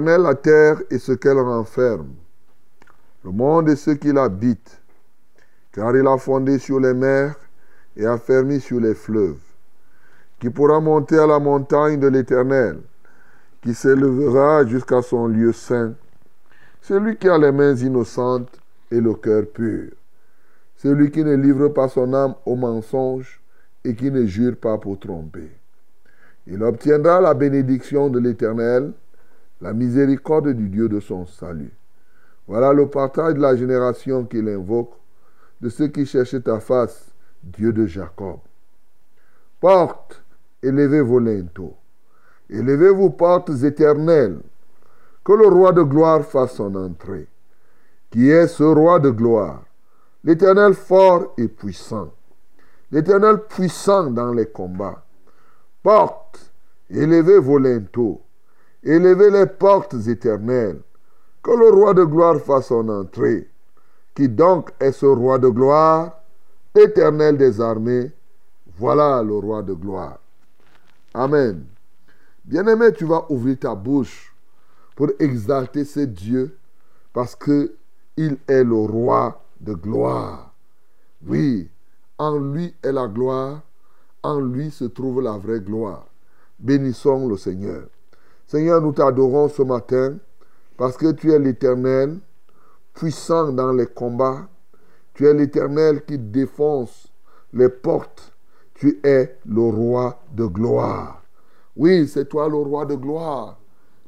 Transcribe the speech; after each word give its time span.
La 0.00 0.34
terre 0.34 0.80
et 0.90 0.98
ce 0.98 1.12
qu'elle 1.12 1.38
renferme, 1.38 2.14
le 3.24 3.30
monde 3.30 3.68
et 3.68 3.76
ceux 3.76 3.94
qui 3.94 4.12
l'habitent, 4.12 4.80
car 5.72 5.96
il 5.96 6.06
a 6.06 6.16
fondé 6.18 6.58
sur 6.58 6.80
les 6.80 6.94
mers 6.94 7.34
et 7.96 8.06
a 8.06 8.18
fermé 8.18 8.60
sur 8.60 8.80
les 8.80 8.94
fleuves. 8.94 9.38
Qui 10.40 10.50
pourra 10.50 10.80
monter 10.80 11.18
à 11.18 11.26
la 11.26 11.40
montagne 11.40 11.98
de 11.98 12.06
l'Éternel, 12.06 12.78
qui 13.62 13.74
s'élèvera 13.74 14.64
jusqu'à 14.66 15.02
son 15.02 15.26
lieu 15.26 15.52
saint, 15.52 15.94
celui 16.80 17.16
qui 17.16 17.28
a 17.28 17.36
les 17.36 17.50
mains 17.50 17.74
innocentes 17.74 18.60
et 18.90 19.00
le 19.00 19.14
cœur 19.14 19.44
pur, 19.52 19.90
celui 20.76 21.10
qui 21.10 21.24
ne 21.24 21.34
livre 21.34 21.68
pas 21.68 21.88
son 21.88 22.14
âme 22.14 22.34
au 22.46 22.54
mensonge 22.54 23.40
et 23.84 23.94
qui 23.94 24.10
ne 24.10 24.24
jure 24.26 24.56
pas 24.56 24.78
pour 24.78 24.98
tromper. 24.98 25.50
Il 26.46 26.62
obtiendra 26.62 27.20
la 27.20 27.34
bénédiction 27.34 28.08
de 28.08 28.20
l'Éternel 28.20 28.92
la 29.60 29.72
miséricorde 29.72 30.48
du 30.50 30.68
Dieu 30.68 30.88
de 30.88 31.00
son 31.00 31.26
salut. 31.26 31.72
Voilà 32.46 32.72
le 32.72 32.88
partage 32.88 33.34
de 33.34 33.40
la 33.40 33.56
génération 33.56 34.24
qu'il 34.24 34.48
invoque, 34.48 34.94
de 35.60 35.68
ceux 35.68 35.88
qui 35.88 36.06
cherchent 36.06 36.42
ta 36.42 36.60
face, 36.60 37.10
Dieu 37.42 37.72
de 37.72 37.86
Jacob. 37.86 38.38
Porte, 39.60 40.22
élevez 40.62 41.00
vos 41.00 41.18
linteaux. 41.18 41.76
Élevez 42.48 42.90
vos 42.90 43.10
portes 43.10 43.50
éternelles. 43.62 44.40
Que 45.24 45.32
le 45.32 45.48
roi 45.48 45.72
de 45.72 45.82
gloire 45.82 46.24
fasse 46.24 46.54
son 46.54 46.74
entrée. 46.74 47.26
Qui 48.10 48.30
est 48.30 48.46
ce 48.46 48.62
roi 48.62 48.98
de 49.00 49.10
gloire? 49.10 49.64
L'Éternel 50.24 50.74
fort 50.74 51.34
et 51.36 51.48
puissant. 51.48 52.12
L'Éternel 52.90 53.42
puissant 53.48 54.10
dans 54.10 54.32
les 54.32 54.46
combats. 54.46 55.04
Porte, 55.82 56.52
élevez 56.88 57.38
vos 57.38 57.58
linteaux. 57.58 58.22
Élevez 58.82 59.30
les 59.30 59.46
portes 59.46 59.94
éternelles. 60.06 60.80
Que 61.42 61.50
le 61.50 61.70
roi 61.70 61.94
de 61.94 62.04
gloire 62.04 62.38
fasse 62.40 62.68
son 62.68 62.88
entrée. 62.88 63.48
Qui 64.14 64.28
donc 64.28 64.70
est 64.80 64.92
ce 64.92 65.06
roi 65.06 65.38
de 65.38 65.48
gloire? 65.48 66.20
Éternel 66.74 67.36
des 67.36 67.60
armées. 67.60 68.10
Voilà 68.78 69.22
le 69.22 69.36
roi 69.36 69.62
de 69.62 69.74
gloire. 69.74 70.18
Amen. 71.14 71.64
Bien-aimé, 72.44 72.92
tu 72.92 73.04
vas 73.04 73.26
ouvrir 73.28 73.58
ta 73.58 73.74
bouche 73.74 74.34
pour 74.94 75.08
exalter 75.18 75.84
ce 75.84 76.00
Dieu 76.00 76.56
parce 77.12 77.34
que 77.34 77.74
il 78.16 78.36
est 78.48 78.64
le 78.64 78.74
roi 78.74 79.42
de 79.60 79.74
gloire. 79.74 80.52
Oui, 81.26 81.68
en 82.18 82.38
lui 82.38 82.74
est 82.82 82.92
la 82.92 83.06
gloire, 83.06 83.62
en 84.22 84.40
lui 84.40 84.70
se 84.70 84.84
trouve 84.84 85.22
la 85.22 85.36
vraie 85.38 85.60
gloire. 85.60 86.06
Bénissons 86.58 87.28
le 87.28 87.36
Seigneur. 87.36 87.84
Seigneur, 88.48 88.80
nous 88.80 88.92
t'adorons 88.92 89.50
ce 89.50 89.60
matin 89.60 90.16
parce 90.78 90.96
que 90.96 91.12
tu 91.12 91.30
es 91.32 91.38
l'Éternel, 91.38 92.18
puissant 92.94 93.52
dans 93.52 93.72
les 93.72 93.86
combats. 93.86 94.48
Tu 95.12 95.26
es 95.26 95.34
l'Éternel 95.34 96.02
qui 96.06 96.16
défonce 96.16 97.12
les 97.52 97.68
portes. 97.68 98.32
Tu 98.72 99.00
es 99.04 99.36
le 99.44 99.60
roi 99.60 100.18
de 100.32 100.46
gloire. 100.46 101.22
Oui, 101.76 102.08
c'est 102.08 102.26
toi 102.26 102.48
le 102.48 102.56
roi 102.56 102.86
de 102.86 102.94
gloire. 102.94 103.58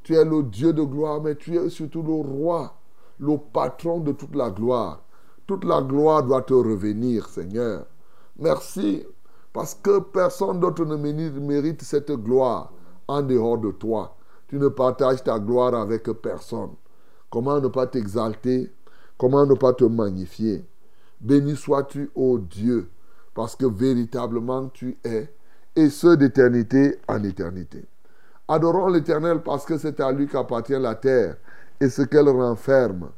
Tu 0.04 0.14
es 0.14 0.24
le 0.24 0.42
Dieu 0.44 0.72
de 0.72 0.84
gloire, 0.84 1.20
mais 1.20 1.34
tu 1.34 1.54
es 1.58 1.68
surtout 1.68 2.02
le 2.02 2.14
roi, 2.14 2.74
le 3.18 3.36
patron 3.36 4.00
de 4.00 4.12
toute 4.12 4.34
la 4.34 4.48
gloire. 4.48 5.02
Toute 5.46 5.64
la 5.64 5.82
gloire 5.82 6.22
doit 6.22 6.40
te 6.40 6.54
revenir, 6.54 7.28
Seigneur. 7.28 7.84
Merci, 8.38 9.04
parce 9.52 9.74
que 9.74 9.98
personne 9.98 10.60
d'autre 10.60 10.86
ne 10.86 10.96
mérite 10.96 11.82
cette 11.82 12.12
gloire 12.12 12.72
en 13.06 13.20
dehors 13.20 13.58
de 13.58 13.72
toi. 13.72 14.16
Tu 14.50 14.58
ne 14.58 14.66
partages 14.66 15.22
ta 15.22 15.38
gloire 15.38 15.76
avec 15.76 16.10
personne. 16.20 16.70
Comment 17.30 17.60
ne 17.60 17.68
pas 17.68 17.86
t'exalter? 17.86 18.72
Comment 19.16 19.46
ne 19.46 19.54
pas 19.54 19.72
te 19.72 19.84
magnifier? 19.84 20.66
Béni 21.20 21.54
sois-tu, 21.54 22.10
ô 22.16 22.36
Dieu, 22.36 22.90
parce 23.32 23.54
que 23.54 23.66
véritablement 23.66 24.68
tu 24.70 24.98
es, 25.04 25.32
et 25.76 25.88
ce 25.88 26.16
d'éternité 26.16 26.98
en 27.06 27.22
éternité. 27.22 27.84
Adorons 28.48 28.88
l'Éternel 28.88 29.40
parce 29.44 29.64
que 29.64 29.78
c'est 29.78 30.00
à 30.00 30.10
lui 30.10 30.26
qu'appartient 30.26 30.72
la 30.72 30.96
terre 30.96 31.36
et 31.78 31.88
ce 31.88 32.02
qu'elle 32.02 32.28
renferme, 32.28 33.10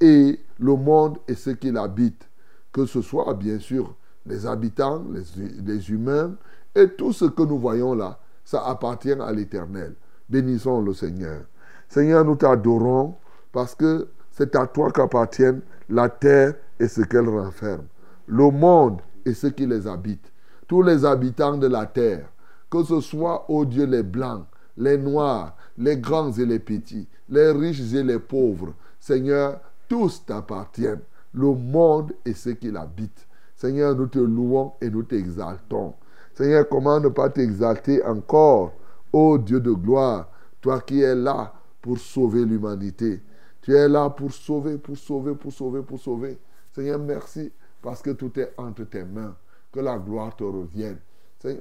et 0.00 0.40
le 0.58 0.74
monde 0.74 1.18
et 1.28 1.36
ce 1.36 1.50
qu'il 1.50 1.76
habite, 1.76 2.28
que 2.72 2.86
ce 2.86 3.02
soit 3.02 3.34
bien 3.34 3.60
sûr 3.60 3.94
les 4.26 4.46
habitants, 4.46 5.04
les, 5.12 5.62
les 5.64 5.90
humains, 5.92 6.34
et 6.74 6.88
tout 6.88 7.12
ce 7.12 7.26
que 7.26 7.42
nous 7.44 7.60
voyons 7.60 7.94
là, 7.94 8.18
ça 8.44 8.66
appartient 8.66 9.12
à 9.12 9.30
l'Éternel. 9.30 9.94
Bénissons 10.28 10.80
le 10.80 10.94
Seigneur. 10.94 11.42
Seigneur, 11.88 12.24
nous 12.24 12.36
t'adorons 12.36 13.14
parce 13.52 13.74
que 13.74 14.08
c'est 14.30 14.56
à 14.56 14.66
toi 14.66 14.90
qu'appartiennent 14.90 15.60
la 15.88 16.08
terre 16.08 16.54
et 16.80 16.88
ce 16.88 17.02
qu'elle 17.02 17.28
renferme, 17.28 17.84
le 18.26 18.50
monde 18.50 19.02
et 19.24 19.34
ce 19.34 19.46
qui 19.46 19.66
les 19.66 19.86
habite, 19.86 20.32
tous 20.66 20.82
les 20.82 21.04
habitants 21.04 21.58
de 21.58 21.66
la 21.66 21.86
terre, 21.86 22.28
que 22.70 22.82
ce 22.82 23.00
soit, 23.00 23.44
ô 23.50 23.64
Dieu, 23.64 23.84
les 23.84 24.02
blancs, 24.02 24.46
les 24.76 24.96
noirs, 24.96 25.54
les 25.76 25.98
grands 25.98 26.32
et 26.32 26.46
les 26.46 26.58
petits, 26.58 27.06
les 27.28 27.50
riches 27.50 27.92
et 27.92 28.02
les 28.02 28.18
pauvres. 28.18 28.72
Seigneur, 28.98 29.60
tous 29.88 30.24
t'appartiennent, 30.24 31.02
le 31.34 31.52
monde 31.54 32.12
et 32.24 32.32
ce 32.32 32.50
qui 32.50 32.70
l'habite. 32.70 33.26
Seigneur, 33.54 33.94
nous 33.94 34.06
te 34.06 34.18
louons 34.18 34.72
et 34.80 34.90
nous 34.90 35.02
t'exaltons. 35.02 35.94
Seigneur, 36.34 36.68
comment 36.68 36.98
ne 36.98 37.08
pas 37.08 37.28
t'exalter 37.28 38.02
encore, 38.04 38.72
ô 39.12 39.38
Dieu 39.38 39.60
de 39.60 39.72
gloire, 39.72 40.28
toi 40.60 40.80
qui 40.80 41.00
es 41.00 41.14
là 41.14 41.52
pour 41.80 41.98
sauver 41.98 42.44
l'humanité. 42.44 43.22
Tu 43.60 43.74
es 43.74 43.88
là 43.88 44.10
pour 44.10 44.32
sauver, 44.32 44.78
pour 44.78 44.96
sauver, 44.96 45.34
pour 45.34 45.52
sauver, 45.52 45.82
pour 45.82 45.98
sauver. 46.00 46.38
Seigneur, 46.72 46.98
merci 46.98 47.52
parce 47.80 48.02
que 48.02 48.10
tout 48.10 48.38
est 48.38 48.52
entre 48.56 48.84
tes 48.84 49.04
mains. 49.04 49.36
Que 49.70 49.80
la 49.80 49.98
gloire 49.98 50.34
te 50.36 50.44
revienne. 50.44 50.98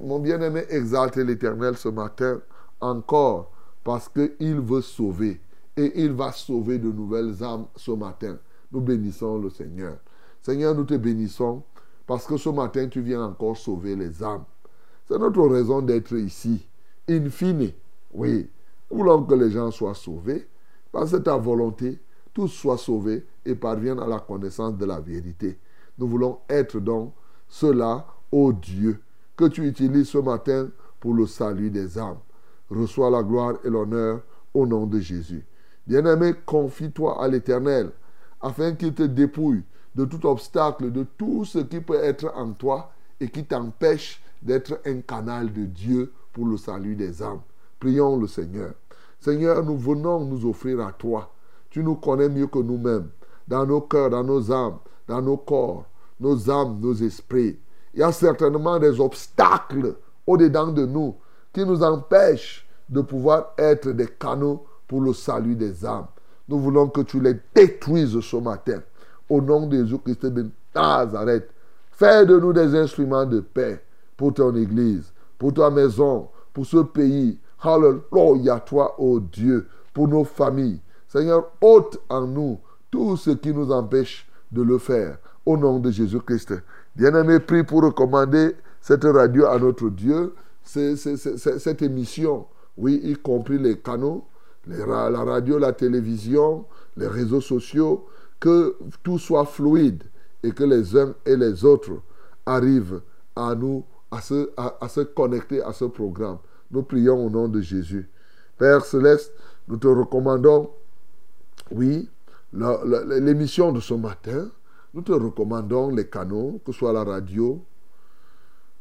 Mon 0.02 0.20
bien-aimé, 0.20 0.66
exalte 0.70 1.18
l'Éternel 1.18 1.78
ce 1.78 1.90
matin 1.90 2.42
encore 2.80 3.52
parce 3.84 4.10
qu'il 4.10 4.60
veut 4.60 4.82
sauver. 4.82 5.40
Et 5.78 6.04
il 6.04 6.12
va 6.12 6.32
sauver 6.32 6.78
de 6.78 6.92
nouvelles 6.92 7.42
âmes 7.44 7.66
ce 7.76 7.92
matin. 7.92 8.38
Nous 8.72 8.82
bénissons 8.82 9.40
le 9.40 9.50
Seigneur. 9.50 9.98
Seigneur, 10.42 10.76
nous 10.76 10.84
te 10.84 10.96
bénissons 10.96 11.64
parce 12.06 12.26
que 12.26 12.38
ce 12.38 12.50
matin, 12.50 12.88
tu 12.88 13.02
viens 13.02 13.24
encore 13.24 13.58
sauver 13.58 13.96
les 13.96 14.22
âmes. 14.22 14.44
C'est 15.08 15.18
notre 15.18 15.48
raison 15.48 15.82
d'être 15.82 16.14
ici. 16.14 16.68
In 17.10 17.30
fine, 17.30 17.72
oui. 18.14 18.50
Nous 18.90 18.98
voulons 18.98 19.24
que 19.24 19.36
les 19.36 19.52
gens 19.52 19.72
soient 19.72 19.96
sauvés. 19.96 20.48
Parce 20.92 21.12
que 21.12 21.18
ta 21.18 21.38
volonté, 21.38 22.00
tous 22.34 22.50
soient 22.50 22.78
sauvés 22.78 23.26
et 23.46 23.56
parviennent 23.56 24.00
à 24.00 24.08
la 24.08 24.20
connaissance 24.20 24.78
de 24.78 24.86
la 24.86 25.00
vérité. 25.00 25.58
Nous 25.98 26.08
voulons 26.08 26.40
être 26.50 26.80
donc 26.80 27.14
cela, 27.48 28.06
ô 28.32 28.52
Dieu, 28.52 29.02
que 29.36 29.46
tu 29.46 29.68
utilises 29.68 30.10
ce 30.10 30.18
matin 30.18 30.70
pour 31.00 31.14
le 31.14 31.26
salut 31.26 31.70
des 31.70 31.98
âmes. 31.98 32.20
Reçois 32.70 33.10
la 33.10 33.24
gloire 33.24 33.56
et 33.64 33.70
l'honneur 33.70 34.22
au 34.54 34.66
nom 34.66 34.86
de 34.86 35.00
Jésus. 35.00 35.46
Bien-aimé, 35.88 36.34
confie-toi 36.46 37.22
à 37.22 37.28
l'Éternel 37.28 37.92
afin 38.40 38.74
qu'il 38.74 38.94
te 38.94 39.04
dépouille 39.04 39.64
de 39.96 40.06
tout 40.06 40.26
obstacle, 40.26 40.92
de 40.92 41.04
tout 41.04 41.46
ce 41.46 41.60
qui 41.60 41.82
peut 41.82 42.02
être 42.02 42.32
en 42.36 42.52
toi 42.54 42.92
et 43.20 43.30
qui 43.30 43.44
t'empêche 43.44 44.22
d'être 44.42 44.80
un 44.86 45.02
canal 45.02 45.52
de 45.52 45.66
Dieu 45.66 46.12
pour 46.34 46.46
le 46.46 46.58
salut 46.58 46.96
des 46.96 47.22
âmes. 47.22 47.42
Prions 47.80 48.18
le 48.18 48.28
Seigneur. 48.28 48.74
Seigneur, 49.20 49.64
nous 49.64 49.78
venons 49.78 50.26
nous 50.26 50.50
offrir 50.50 50.86
à 50.86 50.92
toi. 50.92 51.32
Tu 51.70 51.84
nous 51.84 51.96
connais 51.96 52.30
mieux 52.30 52.48
que 52.48 52.60
nous-mêmes, 52.60 53.10
dans 53.48 53.66
nos 53.66 53.82
cœurs, 53.82 54.10
dans 54.10 54.24
nos 54.24 54.52
âmes, 54.52 54.78
dans 55.08 55.22
nos 55.22 55.38
corps, 55.38 55.86
nos 56.20 56.50
âmes, 56.50 56.80
nos 56.80 56.94
esprits. 56.94 57.60
Il 57.94 58.00
y 58.00 58.04
a 58.04 58.12
certainement 58.12 58.80
des 58.80 59.00
obstacles 59.00 59.96
au-dedans 60.26 60.68
de 60.68 60.86
nous 60.86 61.16
qui 61.54 61.66
nous 61.66 61.84
empêchent 61.84 62.68
de 62.90 63.02
pouvoir 63.02 63.54
être 63.58 63.92
des 63.92 64.08
canaux 64.08 64.66
pour 64.88 65.02
le 65.02 65.14
salut 65.14 65.56
des 65.56 65.86
âmes. 65.86 66.08
Nous 66.48 66.60
voulons 66.60 66.90
que 66.90 67.02
tu 67.02 67.20
les 67.20 67.36
détruises 67.56 68.20
ce 68.20 68.38
matin. 68.38 68.82
Au 69.30 69.42
nom 69.42 69.68
de 69.68 69.78
Jésus-Christ 69.78 70.26
de 70.26 70.50
Nazareth. 70.76 71.50
Fais 71.92 72.26
de 72.26 72.40
nous 72.40 72.52
des 72.52 72.76
instruments 72.76 73.26
de 73.26 73.40
paix 73.40 73.84
pour 74.18 74.34
ton 74.34 74.56
Église, 74.56 75.14
pour 75.42 75.56
ta 75.56 75.72
maison, 75.72 76.28
pour 76.54 76.68
ce 76.68 76.78
pays. 76.78 77.40
Alléluia, 77.64 78.60
toi, 78.60 78.94
ô 79.00 79.16
oh 79.16 79.20
Dieu, 79.20 79.66
pour 79.92 80.08
nos 80.08 80.24
familles. 80.24 80.80
Seigneur, 81.08 81.50
ôte 81.60 82.00
en 82.10 82.28
nous 82.28 82.60
tout 82.92 83.18
ce 83.18 83.32
qui 83.32 83.52
nous 83.52 83.72
empêche 83.72 84.30
de 84.52 84.62
le 84.62 84.78
faire. 84.78 85.18
Au 85.44 85.58
nom 85.58 85.80
de 85.80 85.90
Jésus-Christ. 85.90 86.54
Bien-aimé, 86.96 87.40
prie 87.40 87.64
pour 87.64 87.82
recommander 87.82 88.56
cette 88.82 89.04
radio 89.04 89.48
à 89.48 89.58
notre 89.58 89.90
Dieu, 89.90 90.36
cette 90.64 91.82
émission, 91.82 92.46
oui, 92.78 93.02
y 93.04 93.16
compris 93.16 93.58
les 93.58 93.80
canaux, 93.80 94.26
la 94.68 95.24
radio, 95.24 95.58
la 95.58 95.74
télévision, 95.74 96.66
les 96.98 97.08
réseaux 97.08 97.42
sociaux, 97.42 98.06
que 98.40 98.78
tout 99.02 99.18
soit 99.18 99.46
fluide 99.46 100.04
et 100.44 100.52
que 100.52 100.64
les 100.64 100.96
uns 100.96 101.16
et 101.26 101.36
les 101.36 101.66
autres 101.66 101.94
arrivent 102.46 103.02
à 103.36 103.56
nous, 103.56 103.84
à 104.12 104.22
se, 104.22 104.52
à, 104.58 104.90
se 104.90 105.02
connecter 105.02 105.64
à 105.64 105.74
ce 105.74 105.86
programme. 105.86 106.38
Nous 106.70 106.84
prions 106.84 107.26
au 107.26 107.30
nom 107.30 107.48
de 107.48 107.62
Jésus. 107.62 108.10
Père 108.58 108.86
céleste, 108.86 109.34
nous 109.68 109.78
te 109.78 109.88
recommandons, 109.88 110.70
oui, 111.72 112.10
l'émission 112.54 113.72
de 113.72 113.80
ce 113.80 113.94
matin. 113.94 114.50
Nous 114.94 115.02
te 115.02 115.14
recommandons 115.14 115.90
les 115.90 116.08
canaux, 116.08 116.60
que 116.66 116.74
ce 116.74 116.80
soit 116.80 116.92
la 116.92 117.06
radio, 117.06 117.64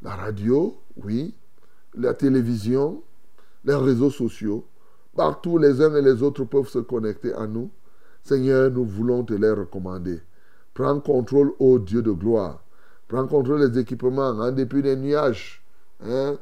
la 0.03 0.17
radio, 0.17 0.77
oui, 0.97 1.35
la 1.95 2.15
télévision, 2.15 3.03
les 3.65 3.77
réseaux 3.77 4.11
sociaux. 4.11 4.67
Partout, 5.15 5.59
les 5.59 5.81
uns 5.81 5.95
et 5.95 6.03
les 6.03 6.23
autres 6.23 6.45
peuvent 6.45 6.69
se 6.69 6.81
connecter 6.81 7.33
à 7.35 7.47
nous. 7.47 7.71
Seigneur, 8.23 8.71
nous 8.71 8.85
voulons 8.85 9.25
te 9.25 9.35
les 9.35 9.51
recommander. 9.51 10.21
Prends 10.75 11.01
contrôle, 11.01 11.53
ô 11.59 11.79
Dieu 11.79 12.03
de 12.03 12.13
gloire. 12.13 12.63
Prends 13.11 13.27
contrôle 13.27 13.69
des 13.69 13.81
équipements, 13.81 14.29
en 14.29 14.53
dépit 14.53 14.83
des 14.83 14.95
nuages 14.95 15.61
hein, 16.01 16.39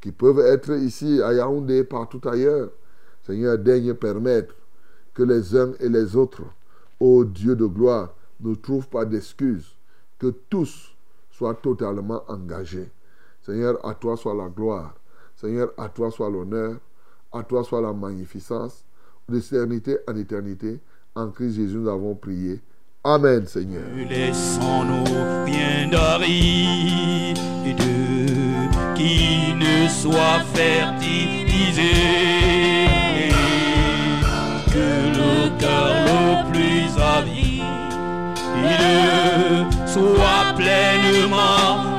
qui 0.00 0.12
peuvent 0.12 0.40
être 0.40 0.72
ici 0.72 1.20
à 1.20 1.34
Yaoundé, 1.34 1.84
partout 1.84 2.26
ailleurs. 2.26 2.70
Seigneur, 3.26 3.58
daigne 3.58 3.92
permettre 3.92 4.54
que 5.12 5.22
les 5.22 5.54
uns 5.54 5.74
et 5.78 5.90
les 5.90 6.16
autres, 6.16 6.44
ô 7.00 7.22
Dieu 7.22 7.54
de 7.54 7.66
gloire, 7.66 8.14
ne 8.40 8.54
trouvent 8.54 8.88
pas 8.88 9.04
d'excuses, 9.04 9.76
que 10.18 10.28
tous 10.48 10.96
soient 11.30 11.54
totalement 11.54 12.22
engagés. 12.28 12.90
Seigneur, 13.42 13.84
à 13.86 13.94
toi 13.94 14.16
soit 14.16 14.34
la 14.34 14.48
gloire. 14.48 14.94
Seigneur, 15.36 15.74
à 15.76 15.90
toi 15.90 16.10
soit 16.10 16.30
l'honneur. 16.30 16.76
À 17.30 17.42
toi 17.42 17.62
soit 17.62 17.82
la 17.82 17.92
magnificence. 17.92 18.86
D'éternité 19.28 19.98
en 20.08 20.16
éternité. 20.16 20.80
En 21.14 21.30
Christ 21.30 21.56
Jésus, 21.56 21.76
nous 21.76 21.90
avons 21.90 22.14
prié. 22.14 22.62
Amen, 23.08 23.46
Seigneur. 23.46 23.84
Laissons-nous 24.10 25.04
bien 25.44 25.86
de 25.88 25.96
qui 28.96 29.54
ne 29.54 29.86
soit 29.86 30.42
fertilisé. 30.52 31.92
Que 34.72 34.88
le 35.20 35.56
cœur 35.56 35.94
le 36.04 36.50
plus 36.50 37.00
avide 37.00 37.62
soit 39.86 40.54
pleinement 40.56 41.95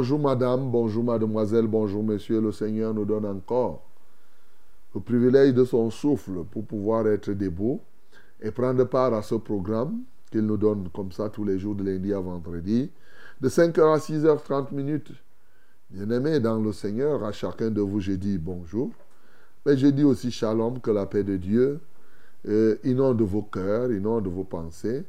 Bonjour 0.00 0.18
madame, 0.18 0.70
bonjour 0.70 1.04
mademoiselle, 1.04 1.66
bonjour 1.66 2.02
monsieur. 2.02 2.40
Le 2.40 2.52
Seigneur 2.52 2.94
nous 2.94 3.04
donne 3.04 3.26
encore 3.26 3.84
le 4.94 5.00
privilège 5.02 5.52
de 5.52 5.62
son 5.66 5.90
souffle 5.90 6.42
pour 6.50 6.64
pouvoir 6.64 7.06
être 7.06 7.32
debout 7.32 7.82
et 8.40 8.50
prendre 8.50 8.82
part 8.84 9.12
à 9.12 9.20
ce 9.20 9.34
programme 9.34 10.00
qu'il 10.30 10.46
nous 10.46 10.56
donne 10.56 10.88
comme 10.94 11.12
ça 11.12 11.28
tous 11.28 11.44
les 11.44 11.58
jours 11.58 11.74
de 11.74 11.84
lundi 11.84 12.14
à 12.14 12.18
vendredi, 12.18 12.90
de 13.42 13.48
5h 13.50 13.94
à 13.94 13.98
6h30 13.98 14.72
minutes. 14.72 15.12
Bien-aimés 15.90 16.40
dans 16.40 16.58
le 16.58 16.72
Seigneur, 16.72 17.22
à 17.22 17.32
chacun 17.32 17.70
de 17.70 17.82
vous, 17.82 18.00
j'ai 18.00 18.16
dit 18.16 18.38
bonjour. 18.38 18.92
Mais 19.66 19.76
j'ai 19.76 19.92
dit 19.92 20.04
aussi 20.04 20.30
shalom, 20.30 20.80
que 20.80 20.90
la 20.90 21.04
paix 21.04 21.24
de 21.24 21.36
Dieu 21.36 21.78
euh, 22.48 22.76
inonde 22.84 23.20
vos 23.20 23.42
cœurs, 23.42 23.92
inonde 23.92 24.28
vos 24.28 24.44
pensées, 24.44 25.04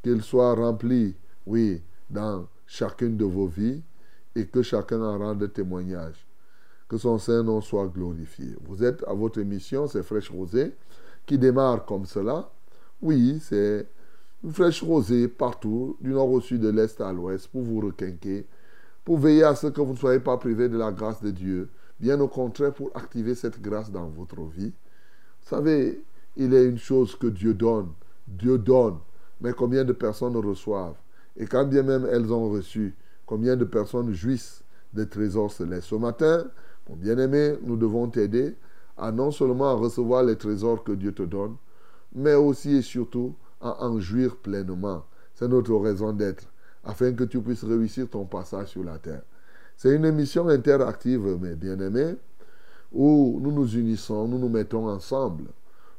qu'il 0.00 0.22
soit 0.22 0.54
rempli, 0.54 1.16
oui, 1.44 1.82
dans 2.08 2.46
chacune 2.68 3.16
de 3.16 3.24
vos 3.24 3.48
vies 3.48 3.82
et 4.34 4.46
que 4.46 4.62
chacun 4.62 5.02
en 5.02 5.18
rende 5.18 5.52
témoignage. 5.52 6.26
Que 6.88 6.98
son 6.98 7.18
Saint-Nom 7.18 7.60
soit 7.60 7.86
glorifié. 7.86 8.56
Vous 8.64 8.84
êtes 8.84 9.02
à 9.06 9.14
votre 9.14 9.38
émission, 9.38 9.86
c'est 9.86 10.02
Fraîche 10.02 10.30
Rosée, 10.30 10.74
qui 11.26 11.38
démarre 11.38 11.84
comme 11.84 12.04
cela. 12.04 12.50
Oui, 13.00 13.40
c'est 13.40 13.88
une 14.44 14.52
fraîche 14.52 14.82
rosée 14.82 15.28
partout, 15.28 15.96
du 16.00 16.10
nord 16.10 16.30
au 16.30 16.40
sud, 16.40 16.60
de 16.60 16.68
l'est 16.68 17.00
à 17.00 17.12
l'ouest, 17.12 17.48
pour 17.48 17.62
vous 17.62 17.80
requinquer, 17.80 18.46
pour 19.04 19.18
veiller 19.18 19.44
à 19.44 19.54
ce 19.54 19.68
que 19.68 19.80
vous 19.80 19.92
ne 19.92 19.98
soyez 19.98 20.20
pas 20.20 20.36
privé 20.36 20.68
de 20.68 20.76
la 20.76 20.92
grâce 20.92 21.22
de 21.22 21.30
Dieu. 21.30 21.68
Bien 22.00 22.20
au 22.20 22.28
contraire, 22.28 22.72
pour 22.72 22.90
activer 22.94 23.34
cette 23.34 23.60
grâce 23.60 23.90
dans 23.90 24.08
votre 24.08 24.40
vie. 24.42 24.72
Vous 25.42 25.48
savez, 25.48 26.02
il 26.36 26.54
est 26.54 26.64
une 26.64 26.78
chose 26.78 27.14
que 27.16 27.28
Dieu 27.28 27.54
donne. 27.54 27.90
Dieu 28.26 28.58
donne. 28.58 28.98
Mais 29.40 29.52
combien 29.52 29.84
de 29.84 29.92
personnes 29.92 30.36
reçoivent? 30.36 30.98
Et 31.36 31.46
quand 31.46 31.64
bien 31.64 31.82
même 31.82 32.06
elles 32.10 32.32
ont 32.32 32.50
reçu, 32.50 32.94
Combien 33.32 33.56
de 33.56 33.64
personnes 33.64 34.12
jouissent 34.12 34.62
des 34.92 35.08
trésors 35.08 35.50
célestes 35.50 35.88
Ce 35.88 35.94
matin, 35.94 36.44
mon 36.86 36.96
bien-aimé, 36.96 37.54
nous 37.62 37.78
devons 37.78 38.06
t'aider 38.08 38.54
à 38.98 39.10
non 39.10 39.30
seulement 39.30 39.74
recevoir 39.74 40.22
les 40.22 40.36
trésors 40.36 40.84
que 40.84 40.92
Dieu 40.92 41.12
te 41.12 41.22
donne, 41.22 41.56
mais 42.14 42.34
aussi 42.34 42.76
et 42.76 42.82
surtout 42.82 43.34
à 43.62 43.86
en 43.86 43.98
jouir 44.00 44.36
pleinement. 44.36 45.06
C'est 45.32 45.48
notre 45.48 45.74
raison 45.76 46.12
d'être, 46.12 46.44
afin 46.84 47.14
que 47.14 47.24
tu 47.24 47.40
puisses 47.40 47.64
réussir 47.64 48.06
ton 48.10 48.26
passage 48.26 48.68
sur 48.68 48.84
la 48.84 48.98
terre. 48.98 49.22
C'est 49.78 49.96
une 49.96 50.04
émission 50.04 50.48
interactive, 50.48 51.22
mes 51.40 51.54
bien-aimés. 51.54 52.16
où 52.92 53.40
nous 53.42 53.50
nous 53.50 53.78
unissons, 53.78 54.28
nous 54.28 54.38
nous 54.38 54.50
mettons 54.50 54.86
ensemble 54.90 55.44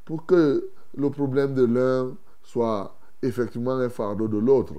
pour 0.05 0.27
que 0.27 0.69
le 0.95 1.09
problème 1.09 1.55
de 1.55 1.65
l'un 1.65 2.15
soit 2.43 2.95
effectivement 3.23 3.71
un 3.71 3.89
fardeau 3.89 4.27
de 4.27 4.37
l'autre, 4.37 4.75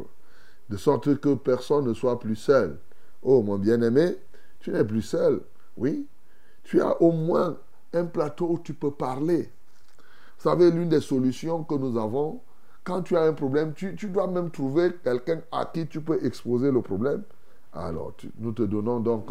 de 0.68 0.76
sorte 0.76 1.18
que 1.20 1.34
personne 1.34 1.86
ne 1.86 1.94
soit 1.94 2.18
plus 2.18 2.36
seul. 2.36 2.78
Oh 3.22 3.42
mon 3.42 3.58
bien-aimé, 3.58 4.16
tu 4.60 4.70
n'es 4.70 4.84
plus 4.84 5.02
seul, 5.02 5.40
oui. 5.76 6.06
Tu 6.62 6.80
as 6.80 7.00
au 7.02 7.12
moins 7.12 7.58
un 7.92 8.06
plateau 8.06 8.48
où 8.50 8.58
tu 8.58 8.74
peux 8.74 8.90
parler. 8.90 9.50
Vous 10.38 10.50
savez, 10.50 10.70
l'une 10.70 10.88
des 10.88 11.00
solutions 11.00 11.64
que 11.64 11.74
nous 11.74 11.98
avons, 11.98 12.40
quand 12.82 13.02
tu 13.02 13.16
as 13.16 13.22
un 13.22 13.32
problème, 13.32 13.72
tu, 13.72 13.94
dois 14.08 14.26
même 14.26 14.50
trouver 14.50 14.92
quelqu'un 15.02 15.40
à 15.50 15.64
qui 15.66 15.86
tu 15.86 16.00
peux 16.00 16.24
exposer 16.24 16.70
le 16.70 16.82
problème. 16.82 17.22
Alors, 17.72 18.12
nous 18.38 18.52
te 18.52 18.62
donnons 18.62 19.00
donc 19.00 19.30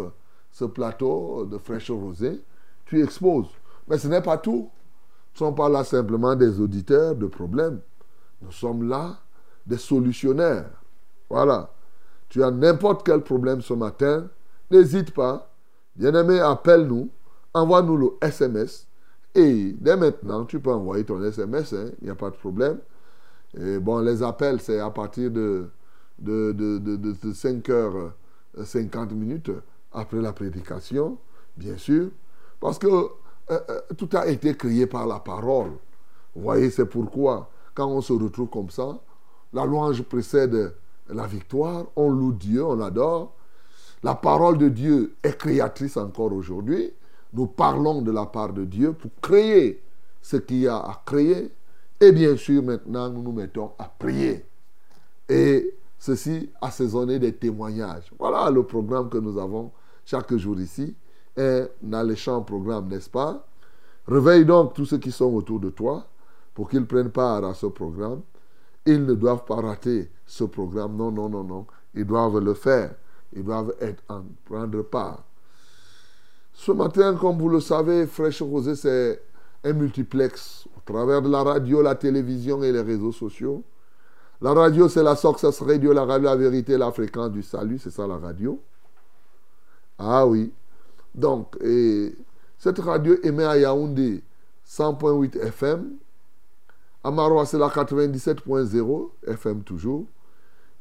ce 0.51 0.65
plateau 0.65 1.45
de 1.45 1.57
fraîche 1.57 1.91
rosée. 1.91 2.41
Tu 2.85 3.01
exposes. 3.01 3.49
Mais 3.87 3.97
ce 3.97 4.07
n'est 4.07 4.21
pas 4.21 4.37
tout. 4.37 4.69
Nous 4.71 5.33
ne 5.33 5.37
sommes 5.37 5.55
pas 5.55 5.69
là 5.69 5.83
simplement 5.83 6.35
des 6.35 6.59
auditeurs 6.59 7.15
de 7.15 7.27
problèmes. 7.27 7.79
Nous 8.41 8.51
sommes 8.51 8.87
là 8.87 9.17
des 9.65 9.77
solutionnaires. 9.77 10.82
Voilà. 11.29 11.71
Tu 12.29 12.43
as 12.43 12.51
n'importe 12.51 13.05
quel 13.05 13.21
problème 13.21 13.61
ce 13.61 13.73
matin, 13.73 14.27
n'hésite 14.71 15.13
pas. 15.13 15.49
Bien-aimé, 15.95 16.39
appelle-nous, 16.39 17.09
envoie-nous 17.53 17.97
le 17.97 18.09
SMS. 18.21 18.87
Et 19.35 19.75
dès 19.79 19.95
maintenant, 19.95 20.45
tu 20.45 20.59
peux 20.59 20.71
envoyer 20.71 21.03
ton 21.03 21.23
SMS, 21.23 21.73
hein. 21.73 21.91
il 22.01 22.05
n'y 22.05 22.09
a 22.09 22.15
pas 22.15 22.29
de 22.29 22.35
problème. 22.35 22.79
Et 23.57 23.77
bon, 23.79 23.99
les 23.99 24.23
appels, 24.23 24.59
c'est 24.61 24.79
à 24.79 24.89
partir 24.89 25.29
de, 25.29 25.69
de, 26.19 26.51
de, 26.51 26.77
de 26.77 27.13
5h50 27.31 29.13
minutes 29.13 29.51
après 29.91 30.21
la 30.21 30.33
prédication, 30.33 31.17
bien 31.55 31.77
sûr. 31.77 32.09
Parce 32.59 32.79
que 32.79 32.87
euh, 32.87 33.09
euh, 33.49 33.81
tout 33.97 34.09
a 34.13 34.27
été 34.27 34.55
créé 34.55 34.87
par 34.87 35.05
la 35.05 35.19
parole. 35.19 35.71
Vous 36.35 36.41
voyez, 36.43 36.69
c'est 36.71 36.85
pourquoi, 36.85 37.49
quand 37.75 37.87
on 37.87 38.01
se 38.01 38.13
retrouve 38.13 38.49
comme 38.49 38.69
ça, 38.69 38.99
la 39.51 39.65
louange 39.65 40.01
précède 40.03 40.73
la 41.09 41.27
victoire, 41.27 41.85
on 41.95 42.09
loue 42.09 42.33
Dieu, 42.33 42.63
on 42.65 42.75
l'adore. 42.75 43.33
La 44.03 44.15
parole 44.15 44.57
de 44.57 44.69
Dieu 44.69 45.15
est 45.23 45.37
créatrice 45.37 45.97
encore 45.97 46.33
aujourd'hui. 46.33 46.91
Nous 47.33 47.47
parlons 47.47 48.01
de 48.01 48.11
la 48.11 48.25
part 48.25 48.53
de 48.53 48.65
Dieu 48.65 48.93
pour 48.93 49.11
créer 49.21 49.81
ce 50.21 50.37
qu'il 50.37 50.59
y 50.59 50.67
a 50.67 50.77
à 50.77 51.01
créer. 51.05 51.51
Et 51.99 52.11
bien 52.11 52.35
sûr, 52.35 52.61
maintenant, 52.61 53.09
nous 53.09 53.21
nous 53.21 53.31
mettons 53.31 53.71
à 53.79 53.85
prier. 53.85 54.45
Et 55.29 55.73
ceci 55.97 56.49
assaisonné 56.61 57.17
des 57.17 57.33
témoignages. 57.33 58.11
Voilà 58.19 58.49
le 58.49 58.63
programme 58.63 59.09
que 59.09 59.17
nous 59.17 59.37
avons 59.37 59.71
chaque 60.05 60.35
jour 60.35 60.59
ici. 60.59 60.95
Un 61.37 61.67
alléchant 61.93 62.41
programme, 62.41 62.89
n'est-ce 62.89 63.09
pas? 63.09 63.47
Réveille 64.07 64.45
donc 64.45 64.73
tous 64.73 64.85
ceux 64.85 64.97
qui 64.97 65.11
sont 65.11 65.33
autour 65.33 65.59
de 65.59 65.69
toi 65.69 66.05
pour 66.53 66.69
qu'ils 66.69 66.85
prennent 66.85 67.09
part 67.09 67.43
à 67.45 67.53
ce 67.53 67.67
programme. 67.67 68.21
Ils 68.85 69.05
ne 69.05 69.13
doivent 69.13 69.45
pas 69.45 69.55
rater 69.55 70.11
ce 70.25 70.43
programme. 70.43 70.95
Non, 70.95 71.11
non, 71.11 71.29
non, 71.29 71.43
non. 71.43 71.65
Ils 71.93 72.05
doivent 72.05 72.39
le 72.39 72.53
faire. 72.53 72.95
Ils 73.33 73.43
doivent 73.43 73.73
être 73.79 74.03
en 74.09 74.23
prendre 74.45 74.81
part. 74.83 75.23
Ce 76.53 76.71
matin, 76.71 77.15
comme 77.15 77.37
vous 77.37 77.49
le 77.49 77.59
savez, 77.59 78.05
Fraîche 78.05 78.41
Rosée, 78.41 78.75
c'est 78.75 79.21
un 79.63 79.73
multiplex 79.73 80.67
au 80.77 80.81
travers 80.91 81.21
de 81.21 81.29
la 81.29 81.41
radio, 81.43 81.81
la 81.81 81.95
télévision 81.95 82.61
et 82.63 82.71
les 82.71 82.81
réseaux 82.81 83.11
sociaux. 83.11 83.63
La 84.41 84.53
radio, 84.53 84.89
c'est 84.89 85.03
la 85.03 85.15
Success 85.15 85.61
Radio, 85.61 85.93
la 85.93 86.05
radio 86.05 86.25
La 86.25 86.35
Vérité, 86.35 86.77
la 86.77 86.91
fréquence 86.91 87.31
du 87.31 87.41
salut, 87.41 87.79
c'est 87.79 87.91
ça 87.91 88.05
la 88.05 88.17
radio. 88.17 88.59
Ah 89.97 90.27
oui. 90.27 90.51
Donc, 91.15 91.55
et 91.61 92.15
cette 92.57 92.79
radio 92.79 93.15
émet 93.23 93.45
à 93.45 93.57
Yaoundé 93.57 94.21
100.8 94.67 95.39
FM. 95.39 95.97
À 97.03 97.11
Marois, 97.11 97.45
c'est 97.45 97.57
la 97.57 97.67
97.0 97.67 99.09
FM 99.27 99.63
toujours. 99.63 100.05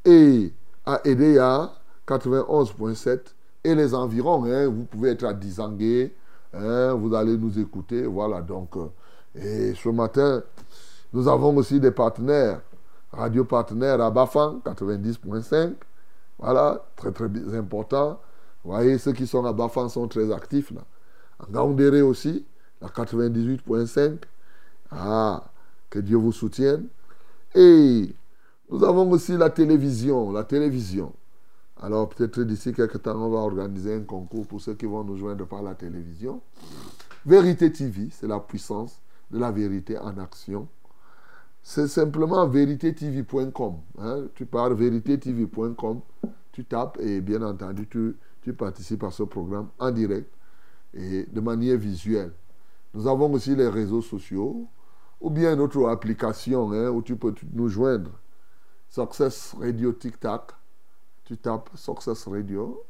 Et 0.04 0.52
à 0.86 1.00
Edea, 1.04 1.72
91.7. 2.06 3.20
Et 3.64 3.74
les 3.74 3.94
environs, 3.94 4.44
hein, 4.44 4.66
vous 4.66 4.84
pouvez 4.84 5.10
être 5.10 5.24
à 5.24 5.32
Dizangué, 5.32 6.12
hein, 6.52 6.94
vous 6.94 7.14
allez 7.14 7.36
nous 7.36 7.58
écouter. 7.58 8.04
Voilà, 8.06 8.40
donc. 8.40 8.76
Euh, 8.76 8.88
et 9.34 9.74
ce 9.74 9.88
matin, 9.88 10.42
nous 11.12 11.28
avons 11.28 11.56
aussi 11.56 11.78
des 11.78 11.90
partenaires, 11.92 12.60
radio 13.12 13.44
partenaires 13.44 14.00
à 14.00 14.10
Bafang, 14.10 14.60
90.5. 14.64 15.74
Voilà, 16.38 16.84
très 16.96 17.12
très 17.12 17.28
important. 17.56 18.20
Vous 18.64 18.72
voyez, 18.72 18.98
ceux 18.98 19.12
qui 19.12 19.26
sont 19.26 19.44
à 19.44 19.52
Bafang 19.52 19.88
sont 19.88 20.08
très 20.08 20.32
actifs 20.32 20.70
là. 20.72 20.82
En 21.38 21.50
Gaoundéré 21.52 22.02
aussi, 22.02 22.44
la 22.80 22.88
98.5. 22.88 24.18
Ah, 24.90 25.44
que 25.92 25.98
Dieu 25.98 26.16
vous 26.16 26.32
soutienne. 26.32 26.86
Et 27.54 28.14
nous 28.70 28.82
avons 28.82 29.08
aussi 29.10 29.36
la 29.36 29.50
télévision, 29.50 30.32
la 30.32 30.42
télévision. 30.42 31.12
Alors 31.80 32.08
peut-être 32.08 32.40
d'ici 32.40 32.72
quelques 32.72 33.02
temps, 33.02 33.16
on 33.16 33.28
va 33.28 33.38
organiser 33.38 33.94
un 33.94 34.02
concours 34.02 34.46
pour 34.46 34.60
ceux 34.60 34.74
qui 34.74 34.86
vont 34.86 35.04
nous 35.04 35.18
joindre 35.18 35.46
par 35.46 35.62
la 35.62 35.74
télévision. 35.74 36.40
Vérité 37.26 37.70
TV, 37.70 38.08
c'est 38.10 38.26
la 38.26 38.40
puissance 38.40 39.00
de 39.30 39.38
la 39.38 39.52
vérité 39.52 39.98
en 39.98 40.16
action. 40.18 40.66
C'est 41.62 41.88
simplement 41.88 42.48
véritétv.com. 42.48 43.74
Hein. 43.98 44.24
Tu 44.34 44.46
pars 44.46 44.74
véritétv.com, 44.74 46.00
tu 46.52 46.64
tapes 46.64 46.98
et 47.00 47.20
bien 47.20 47.42
entendu, 47.42 47.86
tu, 47.86 48.16
tu 48.40 48.54
participes 48.54 49.04
à 49.04 49.10
ce 49.10 49.24
programme 49.24 49.68
en 49.78 49.90
direct 49.90 50.32
et 50.94 51.24
de 51.24 51.40
manière 51.40 51.76
visuelle. 51.76 52.32
Nous 52.94 53.06
avons 53.06 53.30
aussi 53.32 53.54
les 53.54 53.68
réseaux 53.68 54.02
sociaux 54.02 54.66
ou 55.22 55.30
bien 55.30 55.54
notre 55.54 55.88
application 55.88 56.72
hein, 56.72 56.90
où 56.90 57.00
tu 57.00 57.16
peux 57.16 57.34
nous 57.52 57.68
joindre. 57.68 58.10
Success 58.90 59.54
Radio 59.58 59.92
Tic 59.92 60.18
Tac. 60.20 60.50
Tu 61.24 61.38
tapes 61.38 61.70
Success 61.76 62.26
Radio 62.26 62.84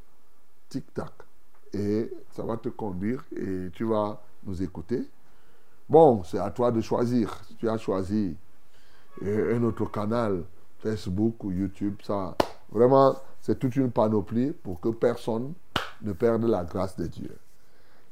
Tic 0.68 0.92
Tac 0.94 1.12
et 1.74 2.10
ça 2.32 2.42
va 2.42 2.56
te 2.56 2.70
conduire 2.70 3.24
et 3.36 3.68
tu 3.72 3.84
vas 3.84 4.20
nous 4.44 4.62
écouter. 4.62 5.02
Bon, 5.88 6.24
c'est 6.24 6.38
à 6.38 6.50
toi 6.50 6.72
de 6.72 6.80
choisir. 6.80 7.38
tu 7.58 7.68
as 7.68 7.78
choisi 7.78 8.34
euh, 9.22 9.56
un 9.56 9.62
autre 9.62 9.84
canal, 9.86 10.42
Facebook 10.78 11.44
ou 11.44 11.52
YouTube, 11.52 11.96
ça, 12.02 12.34
vraiment, 12.70 13.16
c'est 13.40 13.58
toute 13.58 13.76
une 13.76 13.90
panoplie 13.90 14.52
pour 14.52 14.80
que 14.80 14.88
personne 14.88 15.52
ne 16.00 16.12
perde 16.12 16.44
la 16.44 16.64
grâce 16.64 16.96
de 16.96 17.06
Dieu. 17.06 17.36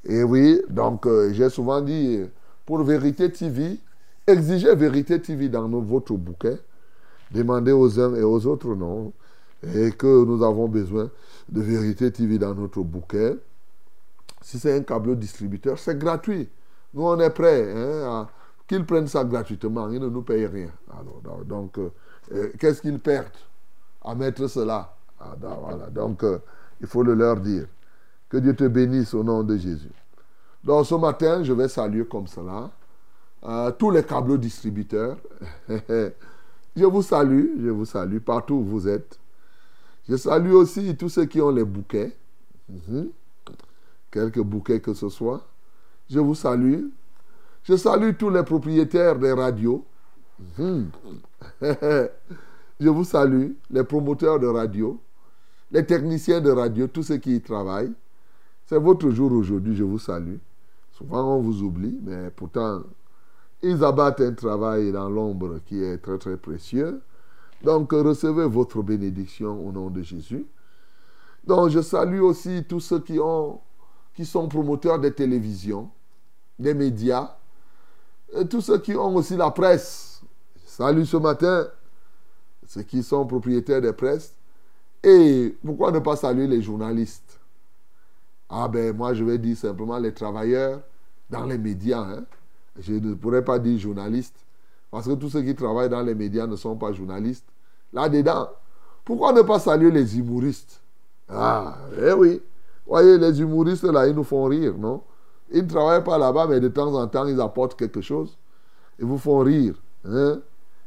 Et 0.05 0.23
oui, 0.23 0.61
donc 0.69 1.07
euh, 1.07 1.33
j'ai 1.33 1.49
souvent 1.49 1.81
dit, 1.81 2.23
pour 2.67 2.83
Vérité 2.83 3.31
TV, 3.33 3.79
exigez 4.31 4.75
Vérité 4.75 5.21
TV 5.21 5.49
dans 5.49 5.69
votre 5.69 6.15
bouquet, 6.15 6.59
demandez 7.31 7.73
aux 7.73 8.01
uns 8.01 8.15
et 8.15 8.23
aux 8.23 8.47
autres 8.47 8.75
non, 8.75 9.13
et 9.63 9.93
que 9.93 10.25
nous 10.25 10.43
avons 10.43 10.69
besoin 10.69 11.11
de 11.49 11.61
Vérité 11.61 12.11
TV 12.11 12.39
dans 12.39 12.55
notre 12.55 12.83
bouquet. 12.83 13.37
Si 14.43 14.59
c'est 14.59 14.75
un 14.75 14.83
câble 14.83 15.17
distributeur, 15.17 15.79
c'est 15.79 15.99
gratuit. 15.99 16.49
Nous, 16.95 17.05
on 17.05 17.21
est 17.21 17.31
prêts 17.31 17.73
hein, 17.77 18.27
qu'ils 18.67 18.87
prennent 18.87 19.07
ça 19.07 19.23
gratuitement. 19.25 19.91
Ils 19.91 20.01
ne 20.01 20.09
nous 20.09 20.23
payent 20.23 20.47
rien. 20.47 20.71
Alors, 20.91 21.45
donc, 21.45 21.79
euh, 21.79 21.91
euh, 22.33 22.51
qu'est-ce 22.59 22.81
qu'ils 22.81 22.99
perdent 22.99 23.29
à 24.03 24.15
mettre 24.15 24.47
cela? 24.47 24.97
Ah, 25.21 25.37
voilà. 25.41 25.91
Donc, 25.91 26.25
il 26.81 26.87
faut 26.87 27.03
le 27.03 27.15
leur 27.15 27.37
dire. 27.37 27.67
Que 28.31 28.39
Dieu 28.39 28.55
te 28.55 28.65
bénisse 28.65 29.13
au 29.13 29.25
nom 29.25 29.43
de 29.43 29.57
Jésus. 29.57 29.91
Donc 30.63 30.87
ce 30.87 30.95
matin, 30.95 31.43
je 31.43 31.53
vais 31.53 31.69
saluer 31.69 32.05
comme 32.05 32.27
cela 32.27 32.71
euh, 33.45 33.71
tous 33.73 33.91
les 33.91 34.03
câbles 34.03 34.39
distributeurs. 34.39 35.17
je 35.69 36.85
vous 36.85 37.03
salue, 37.03 37.63
je 37.63 37.69
vous 37.71 37.87
salue 37.87 38.19
partout 38.19 38.55
où 38.55 38.65
vous 38.65 38.89
êtes. 38.89 39.19
Je 40.09 40.17
salue 40.17 40.53
aussi 40.53 40.97
tous 40.97 41.09
ceux 41.09 41.25
qui 41.25 41.41
ont 41.41 41.51
les 41.51 41.65
bouquets. 41.65 42.17
Mhm. 42.69 43.11
Quelques 44.11 44.41
bouquets 44.41 44.81
que 44.81 44.95
ce 44.95 45.09
soit. 45.09 45.47
Je 46.09 46.19
vous 46.19 46.35
salue. 46.35 46.87
Je 47.63 47.77
salue 47.77 48.13
tous 48.19 48.31
les 48.31 48.43
propriétaires 48.43 49.19
des 49.19 49.33
radios. 49.33 49.85
Mhm. 50.59 50.91
je 52.81 52.89
vous 52.89 53.05
salue, 53.05 53.53
les 53.71 53.85
promoteurs 53.85 54.41
de 54.41 54.47
radio, 54.47 54.99
les 55.71 55.85
techniciens 55.85 56.41
de 56.41 56.51
radio, 56.51 56.87
tous 56.87 57.05
ceux 57.05 57.19
qui 57.19 57.37
y 57.37 57.41
travaillent. 57.41 57.93
C'est 58.67 58.79
votre 58.79 59.11
jour 59.11 59.33
aujourd'hui, 59.33 59.77
je 59.77 59.85
vous 59.85 59.99
salue. 59.99 60.37
Souvent 60.93 61.37
on 61.37 61.41
vous 61.41 61.63
oublie, 61.63 61.99
mais 62.03 62.31
pourtant, 62.31 62.83
ils 63.63 63.85
abattent 63.85 64.21
un 64.21 64.33
travail 64.33 64.93
dans 64.93 65.09
l'ombre 65.09 65.61
qui 65.67 65.83
est 65.83 65.99
très 65.99 66.19
très 66.19 66.37
précieux. 66.37 67.03
Donc 67.63 67.93
recevez 67.93 68.47
votre 68.47 68.83
bénédiction 68.83 69.67
au 69.67 69.73
nom 69.73 69.91
de 69.91 70.03
Jésus. 70.03 70.47
Donc 71.45 71.69
je 71.71 71.81
salue 71.81 72.21
aussi 72.21 72.65
tous 72.69 72.81
ceux 72.81 73.01
qui, 73.01 73.19
ont, 73.19 73.61
qui 74.15 74.25
sont 74.25 74.49
promoteurs 74.49 74.99
des 74.99 75.13
télévisions, 75.13 75.91
des 76.59 76.75
médias, 76.75 77.37
et 78.39 78.47
tous 78.47 78.61
ceux 78.61 78.79
qui 78.79 78.95
ont 78.95 79.15
aussi 79.17 79.37
la 79.37 79.51
presse. 79.51 80.23
Je 80.65 80.71
salue 80.71 81.05
ce 81.05 81.17
matin 81.17 81.67
ceux 82.71 82.83
qui 82.83 83.03
sont 83.03 83.27
propriétaires 83.27 83.81
des 83.81 83.93
presses. 83.93 84.33
Et 85.03 85.57
pourquoi 85.65 85.91
ne 85.91 85.99
pas 85.99 86.15
saluer 86.15 86.47
les 86.47 86.63
journalistes? 86.63 87.41
Ah 88.49 88.69
ben 88.69 88.97
moi 88.97 89.13
je 89.13 89.25
vais 89.25 89.39
dire 89.39 89.57
simplement 89.57 89.99
les 89.99 90.15
travailleurs 90.15 90.81
dans 91.29 91.47
les 91.47 91.59
médias. 91.59 92.03
Hein. 92.03 92.25
Je 92.79 92.95
ne 92.95 93.15
pourrais 93.15 93.45
pas 93.45 93.59
dire 93.59 93.79
journaliste, 93.79 94.37
parce 94.91 95.07
que 95.07 95.13
tous 95.13 95.31
ceux 95.31 95.43
qui 95.43 95.55
travaillent 95.55 95.89
dans 95.89 96.03
les 96.03 96.15
médias 96.15 96.47
ne 96.47 96.57
sont 96.57 96.77
pas 96.77 96.93
journalistes. 96.93 97.47
Là-dedans, 97.93 98.49
pourquoi 99.05 99.33
ne 99.33 99.43
pas 99.43 99.59
saluer 99.59 99.91
les 99.91 100.19
humoristes? 100.19 100.81
Ah, 101.29 101.77
eh 102.01 102.13
oui. 102.13 102.41
Voyez, 102.87 103.19
les 103.19 103.41
humoristes, 103.41 103.85
là, 103.85 104.07
ils 104.07 104.15
nous 104.15 104.25
font 104.25 104.45
rire, 104.45 104.75
non? 104.79 105.03
Ils 105.53 105.63
ne 105.65 105.69
travaillent 105.69 106.05
pas 106.05 106.19
là-bas, 106.19 106.47
mais 106.49 106.61
de 106.61 106.69
temps 106.69 106.95
en 106.95 107.07
temps, 107.07 107.27
ils 107.27 107.41
apportent 107.41 107.77
quelque 107.77 108.01
chose. 108.01 108.37
Ils 108.99 109.05
vous 109.05 109.19
font 109.19 109.39
rire. 109.41 109.75
Hein? 110.05 110.41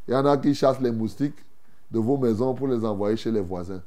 Il 0.08 0.14
y 0.14 0.18
en 0.18 0.26
a 0.26 0.38
qui 0.38 0.54
chassent 0.54 0.82
les 0.82 0.92
moustiques 0.92 1.46
de 1.92 2.00
vos 2.00 2.18
maisons 2.18 2.54
pour 2.54 2.68
les 2.68 2.84
envoyer 2.86 3.18
chez 3.18 3.32
les 3.32 3.42
voisins. 3.42 3.82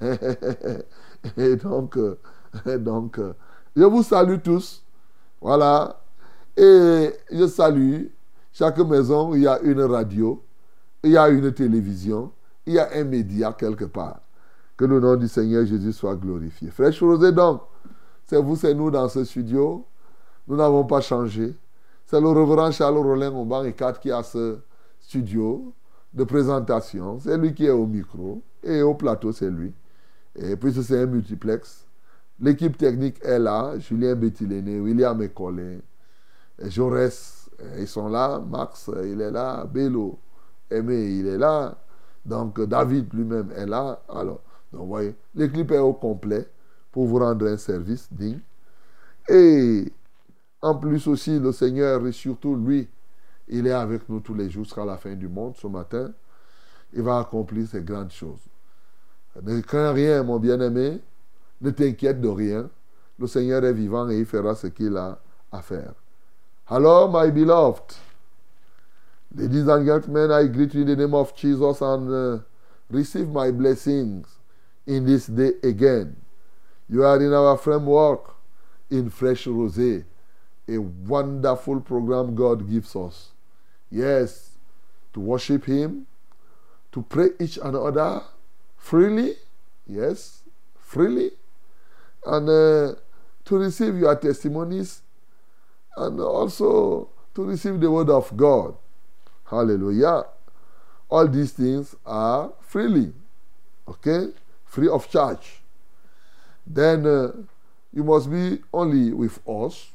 Et 1.36 1.56
donc, 1.56 1.96
euh, 1.96 2.18
donc 2.78 3.18
euh, 3.18 3.34
je 3.76 3.84
vous 3.84 4.02
salue 4.02 4.38
tous. 4.42 4.82
Voilà. 5.40 6.01
Et 6.56 7.10
je 7.30 7.46
salue 7.46 8.06
chaque 8.52 8.78
maison 8.78 9.30
où 9.30 9.36
il 9.36 9.42
y 9.42 9.46
a 9.46 9.60
une 9.60 9.82
radio, 9.82 10.42
il 11.02 11.12
y 11.12 11.16
a 11.16 11.28
une 11.28 11.52
télévision, 11.52 12.32
il 12.66 12.74
y 12.74 12.78
a 12.78 12.90
un 12.94 13.04
média 13.04 13.52
quelque 13.52 13.86
part. 13.86 14.20
Que 14.76 14.84
le 14.84 15.00
nom 15.00 15.16
du 15.16 15.28
Seigneur 15.28 15.64
Jésus 15.64 15.92
soit 15.92 16.16
glorifié. 16.16 16.70
Frère 16.70 16.92
Rosé, 17.00 17.32
donc, 17.32 17.62
c'est 18.26 18.40
vous, 18.40 18.56
c'est 18.56 18.74
nous 18.74 18.90
dans 18.90 19.08
ce 19.08 19.24
studio. 19.24 19.84
Nous 20.48 20.56
n'avons 20.56 20.84
pas 20.84 21.00
changé. 21.00 21.54
C'est 22.06 22.20
le 22.20 22.28
reverend 22.28 22.70
Charles 22.72 22.98
Rollin 22.98 23.30
au 23.30 23.64
et 23.64 23.72
4 23.72 24.00
qui 24.00 24.10
a 24.10 24.22
ce 24.22 24.58
studio 25.00 25.72
de 26.12 26.24
présentation. 26.24 27.18
C'est 27.20 27.36
lui 27.38 27.54
qui 27.54 27.66
est 27.66 27.70
au 27.70 27.86
micro. 27.86 28.42
Et 28.62 28.82
au 28.82 28.94
plateau, 28.94 29.32
c'est 29.32 29.50
lui. 29.50 29.72
Et 30.36 30.56
puis, 30.56 30.72
c'est 30.72 31.02
un 31.02 31.06
multiplex. 31.06 31.86
L'équipe 32.40 32.76
technique 32.76 33.18
est 33.22 33.38
là. 33.38 33.78
Julien 33.78 34.14
Bettiléné, 34.14 34.80
William 34.80 35.20
Ecolé, 35.22 35.80
Jaurès, 36.58 37.50
ils 37.78 37.88
sont 37.88 38.08
là. 38.08 38.38
Max, 38.38 38.90
il 39.04 39.20
est 39.20 39.30
là. 39.30 39.64
Bello, 39.64 40.18
Aimé, 40.70 41.18
il 41.18 41.26
est 41.26 41.38
là. 41.38 41.76
Donc, 42.24 42.60
David 42.60 43.12
lui-même 43.12 43.50
est 43.56 43.66
là. 43.66 44.02
Alors, 44.08 44.40
donc, 44.72 44.88
voyez, 44.88 45.14
l'équipe 45.34 45.70
est 45.70 45.78
au 45.78 45.92
complet 45.92 46.48
pour 46.90 47.06
vous 47.06 47.18
rendre 47.18 47.46
un 47.46 47.56
service 47.56 48.08
digne. 48.12 48.40
Et 49.28 49.92
en 50.60 50.74
plus 50.76 51.06
aussi, 51.08 51.38
le 51.38 51.52
Seigneur, 51.52 52.06
et 52.06 52.12
surtout 52.12 52.56
lui, 52.56 52.88
il 53.48 53.66
est 53.66 53.72
avec 53.72 54.08
nous 54.08 54.20
tous 54.20 54.34
les 54.34 54.48
jours 54.48 54.64
jusqu'à 54.64 54.84
la 54.84 54.96
fin 54.96 55.14
du 55.14 55.28
monde. 55.28 55.56
Ce 55.56 55.66
matin, 55.66 56.12
il 56.92 57.02
va 57.02 57.18
accomplir 57.18 57.66
ces 57.66 57.82
grandes 57.82 58.12
choses. 58.12 58.40
Ne 59.42 59.60
crains 59.60 59.92
rien, 59.92 60.22
mon 60.22 60.38
bien-aimé. 60.38 61.00
Ne 61.60 61.70
t'inquiète 61.70 62.20
de 62.20 62.28
rien. 62.28 62.70
Le 63.18 63.26
Seigneur 63.26 63.64
est 63.64 63.72
vivant 63.72 64.08
et 64.08 64.18
il 64.18 64.26
fera 64.26 64.54
ce 64.54 64.68
qu'il 64.68 64.96
a 64.96 65.18
à 65.50 65.62
faire. 65.62 65.94
Hello, 66.72 67.06
my 67.06 67.28
beloved. 67.28 67.96
Ladies 69.34 69.66
and 69.68 69.84
gentlemen, 69.84 70.30
I 70.30 70.46
greet 70.46 70.72
you 70.72 70.80
in 70.80 70.86
the 70.86 70.96
name 70.96 71.12
of 71.12 71.36
Jesus 71.36 71.82
and 71.82 72.10
uh, 72.10 72.42
receive 72.88 73.28
my 73.28 73.50
blessings 73.50 74.26
in 74.86 75.04
this 75.04 75.26
day 75.26 75.50
again. 75.62 76.16
You 76.88 77.04
are 77.04 77.22
in 77.22 77.30
our 77.34 77.58
framework 77.58 78.36
in 78.90 79.10
Fresh 79.10 79.44
Rosé, 79.44 80.02
a 80.66 80.78
wonderful 80.78 81.82
program 81.82 82.34
God 82.34 82.66
gives 82.66 82.96
us. 82.96 83.32
Yes, 83.90 84.52
to 85.12 85.20
worship 85.20 85.66
Him, 85.66 86.06
to 86.92 87.02
pray 87.02 87.32
each 87.38 87.58
another 87.62 88.22
freely, 88.78 89.34
yes, 89.86 90.42
freely, 90.78 91.32
and 92.24 92.48
uh, 92.48 92.94
to 93.44 93.58
receive 93.58 93.98
your 93.98 94.16
testimonies 94.16 95.01
and 95.96 96.20
also 96.20 97.08
to 97.34 97.44
receive 97.44 97.80
the 97.80 97.90
word 97.90 98.10
of 98.10 98.36
God. 98.36 98.74
Hallelujah. 99.44 100.24
All 101.10 101.28
these 101.28 101.52
things 101.52 101.94
are 102.06 102.52
freely, 102.60 103.12
okay? 103.86 104.28
Free 104.64 104.88
of 104.88 105.10
charge. 105.10 105.60
Then 106.66 107.06
uh, 107.06 107.32
you 107.92 108.04
must 108.04 108.30
be 108.30 108.60
only 108.72 109.12
with 109.12 109.38
us, 109.46 109.90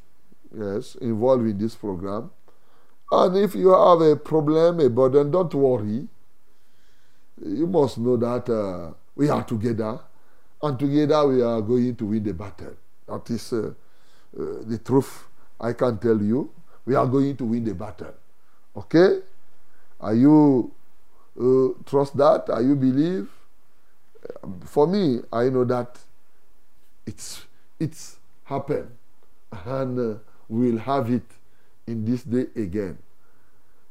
yes, 0.56 0.96
involved 0.96 1.46
in 1.48 1.58
this 1.58 1.76
program. 1.76 2.30
And 3.12 3.38
if 3.38 3.56
you 3.56 3.70
have 3.70 4.02
a 4.02 4.16
problem, 4.16 4.80
a 4.80 4.90
burden, 4.90 5.32
don't 5.32 5.54
worry. 5.54 6.08
You 7.44 7.68
must 7.68 7.98
know 7.98 8.18
that 8.18 8.50
uh, 8.50 8.94
we 9.16 9.30
are 9.30 9.44
together, 9.44 10.00
and 10.62 10.78
together 10.78 11.28
we 11.28 11.42
are 11.42 11.62
going 11.62 11.96
to 11.96 12.06
win 12.06 12.24
the 12.24 12.34
battle. 12.34 12.76
That 13.08 13.30
is 13.30 13.54
uh, 13.54 13.58
uh, 13.58 14.44
the 14.66 14.80
truth. 14.84 15.26
I 15.60 15.74
can 15.74 15.98
tell 15.98 16.22
you, 16.22 16.50
we 16.86 16.96
are 16.96 17.06
going 17.06 17.36
to 17.38 17.46
win 17.46 17.64
the 17.64 17.74
battle. 17.74 18.14
Okay? 18.76 19.20
Are 20.00 20.14
you 20.14 20.72
uh, 21.40 21.70
trust 21.86 22.16
that? 22.18 22.50
Are 22.50 22.62
you 22.62 22.76
believe? 22.76 23.30
For 24.66 24.88
me, 24.88 25.22
I 25.32 25.50
know 25.50 25.64
that 25.66 25.98
it's 27.06 27.46
it's 27.80 28.18
happened, 28.44 28.90
and 29.66 30.00
uh, 30.00 30.20
we'll 30.50 30.78
have 30.80 31.10
it 31.10 31.24
in 31.88 32.06
this 32.06 32.24
day 32.24 32.48
again. 32.56 32.98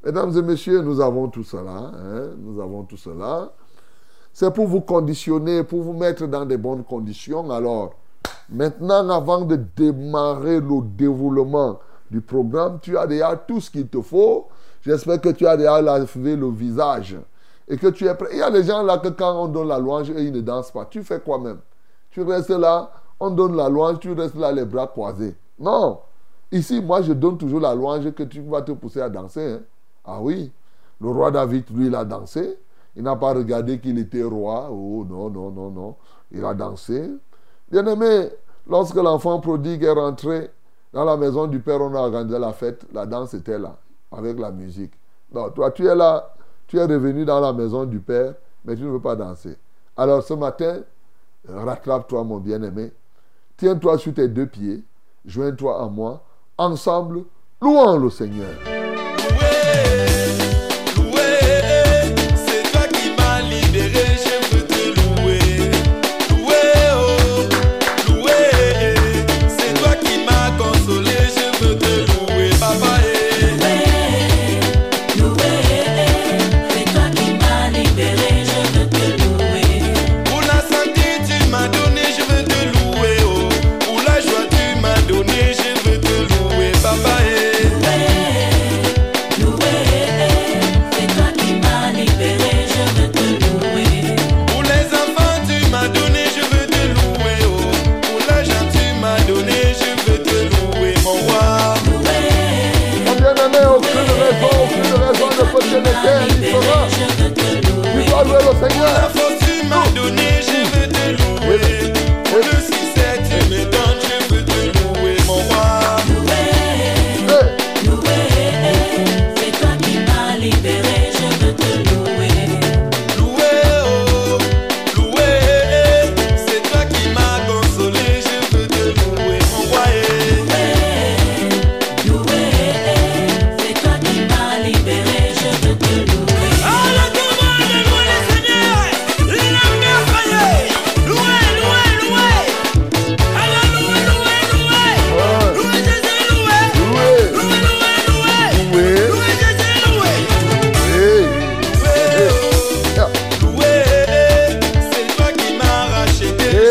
Mesdames 0.05 0.37
et 0.37 0.43
messieurs, 0.43 0.83
nous 0.83 1.01
avons 1.01 1.29
tout 1.29 1.43
cela. 1.43 1.91
Hein? 1.95 2.37
Nous 2.39 2.61
avons 2.61 2.85
tout 2.85 2.97
cela. 2.97 3.51
C'est 4.33 4.53
pour 4.53 4.69
vous 4.69 4.83
conditionner, 4.83 5.65
pour 5.65 5.83
vous 5.83 5.95
mettre 5.95 6.27
dans 6.27 6.45
de 6.45 6.57
bonnes 6.57 6.85
conditions. 6.85 7.51
Alors, 7.51 7.95
maintenant, 8.49 9.09
avant 9.11 9.43
de 9.43 9.57
démarrer 9.57 10.61
le 10.61 10.83
déroulement 10.83 11.79
du 12.11 12.21
programme, 12.21 12.79
tu 12.81 12.97
as 12.97 13.07
déjà 13.07 13.37
tout 13.37 13.61
ce 13.61 13.71
qu'il 13.71 13.89
te 13.89 14.01
faut. 14.01 14.49
J'espère 14.83 15.21
que 15.21 15.31
tu 15.31 15.47
as 15.47 15.57
déjà 15.57 15.83
lavé 15.83 16.37
le 16.37 16.49
visage 16.49 17.17
et 17.69 17.77
que 17.77 17.89
tu 17.89 18.07
es 18.07 18.15
prêt. 18.15 18.29
Il 18.33 18.39
y 18.39 18.43
a 18.43 18.51
des 18.51 18.63
gens 18.63 18.83
là 18.83 18.99
que 18.99 19.09
quand 19.09 19.43
on 19.43 19.49
donne 19.49 19.69
la 19.69 19.79
louange 19.79 20.09
ils 20.09 20.33
ne 20.33 20.41
dansent 20.41 20.71
pas, 20.71 20.85
tu 20.85 21.03
fais 21.03 21.21
quoi 21.21 21.39
même? 21.39 21.59
Tu 22.11 22.23
restes 22.23 22.51
là, 22.51 22.91
on 23.19 23.31
donne 23.31 23.57
la 23.57 23.69
louange, 23.69 23.99
tu 23.99 24.13
restes 24.13 24.37
là 24.37 24.53
les 24.53 24.65
bras 24.65 24.87
croisés. 24.87 25.37
Non. 25.59 26.01
Ici, 26.53 26.81
moi, 26.81 27.03
je 27.03 27.13
donne 27.13 27.37
toujours 27.37 27.61
la 27.61 27.75
louange 27.75 28.13
que 28.13 28.23
tu 28.23 28.41
vas 28.43 28.63
te 28.63 28.73
pousser 28.73 29.01
à 29.01 29.09
danser. 29.09 29.53
Hein. 29.53 29.61
Ah 30.05 30.21
oui. 30.21 30.53
Le 31.01 31.11
roi 31.11 31.31
David, 31.31 31.65
lui, 31.75 31.89
il 31.89 31.95
a 31.95 32.05
dansé. 32.05 32.59
Il 32.95 33.03
n'a 33.03 33.17
pas 33.17 33.35
regardé 33.35 33.79
qu'il 33.79 33.99
était 33.99 34.23
roi. 34.23 34.69
Oh 34.71 35.05
non, 35.09 35.29
non, 35.29 35.51
non, 35.51 35.71
non. 35.71 35.97
Il 36.31 36.45
a 36.45 36.55
dansé. 36.55 37.11
Bien 37.71 37.87
aimé, 37.87 38.29
lorsque 38.69 38.97
l'enfant 38.97 39.41
prodigue 39.41 39.83
est 39.83 39.91
rentré 39.91 40.51
dans 40.93 41.05
la 41.05 41.17
maison 41.17 41.47
du 41.47 41.61
père, 41.61 41.81
on 41.81 41.95
a 41.95 41.99
organisé 41.99 42.39
la 42.39 42.53
fête. 42.53 42.87
La 42.93 43.07
danse 43.07 43.35
était 43.35 43.59
là, 43.59 43.77
avec 44.13 44.39
la 44.39 44.51
musique. 44.51 44.93
Non, 45.33 45.51
toi, 45.51 45.73
tu 45.73 45.87
es 45.87 45.95
là, 45.95 46.33
tu 46.67 46.79
es 46.79 46.85
revenu 46.85 47.25
dans 47.25 47.41
la 47.41 47.53
maison 47.53 47.85
du 47.85 47.99
père, 48.01 48.35
mais 48.65 48.77
tu 48.77 48.83
ne 48.83 48.91
veux 48.91 49.01
pas 49.01 49.17
danser. 49.17 49.57
Alors 49.97 50.23
ce 50.23 50.35
matin, 50.35 50.83
rattrape-toi, 51.49 52.23
mon 52.25 52.39
bien-aimé. 52.39 52.93
Tiens-toi 53.57 53.99
sur 53.99 54.15
tes 54.15 54.29
deux 54.29 54.47
pieds. 54.47 54.85
Joins-toi 55.25 55.83
à 55.83 55.89
moi. 55.89 56.23
Ensemble, 56.59 57.25
louons 57.61 57.99
le 57.99 58.11
Seigneur. 58.11 58.76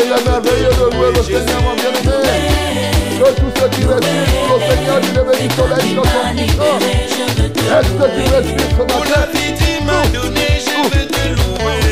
veille 0.06 0.12
à 0.12 0.30
merveille 0.30 0.64
de 0.64 0.96
louer 0.96 1.12
le 1.14 1.22
Seigneur, 1.22 1.62
mon 1.62 1.74
bien-aimé. 1.74 2.12
Que 3.18 3.28
tout 3.40 3.52
ce 3.56 3.64
qui 3.76 3.84
respire, 3.84 4.54
au 4.54 4.60
Seigneur, 4.60 5.00
du 5.00 5.08
lever 5.12 5.48
du 5.48 5.54
soleil, 5.54 5.94
dans 5.94 6.04
son 6.04 6.36
puissance. 6.36 6.82
Est-ce 7.66 7.90
que 7.90 8.06
tu 8.14 8.34
respires 8.34 8.70
ce 8.70 8.78
matin? 8.78 8.94
Pour 8.94 9.04
la 9.04 9.26
vie, 9.32 9.54
tu 9.56 9.64
je. 10.12 11.85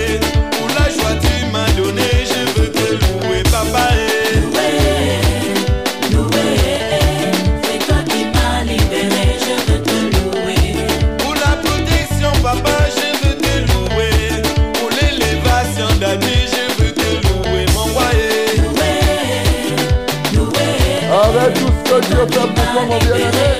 peuple 22.27 22.55
pour 22.55 22.73
moi 22.73 22.83
mon 22.89 22.99
bien-aimé. 22.99 23.55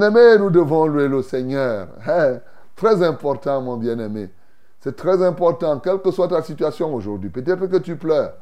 Bien-aimé, 0.00 0.38
nous 0.38 0.48
devons 0.48 0.86
louer 0.86 1.08
le 1.08 1.20
Seigneur. 1.20 1.88
Hein. 2.06 2.38
Très 2.74 3.02
important, 3.02 3.60
mon 3.60 3.76
bien-aimé. 3.76 4.30
C'est 4.78 4.96
très 4.96 5.22
important, 5.22 5.78
quelle 5.78 6.00
que 6.00 6.10
soit 6.10 6.28
ta 6.28 6.40
situation 6.40 6.94
aujourd'hui. 6.94 7.28
Peut-être 7.28 7.66
que 7.66 7.76
tu 7.76 7.96
pleures. 7.96 8.32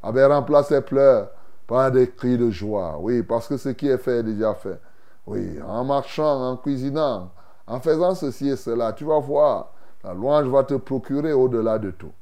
Ah 0.00 0.12
ben, 0.12 0.30
remplace 0.30 0.70
les 0.70 0.80
pleurs 0.80 1.30
par 1.66 1.90
des 1.90 2.08
cris 2.08 2.38
de 2.38 2.50
joie. 2.50 2.98
Oui, 3.00 3.24
parce 3.24 3.48
que 3.48 3.56
ce 3.56 3.70
qui 3.70 3.88
est 3.88 3.98
fait 3.98 4.18
est 4.18 4.22
déjà 4.22 4.54
fait. 4.54 4.80
Oui, 5.26 5.58
en 5.66 5.84
marchant, 5.84 6.50
en 6.50 6.56
cuisinant, 6.56 7.32
en 7.66 7.80
faisant 7.80 8.14
ceci 8.14 8.50
et 8.50 8.56
cela, 8.56 8.92
tu 8.92 9.02
vas 9.02 9.18
voir, 9.18 9.72
la 10.04 10.14
louange 10.14 10.46
va 10.46 10.62
te 10.62 10.74
procurer 10.74 11.32
au-delà 11.32 11.80
de 11.80 11.90
tout. 11.90 12.12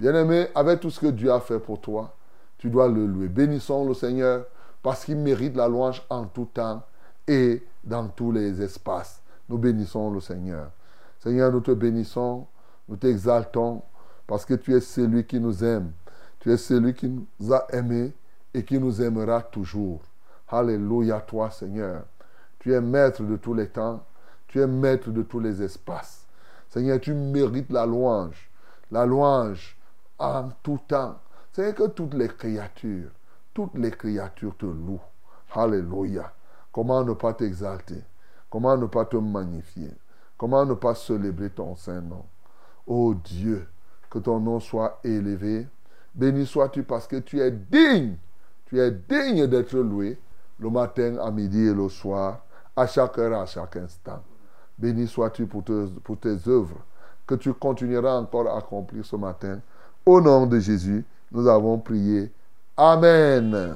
Bien-aimé, 0.00 0.46
avec 0.54 0.80
tout 0.80 0.88
ce 0.88 1.00
que 1.00 1.08
Dieu 1.08 1.30
a 1.30 1.40
fait 1.40 1.58
pour 1.58 1.82
toi, 1.82 2.14
tu 2.56 2.70
dois 2.70 2.88
le 2.88 3.04
louer. 3.04 3.28
Bénissons 3.28 3.86
le 3.86 3.92
Seigneur 3.92 4.46
parce 4.82 5.04
qu'il 5.04 5.18
mérite 5.18 5.54
la 5.54 5.68
louange 5.68 6.02
en 6.08 6.24
tout 6.24 6.46
temps 6.46 6.80
et 7.28 7.62
dans 7.84 8.08
tous 8.08 8.32
les 8.32 8.60
espaces. 8.60 9.20
Nous 9.48 9.58
bénissons 9.58 10.10
le 10.10 10.20
Seigneur. 10.20 10.70
Seigneur, 11.20 11.52
nous 11.52 11.60
te 11.60 11.70
bénissons, 11.70 12.46
nous 12.88 12.96
t'exaltons, 12.96 13.82
parce 14.26 14.44
que 14.44 14.54
tu 14.54 14.74
es 14.74 14.80
celui 14.80 15.24
qui 15.24 15.38
nous 15.38 15.62
aime. 15.62 15.92
Tu 16.40 16.52
es 16.52 16.56
celui 16.56 16.94
qui 16.94 17.08
nous 17.08 17.52
a 17.52 17.66
aimés 17.70 18.12
et 18.54 18.64
qui 18.64 18.78
nous 18.78 19.02
aimera 19.02 19.42
toujours. 19.42 20.00
Alléluia, 20.48 21.20
toi, 21.20 21.50
Seigneur. 21.50 22.04
Tu 22.58 22.72
es 22.72 22.80
maître 22.80 23.22
de 23.22 23.36
tous 23.36 23.54
les 23.54 23.68
temps. 23.68 24.04
Tu 24.46 24.60
es 24.60 24.66
maître 24.66 25.10
de 25.10 25.22
tous 25.22 25.40
les 25.40 25.62
espaces. 25.62 26.26
Seigneur, 26.68 27.00
tu 27.00 27.12
mérites 27.12 27.70
la 27.70 27.84
louange. 27.86 28.48
La 28.90 29.04
louange 29.04 29.76
en 30.18 30.50
tout 30.62 30.80
temps. 30.86 31.18
Seigneur, 31.52 31.74
que 31.74 31.88
toutes 31.88 32.14
les 32.14 32.28
créatures, 32.28 33.10
toutes 33.52 33.74
les 33.74 33.90
créatures 33.90 34.56
te 34.56 34.66
louent. 34.66 35.00
Alléluia. 35.54 36.32
Comment 36.78 37.02
ne 37.02 37.12
pas 37.12 37.32
t'exalter? 37.32 38.04
Comment 38.48 38.76
ne 38.76 38.86
pas 38.86 39.04
te 39.04 39.16
magnifier? 39.16 39.90
Comment 40.36 40.64
ne 40.64 40.74
pas 40.74 40.94
célébrer 40.94 41.50
ton 41.50 41.74
saint 41.74 42.00
nom? 42.00 42.22
Ô 42.86 43.14
Dieu, 43.14 43.66
que 44.08 44.20
ton 44.20 44.38
nom 44.38 44.60
soit 44.60 45.00
élevé. 45.02 45.66
Béni 46.14 46.46
sois-tu 46.46 46.84
parce 46.84 47.08
que 47.08 47.16
tu 47.16 47.40
es 47.40 47.50
digne. 47.50 48.14
Tu 48.66 48.78
es 48.78 48.92
digne 48.92 49.48
d'être 49.48 49.76
loué 49.76 50.20
le 50.60 50.70
matin, 50.70 51.16
à 51.20 51.32
midi 51.32 51.66
et 51.66 51.74
le 51.74 51.88
soir, 51.88 52.44
à 52.76 52.86
chaque 52.86 53.18
heure, 53.18 53.40
à 53.40 53.46
chaque 53.46 53.74
instant. 53.74 54.22
Béni 54.78 55.08
sois-tu 55.08 55.48
pour 55.48 55.64
tes 55.64 56.48
œuvres 56.48 56.78
que 57.26 57.34
tu 57.34 57.52
continueras 57.54 58.18
encore 58.18 58.46
à 58.46 58.56
accomplir 58.56 59.04
ce 59.04 59.16
matin. 59.16 59.58
Au 60.06 60.20
nom 60.20 60.46
de 60.46 60.60
Jésus, 60.60 61.04
nous 61.32 61.48
avons 61.48 61.76
prié. 61.80 62.30
Amen. 62.76 63.74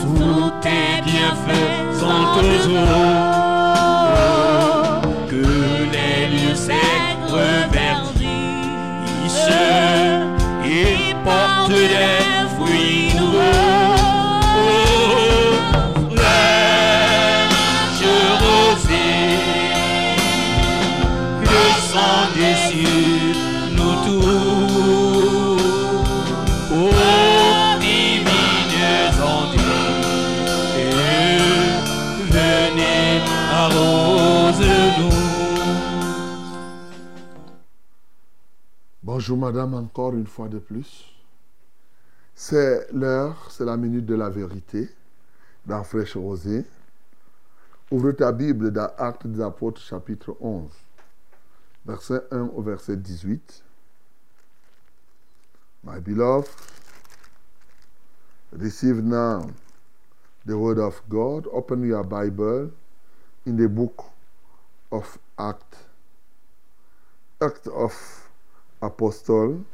Sous 0.00 0.50
tes 0.62 1.02
bienfaisantes 1.04 2.44
eaux, 2.68 3.28
que 5.28 5.46
les 5.94 6.20
lieux 6.34 6.54
secs 6.54 7.24
reverdissent 7.28 8.70
et 10.64 11.14
portent 11.24 11.70
des 11.70 12.29
Bonjour 39.20 39.36
madame, 39.36 39.74
encore 39.74 40.14
une 40.14 40.26
fois 40.26 40.48
de 40.48 40.58
plus. 40.58 41.12
C'est 42.34 42.90
l'heure, 42.90 43.50
c'est 43.50 43.66
la 43.66 43.76
minute 43.76 44.06
de 44.06 44.14
la 44.14 44.30
vérité 44.30 44.88
dans 45.66 45.84
Fraîche 45.84 46.16
Rosée. 46.16 46.64
Ouvre 47.90 48.12
ta 48.12 48.32
Bible 48.32 48.70
dans 48.70 48.88
Actes 48.96 49.26
des 49.26 49.42
Apôtres 49.42 49.82
chapitre 49.82 50.34
11, 50.40 50.70
verset 51.84 52.22
1 52.30 52.44
au 52.54 52.62
verset 52.62 52.96
18. 52.96 53.62
My 55.84 56.00
beloved, 56.00 56.48
receive 58.52 59.02
now 59.02 59.50
the 60.46 60.56
word 60.56 60.78
of 60.78 60.98
God. 61.10 61.46
Open 61.52 61.86
your 61.86 62.04
Bible 62.04 62.70
in 63.46 63.58
the 63.58 63.68
book 63.68 64.02
of 64.90 65.18
Acts. 65.36 65.76
Act 67.42 67.68
of 67.68 68.19
Apostle, 68.82 69.64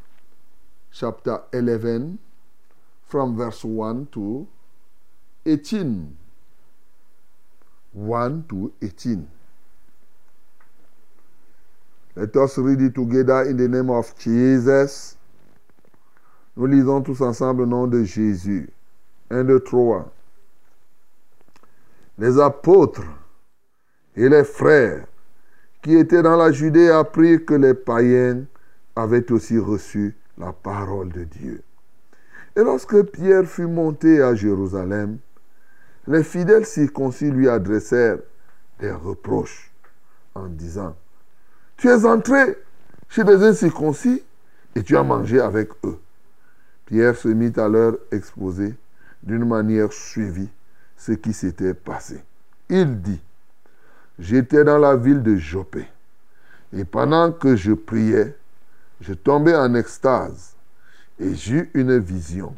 chapter 0.92 1.42
11, 1.52 2.18
from 3.04 3.36
verse 3.36 3.64
1 3.64 4.08
to 4.12 4.46
18. 5.46 6.16
1 7.92 8.44
to 8.48 8.72
18. 8.82 9.28
Let 12.16 12.36
us 12.36 12.58
read 12.58 12.80
it 12.80 12.94
together 12.94 13.42
in 13.42 13.56
the 13.56 13.68
name 13.68 13.90
of 13.90 14.12
Jesus. 14.18 15.16
Nous 16.56 16.66
lisons 16.66 17.02
tous 17.02 17.20
ensemble 17.20 17.60
le 17.60 17.66
nom 17.66 17.86
de 17.86 18.02
Jésus. 18.04 18.70
1, 19.30 19.44
2, 19.44 19.60
3. 19.60 20.10
Les 22.18 22.40
apôtres 22.40 23.04
et 24.16 24.28
les 24.28 24.44
frères 24.44 25.06
qui 25.82 25.94
étaient 25.94 26.22
dans 26.22 26.36
la 26.36 26.50
Judée 26.50 26.88
apprirent 26.88 27.44
que 27.44 27.54
les 27.54 27.74
païens 27.74 28.46
avaient 28.96 29.30
aussi 29.30 29.58
reçu 29.58 30.16
la 30.38 30.52
parole 30.52 31.10
de 31.10 31.24
Dieu. 31.24 31.62
Et 32.56 32.62
lorsque 32.62 33.02
Pierre 33.02 33.44
fut 33.44 33.66
monté 33.66 34.22
à 34.22 34.34
Jérusalem, 34.34 35.18
les 36.06 36.24
fidèles 36.24 36.64
circoncis 36.64 37.30
lui 37.30 37.48
adressèrent 37.48 38.18
des 38.80 38.90
reproches 38.90 39.70
en 40.34 40.46
disant, 40.46 40.96
Tu 41.76 41.88
es 41.88 42.04
entré 42.04 42.56
chez 43.08 43.24
les 43.24 43.42
incirconcis 43.42 44.22
et 44.74 44.82
tu 44.82 44.96
as 44.96 45.02
mangé 45.02 45.40
avec 45.40 45.70
eux. 45.84 45.98
Pierre 46.86 47.16
se 47.16 47.28
mit 47.28 47.52
à 47.56 47.68
leur 47.68 47.98
exposer 48.10 48.74
d'une 49.22 49.44
manière 49.44 49.92
suivie 49.92 50.48
ce 50.96 51.12
qui 51.12 51.32
s'était 51.32 51.74
passé. 51.74 52.22
Il 52.68 53.02
dit, 53.02 53.20
J'étais 54.18 54.64
dans 54.64 54.78
la 54.78 54.96
ville 54.96 55.22
de 55.22 55.36
Jopé, 55.36 55.86
et 56.72 56.84
pendant 56.84 57.32
que 57.32 57.54
je 57.54 57.72
priais, 57.72 58.34
je 59.00 59.12
tombais 59.14 59.54
en 59.54 59.74
extase, 59.74 60.54
et 61.18 61.34
j'eus 61.34 61.70
une 61.74 61.98
vision. 61.98 62.54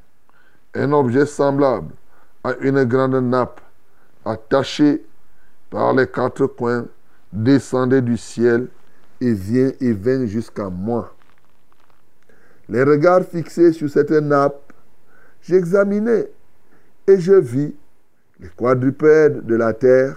Un 0.74 0.92
objet 0.92 1.26
semblable 1.26 1.94
à 2.44 2.54
une 2.60 2.84
grande 2.84 3.16
nappe, 3.22 3.60
attachée 4.24 5.04
par 5.70 5.94
les 5.94 6.06
quatre 6.06 6.46
coins, 6.46 6.86
descendait 7.32 8.02
du 8.02 8.16
ciel 8.16 8.68
et 9.20 9.32
vient 9.32 9.72
et 9.80 9.92
vint 9.92 10.26
jusqu'à 10.26 10.68
moi. 10.68 11.14
Les 12.68 12.82
regards 12.82 13.24
fixés 13.24 13.72
sur 13.72 13.88
cette 13.88 14.10
nappe, 14.10 14.72
j'examinai 15.42 16.30
et 17.06 17.18
je 17.18 17.32
vis 17.32 17.74
les 18.40 18.48
quadrupèdes 18.48 19.44
de 19.46 19.54
la 19.56 19.72
terre, 19.72 20.16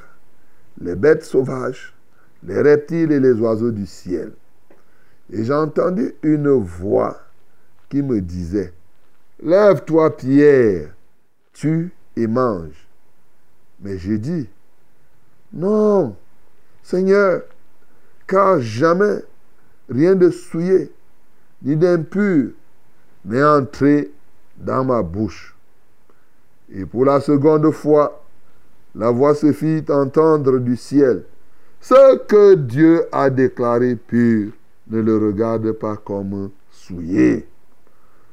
les 0.80 0.96
bêtes 0.96 1.24
sauvages, 1.24 1.96
les 2.44 2.62
reptiles 2.62 3.12
et 3.12 3.20
les 3.20 3.34
oiseaux 3.34 3.72
du 3.72 3.86
ciel. 3.86 4.34
Et 5.32 5.44
j'entendis 5.46 6.12
une 6.24 6.50
voix 6.50 7.18
qui 7.90 8.02
me 8.02 8.22
disait, 8.22 8.74
Lève-toi 9.42 10.16
Pierre, 10.18 10.94
tue 11.54 11.92
et 12.16 12.28
mange. 12.28 12.88
Mais 13.80 13.98
j'ai 13.98 14.18
dit, 14.18 14.50
Non, 15.54 16.16
Seigneur, 16.84 17.44
car 18.28 18.60
jamais 18.60 19.20
rien 19.90 20.16
de 20.16 20.30
souillé 20.30 20.92
ni 21.64 21.76
d'impur 21.76 22.52
n'est 23.26 23.44
entré 23.44 24.12
dans 24.58 24.84
ma 24.84 25.02
bouche. 25.02 25.56
Et 26.74 26.86
pour 26.86 27.06
la 27.06 27.20
seconde 27.20 27.70
fois, 27.72 28.24
la 28.96 29.12
voix 29.12 29.36
se 29.36 29.52
fit 29.52 29.84
entendre 29.90 30.60
du 30.60 30.76
ciel. 30.76 31.24
Ce 31.80 32.18
que 32.18 32.56
Dieu 32.56 33.06
a 33.12 33.30
déclaré 33.30 33.96
pur, 33.96 34.52
ne 34.92 35.02
le 35.02 35.18
regarde 35.18 35.72
pas 35.72 35.96
comme 35.96 36.52
souillé. 36.70 37.48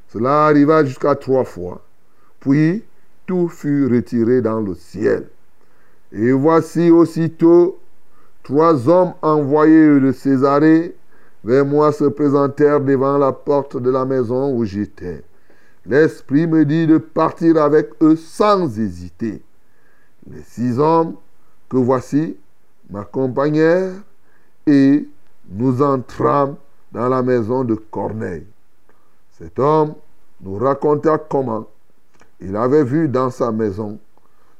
Cela 0.08 0.46
arriva 0.46 0.84
jusqu'à 0.84 1.14
trois 1.14 1.44
fois. 1.44 1.84
Puis 2.40 2.84
tout 3.26 3.48
fut 3.48 3.86
retiré 3.86 4.40
dans 4.40 4.60
le 4.60 4.74
ciel. 4.74 5.28
Et 6.12 6.32
voici 6.32 6.90
aussitôt 6.90 7.78
trois 8.42 8.88
hommes 8.88 9.14
envoyés 9.22 10.00
de 10.00 10.12
Césarée 10.12 10.96
vers 11.44 11.64
moi 11.64 11.92
se 11.92 12.04
présentèrent 12.04 12.80
devant 12.80 13.18
la 13.18 13.32
porte 13.32 13.76
de 13.76 13.90
la 13.90 14.04
maison 14.04 14.54
où 14.54 14.64
j'étais. 14.64 15.22
L'Esprit 15.86 16.46
me 16.46 16.64
dit 16.64 16.86
de 16.86 16.98
partir 16.98 17.56
avec 17.58 17.90
eux 18.02 18.16
sans 18.16 18.78
hésiter. 18.78 19.42
Les 20.30 20.42
six 20.42 20.78
hommes 20.78 21.14
que 21.68 21.76
voici 21.76 22.36
m'accompagnèrent 22.90 23.94
et 24.66 25.08
nous 25.48 25.82
entrâmes 25.82 26.56
dans 26.92 27.08
la 27.08 27.22
maison 27.22 27.64
de 27.64 27.74
Corneille. 27.74 28.46
Cet 29.32 29.58
homme 29.58 29.94
nous 30.40 30.56
raconta 30.56 31.18
comment 31.18 31.66
il 32.40 32.56
avait 32.56 32.84
vu 32.84 33.08
dans 33.08 33.30
sa 33.30 33.50
maison 33.50 33.98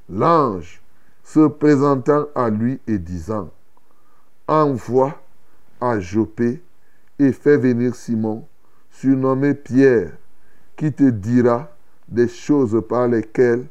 l'ange 0.08 0.80
se 1.22 1.46
présentant 1.46 2.26
à 2.34 2.48
lui 2.48 2.80
et 2.86 2.98
disant, 2.98 3.50
envoie 4.46 5.14
à 5.80 6.00
Jopé 6.00 6.62
et 7.18 7.32
fais 7.32 7.58
venir 7.58 7.94
Simon, 7.94 8.46
surnommé 8.90 9.54
Pierre, 9.54 10.12
qui 10.76 10.92
te 10.92 11.10
dira 11.10 11.68
des 12.08 12.28
choses 12.28 12.82
par 12.88 13.08
lesquelles 13.08 13.66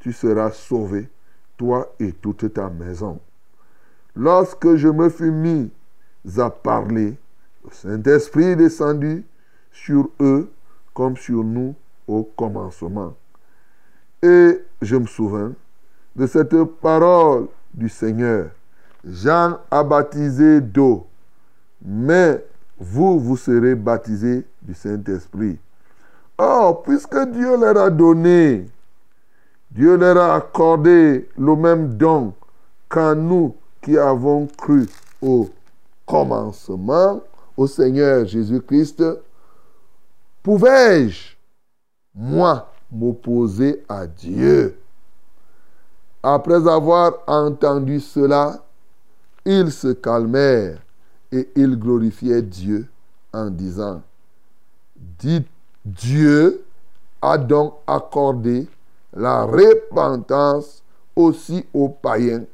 tu 0.00 0.12
seras 0.12 0.50
sauvé, 0.52 1.08
toi 1.56 1.92
et 2.00 2.12
toute 2.12 2.52
ta 2.54 2.70
maison. 2.70 3.20
Lorsque 4.16 4.76
je 4.76 4.88
me 4.88 5.08
fus 5.08 5.30
mis 5.30 5.70
à 6.38 6.50
parler, 6.50 7.16
le 7.64 7.70
Saint-Esprit 7.70 8.56
descendit 8.56 9.24
sur 9.70 10.08
eux 10.20 10.50
comme 10.94 11.16
sur 11.16 11.42
nous 11.42 11.74
au 12.06 12.22
commencement. 12.36 13.14
Et 14.22 14.60
je 14.80 14.96
me 14.96 15.06
souviens 15.06 15.52
de 16.14 16.26
cette 16.26 16.62
parole 16.80 17.48
du 17.74 17.88
Seigneur. 17.88 18.50
Jean 19.04 19.58
a 19.70 19.82
baptisé 19.82 20.60
d'eau, 20.60 21.06
mais 21.84 22.44
vous, 22.78 23.18
vous 23.18 23.36
serez 23.36 23.74
baptisés 23.74 24.46
du 24.60 24.74
Saint-Esprit. 24.74 25.58
Or, 26.38 26.82
puisque 26.82 27.18
Dieu 27.30 27.56
leur 27.56 27.76
a 27.76 27.90
donné, 27.90 28.66
Dieu 29.70 29.96
leur 29.96 30.16
a 30.18 30.36
accordé 30.36 31.28
le 31.36 31.56
même 31.56 31.94
don 31.94 32.34
qu'à 32.90 33.14
nous 33.14 33.56
qui 33.80 33.98
avons 33.98 34.46
cru 34.46 34.86
au 35.20 35.48
commencement, 36.12 37.22
au 37.56 37.66
Seigneur 37.66 38.26
Jésus-Christ, 38.26 39.02
pouvais-je, 40.42 41.34
moi, 42.14 42.70
m'opposer 42.90 43.82
à 43.88 44.06
Dieu? 44.06 44.78
Après 46.22 46.68
avoir 46.68 47.14
entendu 47.26 47.98
cela, 47.98 48.62
ils 49.46 49.72
se 49.72 49.88
calmèrent 49.88 50.82
et 51.32 51.48
ils 51.56 51.78
glorifiaient 51.78 52.42
Dieu 52.42 52.86
en 53.32 53.48
disant, 53.48 54.02
dites 55.18 55.48
Dieu 55.82 56.62
a 57.22 57.38
donc 57.38 57.76
accordé 57.86 58.68
la 59.14 59.44
repentance 59.44 60.82
aussi 61.16 61.64
aux 61.72 61.88
païens 61.88 62.44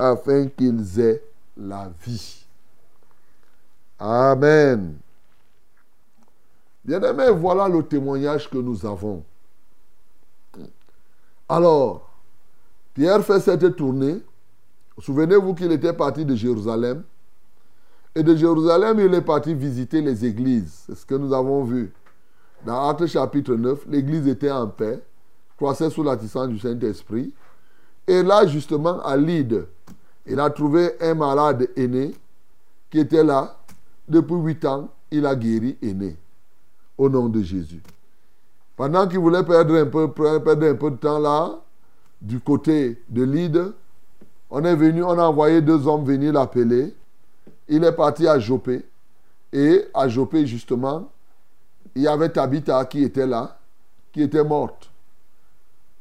afin 0.00 0.48
qu'ils 0.48 0.98
aient 0.98 1.22
la 1.56 1.88
vie. 2.04 2.43
Amen. 3.98 4.98
Bien-aimés, 6.84 7.30
voilà 7.30 7.68
le 7.68 7.82
témoignage 7.82 8.50
que 8.50 8.58
nous 8.58 8.84
avons. 8.84 9.24
Alors, 11.48 12.10
Pierre 12.92 13.24
fait 13.24 13.40
cette 13.40 13.76
tournée. 13.76 14.22
Souvenez-vous 14.98 15.54
qu'il 15.54 15.72
était 15.72 15.92
parti 15.92 16.24
de 16.24 16.34
Jérusalem. 16.34 17.02
Et 18.14 18.22
de 18.22 18.36
Jérusalem, 18.36 19.00
il 19.00 19.12
est 19.12 19.22
parti 19.22 19.54
visiter 19.54 20.00
les 20.00 20.24
églises. 20.24 20.84
C'est 20.86 20.94
ce 20.94 21.04
que 21.04 21.14
nous 21.14 21.32
avons 21.32 21.64
vu. 21.64 21.92
Dans 22.64 22.88
Actes 22.88 23.06
chapitre 23.06 23.54
9, 23.54 23.86
l'église 23.88 24.26
était 24.28 24.50
en 24.50 24.68
paix, 24.68 25.02
croissait 25.56 25.90
sous 25.90 26.02
l'assistance 26.02 26.48
du 26.48 26.58
Saint-Esprit. 26.58 27.34
Et 28.06 28.22
là, 28.22 28.46
justement, 28.46 29.00
à 29.02 29.16
Lydde, 29.16 29.66
il 30.26 30.38
a 30.38 30.48
trouvé 30.50 30.92
un 31.00 31.14
malade 31.14 31.68
aîné 31.76 32.14
qui 32.90 33.00
était 33.00 33.24
là. 33.24 33.58
Depuis 34.08 34.34
huit 34.34 34.64
ans, 34.64 34.90
il 35.10 35.26
a 35.26 35.34
guéri 35.34 35.76
aîné. 35.82 36.16
Au 36.96 37.08
nom 37.08 37.28
de 37.28 37.42
Jésus. 37.42 37.82
Pendant 38.76 39.06
qu'il 39.08 39.18
voulait 39.18 39.42
perdre 39.42 39.74
un, 39.76 39.86
peu, 39.86 40.10
perdre 40.12 40.66
un 40.66 40.74
peu 40.74 40.90
de 40.90 40.96
temps 40.96 41.18
là, 41.18 41.60
du 42.20 42.40
côté 42.40 43.02
de 43.08 43.22
Lydde, 43.22 43.72
on 44.50 44.64
est 44.64 44.76
venu, 44.76 45.02
on 45.02 45.18
a 45.18 45.24
envoyé 45.24 45.60
deux 45.60 45.86
hommes 45.86 46.04
venir 46.04 46.32
l'appeler. 46.32 46.94
Il 47.68 47.82
est 47.82 47.92
parti 47.92 48.26
à 48.28 48.38
Jopé. 48.38 48.84
Et 49.52 49.84
à 49.94 50.08
Jopé, 50.08 50.46
justement, 50.46 51.10
il 51.94 52.02
y 52.02 52.08
avait 52.08 52.28
Tabitha 52.28 52.84
qui 52.84 53.02
était 53.04 53.26
là, 53.26 53.58
qui 54.12 54.22
était 54.22 54.44
morte. 54.44 54.90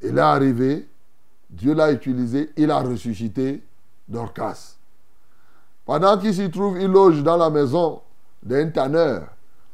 Il 0.01 0.17
est 0.17 0.21
arrivé, 0.21 0.87
Dieu 1.49 1.73
l'a 1.73 1.91
utilisé, 1.91 2.51
il 2.57 2.71
a 2.71 2.79
ressuscité 2.79 3.63
Dorcas. 4.07 4.75
Pendant 5.85 6.17
qu'il 6.17 6.33
s'y 6.33 6.49
trouve, 6.49 6.79
il 6.79 6.87
loge 6.87 7.23
dans 7.23 7.37
la 7.37 7.49
maison 7.49 8.01
d'un 8.41 8.69
tanneur. 8.69 9.27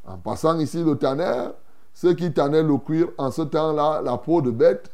En 0.06 0.18
passant 0.18 0.58
ici 0.60 0.84
le 0.84 0.96
tanneur, 0.96 1.54
ceux 1.94 2.14
qui 2.14 2.34
tannaient 2.34 2.64
le 2.64 2.78
cuir 2.78 3.10
en 3.18 3.30
ce 3.32 3.44
temps-là, 3.44 4.02
la 4.04 4.18
peau 4.18 4.42
de 4.42 4.52
bête, 4.52 4.92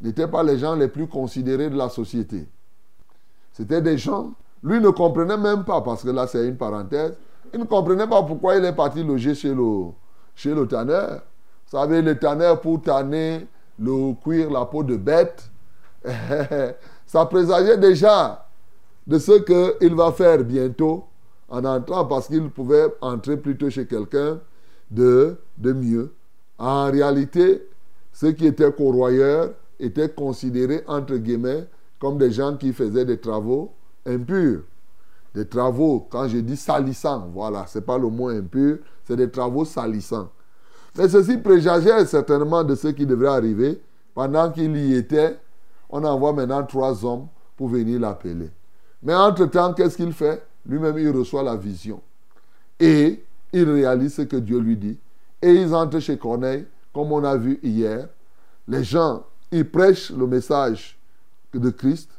n'étaient 0.00 0.26
pas 0.26 0.42
les 0.42 0.58
gens 0.58 0.74
les 0.74 0.88
plus 0.88 1.06
considérés 1.06 1.70
de 1.70 1.76
la 1.76 1.88
société. 1.88 2.48
C'était 3.52 3.82
des 3.82 3.98
gens, 3.98 4.32
lui 4.62 4.80
ne 4.80 4.90
comprenait 4.90 5.36
même 5.36 5.64
pas, 5.64 5.80
parce 5.80 6.02
que 6.02 6.10
là 6.10 6.26
c'est 6.26 6.46
une 6.46 6.56
parenthèse, 6.56 7.16
il 7.52 7.60
ne 7.60 7.64
comprenait 7.64 8.06
pas 8.06 8.22
pourquoi 8.22 8.56
il 8.56 8.64
est 8.64 8.74
parti 8.74 9.02
loger 9.02 9.34
chez 9.34 9.54
le, 9.54 9.86
chez 10.34 10.54
le 10.54 10.66
tanneur. 10.66 11.22
Vous 11.70 11.78
savez, 11.78 12.02
le 12.02 12.18
tanneur 12.18 12.60
pour 12.60 12.80
tanner 12.80 13.46
le 13.78 14.14
cuir, 14.14 14.50
la 14.50 14.64
peau 14.64 14.82
de 14.82 14.96
bête, 14.96 15.50
ça 17.06 17.26
présageait 17.26 17.78
déjà 17.78 18.47
de 19.08 19.18
ce 19.18 19.78
qu'il 19.78 19.94
va 19.94 20.12
faire 20.12 20.44
bientôt 20.44 21.04
en 21.48 21.64
entrant 21.64 22.04
parce 22.04 22.28
qu'il 22.28 22.50
pouvait 22.50 22.94
entrer 23.00 23.38
plutôt 23.38 23.70
chez 23.70 23.86
quelqu'un 23.86 24.38
de, 24.90 25.36
de 25.56 25.72
mieux. 25.72 26.12
En 26.58 26.90
réalité, 26.90 27.66
ceux 28.12 28.32
qui 28.32 28.46
étaient 28.46 28.70
corroyeurs 28.70 29.54
étaient 29.80 30.10
considérés, 30.10 30.84
entre 30.86 31.16
guillemets, 31.16 31.66
comme 31.98 32.18
des 32.18 32.30
gens 32.30 32.56
qui 32.56 32.72
faisaient 32.74 33.06
des 33.06 33.18
travaux 33.18 33.72
impurs. 34.04 34.60
Des 35.34 35.46
travaux, 35.46 36.06
quand 36.10 36.28
je 36.28 36.38
dis 36.38 36.56
salissants, 36.56 37.30
voilà, 37.32 37.66
ce 37.66 37.78
n'est 37.78 37.84
pas 37.84 37.96
le 37.96 38.08
mot 38.08 38.28
impur, 38.28 38.78
c'est 39.04 39.16
des 39.16 39.30
travaux 39.30 39.64
salissants. 39.64 40.28
Mais 40.96 41.08
ceci 41.08 41.38
présageait 41.38 42.04
certainement 42.04 42.62
de 42.62 42.74
ce 42.74 42.88
qui 42.88 43.06
devrait 43.06 43.28
arriver. 43.28 43.80
Pendant 44.14 44.50
qu'il 44.50 44.76
y 44.76 44.96
était, 44.96 45.38
on 45.88 46.04
envoie 46.04 46.32
maintenant 46.32 46.64
trois 46.64 47.04
hommes 47.04 47.28
pour 47.56 47.68
venir 47.68 48.00
l'appeler. 48.00 48.50
Mais 49.02 49.14
entre-temps, 49.14 49.74
qu'est-ce 49.74 49.96
qu'il 49.96 50.12
fait? 50.12 50.44
Lui-même, 50.66 50.98
il 50.98 51.10
reçoit 51.10 51.42
la 51.42 51.56
vision. 51.56 52.00
Et 52.78 53.24
il 53.52 53.70
réalise 53.70 54.14
ce 54.14 54.22
que 54.22 54.36
Dieu 54.36 54.58
lui 54.58 54.76
dit. 54.76 54.98
Et 55.40 55.52
ils 55.52 55.74
entrent 55.74 56.00
chez 56.00 56.18
Corneille, 56.18 56.66
comme 56.92 57.12
on 57.12 57.24
a 57.24 57.36
vu 57.36 57.58
hier. 57.62 58.08
Les 58.66 58.84
gens, 58.84 59.24
ils 59.50 59.68
prêchent 59.68 60.10
le 60.10 60.26
message 60.26 60.98
de 61.54 61.70
Christ. 61.70 62.10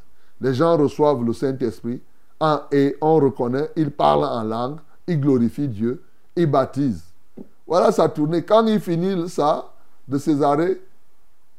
Les 0.42 0.54
gens 0.54 0.78
reçoivent 0.78 1.24
le 1.24 1.34
Saint-Esprit. 1.34 2.02
Et 2.72 2.96
on 3.02 3.16
reconnaît, 3.16 3.70
ils 3.76 3.92
parlent 3.92 4.24
en 4.24 4.44
langue, 4.44 4.78
ils 5.06 5.20
glorifient 5.20 5.68
Dieu, 5.68 6.02
ils 6.36 6.46
baptisent. 6.46 7.04
Voilà 7.68 7.92
sa 7.92 8.08
tournée. 8.08 8.44
Quand 8.44 8.66
il 8.66 8.80
finit 8.80 9.30
ça, 9.30 9.70
de 10.08 10.18
Césarée, 10.18 10.82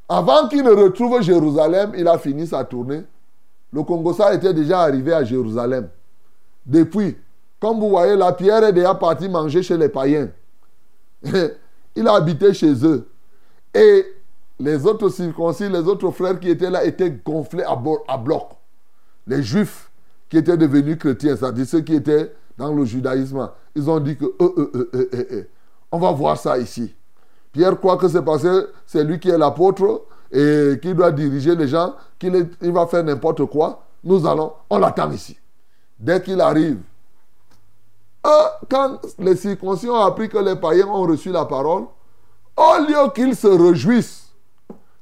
avant 0.09 0.49
qu'il 0.49 0.65
ne 0.65 0.71
retrouve 0.71 1.21
Jérusalem, 1.21 1.93
il 1.97 2.09
a 2.09 2.19
fini 2.19 2.47
sa 2.47 2.65
tournée. 2.65 3.03
Le 3.73 3.83
Congossa 3.83 4.35
était 4.35 4.55
déjà 4.55 4.81
arrivé 4.81 5.13
à 5.13 5.25
Jérusalem. 5.25 5.89
Depuis, 6.67 7.17
comme 7.61 7.79
vous 7.79 7.91
voyez, 7.91 8.17
la 8.17 8.33
pierre 8.33 8.65
est 8.65 8.73
déjà 8.73 8.95
partie 8.95 9.29
manger 9.29 9.63
chez 9.63 9.77
les 9.77 9.89
païens. 9.89 10.29
il 11.95 12.09
a 12.09 12.15
habité 12.15 12.53
chez 12.53 12.85
eux. 12.85 13.09
Et 13.75 14.07
les 14.59 14.85
autres 14.87 15.09
circoncis, 15.09 15.69
les 15.69 15.81
autres 15.81 16.11
frères 16.11 16.39
qui 16.39 16.51
étaient 16.51 16.71
là, 16.71 16.85
étaient 16.85 17.11
gonflés 17.11 17.65
à, 17.65 17.81
à 18.09 18.17
bloc. 18.19 18.51
Les 19.27 19.43
juifs 19.43 19.91
qui 20.29 20.39
étaient 20.39 20.57
devenus 20.57 20.99
chrétiens, 20.99 21.37
c'est-à-dire 21.37 21.67
ceux 21.67 21.81
qui 21.81 21.95
étaient 21.95 22.33
dans 22.57 22.73
le 22.73 22.85
judaïsme, 22.85 23.49
ils 23.75 23.89
ont 23.89 24.01
dit 24.01 24.17
que 24.17 24.25
euh, 24.25 24.71
euh, 24.95 25.11
euh, 25.15 25.43
on 25.91 25.99
va 25.99 26.13
voir 26.13 26.39
ça 26.39 26.59
ici. 26.59 26.95
Pierre 27.53 27.79
croit 27.79 27.97
que 27.97 28.07
c'est 28.07 28.23
parce 28.23 28.43
que 28.43 28.71
c'est 28.87 29.03
lui 29.03 29.19
qui 29.19 29.31
est 29.31 29.39
l'apôtre 29.39 30.03
et 30.33 30.79
qui 30.81 30.95
doit 30.95 31.11
diriger 31.13 31.55
les 31.57 31.69
gens, 31.69 31.95
qu'il 32.19 32.49
il 32.61 32.73
va 32.73 32.87
faire 32.87 33.03
n'importe 33.03 33.45
quoi. 33.47 33.85
Nous 34.05 34.27
allons, 34.27 34.53
on 34.69 34.79
l'attend 34.79 35.11
ici. 35.11 35.37
Dès 35.99 36.23
qu'il 36.23 36.41
arrive, 36.41 36.81
quand 38.71 39.01
les 39.19 39.37
circoncis 39.37 39.89
ont 39.89 40.01
appris 40.01 40.29
que 40.29 40.39
les 40.39 40.57
païens 40.57 40.87
ont 40.87 41.03
reçu 41.03 41.31
la 41.31 41.45
parole, 41.45 41.85
au 42.57 42.79
lieu 42.87 43.11
qu'ils 43.15 43.35
se 43.35 43.47
réjouissent 43.47 44.29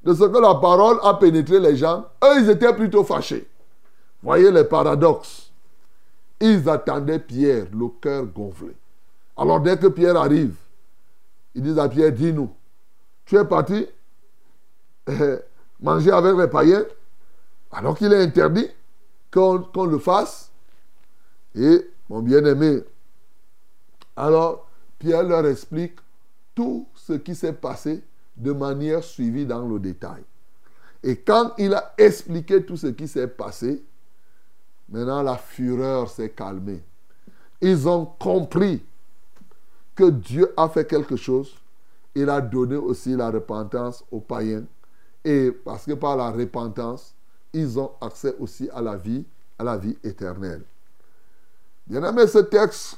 de 0.04 0.14
ce 0.14 0.24
que 0.24 0.38
la 0.38 0.54
parole 0.54 0.98
a 1.02 1.14
pénétré 1.14 1.58
les 1.60 1.76
gens, 1.76 2.04
eux, 2.24 2.40
ils 2.40 2.50
étaient 2.50 2.72
plutôt 2.72 3.04
fâchés. 3.04 3.48
Voyez 4.22 4.50
les 4.50 4.64
paradoxes. 4.64 5.50
Ils 6.40 6.68
attendaient 6.68 7.18
Pierre, 7.18 7.66
le 7.72 7.88
cœur 8.00 8.24
gonflé. 8.24 8.76
Alors 9.36 9.60
dès 9.60 9.76
que 9.76 9.88
Pierre 9.88 10.16
arrive, 10.16 10.54
ils 11.54 11.62
disent 11.62 11.78
à 11.78 11.88
Pierre, 11.88 12.12
dis-nous, 12.12 12.50
tu 13.26 13.36
es 13.36 13.44
parti? 13.44 13.86
Manger 15.80 16.10
avec 16.10 16.36
les 16.36 16.48
païens, 16.48 16.84
alors 17.70 17.96
qu'il 17.96 18.12
est 18.12 18.22
interdit 18.22 18.68
qu'on 19.30 19.84
le 19.84 19.98
fasse. 19.98 20.50
Et 21.54 21.90
mon 22.08 22.20
bien-aimé, 22.20 22.82
alors 24.16 24.68
Pierre 24.98 25.22
leur 25.22 25.46
explique 25.46 25.98
tout 26.54 26.88
ce 26.94 27.12
qui 27.12 27.34
s'est 27.34 27.52
passé 27.52 28.02
de 28.36 28.52
manière 28.52 29.02
suivie 29.02 29.46
dans 29.46 29.66
le 29.66 29.78
détail. 29.78 30.22
Et 31.02 31.16
quand 31.16 31.52
il 31.58 31.74
a 31.74 31.94
expliqué 31.96 32.64
tout 32.64 32.76
ce 32.76 32.88
qui 32.88 33.06
s'est 33.06 33.28
passé, 33.28 33.82
maintenant 34.88 35.22
la 35.22 35.36
fureur 35.36 36.10
s'est 36.10 36.30
calmée. 36.30 36.82
Ils 37.60 37.88
ont 37.88 38.06
compris 38.06 38.84
que 39.94 40.10
Dieu 40.10 40.52
a 40.56 40.68
fait 40.68 40.86
quelque 40.86 41.16
chose. 41.16 41.56
Il 42.14 42.28
a 42.30 42.40
donné 42.40 42.76
aussi 42.76 43.14
la 43.14 43.30
repentance 43.30 44.04
aux 44.10 44.20
païens 44.20 44.64
et 45.28 45.52
parce 45.52 45.84
que 45.84 45.92
par 45.92 46.16
la 46.16 46.30
repentance, 46.30 47.14
ils 47.52 47.78
ont 47.78 47.90
accès 48.00 48.34
aussi 48.38 48.70
à 48.72 48.80
la 48.80 48.96
vie, 48.96 49.26
à 49.58 49.64
la 49.64 49.76
vie 49.76 49.94
éternelle. 50.02 50.62
Bien 51.86 52.02
aimé, 52.02 52.26
ce 52.26 52.38
texte, 52.38 52.96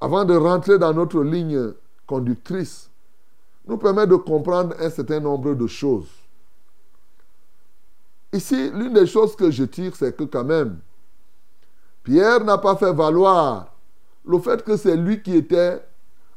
avant 0.00 0.24
de 0.24 0.36
rentrer 0.36 0.78
dans 0.78 0.94
notre 0.94 1.24
ligne 1.24 1.72
conductrice, 2.06 2.88
nous 3.66 3.76
permet 3.78 4.06
de 4.06 4.14
comprendre 4.14 4.76
un 4.78 4.90
certain 4.90 5.18
nombre 5.18 5.54
de 5.54 5.66
choses. 5.66 6.08
ici, 8.32 8.70
l'une 8.70 8.92
des 8.92 9.06
choses 9.06 9.34
que 9.34 9.50
je 9.50 9.64
tire, 9.64 9.96
c'est 9.96 10.16
que 10.16 10.24
quand 10.24 10.44
même, 10.44 10.78
Pierre 12.04 12.44
n'a 12.44 12.58
pas 12.58 12.76
fait 12.76 12.92
valoir 12.92 13.74
le 14.24 14.38
fait 14.38 14.62
que 14.62 14.76
c'est 14.76 14.96
lui 14.96 15.20
qui 15.20 15.36
était, 15.36 15.84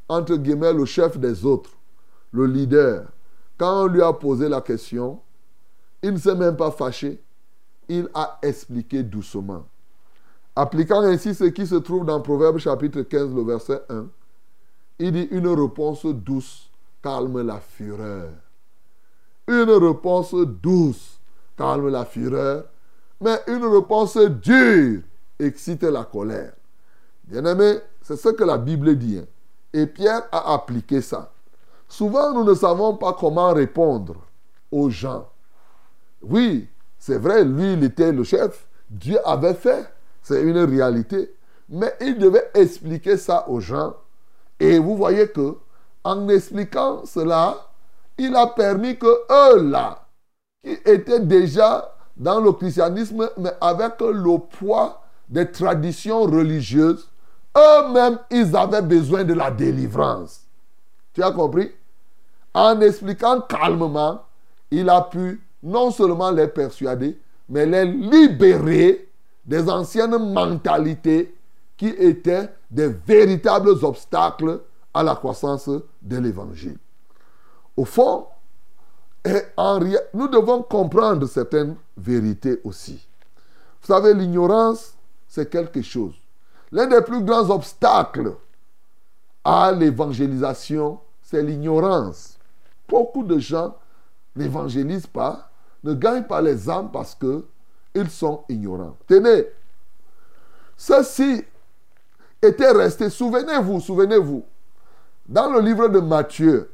entre 0.10 0.38
guillemets, 0.38 0.74
le 0.74 0.86
chef 0.86 1.20
des 1.20 1.46
autres, 1.46 1.72
le 2.32 2.48
leader. 2.48 3.06
Quand 3.58 3.84
on 3.84 3.88
lui 3.88 4.02
a 4.02 4.14
posé 4.14 4.48
la 4.48 4.62
question, 4.62 5.20
il 6.02 6.14
ne 6.14 6.18
s'est 6.18 6.36
même 6.36 6.56
pas 6.56 6.72
fâché, 6.72 7.22
il 7.90 8.08
a 8.14 8.38
expliqué 8.42 9.02
doucement. 9.04 9.66
Appliquant 10.56 11.02
ainsi 11.02 11.34
ce 11.34 11.46
qui 11.46 11.66
se 11.66 11.76
trouve 11.76 12.06
dans 12.06 12.22
Proverbe 12.22 12.58
chapitre 12.58 13.02
15, 13.02 13.34
le 13.34 13.44
verset 13.44 13.82
1, 13.90 14.08
il 15.00 15.12
dit 15.12 15.28
une 15.32 15.48
réponse 15.48 16.06
douce 16.06 16.70
calme 17.02 17.42
la 17.42 17.60
fureur. 17.60 18.30
Une 19.48 19.70
réponse 19.70 20.34
douce 20.34 21.20
calme 21.56 21.90
la 21.90 22.06
fureur, 22.06 22.66
mais 23.22 23.40
une 23.48 23.66
réponse 23.66 24.18
dure 24.18 25.02
excite 25.40 25.84
la 25.84 26.04
colère. 26.04 26.54
Bien-aimé, 27.24 27.80
c'est 28.02 28.18
ce 28.18 28.30
que 28.30 28.44
la 28.44 28.58
Bible 28.58 28.96
dit. 28.98 29.20
hein. 29.20 29.26
Et 29.74 29.86
Pierre 29.86 30.24
a 30.32 30.54
appliqué 30.54 31.02
ça. 31.02 31.32
Souvent, 31.88 32.34
nous 32.34 32.44
ne 32.44 32.54
savons 32.54 32.96
pas 32.96 33.14
comment 33.14 33.54
répondre 33.54 34.16
aux 34.72 34.90
gens. 34.90 35.28
Oui, 36.22 36.68
c'est 37.00 37.18
vrai, 37.18 37.44
lui, 37.46 37.74
il 37.74 37.84
était 37.84 38.12
le 38.12 38.24
chef. 38.24 38.68
Dieu 38.90 39.20
avait 39.26 39.54
fait. 39.54 39.86
C'est 40.22 40.42
une 40.42 40.58
réalité. 40.58 41.34
Mais 41.70 41.94
il 42.02 42.18
devait 42.18 42.50
expliquer 42.54 43.18
ça 43.18 43.48
aux 43.48 43.60
gens. 43.60 43.96
Et 44.60 44.80
vous 44.80 44.98
voyez 44.98 45.30
que, 45.30 45.58
en 46.04 46.28
expliquant 46.30 47.06
cela, 47.06 47.58
il 48.18 48.36
a 48.36 48.48
permis 48.48 48.98
que 48.98 49.06
eux 49.06 49.62
là, 49.70 50.06
qui 50.64 50.72
étaient 50.86 51.20
déjà 51.20 51.94
dans 52.16 52.40
le 52.40 52.52
christianisme, 52.52 53.30
mais 53.38 53.52
avec 53.62 54.00
le 54.02 54.38
poids 54.40 55.02
des 55.30 55.52
traditions 55.52 56.24
religieuses, 56.24 57.08
eux-mêmes, 57.56 58.20
ils 58.32 58.56
avaient 58.56 58.82
besoin 58.82 59.24
de 59.24 59.34
la 59.34 59.52
délivrance. 59.52 60.42
Tu 61.14 61.22
as 61.22 61.32
compris? 61.32 61.72
En 62.54 62.80
expliquant 62.82 63.42
calmement, 63.42 64.24
il 64.72 64.90
a 64.90 65.02
pu 65.02 65.42
non 65.64 65.92
seulement 65.92 66.32
les 66.32 66.48
persuader, 66.48 67.20
mais 67.50 67.66
les 67.66 67.86
libérer 67.86 69.10
des 69.46 69.70
anciennes 69.70 70.18
mentalités 70.34 71.36
qui 71.78 71.88
étaient 71.88 72.50
des 72.70 72.88
véritables 72.88 73.84
obstacles 73.84 74.62
à 74.94 75.04
la 75.04 75.16
croissance 75.16 75.70
de 76.02 76.18
l'évangile. 76.18 76.78
Au 77.76 77.86
fond, 77.86 78.28
nous 80.14 80.28
devons 80.28 80.64
comprendre 80.64 81.28
certaines 81.28 81.76
vérités 81.96 82.60
aussi. 82.64 83.08
Vous 83.82 83.88
savez, 83.88 84.14
l'ignorance, 84.14 84.94
c'est 85.28 85.50
quelque 85.50 85.82
chose. 85.82 86.16
L'un 86.72 86.88
des 86.88 87.02
plus 87.02 87.22
grands 87.22 87.50
obstacles 87.50 88.36
à 89.44 89.72
l'évangélisation, 89.72 91.00
c'est 91.22 91.42
l'ignorance. 91.42 92.37
Beaucoup 92.88 93.24
de 93.24 93.38
gens 93.38 93.76
n'évangélisent 94.36 95.08
pas, 95.08 95.50
ne 95.84 95.94
gagnent 95.94 96.26
pas 96.26 96.42
les 96.42 96.70
âmes 96.70 96.90
parce 96.92 97.16
que 97.16 97.46
ils 97.96 98.10
sont 98.10 98.44
ignorants. 98.50 98.96
Tenez, 99.08 99.48
ceci 100.76 101.44
était 102.42 102.72
resté, 102.72 103.10
souvenez-vous, 103.10 103.80
souvenez-vous, 103.80 104.44
dans 105.28 105.50
le 105.50 105.60
livre 105.60 105.88
de 105.88 106.00
Matthieu, 106.00 106.72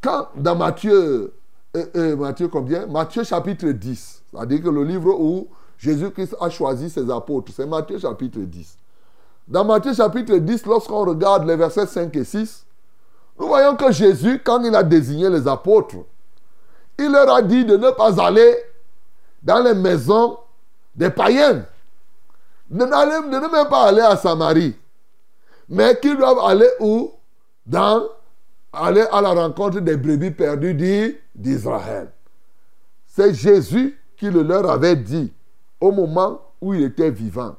quand 0.00 0.28
dans 0.36 0.56
Matthieu, 0.56 1.32
euh, 1.76 1.86
euh, 1.94 2.16
Matthieu 2.16 2.48
combien? 2.48 2.86
Matthieu 2.86 3.22
chapitre 3.22 3.68
10, 3.68 4.22
c'est-à-dire 4.30 4.62
que 4.62 4.68
le 4.68 4.84
livre 4.84 5.14
où 5.18 5.48
Jésus-Christ 5.78 6.36
a 6.40 6.48
choisi 6.48 6.90
ses 6.90 7.10
apôtres, 7.10 7.52
c'est 7.54 7.66
Matthieu 7.66 7.98
chapitre 7.98 8.40
10. 8.40 8.78
Dans 9.48 9.64
Matthieu 9.64 9.92
chapitre 9.92 10.36
10, 10.36 10.66
lorsqu'on 10.66 11.04
regarde 11.04 11.46
les 11.46 11.56
versets 11.56 11.86
5 11.86 12.14
et 12.16 12.24
6, 12.24 12.64
nous 13.38 13.46
voyons 13.46 13.76
que 13.76 13.90
Jésus, 13.92 14.40
quand 14.44 14.62
il 14.62 14.74
a 14.74 14.82
désigné 14.82 15.28
les 15.28 15.46
apôtres, 15.48 15.96
il 16.98 17.10
leur 17.10 17.30
a 17.34 17.42
dit 17.42 17.64
de 17.64 17.76
ne 17.76 17.90
pas 17.90 18.20
aller 18.24 18.56
dans 19.42 19.60
les 19.62 19.74
maisons 19.74 20.38
des 20.94 21.10
païens, 21.10 21.64
de, 22.70 22.84
ne 22.84 23.48
même 23.48 23.68
pas 23.68 23.88
aller 23.88 24.00
à 24.00 24.16
Samarie, 24.16 24.76
mais 25.68 25.98
qu'ils 26.00 26.16
doivent 26.16 26.38
aller 26.44 26.68
où? 26.80 27.12
Dans 27.64 28.08
aller 28.72 29.04
à 29.12 29.20
la 29.20 29.30
rencontre 29.30 29.80
des 29.80 29.96
brebis 29.96 30.30
perdues 30.30 30.74
d'I- 30.74 31.16
d'Israël. 31.34 32.10
C'est 33.06 33.34
Jésus 33.34 33.98
qui 34.16 34.30
le 34.30 34.42
leur 34.42 34.68
avait 34.70 34.96
dit 34.96 35.32
au 35.80 35.92
moment 35.92 36.40
où 36.60 36.74
il 36.74 36.84
était 36.84 37.10
vivant. 37.10 37.56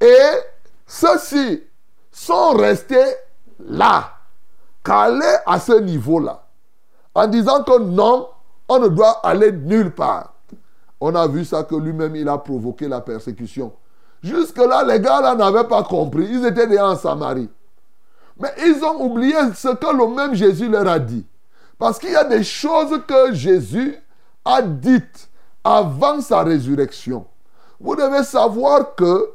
Et 0.00 0.30
ceux-ci 0.86 1.62
sont 2.10 2.50
restés 2.52 3.14
là, 3.60 4.17
calés 4.84 5.36
à 5.46 5.58
ce 5.58 5.80
niveau-là, 5.80 6.44
en 7.14 7.26
disant 7.26 7.62
que 7.62 7.78
non, 7.78 8.28
on 8.68 8.78
ne 8.78 8.88
doit 8.88 9.20
aller 9.24 9.52
nulle 9.52 9.94
part. 9.94 10.34
On 11.00 11.14
a 11.14 11.26
vu 11.26 11.44
ça 11.44 11.62
que 11.62 11.74
lui-même, 11.74 12.16
il 12.16 12.28
a 12.28 12.38
provoqué 12.38 12.88
la 12.88 13.00
persécution. 13.00 13.72
Jusque-là, 14.22 14.84
les 14.84 15.00
gars 15.00 15.20
là 15.20 15.34
n'avaient 15.34 15.68
pas 15.68 15.84
compris. 15.84 16.26
Ils 16.28 16.44
étaient 16.44 16.66
déjà 16.66 16.88
en 16.88 16.96
Samarie. 16.96 17.48
Mais 18.38 18.52
ils 18.66 18.82
ont 18.84 19.04
oublié 19.04 19.36
ce 19.54 19.68
que 19.68 19.96
le 19.96 20.14
même 20.14 20.34
Jésus 20.34 20.68
leur 20.68 20.86
a 20.88 20.98
dit. 20.98 21.24
Parce 21.78 21.98
qu'il 21.98 22.10
y 22.10 22.16
a 22.16 22.24
des 22.24 22.42
choses 22.42 23.00
que 23.06 23.32
Jésus 23.32 23.96
a 24.44 24.62
dites 24.62 25.28
avant 25.62 26.20
sa 26.20 26.42
résurrection. 26.42 27.26
Vous 27.80 27.94
devez 27.94 28.24
savoir 28.24 28.94
que 28.96 29.30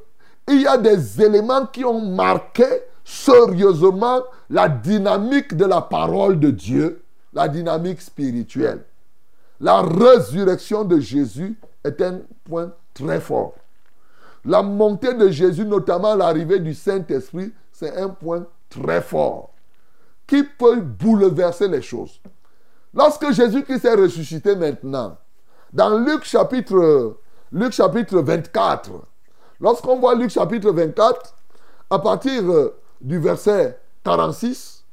il 0.50 0.62
y 0.62 0.68
a 0.68 0.78
des 0.78 1.22
éléments 1.22 1.66
qui 1.68 1.86
ont 1.86 2.02
marqué 2.02 2.66
sérieusement 3.04 4.24
la 4.50 4.70
dynamique 4.70 5.56
de 5.56 5.66
la 5.66 5.82
parole 5.82 6.40
de 6.40 6.52
Dieu, 6.52 7.04
la 7.34 7.48
dynamique 7.48 8.02
spirituelle. 8.02 8.84
La 9.60 9.82
résurrection 9.82 10.84
de 10.84 11.00
Jésus 11.00 11.58
est 11.84 12.02
un 12.02 12.22
point 12.44 12.72
très 12.94 13.20
fort. 13.20 13.54
La 14.46 14.62
montée 14.62 15.14
de 15.14 15.30
Jésus, 15.30 15.66
notamment 15.66 16.16
l'arrivée 16.16 16.60
du 16.60 16.74
Saint-Esprit, 16.74 17.54
c'est 17.72 17.96
un 17.98 18.10
point 18.10 18.46
très 18.70 19.02
fort 19.02 19.52
qui 20.28 20.44
peut 20.44 20.82
bouleverser 20.82 21.68
les 21.68 21.82
choses. 21.82 22.20
Lorsque 22.94 23.32
Jésus-Christ 23.32 23.86
est 23.86 23.96
ressuscité 23.96 24.56
maintenant, 24.56 25.18
dans 25.72 25.98
Luc 25.98 26.24
chapitre, 26.24 27.18
Luc 27.52 27.72
chapitre 27.72 28.20
24, 28.20 28.92
lorsqu'on 29.60 30.00
voit 30.00 30.16
Luc 30.16 30.30
chapitre 30.30 30.72
24, 30.72 31.36
à 31.90 32.00
partir 32.00 32.44
du 33.04 33.20
verset 33.20 33.78
46, 34.04 34.86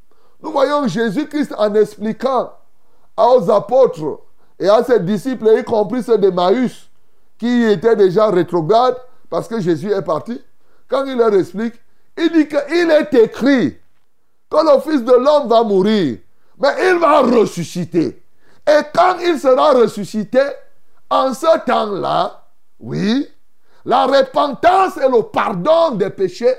nous 0.42 0.50
voyons 0.50 0.86
Jésus-Christ 0.88 1.54
en 1.56 1.74
expliquant 1.74 2.52
aux 3.16 3.50
apôtres 3.50 4.20
et 4.58 4.68
à 4.68 4.82
ses 4.84 5.00
disciples, 5.00 5.48
y 5.58 5.64
compris 5.64 6.02
ceux 6.02 6.18
d'Emmaüs, 6.18 6.90
qui 7.38 7.64
étaient 7.64 7.96
déjà 7.96 8.30
rétrogrades 8.30 8.96
parce 9.30 9.48
que 9.48 9.60
Jésus 9.60 9.90
est 9.90 10.02
parti. 10.02 10.42
Quand 10.88 11.06
il 11.06 11.16
leur 11.16 11.32
explique, 11.34 11.74
il 12.18 12.30
dit 12.32 12.48
qu'il 12.48 12.90
est 12.90 13.14
écrit 13.14 13.78
que 14.50 14.56
le 14.56 14.80
Fils 14.80 15.04
de 15.04 15.12
l'homme 15.12 15.48
va 15.48 15.62
mourir, 15.62 16.18
mais 16.58 16.68
il 16.90 16.98
va 16.98 17.20
ressusciter. 17.20 18.22
Et 18.66 18.80
quand 18.92 19.16
il 19.20 19.38
sera 19.38 19.72
ressuscité, 19.72 20.42
en 21.08 21.32
ce 21.32 21.64
temps-là, 21.64 22.44
oui, 22.80 23.28
la 23.84 24.06
repentance 24.06 24.96
et 24.96 25.08
le 25.08 25.22
pardon 25.22 25.92
des 25.92 26.10
péchés 26.10 26.54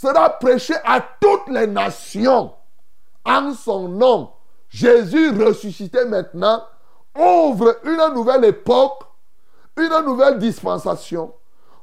sera 0.00 0.30
prêché 0.30 0.74
à 0.84 1.00
toutes 1.20 1.48
les 1.48 1.66
nations 1.66 2.54
en 3.24 3.52
son 3.52 3.88
nom. 3.88 4.30
Jésus 4.70 5.30
ressuscité 5.30 6.06
maintenant 6.06 6.64
ouvre 7.14 7.76
une 7.84 8.14
nouvelle 8.14 8.46
époque, 8.46 9.02
une 9.76 10.04
nouvelle 10.06 10.38
dispensation 10.38 11.34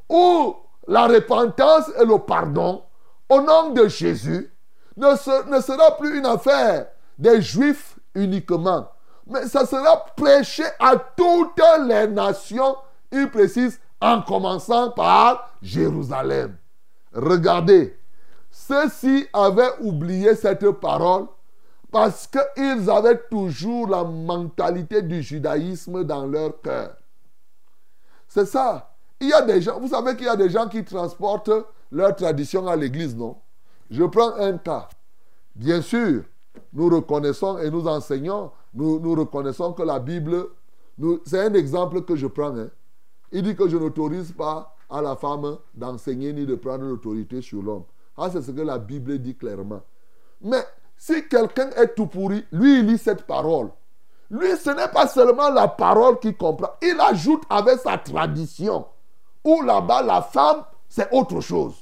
où 0.10 0.56
la 0.88 1.06
repentance 1.06 1.92
et 2.00 2.06
le 2.06 2.18
pardon 2.18 2.84
au 3.30 3.42
nom 3.42 3.70
de 3.72 3.88
Jésus 3.88 4.52
ne, 4.96 5.52
ne 5.52 5.62
sera 5.62 5.98
plus 5.98 6.18
une 6.18 6.26
affaire 6.26 6.88
des 7.20 7.40
juifs 7.40 8.00
uniquement, 8.16 8.88
mais 9.28 9.48
ça 9.48 9.66
sera 9.68 10.06
prêché 10.16 10.64
à 10.80 10.96
toutes 10.96 11.62
les 11.86 12.08
nations, 12.08 12.78
il 13.12 13.30
précise, 13.30 13.80
en 14.02 14.22
commençant 14.22 14.92
par 14.92 15.52
Jérusalem. 15.62 16.58
Regardez, 17.14 17.98
ceux-ci 18.68 19.26
avaient 19.32 19.80
oublié 19.82 20.36
cette 20.36 20.70
parole 20.72 21.28
parce 21.92 22.28
qu'ils 22.28 22.90
avaient 22.90 23.22
toujours 23.30 23.88
la 23.88 24.04
mentalité 24.04 25.02
du 25.02 25.22
judaïsme 25.22 26.04
dans 26.04 26.26
leur 26.26 26.62
cœur. 26.62 26.98
C'est 28.28 28.46
ça. 28.46 28.94
Il 29.22 29.30
y 29.30 29.34
a 29.34 29.42
des 29.42 29.62
gens, 29.62 29.80
vous 29.80 29.88
savez 29.88 30.16
qu'il 30.16 30.26
y 30.26 30.30
a 30.30 30.36
des 30.36 30.50
gens 30.50 30.68
qui 30.68 30.84
transportent 30.84 31.50
leur 31.92 32.16
tradition 32.16 32.68
à 32.68 32.76
l'église, 32.76 33.16
non? 33.16 33.38
Je 33.90 34.04
prends 34.04 34.36
un 34.36 34.58
cas. 34.58 34.90
Bien 35.56 35.82
sûr, 35.82 36.24
nous 36.74 36.90
reconnaissons 36.90 37.58
et 37.60 37.72
nous 37.72 37.88
enseignons, 37.88 38.52
nous, 38.74 39.16
reconnaissons 39.16 39.72
que 39.74 39.84
la 39.84 40.00
Bible 40.00 40.46
C'est 41.26 41.40
un 41.40 41.54
exemple 41.54 42.02
que 42.02 42.16
je 42.16 42.28
prends. 42.28 42.56
hein. 42.58 42.70
Il 43.32 43.44
dit 43.44 43.56
que 43.56 43.68
je 43.70 43.78
n'autorise 43.78 44.34
pas 44.34 44.76
à 44.90 45.02
la 45.02 45.16
femme 45.16 45.58
d'enseigner 45.74 46.34
ni 46.34 46.46
de 46.46 46.56
prendre 46.56 46.84
l'autorité 46.84 47.42
sur 47.42 47.62
l'homme. 47.62 47.84
Ah, 48.18 48.30
c'est 48.32 48.42
ce 48.42 48.52
que 48.52 48.62
la 48.62 48.80
Bible 48.80 49.20
dit 49.20 49.36
clairement. 49.36 49.82
Mais 50.42 50.64
si 50.98 51.28
quelqu'un 51.28 51.70
est 51.72 51.96
tout 51.96 52.08
pourri, 52.08 52.46
lui, 52.52 52.80
il 52.80 52.88
lit 52.88 52.98
cette 52.98 53.24
parole. 53.24 53.70
Lui, 54.30 54.58
ce 54.58 54.72
n'est 54.72 54.88
pas 54.90 55.08
seulement 55.08 55.50
la 55.50 55.68
parole 55.68 56.20
qu'il 56.20 56.36
comprend. 56.36 56.72
Il 56.82 57.00
ajoute 57.00 57.44
avec 57.50 57.80
sa 57.80 57.98
tradition. 57.98 58.86
Où 59.44 59.62
là-bas, 59.62 60.02
la 60.02 60.22
femme, 60.22 60.64
c'est 60.90 61.08
autre 61.14 61.40
chose. 61.40 61.76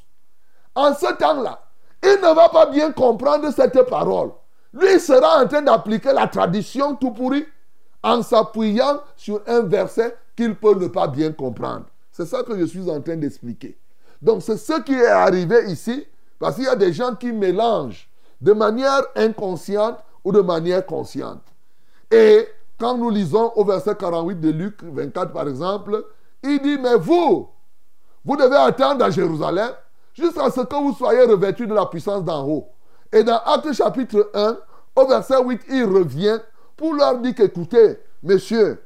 En 0.76 0.94
ce 0.94 1.12
temps-là, 1.14 1.62
il 2.04 2.20
ne 2.22 2.36
va 2.36 2.50
pas 2.50 2.68
bien 2.68 2.92
comprendre 2.92 3.52
cette 3.52 3.82
parole. 3.90 4.32
Lui 4.74 4.94
il 4.94 5.00
sera 5.00 5.42
en 5.42 5.48
train 5.48 5.62
d'appliquer 5.62 6.12
la 6.12 6.28
tradition 6.28 6.96
tout 6.96 7.12
pourri 7.12 7.46
en 8.04 8.22
s'appuyant 8.22 9.00
sur 9.16 9.42
un 9.48 9.62
verset 9.62 10.16
qu'il 10.36 10.56
peut 10.56 10.76
ne 10.76 10.88
pas 10.88 11.08
bien 11.08 11.32
comprendre. 11.32 11.86
C'est 12.12 12.26
ça 12.26 12.44
que 12.44 12.58
je 12.60 12.66
suis 12.66 12.90
en 12.90 13.02
train 13.02 13.16
d'expliquer. 13.16 13.78
Donc 14.22 14.42
c'est 14.44 14.58
ce 14.58 14.82
qui 14.82 14.94
est 14.94 15.08
arrivé 15.08 15.72
ici, 15.72 16.06
parce 16.46 16.58
qu'il 16.58 16.66
y 16.66 16.68
a 16.68 16.76
des 16.76 16.94
gens 16.94 17.16
qui 17.16 17.32
mélangent 17.32 18.08
de 18.40 18.54
manière 18.54 19.02
inconsciente 19.16 19.98
ou 20.24 20.32
de 20.32 20.42
manière 20.42 20.86
consciente. 20.86 21.42
Et 22.12 22.48
quand 22.80 22.96
nous 22.96 23.10
lisons 23.10 23.52
au 23.56 23.66
verset 23.66 23.96
48 23.96 24.40
de 24.40 24.52
Luc 24.52 24.84
24 24.84 25.34
par 25.34 25.50
exemple, 25.50 26.06
il 26.44 26.62
dit, 26.62 26.78
mais 26.78 26.98
vous, 26.98 27.50
vous 28.24 28.38
devez 28.38 28.58
attendre 28.58 29.04
à 29.04 29.10
Jérusalem 29.10 29.72
jusqu'à 30.14 30.52
ce 30.52 30.62
que 30.62 30.76
vous 30.76 30.94
soyez 30.94 31.24
revêtus 31.24 31.66
de 31.66 31.74
la 31.74 31.88
puissance 31.88 32.24
d'en 32.24 32.48
haut. 32.48 32.70
Et 33.12 33.24
dans 33.24 33.40
Actes 33.40 33.74
chapitre 33.74 34.30
1, 34.36 34.58
au 34.98 35.08
verset 35.08 35.44
8, 35.44 35.62
il 35.70 35.86
revient 35.86 36.38
pour 36.78 36.94
leur 36.94 37.18
dire 37.18 37.34
qu'écoutez, 37.34 37.98
messieurs, 38.22 38.84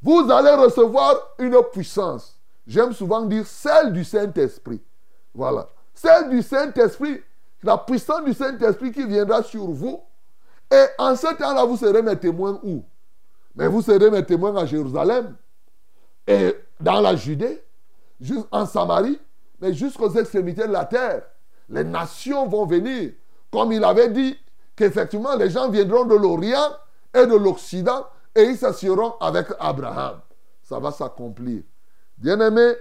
vous 0.00 0.26
allez 0.30 0.54
recevoir 0.54 1.14
une 1.38 1.60
puissance. 1.70 2.40
J'aime 2.66 2.94
souvent 2.94 3.26
dire 3.26 3.46
celle 3.46 3.92
du 3.92 4.02
Saint-Esprit. 4.02 4.80
Voilà. 5.34 5.68
Celle 6.00 6.30
du 6.30 6.42
Saint-Esprit, 6.42 7.20
la 7.60 7.76
puissance 7.76 8.22
du 8.22 8.32
Saint-Esprit 8.32 8.92
qui 8.92 9.04
viendra 9.04 9.42
sur 9.42 9.66
vous. 9.66 10.00
Et 10.70 10.84
en 10.96 11.16
ce 11.16 11.34
temps-là, 11.34 11.64
vous 11.64 11.76
serez 11.76 12.02
mes 12.02 12.16
témoins 12.16 12.60
où? 12.62 12.84
Mais 13.56 13.66
vous 13.66 13.82
serez 13.82 14.08
mes 14.08 14.24
témoins 14.24 14.54
à 14.54 14.64
Jérusalem 14.64 15.34
et 16.24 16.54
dans 16.78 17.00
la 17.00 17.16
Judée, 17.16 17.64
en 18.52 18.64
Samarie, 18.64 19.18
mais 19.60 19.74
jusqu'aux 19.74 20.12
extrémités 20.12 20.68
de 20.68 20.72
la 20.72 20.84
terre. 20.84 21.22
Les 21.68 21.82
nations 21.82 22.46
vont 22.46 22.64
venir. 22.64 23.10
Comme 23.50 23.72
il 23.72 23.82
avait 23.82 24.10
dit 24.10 24.38
qu'effectivement 24.76 25.34
les 25.34 25.50
gens 25.50 25.68
viendront 25.68 26.04
de 26.04 26.14
l'Orient 26.14 26.76
et 27.12 27.26
de 27.26 27.34
l'Occident 27.34 28.06
et 28.36 28.42
ils 28.42 28.56
s'assureront 28.56 29.14
avec 29.20 29.48
Abraham. 29.58 30.20
Ça 30.62 30.78
va 30.78 30.92
s'accomplir. 30.92 31.62
Bien-aimés, 32.16 32.74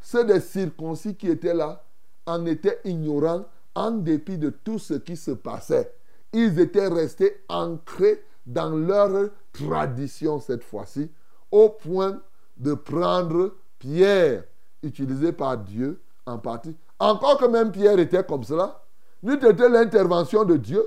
ceux 0.00 0.24
des 0.24 0.40
circoncis 0.40 1.14
qui 1.14 1.28
étaient 1.28 1.54
là 1.54 1.83
en 2.26 2.46
étaient 2.46 2.80
ignorants 2.84 3.44
en 3.74 3.90
dépit 3.90 4.38
de 4.38 4.50
tout 4.50 4.78
ce 4.78 4.94
qui 4.94 5.16
se 5.16 5.32
passait. 5.32 5.92
Ils 6.32 6.58
étaient 6.60 6.88
restés 6.88 7.44
ancrés 7.48 8.24
dans 8.46 8.70
leur 8.70 9.30
tradition 9.52 10.40
cette 10.40 10.64
fois-ci, 10.64 11.10
au 11.50 11.70
point 11.70 12.20
de 12.56 12.74
prendre 12.74 13.54
Pierre, 13.78 14.44
utilisé 14.82 15.32
par 15.32 15.58
Dieu 15.58 16.00
en 16.26 16.38
partie. 16.38 16.76
Encore 16.98 17.38
que 17.38 17.46
même 17.46 17.72
Pierre 17.72 17.98
était 17.98 18.24
comme 18.24 18.44
cela, 18.44 18.82
n'eût 19.22 19.36
été 19.36 19.68
l'intervention 19.68 20.44
de 20.44 20.56
Dieu, 20.56 20.84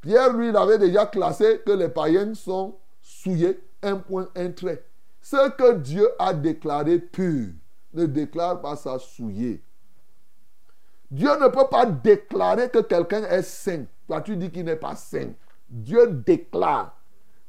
Pierre, 0.00 0.34
lui, 0.36 0.50
il 0.50 0.56
avait 0.56 0.78
déjà 0.78 1.06
classé 1.06 1.62
que 1.64 1.72
les 1.72 1.88
païens 1.88 2.34
sont 2.34 2.76
souillés, 3.00 3.58
un 3.82 3.96
point, 3.96 4.28
un 4.36 4.50
trait. 4.50 4.84
Ce 5.22 5.50
que 5.56 5.78
Dieu 5.78 6.06
a 6.18 6.34
déclaré 6.34 6.98
pur 6.98 7.48
ne 7.94 8.04
déclare 8.04 8.60
pas 8.60 8.76
ça 8.76 8.98
souillé. 8.98 9.63
Dieu 11.14 11.30
ne 11.40 11.46
peut 11.46 11.68
pas 11.70 11.86
déclarer 11.86 12.68
que 12.70 12.80
quelqu'un 12.80 13.22
est 13.22 13.42
saint. 13.42 13.84
Toi, 14.08 14.20
tu 14.20 14.36
dis 14.36 14.50
qu'il 14.50 14.64
n'est 14.64 14.74
pas 14.74 14.96
saint. 14.96 15.30
Dieu 15.68 16.08
déclare. 16.08 16.96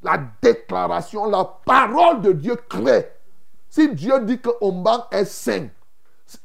La 0.04 0.20
déclaration, 0.40 1.26
la 1.26 1.44
parole 1.66 2.22
de 2.22 2.32
Dieu 2.32 2.56
crée. 2.70 3.12
Si 3.68 3.92
Dieu 3.96 4.20
dit 4.20 4.40
que 4.40 4.52
Omban 4.62 5.08
est 5.12 5.26
saint, 5.26 5.68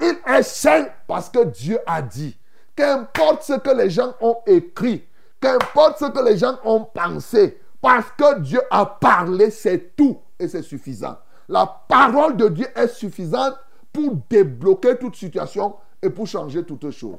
il 0.01 0.17
est 0.27 0.43
saint 0.43 0.87
parce 1.07 1.29
que 1.29 1.45
Dieu 1.45 1.79
a 1.87 2.01
dit. 2.01 2.39
Qu'importe 2.75 3.43
ce 3.43 3.53
que 3.53 3.77
les 3.77 3.91
gens 3.91 4.15
ont 4.23 4.39
écrit, 4.47 5.05
qu'importe 5.43 5.99
ce 5.99 6.07
que 6.07 6.25
les 6.25 6.39
gens 6.39 6.59
ont 6.65 6.85
pensé, 6.85 7.61
parce 7.83 8.11
que 8.17 8.39
Dieu 8.39 8.63
a 8.71 8.87
parlé, 8.87 9.51
c'est 9.51 9.95
tout 9.95 10.19
et 10.39 10.49
c'est 10.49 10.63
suffisant. 10.63 11.19
La 11.51 11.67
parole 11.87 12.39
de 12.39 12.49
Dieu 12.49 12.67
est 12.75 12.89
suffisante 12.89 13.59
pour 13.93 14.15
débloquer 14.31 14.97
toute 14.97 15.17
situation 15.17 15.77
et 16.03 16.11
pour 16.11 16.27
changer 16.27 16.65
toute 16.65 16.91
chose. 16.91 17.19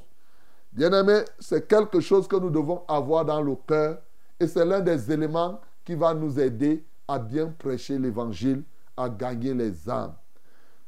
Bien-aimés, 0.72 1.24
c'est 1.40 1.68
quelque 1.68 2.00
chose 2.00 2.28
que 2.28 2.38
nous 2.38 2.50
devons 2.50 2.84
avoir 2.88 3.26
dans 3.26 3.42
le 3.42 3.56
cœur 3.68 4.00
et 4.40 4.48
c'est 4.48 4.66
l'un 4.66 4.80
des 4.80 5.12
éléments 5.12 5.60
qui 5.84 5.96
va 5.96 6.14
nous 6.14 6.40
aider 6.40 6.84
à 7.08 7.20
bien 7.20 7.48
prêcher 7.48 8.00
l'évangile, 8.00 8.64
à 8.96 9.10
gagner 9.10 9.54
les 9.54 9.90
âmes. 9.90 10.14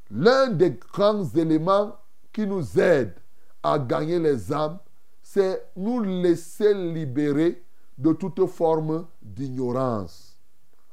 L'un 0.10 0.48
des 0.48 0.72
grands 0.72 1.26
éléments 1.36 1.98
qui 2.32 2.48
nous 2.48 2.80
aide 2.80 3.14
à 3.62 3.78
gagner 3.78 4.20
les 4.20 4.52
âmes, 4.52 4.80
c'est 5.22 5.66
nous 5.76 6.02
laisser 6.02 6.74
libérer 6.74 7.64
de 7.98 8.14
toute 8.14 8.46
forme 8.48 9.06
d'ignorance. 9.22 10.38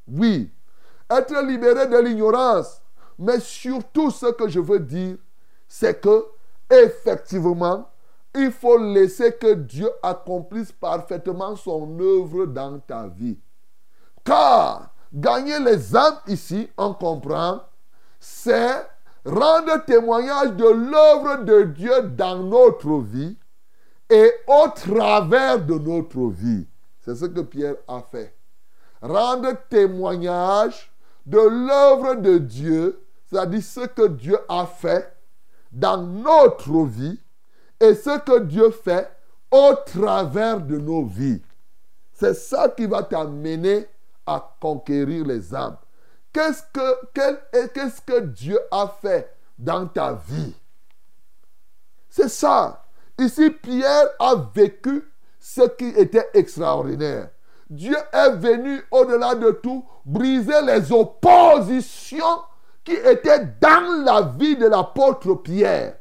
Oui, 0.08 0.50
être 1.08 1.42
libéré 1.44 1.86
de 1.86 1.98
l'ignorance, 1.98 2.82
mais 3.18 3.40
surtout 3.40 4.10
ce 4.10 4.26
que 4.32 4.48
je 4.48 4.60
veux 4.60 4.80
dire, 4.80 5.16
c'est 5.68 6.00
que 6.00 6.24
effectivement, 6.70 7.88
il 8.34 8.52
faut 8.52 8.78
laisser 8.78 9.32
que 9.32 9.54
Dieu 9.54 9.90
accomplisse 10.02 10.72
parfaitement 10.72 11.56
son 11.56 11.98
œuvre 12.00 12.46
dans 12.46 12.78
ta 12.78 13.08
vie. 13.08 13.38
Car 14.24 14.94
gagner 15.12 15.58
les 15.58 15.96
âmes 15.96 16.20
ici, 16.28 16.68
on 16.76 16.94
comprend, 16.94 17.62
c'est 18.20 18.86
rendre 19.24 19.84
témoignage 19.84 20.52
de 20.52 20.64
l'œuvre 20.64 21.44
de 21.44 21.62
Dieu 21.64 22.02
dans 22.02 22.38
notre 22.38 23.00
vie 23.00 23.36
et 24.08 24.32
au 24.46 24.68
travers 24.68 25.64
de 25.64 25.74
notre 25.74 26.28
vie. 26.30 26.66
C'est 27.00 27.14
ce 27.14 27.24
que 27.24 27.40
Pierre 27.40 27.76
a 27.88 28.02
fait. 28.02 28.36
Rendre 29.02 29.52
témoignage 29.68 30.92
de 31.26 31.38
l'œuvre 31.38 32.14
de 32.16 32.38
Dieu, 32.38 33.02
c'est-à-dire 33.26 33.62
ce 33.62 33.80
que 33.80 34.06
Dieu 34.08 34.38
a 34.48 34.66
fait 34.66 35.16
dans 35.72 35.98
notre 35.98 36.84
vie 36.84 37.20
et 37.80 37.94
ce 37.94 38.18
que 38.20 38.40
Dieu 38.40 38.70
fait 38.70 39.10
au 39.50 39.74
travers 39.86 40.60
de 40.60 40.78
nos 40.78 41.04
vies. 41.04 41.42
C'est 42.12 42.34
ça 42.34 42.68
qui 42.68 42.86
va 42.86 43.02
t'amener 43.02 43.86
à 44.26 44.56
conquérir 44.60 45.24
les 45.24 45.54
âmes. 45.54 45.78
Qu'est-ce 46.32 46.62
que, 46.72 47.68
qu'est-ce 47.74 48.00
que 48.02 48.20
Dieu 48.20 48.58
a 48.70 48.86
fait 49.00 49.34
dans 49.58 49.86
ta 49.86 50.12
vie? 50.12 50.54
C'est 52.08 52.28
ça. 52.28 52.84
Ici, 53.18 53.50
Pierre 53.50 54.08
a 54.18 54.34
vécu 54.54 55.04
ce 55.38 55.62
qui 55.62 55.88
était 55.88 56.28
extraordinaire. 56.34 57.30
Dieu 57.68 57.96
est 58.12 58.30
venu 58.32 58.82
au-delà 58.90 59.34
de 59.34 59.50
tout 59.52 59.84
briser 60.04 60.60
les 60.62 60.92
oppositions 60.92 62.42
qui 62.90 62.96
étaient 63.08 63.46
dans 63.60 64.02
la 64.04 64.22
vie 64.22 64.56
de 64.56 64.66
l'apôtre 64.66 65.34
Pierre 65.34 65.94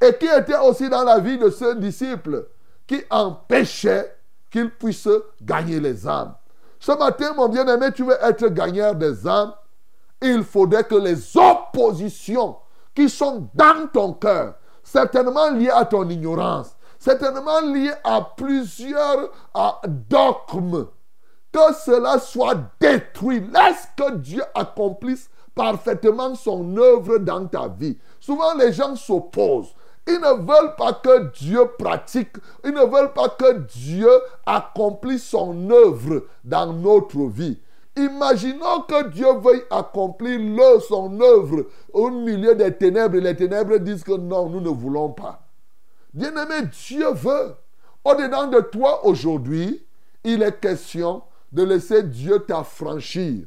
et 0.00 0.14
qui 0.14 0.26
étaient 0.26 0.58
aussi 0.58 0.88
dans 0.88 1.02
la 1.02 1.18
vie 1.18 1.38
de 1.38 1.50
ce 1.50 1.74
disciple 1.74 2.46
qui 2.86 3.02
empêchaient 3.10 4.16
qu'il 4.48 4.70
puisse 4.70 5.08
gagner 5.42 5.80
les 5.80 6.06
âmes. 6.06 6.36
Ce 6.78 6.92
matin, 6.92 7.32
mon 7.34 7.48
bien-aimé, 7.48 7.88
tu 7.92 8.04
veux 8.04 8.16
être 8.22 8.46
gagneur 8.48 8.94
des 8.94 9.26
âmes, 9.26 9.54
il 10.22 10.44
faudrait 10.44 10.84
que 10.84 10.94
les 10.94 11.36
oppositions 11.36 12.58
qui 12.94 13.10
sont 13.10 13.50
dans 13.54 13.88
ton 13.92 14.12
cœur, 14.12 14.54
certainement 14.84 15.50
liées 15.50 15.70
à 15.70 15.84
ton 15.84 16.08
ignorance, 16.08 16.76
certainement 16.96 17.60
liées 17.60 17.92
à 18.04 18.20
plusieurs 18.36 19.32
dogmes, 19.84 20.86
que 21.50 21.74
cela 21.84 22.20
soit 22.20 22.56
détruit. 22.78 23.40
Laisse 23.40 23.88
que 23.96 24.12
Dieu 24.12 24.42
accomplisse 24.54 25.28
parfaitement 25.56 26.34
son 26.36 26.76
œuvre 26.76 27.18
dans 27.18 27.46
ta 27.46 27.66
vie. 27.66 27.98
Souvent, 28.20 28.54
les 28.54 28.72
gens 28.72 28.94
s'opposent. 28.94 29.74
Ils 30.06 30.20
ne 30.20 30.36
veulent 30.46 30.76
pas 30.76 30.92
que 30.92 31.32
Dieu 31.36 31.66
pratique, 31.76 32.36
ils 32.64 32.70
ne 32.70 32.84
veulent 32.84 33.12
pas 33.12 33.28
que 33.30 33.58
Dieu 33.58 34.10
accomplisse 34.44 35.24
son 35.24 35.68
œuvre 35.70 36.26
dans 36.44 36.72
notre 36.72 37.26
vie. 37.26 37.58
Imaginons 37.96 38.82
que 38.86 39.08
Dieu 39.08 39.26
veuille 39.40 39.64
accomplir 39.68 40.38
son 40.82 41.20
œuvre 41.20 41.66
au 41.92 42.10
milieu 42.10 42.54
des 42.54 42.72
ténèbres 42.76 43.16
les 43.16 43.34
ténèbres 43.34 43.78
disent 43.78 44.04
que 44.04 44.16
non, 44.16 44.48
nous 44.48 44.60
ne 44.60 44.68
voulons 44.68 45.08
pas. 45.08 45.48
Bien-aimé, 46.12 46.68
Dieu 46.86 47.10
veut. 47.12 47.56
Au-dedans 48.04 48.46
de 48.46 48.60
toi 48.60 49.04
aujourd'hui, 49.06 49.84
il 50.22 50.42
est 50.42 50.60
question 50.60 51.22
de 51.50 51.64
laisser 51.64 52.04
Dieu 52.04 52.38
t'affranchir. 52.40 53.46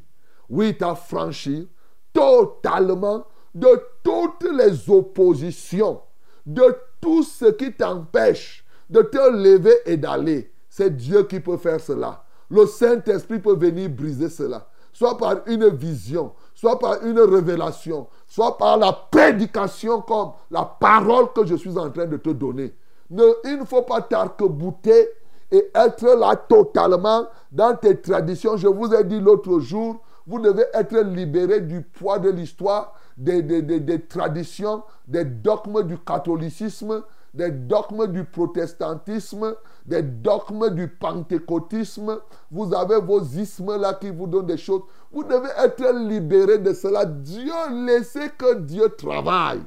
oui, 0.50 0.76
t'affranchir 0.76 1.66
totalement 2.12 3.24
de 3.54 3.68
toutes 4.02 4.48
les 4.52 4.88
oppositions, 4.90 6.00
de 6.46 6.76
tout 7.00 7.22
ce 7.22 7.46
qui 7.46 7.72
t'empêche 7.72 8.64
de 8.88 9.02
te 9.02 9.30
lever 9.30 9.76
et 9.86 9.96
d'aller. 9.96 10.52
C'est 10.68 10.96
Dieu 10.96 11.22
qui 11.24 11.40
peut 11.40 11.56
faire 11.56 11.80
cela. 11.80 12.24
Le 12.50 12.66
Saint-Esprit 12.66 13.38
peut 13.38 13.54
venir 13.56 13.88
briser 13.88 14.28
cela. 14.28 14.66
Soit 14.92 15.16
par 15.16 15.36
une 15.46 15.68
vision, 15.68 16.32
soit 16.54 16.78
par 16.78 17.04
une 17.04 17.20
révélation, 17.20 18.08
soit 18.26 18.58
par 18.58 18.76
la 18.76 18.92
prédication 18.92 20.00
comme 20.02 20.32
la 20.50 20.64
parole 20.64 21.32
que 21.32 21.46
je 21.46 21.54
suis 21.54 21.78
en 21.78 21.90
train 21.90 22.06
de 22.06 22.16
te 22.16 22.30
donner. 22.30 22.74
Ne- 23.08 23.34
il 23.44 23.60
ne 23.60 23.64
faut 23.64 23.82
pas 23.82 24.00
t'arc-bouter 24.02 25.08
et 25.52 25.70
être 25.74 26.06
là 26.18 26.34
totalement 26.36 27.26
dans 27.52 27.76
tes 27.76 28.00
traditions. 28.00 28.56
Je 28.56 28.66
vous 28.68 28.92
ai 28.92 29.04
dit 29.04 29.20
l'autre 29.20 29.60
jour, 29.60 29.96
vous 30.26 30.38
devez 30.40 30.64
être 30.74 30.98
libéré 31.00 31.60
du 31.60 31.82
poids 31.82 32.18
de 32.18 32.30
l'histoire, 32.30 32.94
des, 33.16 33.42
des- 33.42 33.62
des- 33.62 33.80
des 33.80 34.00
traditions, 34.06 34.82
des 35.06 35.24
dogmes 35.24 35.82
du 35.82 35.98
catholicisme, 35.98 37.02
des 37.32 37.50
dogmes 37.50 38.06
du 38.08 38.24
protestantisme, 38.24 39.54
des 39.86 40.02
dogmes 40.02 40.70
du 40.70 40.88
pentecôtisme. 40.88 42.18
Vous 42.50 42.74
avez 42.74 43.00
vos 43.00 43.22
ismes 43.22 43.76
là 43.80 43.94
qui 43.94 44.10
vous 44.10 44.26
donnent 44.26 44.46
des 44.46 44.56
choses. 44.56 44.82
Vous 45.12 45.22
devez 45.24 45.48
être 45.58 45.92
libéré 46.08 46.58
de 46.58 46.72
cela. 46.72 47.04
Dieu, 47.04 47.52
laissez 47.86 48.30
que 48.36 48.54
Dieu 48.54 48.88
travaille. 48.96 49.62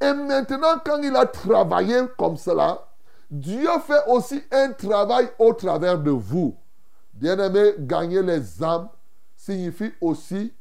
Et 0.00 0.12
maintenant, 0.12 0.78
quand 0.84 0.98
il 1.02 1.16
a 1.16 1.24
travaillé 1.26 2.00
comme 2.18 2.36
cela, 2.36 2.86
Dieu 3.30 3.68
fait 3.86 4.02
aussi 4.08 4.42
un 4.52 4.72
travail 4.72 5.28
au 5.38 5.52
travers 5.54 5.98
de 5.98 6.10
vous. 6.10 6.54
Bien-aimé, 7.14 7.74
gagner 7.78 8.22
les 8.22 8.62
âmes 8.62 8.88
signifie 9.46 9.92
aussi 10.00 10.52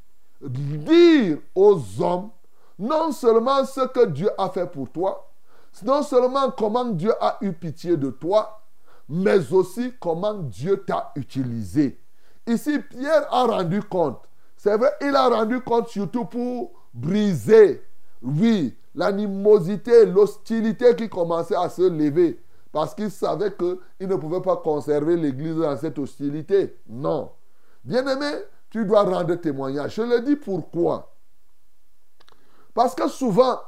dire 0.42 1.38
aux 1.56 1.80
hommes 2.00 2.30
non 2.78 3.12
seulement 3.12 3.66
ce 3.66 3.88
que 3.88 4.06
Dieu 4.06 4.30
a 4.38 4.50
fait 4.50 4.68
pour 4.68 4.90
toi, 4.90 5.32
non 5.84 6.04
seulement 6.04 6.52
comment 6.52 6.86
Dieu 6.86 7.12
a 7.20 7.38
eu 7.42 7.52
pitié 7.54 7.98
de 7.98 8.10
toi, 8.12 8.62
mais 9.10 9.52
aussi 9.52 9.94
comment 10.00 10.34
Dieu 10.36 10.84
t'a 10.86 11.12
utilisé. 11.16 12.00
Ici, 12.46 12.80
Pierre 12.80 13.34
a 13.34 13.46
rendu 13.46 13.82
compte. 13.82 14.20
C'est 14.58 14.78
vrai, 14.78 14.92
il 15.02 15.16
a 15.16 15.30
rendu 15.30 15.62
compte 15.62 15.88
surtout 15.90 16.26
pour 16.26 16.72
briser, 16.94 17.84
oui, 18.22 18.76
l'animosité, 18.94 20.06
l'hostilité 20.06 20.96
qui 20.96 21.10
commençait 21.10 21.56
à 21.56 21.70
se 21.70 21.82
lever. 21.82 22.40
Parce 22.72 22.94
qu'il 22.94 23.10
savait 23.10 23.54
qu'il 23.54 24.08
ne 24.08 24.16
pouvait 24.16 24.42
pas 24.42 24.58
conserver 24.58 25.16
l'Église 25.16 25.56
dans 25.56 25.78
cette 25.78 25.98
hostilité. 25.98 26.76
Non. 26.88 27.32
Bien-aimé, 27.84 28.32
tu 28.70 28.86
dois 28.86 29.04
rendre 29.04 29.36
témoignage. 29.36 29.96
Je 29.96 30.02
le 30.02 30.22
dis 30.22 30.36
pourquoi. 30.36 31.14
Parce 32.74 32.94
que 32.94 33.08
souvent, 33.08 33.60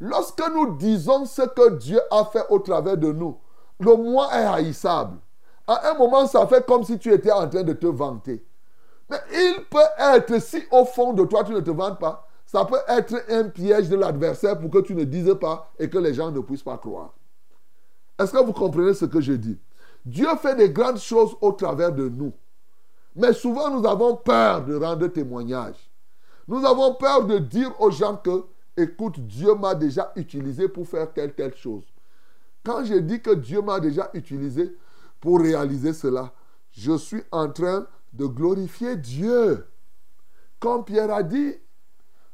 lorsque 0.00 0.42
nous 0.52 0.76
disons 0.76 1.24
ce 1.24 1.42
que 1.42 1.76
Dieu 1.76 2.00
a 2.10 2.24
fait 2.24 2.44
au 2.50 2.58
travers 2.58 2.96
de 2.96 3.12
nous, 3.12 3.38
le 3.80 3.94
moi 3.94 4.28
est 4.32 4.44
haïssable. 4.44 5.18
À 5.66 5.90
un 5.90 5.94
moment, 5.94 6.26
ça 6.26 6.46
fait 6.46 6.66
comme 6.66 6.82
si 6.82 6.98
tu 6.98 7.12
étais 7.12 7.30
en 7.30 7.48
train 7.48 7.62
de 7.62 7.72
te 7.72 7.86
vanter. 7.86 8.44
Mais 9.08 9.18
il 9.32 9.64
peut 9.70 9.78
être, 9.98 10.40
si 10.40 10.62
au 10.70 10.84
fond 10.84 11.12
de 11.12 11.24
toi 11.24 11.44
tu 11.44 11.52
ne 11.52 11.60
te 11.60 11.70
vantes 11.70 11.98
pas, 11.98 12.26
ça 12.46 12.64
peut 12.64 12.80
être 12.88 13.14
un 13.28 13.44
piège 13.44 13.88
de 13.88 13.96
l'adversaire 13.96 14.58
pour 14.58 14.70
que 14.70 14.78
tu 14.78 14.94
ne 14.94 15.04
dises 15.04 15.34
pas 15.40 15.70
et 15.78 15.88
que 15.88 15.98
les 15.98 16.14
gens 16.14 16.30
ne 16.30 16.40
puissent 16.40 16.62
pas 16.62 16.78
croire. 16.78 17.14
Est-ce 18.18 18.32
que 18.32 18.42
vous 18.42 18.52
comprenez 18.52 18.94
ce 18.94 19.04
que 19.04 19.20
je 19.20 19.34
dis? 19.34 19.58
Dieu 20.04 20.28
fait 20.40 20.56
des 20.56 20.70
grandes 20.70 20.98
choses 20.98 21.36
au 21.40 21.52
travers 21.52 21.92
de 21.92 22.08
nous. 22.08 22.32
Mais 23.18 23.32
souvent, 23.32 23.68
nous 23.68 23.86
avons 23.86 24.14
peur 24.14 24.64
de 24.64 24.76
rendre 24.76 25.08
témoignage. 25.08 25.74
Nous 26.46 26.64
avons 26.64 26.94
peur 26.94 27.26
de 27.26 27.38
dire 27.38 27.74
aux 27.80 27.90
gens 27.90 28.16
que, 28.16 28.44
écoute, 28.76 29.18
Dieu 29.18 29.56
m'a 29.56 29.74
déjà 29.74 30.12
utilisé 30.14 30.68
pour 30.68 30.86
faire 30.86 31.12
telle, 31.12 31.34
telle 31.34 31.56
chose. 31.56 31.82
Quand 32.64 32.84
je 32.84 32.94
dis 32.94 33.20
que 33.20 33.34
Dieu 33.34 33.60
m'a 33.60 33.80
déjà 33.80 34.08
utilisé 34.14 34.72
pour 35.20 35.40
réaliser 35.40 35.92
cela, 35.92 36.32
je 36.70 36.96
suis 36.96 37.22
en 37.32 37.50
train 37.50 37.88
de 38.12 38.24
glorifier 38.26 38.96
Dieu. 38.96 39.66
Comme 40.60 40.84
Pierre 40.84 41.12
a 41.12 41.24
dit, 41.24 41.56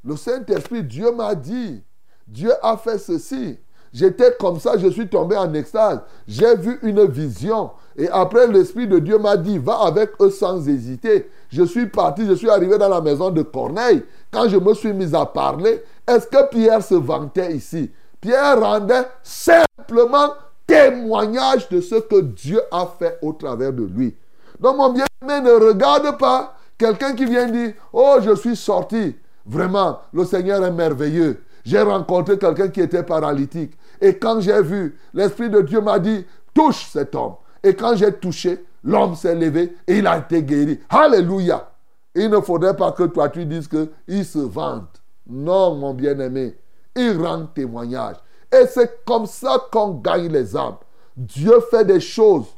le 0.05 0.17
Saint-Esprit, 0.17 0.85
Dieu 0.85 1.11
m'a 1.13 1.35
dit, 1.35 1.83
Dieu 2.27 2.53
a 2.63 2.77
fait 2.77 2.99
ceci. 2.99 3.59
J'étais 3.95 4.35
comme 4.41 4.59
ça, 4.59 4.77
je 4.77 4.89
suis 4.89 5.07
tombé 5.07 5.37
en 5.37 5.55
extase. 5.55 6.01
J'ai 6.27 6.57
vu 6.57 6.81
une 6.83 7.07
vision. 7.07 7.71
Et 7.97 8.09
après, 8.09 8.49
l'Esprit 8.49 8.89
de 8.89 8.99
Dieu 8.99 9.19
m'a 9.19 9.37
dit, 9.37 9.57
va 9.57 9.83
avec 9.83 10.11
eux 10.21 10.31
sans 10.31 10.69
hésiter. 10.69 11.31
Je 11.49 11.63
suis 11.63 11.87
parti, 11.87 12.27
je 12.27 12.33
suis 12.33 12.51
arrivé 12.51 12.77
dans 12.77 12.89
la 12.89 13.01
maison 13.01 13.31
de 13.31 13.43
Corneille. 13.43 14.03
Quand 14.33 14.49
je 14.49 14.57
me 14.57 14.75
suis 14.75 14.93
mis 14.93 15.15
à 15.15 15.25
parler, 15.25 15.85
est-ce 16.09 16.27
que 16.27 16.49
Pierre 16.49 16.83
se 16.83 16.97
vantait 16.97 17.55
ici? 17.55 17.93
Pierre 18.21 18.59
rendait 18.59 19.07
simplement 19.23 20.31
témoignage 20.67 21.69
de 21.69 21.81
ce 21.81 21.95
que 21.95 22.21
Dieu 22.21 22.61
a 22.73 22.87
fait 22.99 23.21
au 23.23 23.33
travers 23.33 23.73
de 23.73 23.85
lui. 23.85 24.17
Donc, 24.59 24.77
mon 24.77 24.93
bien-aimé, 24.93 25.41
ne 25.41 25.53
regarde 25.53 26.19
pas 26.19 26.57
quelqu'un 26.77 27.15
qui 27.15 27.27
vient 27.27 27.47
dire, 27.47 27.75
oh, 27.93 28.17
je 28.21 28.35
suis 28.35 28.57
sorti. 28.57 29.15
Vraiment, 29.47 30.01
le 30.13 30.25
Seigneur 30.25 30.65
est 30.65 30.73
merveilleux. 30.73 31.45
J'ai 31.65 31.81
rencontré 31.81 32.39
quelqu'un 32.39 32.69
qui 32.69 32.81
était 32.81 33.03
paralytique. 33.03 33.73
Et 34.05 34.19
quand 34.19 34.39
j'ai 34.39 34.61
vu, 34.61 34.99
l'Esprit 35.15 35.49
de 35.49 35.63
Dieu 35.63 35.81
m'a 35.81 35.99
dit, 35.99 36.27
touche 36.53 36.91
cet 36.93 37.15
homme. 37.15 37.37
Et 37.63 37.75
quand 37.75 37.97
j'ai 37.97 38.13
touché, 38.13 38.63
l'homme 38.83 39.15
s'est 39.15 39.35
levé 39.35 39.75
et 39.87 39.97
il 39.97 40.07
a 40.07 40.19
été 40.19 40.43
guéri. 40.43 40.79
Alléluia. 40.91 41.71
Il 42.15 42.29
ne 42.29 42.39
faudrait 42.41 42.77
pas 42.77 42.93
que 42.93 43.05
toi 43.05 43.31
tu 43.31 43.47
dises 43.47 43.67
qu'il 43.67 44.25
se 44.27 44.41
vante. 44.41 45.03
Non, 45.27 45.75
mon 45.77 45.95
bien-aimé. 45.95 46.55
Il 46.95 47.19
rend 47.19 47.47
témoignage. 47.47 48.17
Et 48.53 48.67
c'est 48.67 49.03
comme 49.07 49.25
ça 49.25 49.57
qu'on 49.73 49.93
gagne 49.93 50.29
les 50.31 50.55
âmes. 50.55 50.77
Dieu 51.17 51.59
fait 51.71 51.87
des 51.87 52.01
choses 52.01 52.49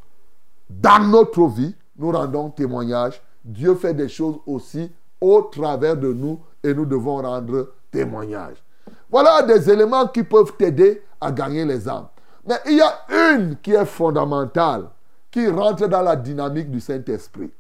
dans 0.68 0.99
notre 0.99 1.47
vie. 1.47 1.76
Nous 1.97 2.11
rendons 2.11 2.51
témoignage. 2.51 3.22
Dieu 3.44 3.76
fait 3.76 3.94
des 3.94 4.09
choses 4.09 4.38
aussi 4.47 4.90
au 5.20 5.42
travers 5.42 5.97
de 5.97 6.12
nous 6.12 6.40
et 6.64 6.74
nous 6.74 6.86
devons 6.86 7.22
rendre 7.22 7.70
témoignage. 7.92 8.57
Voilà 9.11 9.43
des 9.43 9.71
éléments 9.71 10.07
qui 10.09 10.23
peuvent 10.23 10.57
t'aider 10.57 11.03
à 11.21 11.31
gagner 11.31 11.65
les 11.65 11.89
âmes. 11.89 12.09
Mais 12.47 12.57
il 12.67 12.77
y 12.77 12.81
a 12.81 12.95
une 13.35 13.57
qui 13.57 13.73
est 13.73 13.85
fondamentale, 13.85 14.89
qui 15.31 15.49
rentre 15.49 15.87
dans 15.87 16.03
la 16.03 16.17
dynamique 16.17 16.71
du 16.71 16.81
Saint-Esprit. 16.81 17.51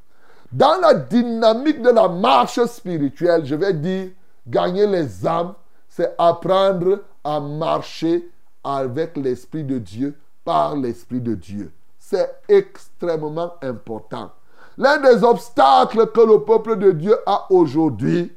Dans 0.52 0.80
la 0.80 0.94
dynamique 0.94 1.82
de 1.82 1.90
la 1.90 2.08
marche 2.08 2.64
spirituelle, 2.66 3.44
je 3.44 3.54
vais 3.54 3.72
dire, 3.72 4.10
gagner 4.46 4.86
les 4.86 5.26
âmes, 5.26 5.54
c'est 5.88 6.14
apprendre 6.18 7.00
à 7.24 7.40
marcher 7.40 8.30
avec 8.62 9.16
l'Esprit 9.16 9.64
de 9.64 9.78
Dieu, 9.78 10.14
par 10.44 10.76
l'Esprit 10.76 11.20
de 11.20 11.34
Dieu. 11.34 11.72
C'est 11.98 12.36
extrêmement 12.48 13.54
important. 13.62 14.30
L'un 14.78 14.98
des 14.98 15.24
obstacles 15.24 16.06
que 16.12 16.20
le 16.20 16.44
peuple 16.44 16.76
de 16.76 16.92
Dieu 16.92 17.16
a 17.26 17.46
aujourd'hui, 17.50 18.32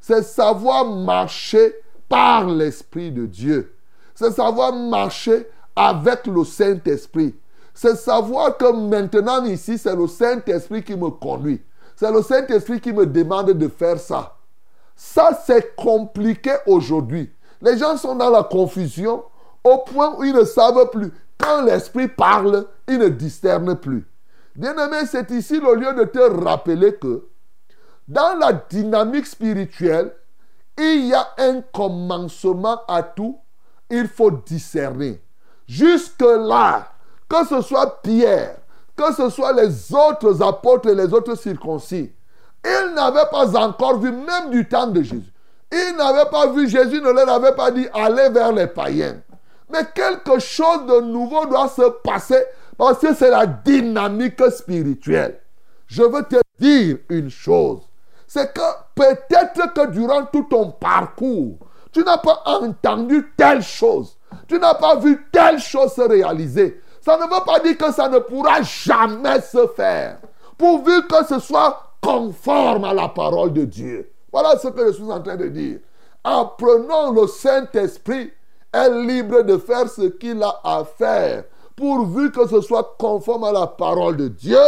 c'est 0.00 0.22
savoir 0.22 0.84
marcher 0.84 1.74
par 2.14 2.46
l'Esprit 2.48 3.10
de 3.10 3.26
Dieu. 3.26 3.74
C'est 4.14 4.30
savoir 4.30 4.72
marcher 4.72 5.48
avec 5.74 6.28
le 6.28 6.44
Saint-Esprit. 6.44 7.34
C'est 7.74 7.96
savoir 7.96 8.56
que 8.56 8.70
maintenant 8.70 9.42
ici, 9.42 9.76
c'est 9.76 9.96
le 9.96 10.06
Saint-Esprit 10.06 10.84
qui 10.84 10.94
me 10.94 11.10
conduit. 11.10 11.60
C'est 11.96 12.12
le 12.12 12.22
Saint-Esprit 12.22 12.80
qui 12.80 12.92
me 12.92 13.04
demande 13.04 13.50
de 13.50 13.66
faire 13.66 13.98
ça. 13.98 14.36
Ça, 14.94 15.36
c'est 15.44 15.74
compliqué 15.74 16.52
aujourd'hui. 16.68 17.32
Les 17.60 17.76
gens 17.78 17.96
sont 17.96 18.14
dans 18.14 18.30
la 18.30 18.44
confusion 18.44 19.24
au 19.64 19.78
point 19.78 20.14
où 20.16 20.22
ils 20.22 20.34
ne 20.34 20.44
savent 20.44 20.90
plus. 20.90 21.10
Quand 21.36 21.62
l'Esprit 21.62 22.06
parle, 22.06 22.66
ils 22.86 22.98
ne 22.98 23.08
discernent 23.08 23.74
plus. 23.74 24.06
Bien-aimé, 24.54 24.98
c'est 25.10 25.32
ici 25.32 25.58
le 25.58 25.74
lieu 25.74 25.92
de 25.94 26.04
te 26.04 26.44
rappeler 26.44 26.94
que 26.94 27.26
dans 28.06 28.38
la 28.38 28.52
dynamique 28.52 29.26
spirituelle, 29.26 30.12
il 30.78 31.06
y 31.06 31.14
a 31.14 31.28
un 31.38 31.60
commencement 31.60 32.80
à 32.88 33.02
tout. 33.02 33.38
Il 33.90 34.08
faut 34.08 34.30
discerner. 34.30 35.20
Jusque-là, 35.66 36.88
que 37.28 37.46
ce 37.46 37.60
soit 37.62 38.02
Pierre, 38.02 38.56
que 38.96 39.12
ce 39.14 39.28
soit 39.30 39.52
les 39.52 39.94
autres 39.94 40.42
apôtres 40.42 40.88
et 40.88 40.94
les 40.94 41.12
autres 41.12 41.36
circoncis, 41.36 42.12
ils 42.64 42.94
n'avaient 42.94 43.28
pas 43.30 43.56
encore 43.58 43.98
vu, 43.98 44.10
même 44.10 44.50
du 44.50 44.68
temps 44.68 44.86
de 44.86 45.02
Jésus, 45.02 45.32
ils 45.72 45.94
n'avaient 45.96 46.30
pas 46.30 46.46
vu, 46.48 46.68
Jésus 46.68 47.00
ne 47.00 47.10
leur 47.10 47.28
avait 47.28 47.54
pas 47.54 47.70
dit 47.70 47.86
allez 47.92 48.28
vers 48.30 48.52
les 48.52 48.66
païens. 48.66 49.16
Mais 49.70 49.84
quelque 49.94 50.38
chose 50.38 50.86
de 50.86 51.00
nouveau 51.00 51.46
doit 51.46 51.68
se 51.68 51.88
passer 52.02 52.42
parce 52.76 52.98
que 52.98 53.14
c'est 53.14 53.30
la 53.30 53.46
dynamique 53.46 54.42
spirituelle. 54.50 55.40
Je 55.86 56.02
veux 56.02 56.22
te 56.22 56.36
dire 56.58 56.98
une 57.08 57.30
chose. 57.30 57.80
C'est 58.34 58.52
que 58.52 58.60
peut-être 58.96 59.72
que 59.74 59.86
durant 59.92 60.24
tout 60.24 60.42
ton 60.50 60.72
parcours, 60.72 61.56
tu 61.92 62.02
n'as 62.02 62.18
pas 62.18 62.42
entendu 62.46 63.32
telle 63.36 63.62
chose. 63.62 64.18
Tu 64.48 64.58
n'as 64.58 64.74
pas 64.74 64.96
vu 64.96 65.28
telle 65.30 65.60
chose 65.60 65.92
se 65.92 66.00
réaliser. 66.00 66.80
Ça 67.00 67.16
ne 67.16 67.22
veut 67.22 67.44
pas 67.46 67.60
dire 67.60 67.78
que 67.78 67.92
ça 67.92 68.08
ne 68.08 68.18
pourra 68.18 68.60
jamais 68.62 69.40
se 69.40 69.68
faire. 69.68 70.18
Pourvu 70.58 71.06
que 71.06 71.24
ce 71.28 71.38
soit 71.38 71.92
conforme 72.02 72.82
à 72.82 72.92
la 72.92 73.08
parole 73.08 73.52
de 73.52 73.66
Dieu. 73.66 74.10
Voilà 74.32 74.58
ce 74.58 74.66
que 74.66 74.84
je 74.88 74.94
suis 74.94 75.12
en 75.12 75.20
train 75.20 75.36
de 75.36 75.46
dire. 75.46 75.78
Apprenons 76.24 77.12
le 77.12 77.28
Saint-Esprit 77.28 78.32
est 78.72 78.90
libre 78.90 79.42
de 79.42 79.58
faire 79.58 79.88
ce 79.88 80.08
qu'il 80.08 80.42
a 80.42 80.60
à 80.64 80.82
faire, 80.82 81.44
pourvu 81.76 82.32
que 82.32 82.48
ce 82.48 82.60
soit 82.62 82.96
conforme 82.98 83.44
à 83.44 83.52
la 83.52 83.68
parole 83.68 84.16
de 84.16 84.26
Dieu, 84.26 84.58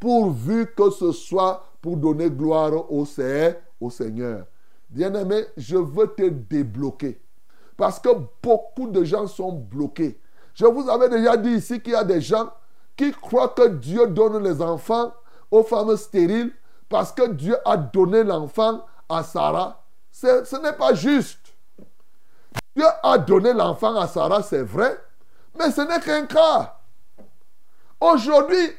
pourvu 0.00 0.72
que 0.74 0.88
ce 0.88 1.12
soit 1.12 1.62
pour 1.82 1.96
donner 1.96 2.30
gloire 2.30 2.90
au, 2.90 3.04
Seigneur. 3.04 4.46
Bien-aimé, 4.88 5.44
je 5.56 5.76
veux 5.76 6.06
te 6.06 6.28
débloquer. 6.28 7.20
Parce 7.76 7.98
que 7.98 8.10
beaucoup 8.42 8.88
de 8.88 9.02
gens 9.02 9.26
sont 9.26 9.52
bloqués. 9.52 10.20
Je 10.54 10.64
vous 10.64 10.88
avais 10.88 11.08
déjà 11.08 11.36
dit 11.36 11.50
ici 11.50 11.80
qu'il 11.80 11.94
y 11.94 11.96
a 11.96 12.04
des 12.04 12.20
gens 12.20 12.50
qui 12.96 13.10
croient 13.10 13.48
que 13.48 13.66
Dieu 13.68 14.06
donne 14.06 14.42
les 14.42 14.62
enfants 14.62 15.12
aux 15.50 15.64
femmes 15.64 15.96
stériles 15.96 16.52
parce 16.88 17.10
que 17.10 17.28
Dieu 17.28 17.56
a 17.64 17.76
donné 17.76 18.22
l'enfant 18.22 18.84
à 19.08 19.24
Sarah. 19.24 19.82
Ce 20.12 20.62
n'est 20.62 20.74
pas 20.74 20.94
juste. 20.94 21.54
Dieu 22.76 22.86
a 23.02 23.18
donné 23.18 23.52
l'enfant 23.52 23.96
à 23.96 24.06
Sarah, 24.06 24.42
c'est 24.42 24.62
vrai, 24.62 24.98
mais 25.58 25.70
ce 25.70 25.80
n'est 25.80 26.00
qu'un 26.00 26.26
cas. 26.26 26.78
Aujourd'hui, 28.00 28.70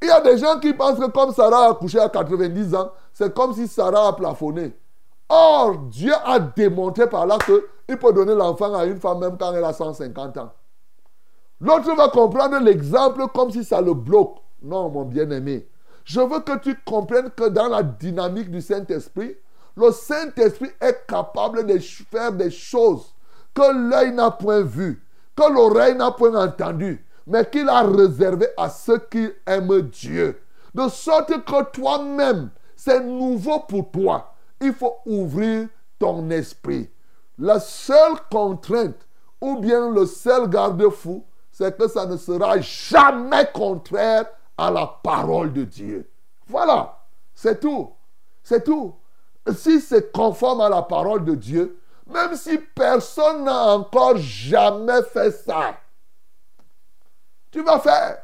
il 0.00 0.08
y 0.08 0.10
a 0.10 0.20
des 0.20 0.38
gens 0.38 0.58
qui 0.60 0.72
pensent 0.72 0.98
que 0.98 1.10
comme 1.10 1.32
Sarah 1.32 1.66
a 1.66 1.70
accouché 1.70 1.98
à 1.98 2.08
90 2.08 2.74
ans, 2.74 2.92
c'est 3.12 3.34
comme 3.34 3.52
si 3.52 3.66
Sarah 3.66 4.08
a 4.08 4.12
plafonné. 4.12 4.76
Or, 5.28 5.76
Dieu 5.76 6.12
a 6.24 6.38
démontré 6.38 7.08
par 7.08 7.26
là 7.26 7.36
qu'il 7.38 7.98
peut 7.98 8.12
donner 8.12 8.34
l'enfant 8.34 8.74
à 8.74 8.84
une 8.84 8.98
femme 8.98 9.18
même 9.18 9.36
quand 9.38 9.52
elle 9.52 9.64
a 9.64 9.72
150 9.72 10.36
ans. 10.38 10.52
L'autre 11.60 11.94
va 11.96 12.08
comprendre 12.08 12.58
l'exemple 12.60 13.26
comme 13.34 13.50
si 13.50 13.64
ça 13.64 13.80
le 13.80 13.94
bloque. 13.94 14.36
Non, 14.62 14.88
mon 14.88 15.04
bien-aimé. 15.04 15.68
Je 16.04 16.20
veux 16.20 16.40
que 16.40 16.58
tu 16.58 16.74
comprennes 16.86 17.30
que 17.30 17.48
dans 17.48 17.68
la 17.68 17.82
dynamique 17.82 18.50
du 18.50 18.62
Saint-Esprit, 18.62 19.36
le 19.76 19.90
Saint-Esprit 19.92 20.70
est 20.80 21.06
capable 21.06 21.66
de 21.66 21.78
faire 21.78 22.32
des 22.32 22.50
choses 22.50 23.14
que 23.52 23.90
l'œil 23.90 24.12
n'a 24.12 24.30
point 24.30 24.62
vues, 24.62 25.04
que 25.36 25.52
l'oreille 25.52 25.96
n'a 25.96 26.10
point 26.12 26.34
entendues, 26.34 27.04
mais 27.28 27.48
qu'il 27.48 27.68
a 27.68 27.82
réservées 27.82 28.48
à 28.56 28.70
ceux 28.70 28.98
qui 28.98 29.28
aiment 29.46 29.82
Dieu. 29.82 30.40
De 30.74 30.88
sorte 30.88 31.44
que 31.44 31.64
toi-même, 31.70 32.50
c'est 32.74 33.00
nouveau 33.00 33.60
pour 33.60 33.90
toi. 33.90 34.34
Il 34.60 34.72
faut 34.72 34.96
ouvrir 35.06 35.68
ton 35.98 36.30
esprit. 36.30 36.90
La 37.38 37.60
seule 37.60 38.16
contrainte 38.30 39.06
ou 39.40 39.58
bien 39.58 39.90
le 39.90 40.06
seul 40.06 40.48
garde-fou, 40.48 41.24
c'est 41.52 41.76
que 41.76 41.86
ça 41.88 42.06
ne 42.06 42.16
sera 42.16 42.60
jamais 42.60 43.48
contraire 43.52 44.26
à 44.56 44.70
la 44.70 44.86
parole 45.02 45.52
de 45.52 45.64
Dieu. 45.64 46.10
Voilà, 46.46 46.98
c'est 47.34 47.60
tout. 47.60 47.92
C'est 48.42 48.64
tout. 48.64 48.94
Si 49.54 49.80
c'est 49.80 50.12
conforme 50.12 50.62
à 50.62 50.68
la 50.68 50.82
parole 50.82 51.24
de 51.24 51.34
Dieu, 51.34 51.78
même 52.06 52.34
si 52.34 52.58
personne 52.74 53.44
n'a 53.44 53.74
encore 53.74 54.16
jamais 54.16 55.02
fait 55.12 55.30
ça, 55.30 55.76
tu 57.50 57.62
vas 57.62 57.78
faire. 57.78 58.18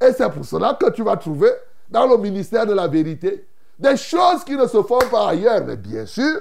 Et 0.00 0.12
c'est 0.12 0.30
pour 0.30 0.44
cela 0.44 0.76
que 0.80 0.90
tu 0.90 1.02
vas 1.02 1.16
trouver 1.16 1.50
dans 1.88 2.06
le 2.06 2.16
ministère 2.16 2.66
de 2.66 2.72
la 2.72 2.86
vérité 2.88 3.46
des 3.78 3.96
choses 3.96 4.44
qui 4.44 4.56
ne 4.56 4.66
se 4.66 4.82
font 4.82 5.00
pas 5.10 5.28
ailleurs. 5.28 5.64
Mais 5.66 5.76
bien 5.76 6.06
sûr, 6.06 6.40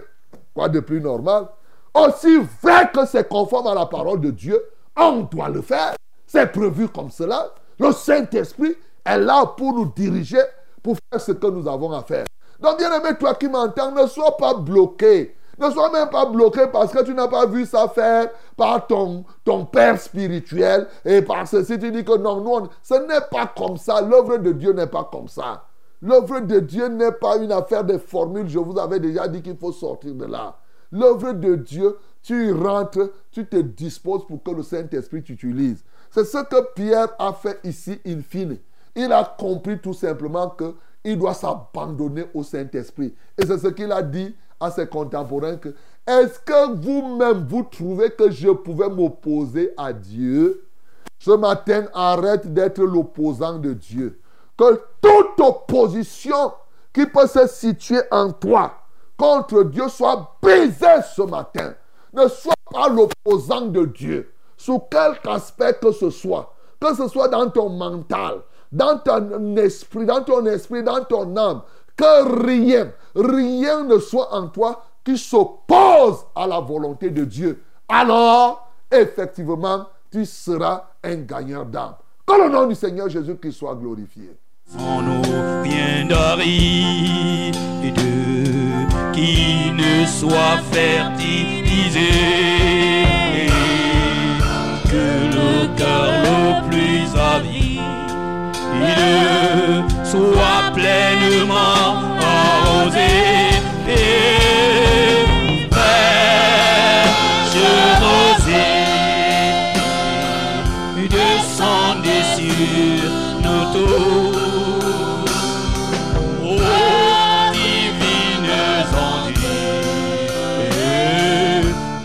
quoi 0.54 0.70
de 0.70 0.80
plus 0.80 1.02
normal? 1.02 1.48
Aussi 1.94 2.40
vrai 2.62 2.90
que 2.94 3.06
c'est 3.06 3.28
conforme 3.28 3.68
à 3.68 3.74
la 3.74 3.86
parole 3.86 4.22
de 4.22 4.32
Dieu, 4.32 4.62
on 4.96 5.22
doit 5.22 5.50
le 5.50 5.62
faire. 5.62 5.96
C'est 6.28 6.52
prévu 6.52 6.88
comme 6.88 7.10
cela. 7.10 7.50
Le 7.80 7.92
Saint-Esprit 7.92 8.76
est 9.06 9.18
là 9.18 9.46
pour 9.46 9.74
nous 9.74 9.92
diriger, 9.96 10.42
pour 10.84 10.98
faire 11.10 11.20
ce 11.20 11.32
que 11.32 11.48
nous 11.48 11.68
avons 11.68 11.92
à 11.92 12.04
faire. 12.04 12.26
Donc, 12.60 12.78
bien 12.78 12.94
aimé, 12.94 13.18
toi 13.18 13.34
qui 13.36 13.48
m'entends, 13.48 13.92
ne 13.92 14.06
sois 14.06 14.36
pas 14.38 14.54
bloqué. 14.54 15.36
Ne 15.60 15.70
sois 15.72 15.92
même 15.92 16.10
pas 16.10 16.26
bloqué 16.26 16.68
parce 16.72 16.92
que 16.92 17.04
tu 17.04 17.14
n'as 17.14 17.28
pas 17.28 17.46
vu 17.46 17.66
ça 17.66 17.90
faire 17.90 18.30
par 18.56 18.88
ton, 18.88 19.26
ton 19.44 19.66
père 19.66 20.00
spirituel 20.00 20.88
et 21.04 21.22
par 21.22 21.48
ceci. 21.48 21.78
Tu 21.78 21.92
dis 21.92 22.06
que 22.06 22.18
non, 22.18 22.42
non, 22.42 22.70
ce 22.82 22.94
n'est 22.94 23.28
pas 23.30 23.52
comme 23.58 23.78
ça. 23.78 24.02
L'œuvre 24.02 24.38
de 24.38 24.54
Dieu 24.54 24.72
n'est 24.72 24.88
pas 24.88 25.10
comme 25.12 25.28
ça. 25.28 25.66
L'œuvre 26.02 26.40
de 26.40 26.60
Dieu 26.60 26.88
n'est 26.88 27.12
pas 27.12 27.38
une 27.38 27.52
affaire 27.52 27.84
de 27.84 27.98
formules. 27.98 28.48
Je 28.48 28.60
vous 28.60 28.80
avais 28.80 29.00
déjà 29.00 29.28
dit 29.28 29.42
qu'il 29.42 29.58
faut 29.58 29.74
sortir 29.74 30.16
de 30.16 30.26
là. 30.26 30.56
L'œuvre 30.92 31.34
de 31.34 31.56
Dieu, 31.56 31.98
tu 32.24 32.54
rentres, 32.54 33.12
tu 33.32 33.46
te 33.46 33.58
disposes 33.58 34.26
pour 34.26 34.42
que 34.42 34.52
le 34.52 34.64
Saint-Esprit 34.64 35.24
t'utilise. 35.24 35.84
C'est 36.10 36.24
ce 36.24 36.38
que 36.38 36.74
Pierre 36.74 37.10
a 37.20 37.34
fait 37.34 37.60
ici, 37.64 38.00
in 38.08 38.22
fine. 38.22 38.58
Il 38.96 39.12
a 39.12 39.36
compris 39.38 39.80
tout 39.80 39.94
simplement 39.94 40.56
qu'il 41.04 41.20
doit 41.20 41.34
s'abandonner 41.34 42.26
au 42.34 42.44
Saint-Esprit. 42.44 43.14
Et 43.38 43.46
c'est 43.46 43.60
ce 43.60 43.68
qu'il 43.68 43.92
a 43.92 44.02
dit 44.02 44.36
à 44.60 44.72
ses 44.72 44.88
contemporains 44.88 45.58
que 45.58 45.74
est-ce 46.08 46.40
que 46.40 46.74
vous-même 46.76 47.46
vous 47.48 47.64
trouvez 47.64 48.10
que 48.10 48.32
je 48.32 48.50
pouvais 48.50 48.90
m'opposer 48.90 49.74
à 49.78 49.94
Dieu? 49.94 50.66
Ce 51.20 51.32
matin, 51.32 51.86
arrête 51.94 52.52
d'être 52.54 52.82
l'opposant 52.82 53.60
de 53.60 53.74
Dieu. 53.74 54.20
Que 54.58 54.82
toute 55.02 55.40
opposition 55.40 56.54
qui 56.94 57.06
peut 57.06 57.28
se 57.28 57.46
situer 57.48 58.02
en 58.10 58.32
toi 58.32 58.74
contre 59.18 59.64
Dieu 59.64 59.88
soit 59.90 60.38
brisée 60.42 61.02
ce 61.16 61.22
matin. 61.22 61.74
Ne 62.14 62.28
sois 62.28 62.54
pas 62.72 62.90
l'opposant 62.90 63.68
de 63.68 63.86
Dieu, 63.86 64.32
sous 64.58 64.80
quelque 64.80 65.28
aspect 65.28 65.78
que 65.80 65.92
ce 65.92 66.10
soit. 66.10 66.54
Que 66.80 66.96
ce 66.96 67.08
soit 67.08 67.28
dans 67.28 67.50
ton 67.50 67.70
mental, 67.70 68.42
dans 68.72 68.98
ton 68.98 69.56
esprit, 69.58 70.06
dans 70.06 70.24
ton 70.24 70.46
esprit, 70.46 70.82
dans 70.82 71.04
ton 71.04 71.36
âme. 71.36 71.62
Que 72.00 72.46
rien, 72.46 72.94
rien 73.14 73.84
ne 73.84 74.00
soit 74.00 74.34
en 74.34 74.48
toi 74.48 74.86
qui 75.04 75.18
s'oppose 75.18 76.26
à 76.34 76.48
la 76.48 76.62
volonté 76.62 77.10
de 77.10 77.26
Dieu. 77.26 77.62
Alors, 77.90 78.70
effectivement, 78.90 79.86
tu 80.10 80.26
seras 80.26 80.86
un 81.04 81.16
gagneur 81.18 81.66
d'âme. 81.66 81.96
Que 82.26 82.42
le 82.42 82.50
nom 82.50 82.68
du 82.68 82.76
Seigneur 82.76 83.10
Jésus-Christ 83.10 83.52
soit 83.52 83.76
glorifié. 83.76 84.32
nous 84.78 85.22
rien 85.64 86.06
d'aride 86.08 87.58
qui 89.12 89.72
ne 89.74 90.06
que 94.90 95.06
le 95.36 95.78
cœur 95.78 96.08
le 96.24 96.70
plus 96.70 97.08
avide 97.20 98.00
soit 100.12 100.72
pleinement 100.74 101.94
arrosé 102.20 103.12
et 103.88 105.68
rosée 108.02 108.80
descendez 111.10 112.24
sur 112.36 113.04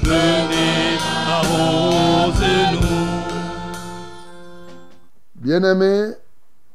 venez 0.03 0.99
arrose-nous. 1.27 2.83
Bien-aimé, 5.37 6.13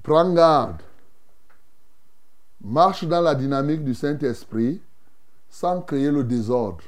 prends 0.04 0.34
garde. 0.34 0.89
Marche 2.70 3.04
dans 3.06 3.22
la 3.22 3.34
dynamique 3.34 3.84
du 3.84 3.96
Saint-Esprit 3.96 4.80
sans 5.50 5.82
créer 5.82 6.12
le 6.12 6.24
désordre. 6.24 6.84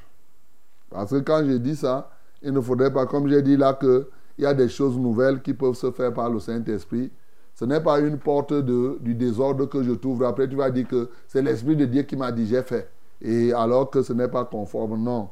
Parce 0.92 1.10
que 1.10 1.18
quand 1.18 1.44
je 1.44 1.54
dis 1.54 1.76
ça, 1.76 2.12
il 2.44 2.54
ne 2.54 2.62
faudrait 2.62 2.94
pas, 2.94 3.08
comme 3.08 3.28
j'ai 3.28 3.42
dit 3.42 3.58
là, 3.58 3.74
qu'il 3.74 4.06
y 4.38 4.46
a 4.46 4.54
des 4.54 4.70
choses 4.70 4.96
nouvelles 4.96 5.42
qui 5.42 5.56
peuvent 5.56 5.74
se 5.74 5.90
faire 5.90 6.14
par 6.14 6.30
le 6.30 6.40
Saint-Esprit. 6.40 7.12
Ce 7.56 7.66
n'est 7.66 7.82
pas 7.82 8.00
une 8.00 8.20
porte 8.20 8.54
du 8.54 9.16
désordre 9.16 9.66
que 9.66 9.82
je 9.82 9.94
t'ouvre. 9.94 10.28
Après, 10.28 10.48
tu 10.48 10.56
vas 10.56 10.70
dire 10.70 10.88
que 10.88 11.10
c'est 11.28 11.42
l'Esprit 11.42 11.76
de 11.76 11.86
Dieu 11.86 12.04
qui 12.04 12.16
m'a 12.16 12.32
dit 12.32 12.46
j'ai 12.46 12.62
fait. 12.62 12.88
Et 13.20 13.52
alors 13.52 13.90
que 13.90 14.04
ce 14.04 14.14
n'est 14.14 14.28
pas 14.28 14.46
conforme. 14.46 15.02
Non. 15.02 15.32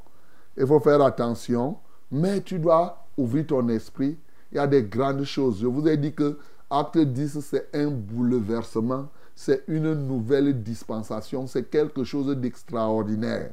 Il 0.57 0.65
faut 0.65 0.79
faire 0.79 1.03
attention. 1.03 1.77
Mais 2.11 2.41
tu 2.41 2.57
dois 2.57 3.05
ouvrir 3.17 3.45
ton 3.45 3.67
esprit. 3.69 4.17
Il 4.51 4.55
y 4.55 4.59
a 4.59 4.65
des 4.65 4.81
grandes 4.81 5.25
choses. 5.25 5.59
Je 5.61 5.67
vous 5.67 5.87
ai 5.87 5.95
dit 5.95 6.11
que 6.11 6.39
Acte 6.71 6.97
10, 6.97 7.39
c'est 7.39 7.69
un 7.75 7.91
bouleversement. 7.91 9.09
C'est 9.41 9.63
une 9.69 9.93
nouvelle 9.93 10.61
dispensation. 10.61 11.47
C'est 11.47 11.69
quelque 11.69 12.03
chose 12.03 12.35
d'extraordinaire. 12.35 13.51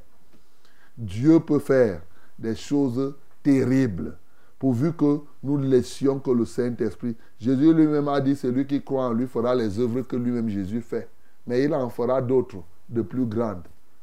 Dieu 0.98 1.38
peut 1.38 1.60
faire 1.60 2.00
des 2.36 2.56
choses 2.56 3.14
terribles 3.40 4.16
pourvu 4.58 4.94
que 4.94 5.20
nous 5.44 5.58
laissions 5.58 6.18
que 6.18 6.32
le 6.32 6.44
Saint-Esprit. 6.44 7.14
Jésus 7.38 7.72
lui-même 7.72 8.08
a 8.08 8.20
dit, 8.20 8.34
celui 8.34 8.66
qui 8.66 8.82
croit 8.82 9.04
en 9.04 9.12
lui 9.12 9.28
fera 9.28 9.54
les 9.54 9.78
œuvres 9.78 10.00
que 10.00 10.16
lui-même 10.16 10.48
Jésus 10.48 10.80
fait. 10.80 11.08
Mais 11.46 11.62
il 11.62 11.72
en 11.72 11.88
fera 11.88 12.20
d'autres, 12.20 12.64
de 12.88 13.02
plus 13.02 13.24
grandes. 13.24 13.62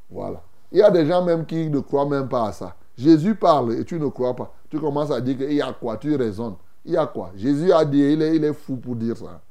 Voilà. 0.10 0.42
Il 0.72 0.78
y 0.78 0.82
a 0.82 0.90
des 0.90 1.06
gens 1.06 1.26
même 1.26 1.46
qui 1.46 1.70
ne 1.70 1.82
croient 1.82 2.08
même 2.08 2.30
pas 2.30 2.48
à 2.48 2.54
ça. 2.54 2.78
Jésus 2.98 3.36
parle 3.36 3.74
et 3.74 3.84
tu 3.84 4.00
ne 4.00 4.08
crois 4.08 4.34
pas. 4.34 4.56
Tu 4.70 4.80
commences 4.80 5.12
à 5.12 5.20
dire 5.20 5.36
qu'il 5.38 5.52
y 5.52 5.62
a 5.62 5.74
quoi? 5.74 5.98
Tu 5.98 6.16
raisonnes. 6.16 6.56
Il 6.86 6.94
y 6.94 6.98
a 6.98 7.08
quoi? 7.08 7.34
Jésus 7.36 7.74
a 7.74 7.84
dit, 7.84 8.00
il 8.00 8.22
est 8.22 8.54
fou 8.54 8.78
pour 8.78 8.96
dire 8.96 9.18
ça. 9.18 9.42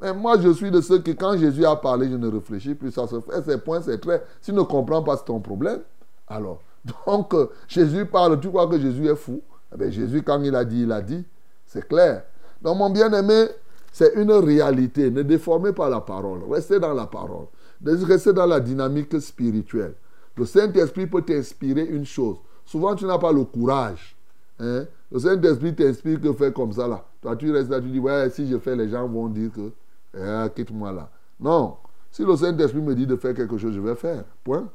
Mais 0.00 0.14
moi, 0.14 0.38
je 0.40 0.50
suis 0.52 0.70
de 0.70 0.80
ceux 0.80 1.00
qui, 1.00 1.14
quand 1.14 1.36
Jésus 1.36 1.64
a 1.64 1.76
parlé, 1.76 2.08
je 2.10 2.16
ne 2.16 2.28
réfléchis 2.30 2.74
plus. 2.74 2.90
Ça 2.90 3.06
se 3.06 3.20
fait, 3.20 3.42
ses 3.42 3.58
points, 3.58 3.82
c'est 3.82 3.98
très. 3.98 4.24
Si 4.40 4.50
tu 4.50 4.56
ne 4.56 4.62
comprends 4.62 5.02
pas, 5.02 5.16
c'est 5.16 5.26
ton 5.26 5.40
problème. 5.40 5.80
Alors, 6.26 6.60
donc, 7.06 7.34
euh, 7.34 7.46
Jésus 7.68 8.06
parle, 8.06 8.40
tu 8.40 8.48
crois 8.48 8.66
que 8.66 8.78
Jésus 8.78 9.06
est 9.06 9.16
fou? 9.16 9.42
Eh 9.74 9.76
bien, 9.78 9.90
Jésus, 9.90 10.22
quand 10.22 10.42
il 10.42 10.54
a 10.54 10.64
dit, 10.64 10.82
il 10.82 10.92
a 10.92 11.00
dit. 11.02 11.24
C'est 11.66 11.86
clair. 11.86 12.24
Donc, 12.62 12.78
mon 12.78 12.90
bien-aimé, 12.90 13.46
c'est 13.92 14.14
une 14.14 14.32
réalité. 14.32 15.10
Ne 15.10 15.22
déformez 15.22 15.72
pas 15.72 15.88
la 15.88 16.00
parole. 16.00 16.40
Restez 16.50 16.80
dans 16.80 16.94
la 16.94 17.06
parole. 17.06 17.46
Restez 17.84 18.32
dans 18.32 18.46
la 18.46 18.60
dynamique 18.60 19.20
spirituelle. 19.20 19.94
Le 20.36 20.46
Saint-Esprit 20.46 21.06
peut 21.06 21.22
t'inspirer 21.22 21.84
une 21.84 22.04
chose. 22.06 22.36
Souvent, 22.64 22.94
tu 22.94 23.04
n'as 23.04 23.18
pas 23.18 23.32
le 23.32 23.44
courage. 23.44 24.16
hein. 24.58 24.84
Le 25.12 25.18
Saint-Esprit 25.18 25.74
t'inspire 25.74 26.20
que 26.20 26.32
fais 26.32 26.52
comme 26.52 26.72
ça 26.72 26.86
là. 26.86 27.04
Toi, 27.20 27.34
tu 27.36 27.50
restes 27.50 27.68
là, 27.68 27.80
tu 27.80 27.88
dis, 27.88 27.98
ouais, 27.98 28.30
si 28.30 28.48
je 28.48 28.58
fais, 28.58 28.76
les 28.76 28.88
gens 28.88 29.06
vont 29.08 29.26
dire 29.28 29.50
que, 29.52 29.72
eh, 30.14 30.46
quitte-moi 30.54 30.92
là. 30.92 31.10
Non. 31.38 31.76
Si 32.10 32.24
le 32.24 32.36
Saint-Esprit 32.36 32.80
me 32.80 32.94
dit 32.94 33.06
de 33.06 33.16
faire 33.16 33.34
quelque 33.34 33.56
chose, 33.56 33.74
je 33.74 33.80
vais 33.80 33.94
faire. 33.94 34.24
Point. 34.42 34.68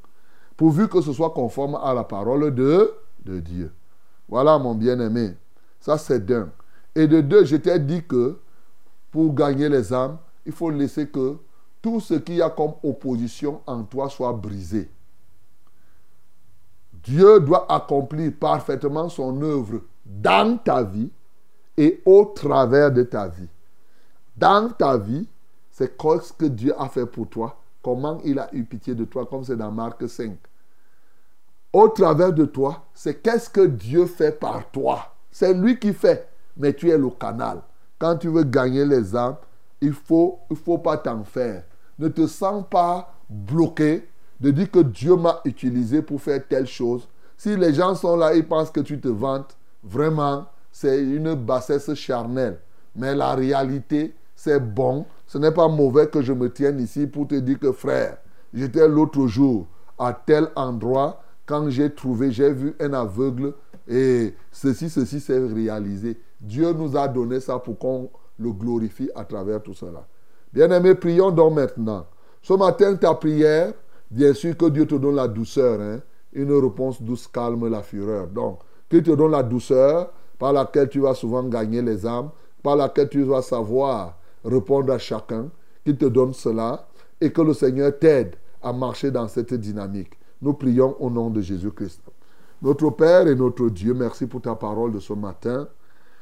Pourvu 0.56 0.88
que 0.88 1.02
ce 1.02 1.12
soit 1.12 1.32
conforme 1.32 1.76
à 1.76 1.94
la 1.94 2.04
parole 2.04 2.54
de, 2.54 2.94
de 3.26 3.40
Dieu. 3.40 3.72
Voilà, 4.30 4.58
mon 4.58 4.74
bien-aimé. 4.74 5.34
Ça, 5.80 5.98
c'est 5.98 6.26
d'un. 6.26 6.50
Et 6.96 7.08
de 7.08 7.22
deux, 7.22 7.44
je 7.44 7.58
t'ai 7.58 7.78
dit 7.80 8.04
que 8.04 8.40
pour 9.12 9.34
gagner 9.34 9.70
les 9.70 9.94
âmes, 9.94 10.18
il 10.46 10.52
faut 10.52 10.70
laisser 10.70 11.08
que 11.08 11.38
tout 11.82 12.00
ce 12.00 12.16
qu'il 12.16 12.36
y 12.36 12.42
a 12.42 12.50
comme 12.50 12.74
opposition 12.84 13.62
en 13.68 13.84
toi 13.84 14.10
soit 14.10 14.34
brisé. 14.34 14.90
Dieu 17.04 17.40
doit 17.40 17.72
accomplir 17.72 18.32
parfaitement 18.40 19.10
son 19.10 19.40
œuvre 19.44 19.82
dans 20.06 20.58
ta 20.58 20.84
vie 20.84 21.12
et 21.78 22.02
au 22.06 22.26
travers 22.26 22.92
de 22.92 23.04
ta 23.04 23.28
vie. 23.28 23.48
Dans 24.36 24.70
ta 24.70 24.98
vie, 24.98 25.28
c'est 25.72 26.02
ce 26.02 26.34
que 26.34 26.46
Dieu 26.46 26.74
a 26.78 26.90
fait 26.90 27.06
pour 27.06 27.28
toi, 27.30 27.58
comment 27.82 28.20
il 28.24 28.40
a 28.40 28.54
eu 28.54 28.64
pitié 28.64 28.96
de 28.96 29.06
toi, 29.06 29.26
comme 29.26 29.44
c'est 29.44 29.56
dans 29.56 29.72
Marc 29.72 30.08
5. 30.08 30.38
Au 31.72 31.88
travers 31.90 32.34
de 32.34 32.46
toi, 32.46 32.86
c'est 32.94 33.22
qu'est-ce 33.22 33.50
que 33.50 33.66
Dieu 33.66 34.06
fait 34.06 34.40
par 34.40 34.70
toi? 34.72 35.14
C'est 35.32 35.54
lui 35.54 35.78
qui 35.78 35.94
fait, 35.94 36.30
mais 36.58 36.74
tu 36.74 36.90
es 36.90 36.98
le 36.98 37.10
canal. 37.10 37.62
Quand 38.00 38.18
tu 38.18 38.30
veux 38.30 38.44
gagner 38.44 38.86
les 38.86 39.16
âmes, 39.16 39.36
il 39.82 39.90
ne 39.90 39.94
faut, 39.94 40.40
il 40.50 40.56
faut 40.56 40.78
pas 40.78 40.98
t'en 40.98 41.24
faire. 41.24 41.64
Ne 42.00 42.08
te 42.08 42.28
sens 42.28 42.64
pas 42.70 43.14
bloqué 43.30 44.08
de 44.40 44.52
dire 44.52 44.70
que 44.72 44.80
Dieu 44.80 45.16
m'a 45.16 45.42
utilisé 45.46 46.02
pour 46.02 46.22
faire 46.22 46.46
telle 46.48 46.68
chose. 46.68 47.08
Si 47.38 47.56
les 47.56 47.74
gens 47.74 47.96
sont 47.96 48.16
là, 48.16 48.34
ils 48.34 48.48
pensent 48.48 48.72
que 48.72 48.80
tu 48.82 49.00
te 49.00 49.08
vantes, 49.08 49.58
vraiment, 49.84 50.46
c'est 50.72 51.02
une 51.02 51.36
bassesse 51.36 51.94
charnelle. 51.94 52.60
Mais 52.96 53.16
la 53.16 53.36
réalité, 53.36 54.14
c'est 54.46 54.60
bon. 54.60 55.06
Ce 55.26 55.40
n'est 55.40 55.52
pas 55.52 55.68
mauvais 55.68 56.08
que 56.08 56.22
je 56.22 56.32
me 56.32 56.52
tienne 56.52 56.80
ici 56.80 57.08
pour 57.08 57.28
te 57.28 57.34
dire 57.34 57.58
que 57.60 57.72
frère, 57.72 58.18
j'étais 58.54 58.88
l'autre 58.88 59.26
jour 59.26 59.66
à 59.98 60.14
tel 60.14 60.50
endroit 60.56 61.20
quand 61.48 61.68
j'ai 61.70 61.92
trouvé, 61.94 62.32
j'ai 62.32 62.52
vu 62.52 62.76
un 62.80 62.94
aveugle 62.94 63.54
et 63.88 64.36
ceci, 64.52 64.90
ceci 64.90 65.20
s'est 65.20 65.40
réalisé. 65.40 66.20
Dieu 66.40 66.72
nous 66.74 66.96
a 66.96 67.08
donné 67.08 67.40
ça 67.40 67.58
pour 67.58 67.80
qu'on 67.80 68.10
le 68.38 68.52
glorifie 68.52 69.10
à 69.16 69.26
travers 69.26 69.64
tout 69.64 69.74
cela. 69.74 70.06
Bien-aimés, 70.54 70.94
prions 70.94 71.32
donc 71.32 71.56
maintenant. 71.56 72.06
Ce 72.44 72.54
matin, 72.54 72.96
ta 72.96 73.16
prière, 73.16 73.74
bien 74.12 74.34
sûr 74.34 74.56
que 74.56 74.66
Dieu 74.66 74.86
te 74.86 74.96
donne 74.96 75.16
la 75.16 75.28
douceur. 75.28 75.82
hein. 75.82 76.02
Une 76.34 76.54
réponse 76.54 77.02
douce 77.02 77.28
calme 77.28 77.68
la 77.68 77.82
fureur. 77.82 78.28
Donc, 78.28 78.60
qu'il 78.90 79.02
te 79.02 79.12
donne 79.12 79.32
la 79.32 79.42
douceur 79.42 80.12
par 80.38 80.54
laquelle 80.54 80.90
tu 80.90 81.00
vas 81.00 81.16
souvent 81.16 81.44
gagner 81.44 81.82
les 81.82 82.06
âmes, 82.06 82.30
par 82.62 82.76
laquelle 82.76 83.10
tu 83.10 83.24
vas 83.24 83.42
savoir 83.42 84.18
répondre 84.46 84.94
à 84.94 84.98
chacun, 84.98 85.50
qu'il 85.84 85.98
te 85.98 86.06
donne 86.06 86.34
cela 86.34 86.88
et 87.20 87.32
que 87.32 87.42
le 87.42 87.54
Seigneur 87.54 87.98
t'aide 87.98 88.36
à 88.62 88.72
marcher 88.72 89.12
dans 89.12 89.28
cette 89.28 89.54
dynamique. 89.54 90.14
Nous 90.42 90.54
prions 90.54 90.96
au 91.00 91.10
nom 91.10 91.30
de 91.30 91.42
Jésus-Christ. 91.42 92.02
Notre 92.62 92.90
Père 92.92 93.28
et 93.28 93.36
notre 93.36 93.70
Dieu, 93.70 93.94
merci 93.94 94.26
pour 94.26 94.42
ta 94.42 94.56
parole 94.56 94.92
de 94.94 95.00
ce 95.00 95.14
matin. 95.14 95.68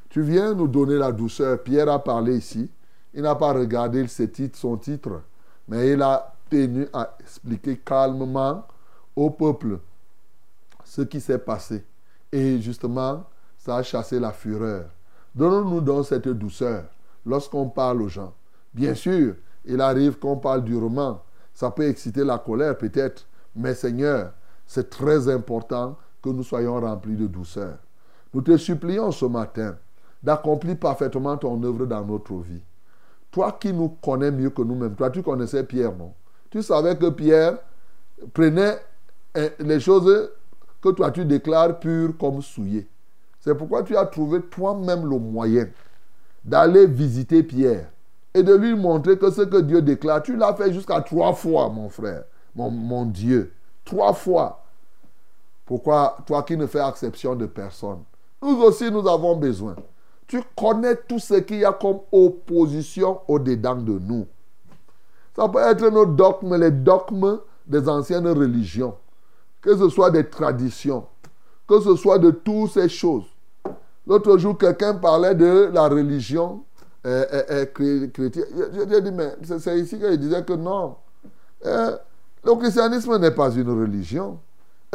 Tu 0.09 0.21
viens 0.21 0.53
nous 0.53 0.67
donner 0.67 0.95
la 0.95 1.11
douceur. 1.11 1.61
Pierre 1.63 1.89
a 1.89 2.03
parlé 2.03 2.37
ici. 2.37 2.69
Il 3.13 3.21
n'a 3.21 3.35
pas 3.35 3.53
regardé 3.53 4.05
son 4.53 4.77
titre, 4.77 5.21
mais 5.67 5.91
il 5.91 6.01
a 6.01 6.33
tenu 6.49 6.87
à 6.93 7.15
expliquer 7.19 7.77
calmement 7.77 8.65
au 9.15 9.29
peuple 9.29 9.79
ce 10.83 11.01
qui 11.01 11.21
s'est 11.21 11.39
passé. 11.39 11.83
Et 12.31 12.59
justement, 12.59 13.23
ça 13.57 13.77
a 13.77 13.83
chassé 13.83 14.19
la 14.19 14.31
fureur. 14.31 14.85
Donnons-nous 15.35 15.81
donc 15.81 16.05
cette 16.05 16.27
douceur 16.27 16.85
lorsqu'on 17.25 17.69
parle 17.69 18.01
aux 18.01 18.07
gens. 18.07 18.33
Bien 18.73 18.95
sûr, 18.95 19.35
il 19.65 19.81
arrive 19.81 20.19
qu'on 20.19 20.37
parle 20.37 20.63
durement. 20.63 21.21
Ça 21.53 21.71
peut 21.71 21.87
exciter 21.87 22.23
la 22.23 22.37
colère 22.37 22.77
peut-être. 22.77 23.25
Mais 23.55 23.75
Seigneur, 23.75 24.33
c'est 24.65 24.89
très 24.89 25.29
important 25.29 25.97
que 26.21 26.29
nous 26.29 26.43
soyons 26.43 26.79
remplis 26.79 27.15
de 27.15 27.27
douceur. 27.27 27.77
Nous 28.33 28.41
te 28.41 28.57
supplions 28.57 29.11
ce 29.11 29.25
matin 29.25 29.77
d'accomplir 30.21 30.77
parfaitement 30.77 31.37
ton 31.37 31.61
œuvre 31.63 31.85
dans 31.85 32.03
notre 32.03 32.35
vie. 32.35 32.63
Toi 33.29 33.57
qui 33.59 33.73
nous 33.73 33.89
connais 33.89 34.31
mieux 34.31 34.49
que 34.49 34.61
nous-mêmes, 34.61 34.95
toi 34.95 35.09
tu 35.09 35.21
connaissais 35.21 35.63
Pierre, 35.63 35.95
non? 35.95 36.13
Tu 36.49 36.61
savais 36.61 36.95
que 36.95 37.09
Pierre 37.09 37.57
prenait 38.33 38.77
eh, 39.35 39.51
les 39.59 39.79
choses 39.79 40.31
que 40.81 40.89
toi 40.89 41.11
tu 41.11 41.25
déclares 41.25 41.79
pures 41.79 42.17
comme 42.17 42.41
souillées. 42.41 42.87
C'est 43.39 43.55
pourquoi 43.55 43.83
tu 43.83 43.97
as 43.97 44.05
trouvé 44.05 44.41
toi-même 44.41 45.09
le 45.09 45.17
moyen 45.17 45.67
d'aller 46.43 46.87
visiter 46.87 47.43
Pierre 47.43 47.89
et 48.33 48.43
de 48.43 48.53
lui 48.53 48.75
montrer 48.75 49.17
que 49.17 49.29
ce 49.29 49.41
que 49.41 49.61
Dieu 49.61 49.81
déclare, 49.81 50.23
tu 50.23 50.35
l'as 50.35 50.53
fait 50.53 50.73
jusqu'à 50.73 51.01
trois 51.01 51.33
fois, 51.33 51.69
mon 51.69 51.89
frère, 51.89 52.23
mon, 52.55 53.05
Dieu. 53.05 53.53
Trois 53.85 54.13
fois. 54.13 54.63
Pourquoi 55.65 56.17
toi 56.25 56.43
qui 56.43 56.57
ne 56.57 56.65
fais 56.65 56.85
exception 56.87 57.35
de 57.35 57.45
personne? 57.45 58.03
Nous 58.41 58.61
aussi, 58.61 58.91
nous 58.91 59.07
avons 59.07 59.35
besoin. 59.35 59.75
Tu 60.27 60.41
connais 60.55 60.95
tout 60.95 61.19
ce 61.19 61.35
qu'il 61.35 61.59
y 61.59 61.65
a 61.65 61.73
comme 61.73 61.99
opposition 62.11 63.19
au-dedans 63.27 63.75
de 63.75 63.99
nous. 63.99 64.25
Ça 65.35 65.47
peut 65.49 65.59
être 65.59 65.89
nos 65.89 66.05
dogmes, 66.05 66.55
les 66.55 66.71
dogmes 66.71 67.39
des 67.65 67.87
anciennes 67.87 68.27
religions. 68.27 68.95
Que 69.61 69.75
ce 69.75 69.89
soit 69.89 70.11
des 70.11 70.29
traditions. 70.29 71.05
Que 71.67 71.79
ce 71.79 71.95
soit 71.95 72.19
de 72.19 72.31
toutes 72.31 72.71
ces 72.71 72.89
choses. 72.89 73.32
L'autre 74.07 74.37
jour, 74.37 74.57
quelqu'un 74.57 74.95
parlait 74.95 75.35
de 75.35 75.69
la 75.73 75.87
religion 75.87 76.63
euh, 77.05 77.25
euh, 77.33 77.43
euh, 77.51 77.65
chré- 77.65 78.11
chrétienne. 78.11 78.45
J'ai 78.89 79.01
dit, 79.01 79.11
mais 79.11 79.35
c'est 79.43 79.79
ici 79.79 79.97
qu'il 79.99 80.17
disait 80.17 80.43
que 80.43 80.53
non. 80.53 80.95
Le 81.63 82.55
christianisme 82.59 83.17
n'est 83.17 83.31
pas 83.31 83.51
une 83.51 83.69
religion. 83.69 84.39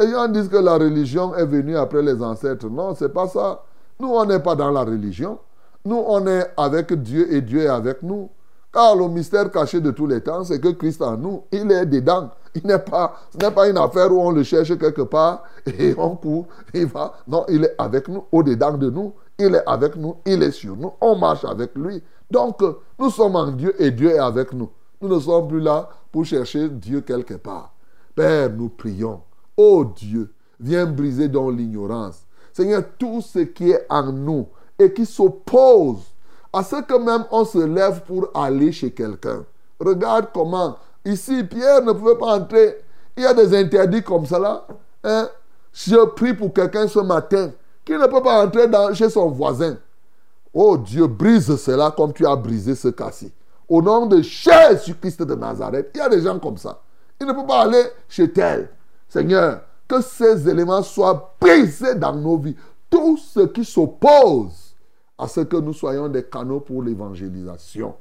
Et 0.01 0.07
gens 0.09 0.27
disent 0.27 0.47
que 0.49 0.57
la 0.57 0.75
religion 0.75 1.35
est 1.35 1.45
venue 1.45 1.75
après 1.75 2.01
les 2.01 2.21
ancêtres. 2.21 2.67
Non, 2.69 2.95
c'est 2.95 3.09
pas 3.09 3.27
ça. 3.27 3.63
Nous, 3.99 4.07
on 4.07 4.25
n'est 4.25 4.39
pas 4.39 4.55
dans 4.55 4.71
la 4.71 4.81
religion. 4.83 5.39
Nous, 5.83 6.01
on 6.07 6.25
est 6.27 6.45
avec 6.55 6.93
Dieu 7.01 7.33
et 7.33 7.41
Dieu 7.41 7.61
est 7.63 7.67
avec 7.67 8.01
nous. 8.03 8.29
Car 8.71 8.95
le 8.95 9.07
mystère 9.09 9.49
caché 9.51 9.81
de 9.81 9.91
tous 9.91 10.05
les 10.05 10.21
temps, 10.21 10.43
c'est 10.43 10.59
que 10.59 10.69
Christ 10.69 11.01
en 11.01 11.17
nous, 11.17 11.43
il 11.51 11.71
est 11.71 11.85
dedans. 11.87 12.29
Il 12.55 12.65
n'est 12.65 12.79
pas, 12.79 13.15
ce 13.31 13.37
n'est 13.37 13.51
pas 13.51 13.69
une 13.69 13.77
affaire 13.77 14.11
où 14.11 14.19
on 14.19 14.31
le 14.31 14.43
cherche 14.43 14.77
quelque 14.77 15.01
part 15.03 15.43
et 15.65 15.93
on 15.97 16.15
court, 16.15 16.47
il 16.73 16.85
va. 16.87 17.13
Non, 17.27 17.45
il 17.49 17.65
est 17.65 17.75
avec 17.77 18.07
nous, 18.07 18.23
au-dedans 18.31 18.77
de 18.77 18.89
nous. 18.89 19.13
Il 19.37 19.55
est 19.55 19.63
avec 19.65 19.95
nous, 19.95 20.17
il 20.25 20.43
est 20.43 20.51
sur 20.51 20.75
nous. 20.75 20.91
On 20.99 21.15
marche 21.15 21.45
avec 21.45 21.71
lui. 21.75 22.03
Donc, 22.29 22.61
nous 22.97 23.09
sommes 23.09 23.35
en 23.35 23.51
Dieu 23.51 23.73
et 23.81 23.91
Dieu 23.91 24.11
est 24.11 24.19
avec 24.19 24.53
nous. 24.53 24.69
Nous 25.01 25.07
ne 25.07 25.19
sommes 25.19 25.47
plus 25.47 25.61
là 25.61 25.89
pour 26.11 26.25
chercher 26.25 26.67
Dieu 26.69 27.01
quelque 27.01 27.35
part. 27.35 27.73
Père, 28.15 28.49
nous 28.49 28.69
prions. 28.69 29.21
Oh 29.55 29.85
Dieu, 29.95 30.33
viens 30.59 30.85
briser 30.85 31.29
dans 31.29 31.49
l'ignorance. 31.49 32.25
Seigneur, 32.51 32.83
tout 32.97 33.21
ce 33.21 33.39
qui 33.39 33.71
est 33.71 33.85
en 33.89 34.11
nous 34.11 34.47
et 34.77 34.91
qui 34.91 35.05
s'oppose 35.05 36.01
à 36.51 36.63
ce 36.63 36.81
que 36.81 36.97
même 36.97 37.25
on 37.31 37.45
se 37.45 37.59
lève 37.59 38.01
pour 38.01 38.29
aller 38.33 38.71
chez 38.71 38.91
quelqu'un. 38.91 39.45
Regarde 39.79 40.27
comment, 40.33 40.77
ici, 41.11 41.43
Pierre 41.43 41.81
ne 41.83 41.91
pouvait 41.91 42.17
pas 42.17 42.37
entrer. 42.37 42.77
Il 43.17 43.23
y 43.23 43.25
a 43.25 43.33
des 43.33 43.57
interdits 43.57 44.03
comme 44.03 44.25
là. 44.31 44.65
Hein? 45.03 45.29
Je 45.73 46.05
prie 46.07 46.33
pour 46.33 46.53
quelqu'un 46.53 46.87
ce 46.87 46.99
matin 46.99 47.51
qui 47.85 47.93
ne 47.93 48.05
peut 48.07 48.21
pas 48.21 48.45
entrer 48.45 48.67
chez 48.93 49.09
son 49.09 49.29
voisin. 49.29 49.77
Oh 50.53 50.77
Dieu, 50.77 51.07
brise 51.07 51.55
cela 51.57 51.91
comme 51.95 52.13
tu 52.13 52.25
as 52.25 52.35
brisé 52.35 52.75
ce 52.75 52.87
cas-ci. 52.89 53.31
Au 53.67 53.81
nom 53.81 54.05
de 54.07 54.21
Jésus-Christ 54.21 55.21
de 55.21 55.35
Nazareth, 55.35 55.91
il 55.93 55.97
y 55.97 56.01
a 56.01 56.09
des 56.09 56.21
gens 56.21 56.39
comme 56.39 56.57
ça. 56.57 56.81
Il 57.21 57.27
ne 57.27 57.33
peut 57.33 57.45
pas 57.45 57.61
aller 57.61 57.83
chez 58.07 58.31
tel. 58.31 58.69
Seigneur, 59.07 59.61
que 59.87 60.01
ces 60.01 60.47
éléments 60.47 60.81
soient 60.81 61.35
brisés 61.39 61.95
dans 61.95 62.15
nos 62.15 62.37
vies. 62.37 62.55
Tout 62.89 63.17
ce 63.17 63.41
qui 63.41 63.63
s'oppose 63.63 64.75
à 65.17 65.27
ce 65.27 65.41
que 65.41 65.57
nous 65.57 65.73
soyons 65.73 66.07
des 66.07 66.23
canaux 66.23 66.61
pour 66.61 66.81
l'évangélisation. 66.81 67.95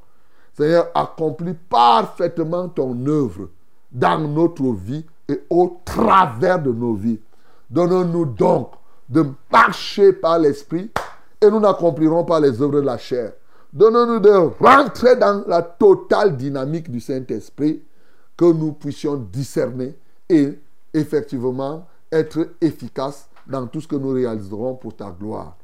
Seigneur, 0.58 0.88
accomplis 0.92 1.54
parfaitement 1.54 2.68
ton 2.68 3.06
œuvre 3.06 3.48
dans 3.92 4.18
notre 4.18 4.72
vie 4.72 5.06
et 5.28 5.40
au 5.48 5.80
travers 5.84 6.60
de 6.60 6.72
nos 6.72 6.94
vies. 6.94 7.20
Donne-nous 7.70 8.24
donc 8.24 8.72
de 9.08 9.24
marcher 9.52 10.12
par 10.12 10.40
l'esprit 10.40 10.90
et 11.40 11.48
nous 11.48 11.60
n'accomplirons 11.60 12.24
pas 12.24 12.40
les 12.40 12.60
œuvres 12.60 12.80
de 12.80 12.80
la 12.80 12.98
chair. 12.98 13.34
Donne-nous 13.72 14.18
de 14.18 14.50
rentrer 14.58 15.14
dans 15.14 15.44
la 15.46 15.62
totale 15.62 16.36
dynamique 16.36 16.90
du 16.90 17.00
Saint-Esprit, 17.00 17.80
que 18.36 18.52
nous 18.52 18.72
puissions 18.72 19.14
discerner 19.14 19.96
et 20.28 20.58
effectivement 20.92 21.86
être 22.10 22.48
efficaces 22.60 23.28
dans 23.46 23.68
tout 23.68 23.80
ce 23.80 23.86
que 23.86 23.96
nous 23.96 24.10
réaliserons 24.10 24.74
pour 24.74 24.96
ta 24.96 25.10
gloire. 25.10 25.56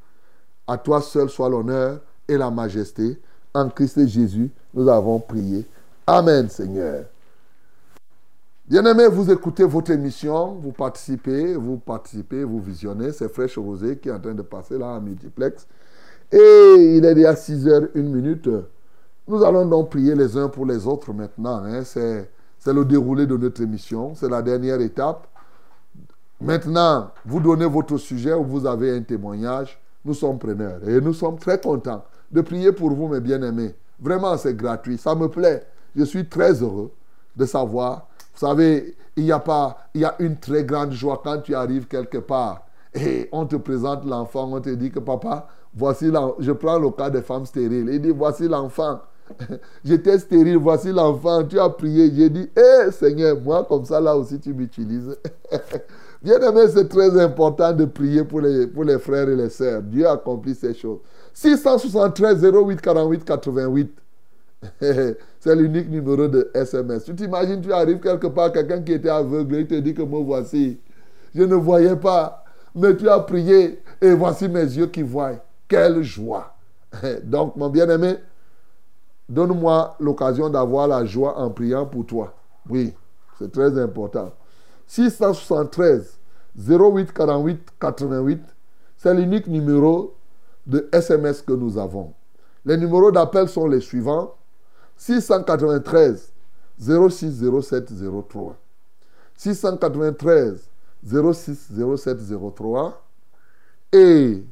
À 0.68 0.78
toi 0.78 1.00
seul 1.00 1.28
soit 1.28 1.48
l'honneur 1.48 1.98
et 2.28 2.36
la 2.36 2.50
majesté. 2.50 3.20
En 3.56 3.68
Christ 3.68 4.04
Jésus, 4.08 4.50
nous 4.74 4.88
avons 4.88 5.20
prié. 5.20 5.64
Amen, 6.08 6.48
Seigneur. 6.48 7.04
Bien-aimés, 8.66 9.06
vous 9.06 9.30
écoutez 9.30 9.62
votre 9.62 9.92
émission, 9.92 10.54
vous 10.54 10.72
participez, 10.72 11.54
vous 11.54 11.76
participez, 11.76 12.42
vous 12.42 12.60
visionnez. 12.60 13.12
C'est 13.12 13.28
Fraîche 13.28 13.56
Rosée 13.56 13.98
qui 13.98 14.08
est 14.08 14.12
en 14.12 14.18
train 14.18 14.34
de 14.34 14.42
passer 14.42 14.76
là 14.76 14.86
en 14.86 15.00
multiplex. 15.00 15.68
Et 16.32 16.96
il 16.96 17.04
est 17.04 17.14
déjà 17.14 17.36
6 17.36 17.68
heures, 17.68 17.88
1 17.94 18.00
minute. 18.02 18.48
Nous 19.28 19.44
allons 19.44 19.66
donc 19.66 19.90
prier 19.90 20.16
les 20.16 20.36
uns 20.36 20.48
pour 20.48 20.66
les 20.66 20.84
autres 20.86 21.12
maintenant. 21.12 21.62
hein. 21.64 21.84
C'est 21.84 22.28
le 22.72 22.84
déroulé 22.84 23.26
de 23.26 23.36
notre 23.36 23.62
émission. 23.62 24.16
C'est 24.16 24.28
la 24.28 24.42
dernière 24.42 24.80
étape. 24.80 25.28
Maintenant, 26.40 27.12
vous 27.24 27.38
donnez 27.38 27.66
votre 27.66 27.98
sujet 27.98 28.32
ou 28.34 28.42
vous 28.42 28.66
avez 28.66 28.96
un 28.96 29.02
témoignage. 29.02 29.80
Nous 30.04 30.14
sommes 30.14 30.38
preneurs. 30.38 30.86
Et 30.88 31.00
nous 31.00 31.14
sommes 31.14 31.38
très 31.38 31.60
contents 31.60 32.04
de 32.30 32.40
prier 32.40 32.72
pour 32.72 32.90
vous, 32.90 33.08
mes 33.08 33.20
bien-aimés. 33.20 33.74
Vraiment, 34.00 34.36
c'est 34.36 34.56
gratuit. 34.56 34.98
Ça 34.98 35.14
me 35.14 35.28
plaît. 35.28 35.64
Je 35.96 36.04
suis 36.04 36.28
très 36.28 36.62
heureux 36.62 36.90
de 37.36 37.46
savoir. 37.46 38.08
Vous 38.34 38.46
savez, 38.46 38.96
il 39.16 39.24
n'y 39.24 39.32
a 39.32 39.38
pas, 39.38 39.78
il 39.94 40.00
y 40.02 40.04
a 40.04 40.14
une 40.18 40.36
très 40.36 40.64
grande 40.64 40.92
joie 40.92 41.20
quand 41.22 41.38
tu 41.38 41.54
arrives 41.54 41.86
quelque 41.86 42.18
part 42.18 42.64
et 42.94 43.28
on 43.32 43.44
te 43.44 43.56
présente 43.56 44.04
l'enfant, 44.04 44.48
on 44.52 44.60
te 44.60 44.70
dit 44.70 44.90
que 44.90 45.00
papa, 45.00 45.48
voici. 45.74 46.10
Je 46.38 46.52
prends 46.52 46.78
le 46.78 46.90
cas 46.90 47.10
des 47.10 47.22
femmes 47.22 47.46
stériles. 47.46 47.88
Il 47.92 48.00
dit, 48.00 48.10
voici 48.10 48.46
l'enfant. 48.46 49.00
J'étais 49.84 50.18
stérile, 50.18 50.58
voici 50.58 50.92
l'enfant. 50.92 51.44
Tu 51.44 51.58
as 51.58 51.68
prié. 51.70 52.12
J'ai 52.14 52.30
dit, 52.30 52.48
hé 52.56 52.90
Seigneur, 52.92 53.40
moi 53.40 53.64
comme 53.68 53.84
ça 53.84 54.00
là 54.00 54.16
aussi 54.16 54.38
tu 54.38 54.52
m'utilises. 54.52 55.16
Bien 56.24 56.40
aimé, 56.40 56.62
c'est 56.72 56.88
très 56.88 57.20
important 57.20 57.70
de 57.74 57.84
prier 57.84 58.24
pour 58.24 58.40
les, 58.40 58.66
pour 58.66 58.82
les 58.82 58.98
frères 58.98 59.28
et 59.28 59.36
les 59.36 59.50
sœurs. 59.50 59.82
Dieu 59.82 60.08
accomplit 60.08 60.54
ces 60.54 60.72
choses. 60.72 61.00
673 61.34 62.42
08 62.42 62.80
48 62.80 63.24
88. 63.26 63.98
C'est 64.80 65.54
l'unique 65.54 65.90
numéro 65.90 66.26
de 66.26 66.50
SMS. 66.54 67.04
Tu 67.04 67.14
t'imagines, 67.14 67.60
tu 67.60 67.70
arrives 67.70 68.00
quelque 68.00 68.28
part, 68.28 68.50
quelqu'un 68.52 68.80
qui 68.80 68.92
était 68.92 69.10
aveugle, 69.10 69.56
il 69.56 69.66
te 69.66 69.74
dit 69.74 69.92
que 69.92 70.00
me 70.00 70.16
voici. 70.16 70.80
Je 71.34 71.42
ne 71.42 71.56
voyais 71.56 71.96
pas, 71.96 72.42
mais 72.74 72.96
tu 72.96 73.06
as 73.06 73.20
prié 73.20 73.82
et 74.00 74.14
voici 74.14 74.48
mes 74.48 74.62
yeux 74.62 74.86
qui 74.86 75.02
voient. 75.02 75.44
Quelle 75.68 76.02
joie. 76.02 76.54
Donc, 77.24 77.54
mon 77.56 77.68
bien-aimé, 77.68 78.14
donne-moi 79.28 79.94
l'occasion 80.00 80.48
d'avoir 80.48 80.88
la 80.88 81.04
joie 81.04 81.38
en 81.38 81.50
priant 81.50 81.84
pour 81.84 82.06
toi. 82.06 82.32
Oui, 82.70 82.94
c'est 83.38 83.52
très 83.52 83.78
important. 83.78 84.32
673 84.86 86.18
08 86.56 87.12
48 87.12 87.68
88, 87.80 88.42
c'est 88.96 89.14
l'unique 89.14 89.46
numéro 89.46 90.14
de 90.66 90.88
SMS 90.92 91.42
que 91.42 91.52
nous 91.52 91.78
avons. 91.78 92.14
Les 92.64 92.76
numéros 92.76 93.10
d'appel 93.10 93.48
sont 93.48 93.66
les 93.66 93.80
suivants 93.80 94.34
693 94.96 96.32
06 96.78 97.42
07 97.60 97.92
03. 98.28 98.56
693 99.36 100.70
06 101.04 101.72
07 101.96 102.18
03. 102.54 103.02
Et 103.92 104.44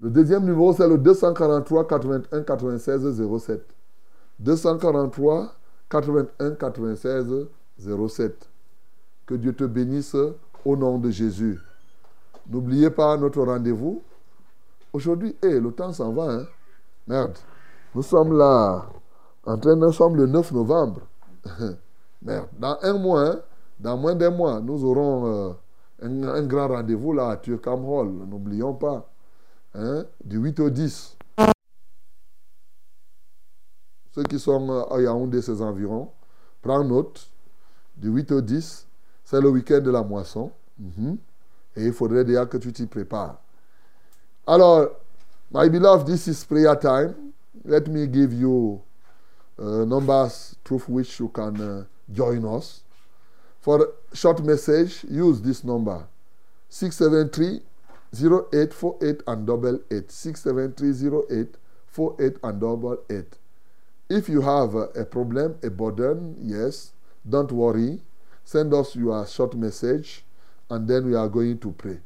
le 0.00 0.10
deuxième 0.10 0.44
numéro, 0.44 0.72
c'est 0.72 0.88
le 0.88 0.98
243 0.98 1.86
81 1.86 2.42
96 2.42 3.22
07. 3.38 3.62
243 4.40 5.54
81 5.88 6.50
96 6.52 7.46
07. 7.78 8.48
Que 9.26 9.34
Dieu 9.34 9.54
te 9.54 9.64
bénisse 9.64 10.16
au 10.64 10.76
nom 10.76 10.98
de 10.98 11.10
Jésus. 11.10 11.60
N'oubliez 12.48 12.90
pas 12.90 13.16
notre 13.16 13.42
rendez-vous. 13.42 14.02
Aujourd'hui, 14.92 15.36
le 15.42 15.70
temps 15.70 15.92
s'en 15.92 16.12
va. 16.12 16.30
Hein? 16.30 16.46
Merde. 17.06 17.38
Nous 17.94 18.02
sommes 18.02 18.36
là, 18.36 18.86
en 19.44 19.58
train, 19.58 19.76
nous 19.76 19.92
sommes 19.92 20.16
le 20.16 20.26
9 20.26 20.52
novembre. 20.52 21.00
Merde. 22.22 22.48
Dans 22.58 22.78
un 22.82 22.98
mois, 22.98 23.26
hein, 23.28 23.40
dans 23.78 23.96
moins 23.96 24.14
d'un 24.14 24.30
mois, 24.30 24.60
nous 24.60 24.84
aurons 24.84 25.26
euh, 25.26 25.52
un, 26.02 26.22
un 26.22 26.42
grand 26.42 26.68
rendez-vous 26.68 27.12
là 27.12 27.30
à 27.30 27.36
Turkham 27.36 27.84
Hall. 27.84 28.08
N'oublions 28.28 28.74
pas. 28.74 29.08
Hein, 29.74 30.04
du 30.24 30.38
8 30.38 30.60
au 30.60 30.70
10. 30.70 31.16
Ceux 34.14 34.24
qui 34.24 34.38
sont 34.38 34.70
euh, 34.70 34.94
à 34.94 35.00
Yaoundé, 35.00 35.40
ses 35.40 35.62
environs, 35.62 36.10
prends 36.60 36.84
note. 36.84 37.31
Du 38.02 38.08
8 38.10 38.32
au 38.32 38.40
10, 38.40 38.86
c'est 39.24 39.40
le 39.40 39.48
week-end 39.48 39.80
de 39.80 39.90
la 39.92 40.02
moisson. 40.02 40.50
Mhm. 40.76 41.18
Et 41.76 41.86
il 41.86 41.92
faudrait 41.92 42.24
déjà 42.24 42.44
que 42.46 42.56
tu 42.56 42.72
t'y 42.72 42.86
prépares. 42.86 43.40
Alors, 44.44 44.88
my 45.52 45.70
beloved, 45.70 46.06
this 46.06 46.26
is 46.26 46.44
prayer 46.44 46.76
time. 46.76 47.14
Let 47.64 47.86
me 47.86 48.06
give 48.12 48.32
you 48.34 48.80
uh, 49.56 49.84
numbers 49.84 50.56
through 50.64 50.82
which 50.88 51.20
you 51.20 51.28
can 51.28 51.54
uh, 51.60 51.84
join 52.12 52.44
us. 52.44 52.82
For 53.60 53.94
short 54.12 54.42
message, 54.42 55.04
use 55.08 55.40
this 55.40 55.62
number 55.62 56.04
673 56.70 57.62
0848 58.12 59.22
and 59.28 59.46
double 59.46 59.78
8. 59.92 60.10
673 60.10 61.08
0848 61.08 62.38
and 62.42 62.60
double 62.60 62.98
8. 63.08 63.24
If 64.08 64.28
you 64.28 64.40
have 64.40 64.74
uh, 64.74 64.88
a 64.96 65.04
problem, 65.04 65.54
a 65.62 65.70
burden, 65.70 66.34
yes, 66.40 66.92
don't 67.28 67.52
worry. 67.52 68.00
Send 68.44 68.74
us 68.74 68.96
your 68.96 69.26
short 69.26 69.54
message 69.54 70.24
and 70.70 70.88
then 70.88 71.06
we 71.06 71.14
are 71.14 71.28
going 71.28 71.58
to 71.58 71.72
pray. 71.72 71.98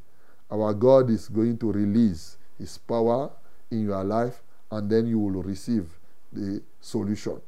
Our 0.51 0.73
God 0.73 1.09
is 1.09 1.27
going 1.27 1.57
to 1.59 1.71
release 1.71 2.37
His 2.57 2.77
power 2.77 3.31
in 3.71 3.83
your 3.85 4.03
life 4.03 4.41
and 4.71 4.89
then 4.89 5.07
you 5.07 5.19
will 5.19 5.41
receive 5.41 5.87
the 6.31 6.61
solution. 6.79 7.41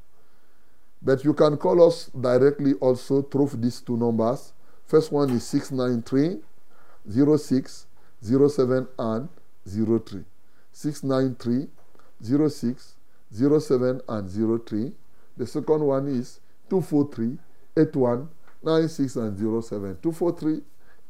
But 1.02 1.24
you 1.24 1.34
can 1.34 1.58
call 1.58 1.88
us 1.88 2.08
directly 2.08 2.74
also 2.76 3.22
through 3.22 3.52
these 3.56 3.82
two 3.82 3.96
numbers. 3.96 4.54
First 4.86 5.12
one 5.12 5.30
is 5.30 5.46
693 5.46 6.42
06 7.38 7.86
07 8.22 8.88
and 8.98 9.30
03. 9.66 10.26
693 10.74 11.68
06 12.50 12.96
07 13.32 14.02
and 14.10 14.66
03. 14.66 14.92
The 15.38 15.48
second 15.48 15.82
one 15.82 16.08
is 16.08 16.40
243 16.70 17.38
81 17.80 18.28
96 18.64 19.16
and 19.16 19.38
07. 19.38 19.98
243 20.02 20.62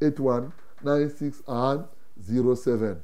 81 0.02 0.52
96 0.84 1.42
and 1.48 1.84
07. 2.22 2.98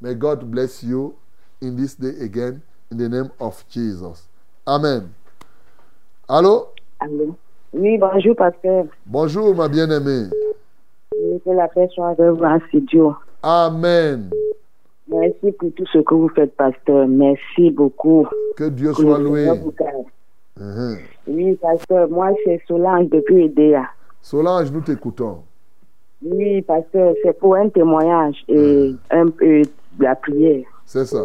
May 0.00 0.14
God 0.14 0.50
bless 0.50 0.82
you 0.82 1.14
in 1.60 1.76
this 1.76 1.94
day 1.94 2.14
again 2.24 2.62
in 2.90 2.96
the 2.96 3.08
name 3.08 3.30
of 3.38 3.62
Jesus. 3.68 4.26
Amen. 4.66 5.14
Allô? 6.28 6.68
Allô? 7.00 7.36
Oui, 7.72 7.98
bonjour, 7.98 8.34
pasteur. 8.34 8.86
Bonjour, 9.06 9.54
ma 9.54 9.68
bien-aimée. 9.68 10.28
Oui, 11.14 11.40
Que 11.44 11.50
la 11.50 11.68
paix 11.68 11.88
soit 11.94 12.08
avec 12.10 12.30
vous 12.30 12.44
en 12.44 12.58
studio. 12.68 13.14
Amen. 13.42 14.30
Merci 15.08 15.52
pour 15.52 15.72
tout 15.74 15.86
ce 15.92 15.98
que 15.98 16.14
vous 16.14 16.28
faites, 16.30 16.56
pasteur. 16.56 17.06
Merci 17.08 17.70
beaucoup. 17.70 18.26
Que 18.56 18.68
Dieu 18.68 18.92
Que 18.92 19.02
soit 19.02 19.18
loué. 19.18 19.48
Mhm. 20.60 20.98
Oui, 21.26 21.54
pasteur, 21.56 22.08
moi, 22.10 22.30
c'est 22.44 22.60
Solange 22.68 23.08
depuis 23.08 23.44
Edea. 23.44 23.84
Solange, 24.20 24.70
nous 24.70 24.82
t'écoutons. 24.82 25.38
Oui, 26.22 26.60
pasteur, 26.62 27.14
c'est 27.22 27.38
pour 27.38 27.54
un 27.54 27.70
témoignage 27.70 28.44
et 28.46 28.94
un 29.10 29.30
peu 29.30 29.62
de 29.62 30.04
la 30.04 30.14
prière. 30.14 30.64
C'est 30.84 31.06
ça. 31.06 31.22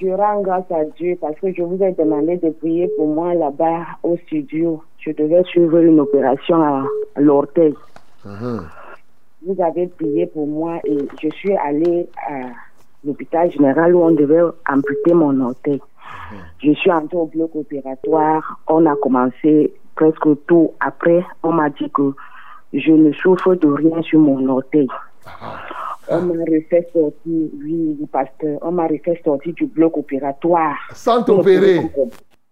Je 0.00 0.08
rends 0.08 0.40
grâce 0.40 0.70
à 0.70 0.84
Dieu 0.96 1.16
parce 1.20 1.38
que 1.38 1.52
je 1.52 1.62
vous 1.62 1.82
ai 1.82 1.92
demandé 1.92 2.38
de 2.38 2.48
prier 2.50 2.90
pour 2.96 3.06
moi 3.08 3.34
là-bas 3.34 3.84
au 4.02 4.16
studio. 4.26 4.82
Je 4.98 5.10
devais 5.12 5.42
suivre 5.44 5.78
une 5.78 6.00
opération 6.00 6.62
à 6.62 6.86
l'orteil. 7.16 7.74
Mhm. 8.24 8.62
Vous 9.46 9.62
avez 9.62 9.88
prié 9.88 10.26
pour 10.26 10.46
moi 10.46 10.80
et 10.84 10.96
je 11.22 11.28
suis 11.28 11.54
allée 11.56 12.08
à 12.28 12.46
l'hôpital 13.04 13.50
général 13.50 13.94
où 13.94 14.02
on 14.02 14.12
devait 14.12 14.40
amputer 14.68 15.12
mon 15.12 15.38
orteil. 15.40 15.80
Je 16.62 16.72
suis 16.72 16.90
entrée 16.90 17.16
au 17.16 17.26
bloc 17.26 17.50
opératoire. 17.54 18.60
On 18.68 18.86
a 18.86 18.96
commencé 18.96 19.72
presque 19.94 20.46
tout. 20.46 20.72
Après, 20.80 21.24
on 21.42 21.52
m'a 21.52 21.70
dit 21.70 21.90
que 21.90 22.12
je 22.72 22.92
ne 22.92 23.12
souffre 23.12 23.54
de 23.54 23.68
rien 23.68 24.02
sur 24.02 24.20
mon 24.20 24.48
orteil. 24.48 24.88
On 26.08 26.20
m'a 26.22 26.34
refait 26.44 26.88
sortir, 26.92 27.12
oui, 27.26 27.96
pasteur, 28.10 28.58
on 28.62 28.72
m'a 28.72 28.86
refait 28.86 29.20
sortir 29.24 29.54
du 29.54 29.66
bloc 29.66 29.96
opératoire. 29.96 30.76
Sans 30.92 31.22
t'opérer. 31.22 31.80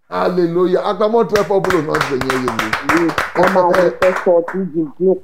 Alléluia. 0.09 0.87
Acclamons 0.87 1.25
très 1.25 1.43
fort 1.43 1.61
pour 1.61 1.73
le 1.73 1.81
nom 1.81 1.93
du 1.93 1.99
Seigneur. 1.99 2.55
Oui, 2.95 3.07
on 3.37 3.53
m'a 3.53 3.63
refait 3.63 4.13
sortir 4.23 4.61
du 4.73 4.85
bloc. 4.99 5.19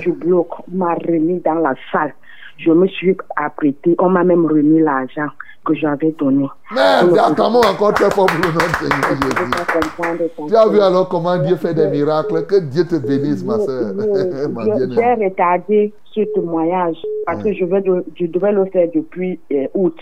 Du 0.00 0.12
bloc. 0.12 0.48
On 0.72 0.76
m'a 0.76 0.94
remis 0.94 1.40
dans 1.40 1.54
la 1.54 1.74
salle. 1.90 2.14
Je 2.62 2.70
me 2.72 2.86
suis 2.88 3.16
apprêtée. 3.36 3.94
On 3.98 4.08
m'a 4.10 4.22
même 4.24 4.44
remis 4.46 4.80
l'argent 4.80 5.28
que 5.64 5.74
j'avais 5.74 6.10
donné. 6.18 6.46
Merde, 6.74 7.16
ah, 7.18 7.32
comment 7.36 7.60
encore 7.60 7.92
très 7.94 8.10
fort 8.10 8.26
pour 8.26 8.36
le 8.36 8.48
nom 8.48 8.54
de 8.54 8.76
Seigneur 8.76 10.48
Tu 10.48 10.56
as 10.56 10.68
vu 10.68 10.80
alors 10.80 11.08
comment 11.08 11.36
Dieu 11.38 11.56
fait 11.56 11.74
des 11.74 11.88
miracles 11.88 12.46
Que 12.46 12.60
Dieu 12.60 12.84
te 12.84 12.96
bénisse, 12.96 13.44
ma 13.44 13.58
soeur. 13.58 13.92
J'ai 14.94 15.24
retardé 15.24 15.92
ce 16.14 16.20
témoignage 16.34 16.96
parce 17.26 17.42
que 17.42 17.52
je, 17.52 17.64
vais 17.64 17.80
de- 17.82 18.04
je 18.18 18.26
devais 18.26 18.52
le 18.52 18.64
faire 18.66 18.88
depuis 18.94 19.38
euh, 19.52 19.66
août. 19.74 19.94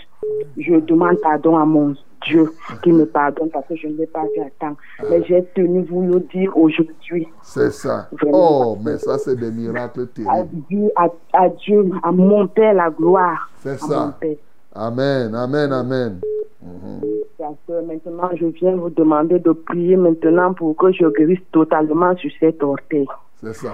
Je 0.57 0.75
demande 0.79 1.17
pardon 1.21 1.57
à 1.57 1.65
mon 1.65 1.95
Dieu 2.25 2.51
qui 2.83 2.91
me 2.91 3.05
pardonne 3.05 3.49
parce 3.49 3.67
que 3.67 3.75
je 3.75 3.87
ne 3.87 3.93
l'ai 3.93 4.07
pas 4.07 4.23
fait 4.35 4.41
à 4.41 4.49
temps. 4.59 4.75
Mais 5.09 5.23
j'ai 5.25 5.43
tenu 5.55 5.83
vous 5.83 6.01
le 6.01 6.19
dire 6.21 6.55
aujourd'hui. 6.57 7.27
C'est 7.41 7.71
ça. 7.71 8.07
Vraiment. 8.11 8.71
Oh, 8.73 8.77
mais 8.83 8.97
ça, 8.97 9.17
c'est 9.17 9.35
des 9.35 9.51
miracles 9.51 10.01
À 10.01 10.05
terribles. 10.07 10.49
Dieu, 10.69 10.89
à, 10.95 11.07
à 11.33 11.49
Dieu, 11.49 11.89
à 12.03 12.11
mon 12.11 12.47
Père 12.47 12.73
la 12.73 12.89
gloire. 12.89 13.49
C'est 13.57 13.71
À 13.71 13.77
ça. 13.77 14.17
Amen, 14.75 15.33
amen, 15.33 15.71
amen. 15.73 16.19
Mhm. 16.61 17.01
Pasteur, 17.37 17.83
maintenant, 17.83 18.29
je 18.35 18.45
viens 18.47 18.75
vous 18.75 18.89
demander 18.89 19.39
de 19.39 19.51
prier 19.51 19.95
maintenant 19.95 20.53
pour 20.53 20.75
que 20.75 20.91
je 20.91 21.05
guérisse 21.17 21.39
totalement 21.51 22.15
sur 22.17 22.29
cet 22.39 22.61
orteil. 22.61 23.07
C'est 23.41 23.53
ça. 23.55 23.73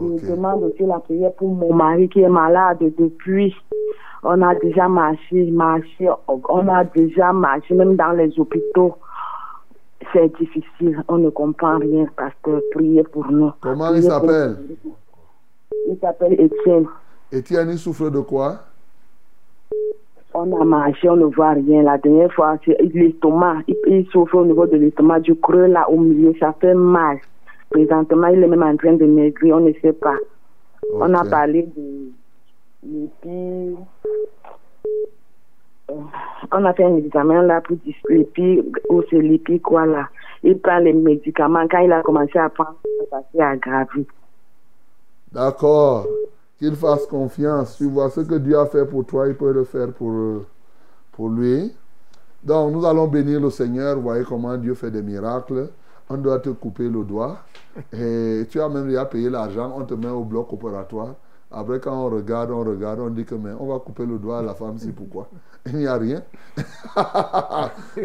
Je 0.00 0.30
demande 0.30 0.62
aussi 0.64 0.84
la 0.84 0.98
prière 1.00 1.32
pour 1.32 1.48
mon 1.48 1.74
mari 1.74 2.08
qui 2.08 2.20
est 2.20 2.28
malade 2.28 2.78
depuis. 2.98 3.54
On 4.22 4.40
a 4.42 4.54
déjà 4.54 4.88
marché, 4.88 5.50
marché, 5.50 6.08
on 6.26 6.68
a 6.68 6.84
déjà 6.84 7.32
marché, 7.32 7.74
même 7.74 7.96
dans 7.96 8.12
les 8.12 8.38
hôpitaux. 8.38 8.94
C'est 10.12 10.32
difficile, 10.38 11.02
on 11.08 11.18
ne 11.18 11.30
comprend 11.30 11.78
rien, 11.78 12.06
pasteur. 12.16 12.60
Priez 12.72 13.02
pour 13.04 13.30
nous. 13.30 13.50
Comment 13.60 13.92
il 13.94 14.00
pour- 14.02 14.10
s'appelle? 14.10 14.56
Il 15.88 15.98
s'appelle 16.00 16.32
Étienne. 16.40 16.86
Étienne, 17.30 17.68
il 17.70 17.78
souffre 17.78 18.08
de 18.08 18.20
quoi? 18.20 18.56
On 20.34 20.60
a 20.60 20.64
marché, 20.64 21.08
on 21.08 21.16
ne 21.16 21.24
voit 21.24 21.50
rien. 21.52 21.82
La 21.82 21.98
dernière 21.98 22.32
fois, 22.32 22.56
c'est 22.64 22.76
l'estomac. 22.94 23.58
Il, 23.66 23.76
il 23.86 24.06
souffre 24.06 24.36
au 24.36 24.44
niveau 24.44 24.66
de 24.66 24.76
l'estomac, 24.76 25.20
du 25.20 25.34
creux 25.34 25.66
là 25.66 25.88
au 25.90 25.98
milieu, 25.98 26.32
ça 26.38 26.54
fait 26.60 26.74
mal. 26.74 27.18
Présentement, 27.70 28.28
il 28.28 28.42
est 28.42 28.46
même 28.46 28.62
en 28.62 28.76
train 28.76 28.94
de 28.94 29.04
maigrir, 29.04 29.56
on 29.56 29.60
ne 29.60 29.72
sait 29.82 29.92
pas. 29.92 30.16
On 30.92 31.12
a 31.14 31.24
parlé 31.24 31.68
de. 31.76 32.12
Euh, 33.26 33.74
On 36.52 36.64
a 36.64 36.72
fait 36.74 36.84
un 36.84 36.96
examen 36.96 37.42
là 37.42 37.60
pour 37.60 37.76
dire 37.76 37.94
l'épi, 38.08 38.62
ou 38.88 39.02
c'est 39.10 39.20
l'épi 39.20 39.60
quoi 39.60 39.86
là. 39.86 40.08
Il 40.42 40.58
prend 40.60 40.78
les 40.78 40.92
médicaments. 40.92 41.66
Quand 41.68 41.80
il 41.80 41.92
a 41.92 42.02
commencé 42.02 42.38
à 42.38 42.48
prendre, 42.48 42.76
ça 43.10 43.18
s'est 43.32 43.42
aggravé. 43.42 44.06
D'accord. 45.32 46.06
Qu'il 46.58 46.74
fasse 46.76 47.06
confiance. 47.06 47.76
Tu 47.76 47.88
vois 47.88 48.10
ce 48.10 48.20
que 48.20 48.36
Dieu 48.36 48.58
a 48.58 48.66
fait 48.66 48.84
pour 48.86 49.04
toi, 49.04 49.28
il 49.28 49.34
peut 49.34 49.52
le 49.52 49.64
faire 49.64 49.92
pour, 49.92 50.10
euh, 50.10 50.46
pour 51.12 51.28
lui. 51.28 51.72
Donc, 52.42 52.72
nous 52.72 52.84
allons 52.86 53.08
bénir 53.08 53.40
le 53.40 53.50
Seigneur. 53.50 53.96
Vous 53.96 54.02
voyez 54.02 54.24
comment 54.24 54.56
Dieu 54.56 54.74
fait 54.74 54.90
des 54.90 55.02
miracles. 55.02 55.70
On 56.10 56.16
doit 56.16 56.38
te 56.40 56.50
couper 56.50 56.88
le 56.88 57.04
doigt. 57.04 57.38
Et 57.92 58.46
tu 58.50 58.60
as 58.60 58.68
même 58.68 58.88
déjà 58.88 59.04
payé 59.04 59.30
l'argent. 59.30 59.74
On 59.76 59.84
te 59.84 59.94
met 59.94 60.08
au 60.08 60.24
bloc 60.24 60.52
opératoire. 60.52 61.14
Après, 61.50 61.80
quand 61.80 61.94
on 61.94 62.10
regarde, 62.10 62.50
on 62.50 62.62
regarde, 62.62 63.00
on 63.00 63.08
dit 63.08 63.24
que 63.24 63.34
mais 63.34 63.52
on 63.58 63.66
va 63.66 63.78
couper 63.78 64.04
le 64.04 64.18
doigt 64.18 64.40
à 64.40 64.42
la 64.42 64.54
femme, 64.54 64.76
c'est 64.78 64.92
pourquoi? 64.92 65.28
Il 65.66 65.76
n'y 65.76 65.86
a 65.86 65.96
rien. 65.96 66.22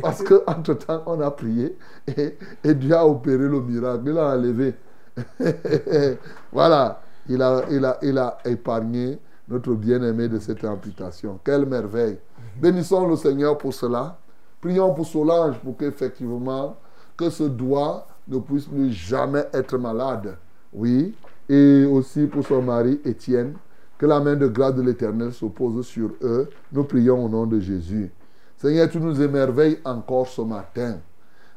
Parce 0.01 0.24
qu'entre-temps, 0.24 1.04
on 1.06 1.20
a 1.20 1.30
prié 1.30 1.78
et, 2.08 2.38
et 2.64 2.74
Dieu 2.74 2.95
a 2.95 3.06
opéré 3.06 3.49
le 3.49 3.62
miracle. 3.62 4.04
Il 4.08 4.18
a 4.18 4.36
enlevé. 4.36 4.76
voilà, 6.54 7.01
il 7.28 7.41
a, 7.41 7.64
il, 7.70 7.84
a, 7.84 7.97
il 8.01 8.18
a 8.18 8.38
épargné 8.45 9.20
notre 9.49 9.74
bien-aimé 9.74 10.30
de 10.30 10.39
cette 10.39 10.64
amputation. 10.64 11.39
Quelle 11.43 11.66
merveille. 11.66 12.18
Bénissons 12.56 13.08
le 13.08 13.18
Seigneur 13.18 13.58
pour 13.58 13.74
cela. 13.74 14.18
Prions 14.62 14.93
pour 14.93 15.06
Solange 15.06 15.60
pour 15.60 15.76
qu'effectivement, 15.76 16.78
que 17.18 17.30
ce 17.30 17.43
doigt 17.43 18.07
ne 18.28 18.39
puisse 18.39 18.66
plus 18.66 18.91
jamais 18.91 19.45
être 19.53 19.78
malade. 19.78 20.38
Oui. 20.74 21.16
Et 21.49 21.86
aussi 21.86 22.26
pour 22.26 22.45
son 22.45 22.61
mari 22.61 22.99
Étienne, 23.03 23.55
que 23.97 24.05
la 24.05 24.20
main 24.20 24.36
de 24.36 24.47
grâce 24.47 24.76
de 24.76 24.82
l'Éternel 24.82 25.34
se 25.34 25.45
pose 25.45 25.86
sur 25.86 26.11
eux. 26.22 26.49
Nous 26.72 26.84
prions 26.84 27.26
au 27.26 27.30
nom 27.30 27.45
de 27.45 27.59
Jésus. 27.59 28.11
Seigneur, 28.57 28.89
tu 28.89 28.99
nous 28.99 29.22
émerveilles 29.22 29.80
encore 29.84 30.28
ce 30.28 30.41
matin 30.41 30.99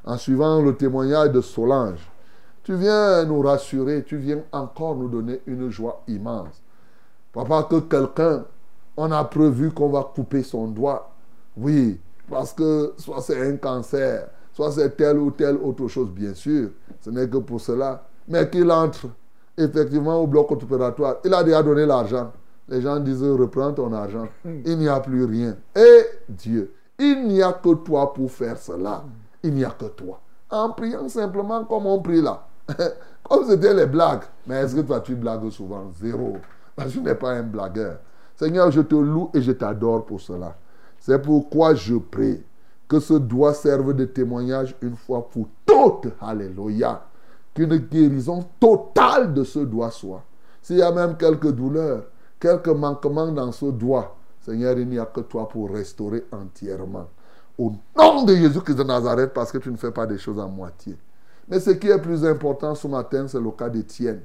en 0.04 0.16
suivant 0.16 0.62
le 0.62 0.74
témoignage 0.76 1.32
de 1.32 1.40
Solange. 1.40 2.08
Tu 2.62 2.74
viens 2.74 3.24
nous 3.24 3.42
rassurer, 3.42 4.04
tu 4.04 4.16
viens 4.16 4.42
encore 4.52 4.96
nous 4.96 5.08
donner 5.08 5.40
une 5.46 5.70
joie 5.70 6.02
immense. 6.08 6.62
Papa, 7.32 7.66
que 7.68 7.80
quelqu'un, 7.80 8.44
on 8.96 9.10
a 9.12 9.24
prévu 9.24 9.70
qu'on 9.70 9.88
va 9.88 10.10
couper 10.14 10.42
son 10.42 10.68
doigt. 10.68 11.12
Oui, 11.56 12.00
parce 12.28 12.52
que 12.52 12.94
soit 12.96 13.20
c'est 13.20 13.48
un 13.48 13.56
cancer, 13.56 14.28
soit 14.56 14.72
c'est 14.72 14.96
telle 14.96 15.18
ou 15.18 15.30
telle 15.30 15.56
autre 15.56 15.86
chose, 15.86 16.10
bien 16.10 16.32
sûr. 16.32 16.70
Ce 17.02 17.10
n'est 17.10 17.28
que 17.28 17.36
pour 17.36 17.60
cela. 17.60 18.06
Mais 18.26 18.48
qu'il 18.48 18.70
entre 18.72 19.08
effectivement 19.56 20.18
au 20.18 20.26
bloc 20.26 20.50
opératoire. 20.50 21.16
Il 21.24 21.34
a 21.34 21.44
déjà 21.44 21.62
donné 21.62 21.84
l'argent. 21.84 22.32
Les 22.66 22.80
gens 22.80 22.98
disent, 22.98 23.22
reprends 23.22 23.72
ton 23.72 23.92
argent. 23.92 24.26
Il 24.64 24.78
n'y 24.78 24.88
a 24.88 24.98
plus 25.00 25.24
rien. 25.26 25.56
Et 25.76 26.06
Dieu, 26.28 26.72
il 26.98 27.28
n'y 27.28 27.42
a 27.42 27.52
que 27.52 27.74
toi 27.74 28.14
pour 28.14 28.30
faire 28.30 28.56
cela. 28.56 29.04
Il 29.42 29.52
n'y 29.52 29.64
a 29.64 29.70
que 29.70 29.84
toi. 29.86 30.20
En 30.50 30.70
priant 30.70 31.06
simplement 31.08 31.64
comme 31.66 31.84
on 31.84 32.00
prie 32.00 32.22
là. 32.22 32.46
comme 33.28 33.46
c'était 33.46 33.74
les 33.74 33.86
blagues. 33.86 34.24
Mais 34.46 34.62
est-ce 34.62 34.74
que 34.74 34.80
toi 34.80 35.00
tu 35.00 35.14
blagues 35.14 35.50
souvent? 35.50 35.92
Zéro. 36.00 36.38
Parce 36.74 36.88
que 36.88 36.94
tu 36.94 37.02
n'es 37.02 37.14
pas 37.14 37.32
un 37.32 37.42
blagueur. 37.42 37.98
Seigneur, 38.34 38.70
je 38.70 38.80
te 38.80 38.94
loue 38.94 39.30
et 39.34 39.42
je 39.42 39.52
t'adore 39.52 40.06
pour 40.06 40.20
cela. 40.20 40.56
C'est 40.98 41.20
pourquoi 41.20 41.74
je 41.74 41.96
prie 41.96 42.42
que 42.88 43.00
ce 43.00 43.14
doigt 43.14 43.54
serve 43.54 43.94
de 43.94 44.04
témoignage 44.04 44.76
une 44.80 44.96
fois 44.96 45.28
pour 45.28 45.48
toutes. 45.64 46.12
Alléluia. 46.20 47.02
Qu'une 47.54 47.76
guérison 47.76 48.44
totale 48.60 49.32
de 49.32 49.44
ce 49.44 49.60
doigt 49.60 49.90
soit. 49.90 50.22
S'il 50.62 50.78
y 50.78 50.82
a 50.82 50.92
même 50.92 51.16
quelques 51.16 51.52
douleurs, 51.52 52.04
quelques 52.38 52.68
manquements 52.68 53.32
dans 53.32 53.52
ce 53.52 53.66
doigt, 53.66 54.16
Seigneur, 54.40 54.78
il 54.78 54.88
n'y 54.88 54.98
a 54.98 55.06
que 55.06 55.20
toi 55.20 55.48
pour 55.48 55.70
restaurer 55.70 56.24
entièrement. 56.30 57.08
Au 57.58 57.72
nom 57.96 58.24
de 58.24 58.34
Jésus-Christ 58.34 58.76
de 58.76 58.84
Nazareth, 58.84 59.32
parce 59.32 59.50
que 59.50 59.58
tu 59.58 59.70
ne 59.70 59.76
fais 59.76 59.90
pas 59.90 60.06
des 60.06 60.18
choses 60.18 60.38
à 60.38 60.46
moitié. 60.46 60.96
Mais 61.48 61.58
ce 61.58 61.70
qui 61.70 61.88
est 61.88 62.00
plus 62.00 62.24
important 62.24 62.74
ce 62.74 62.86
matin, 62.86 63.26
c'est 63.26 63.40
le 63.40 63.50
cas 63.50 63.68
d'Étienne. 63.68 64.22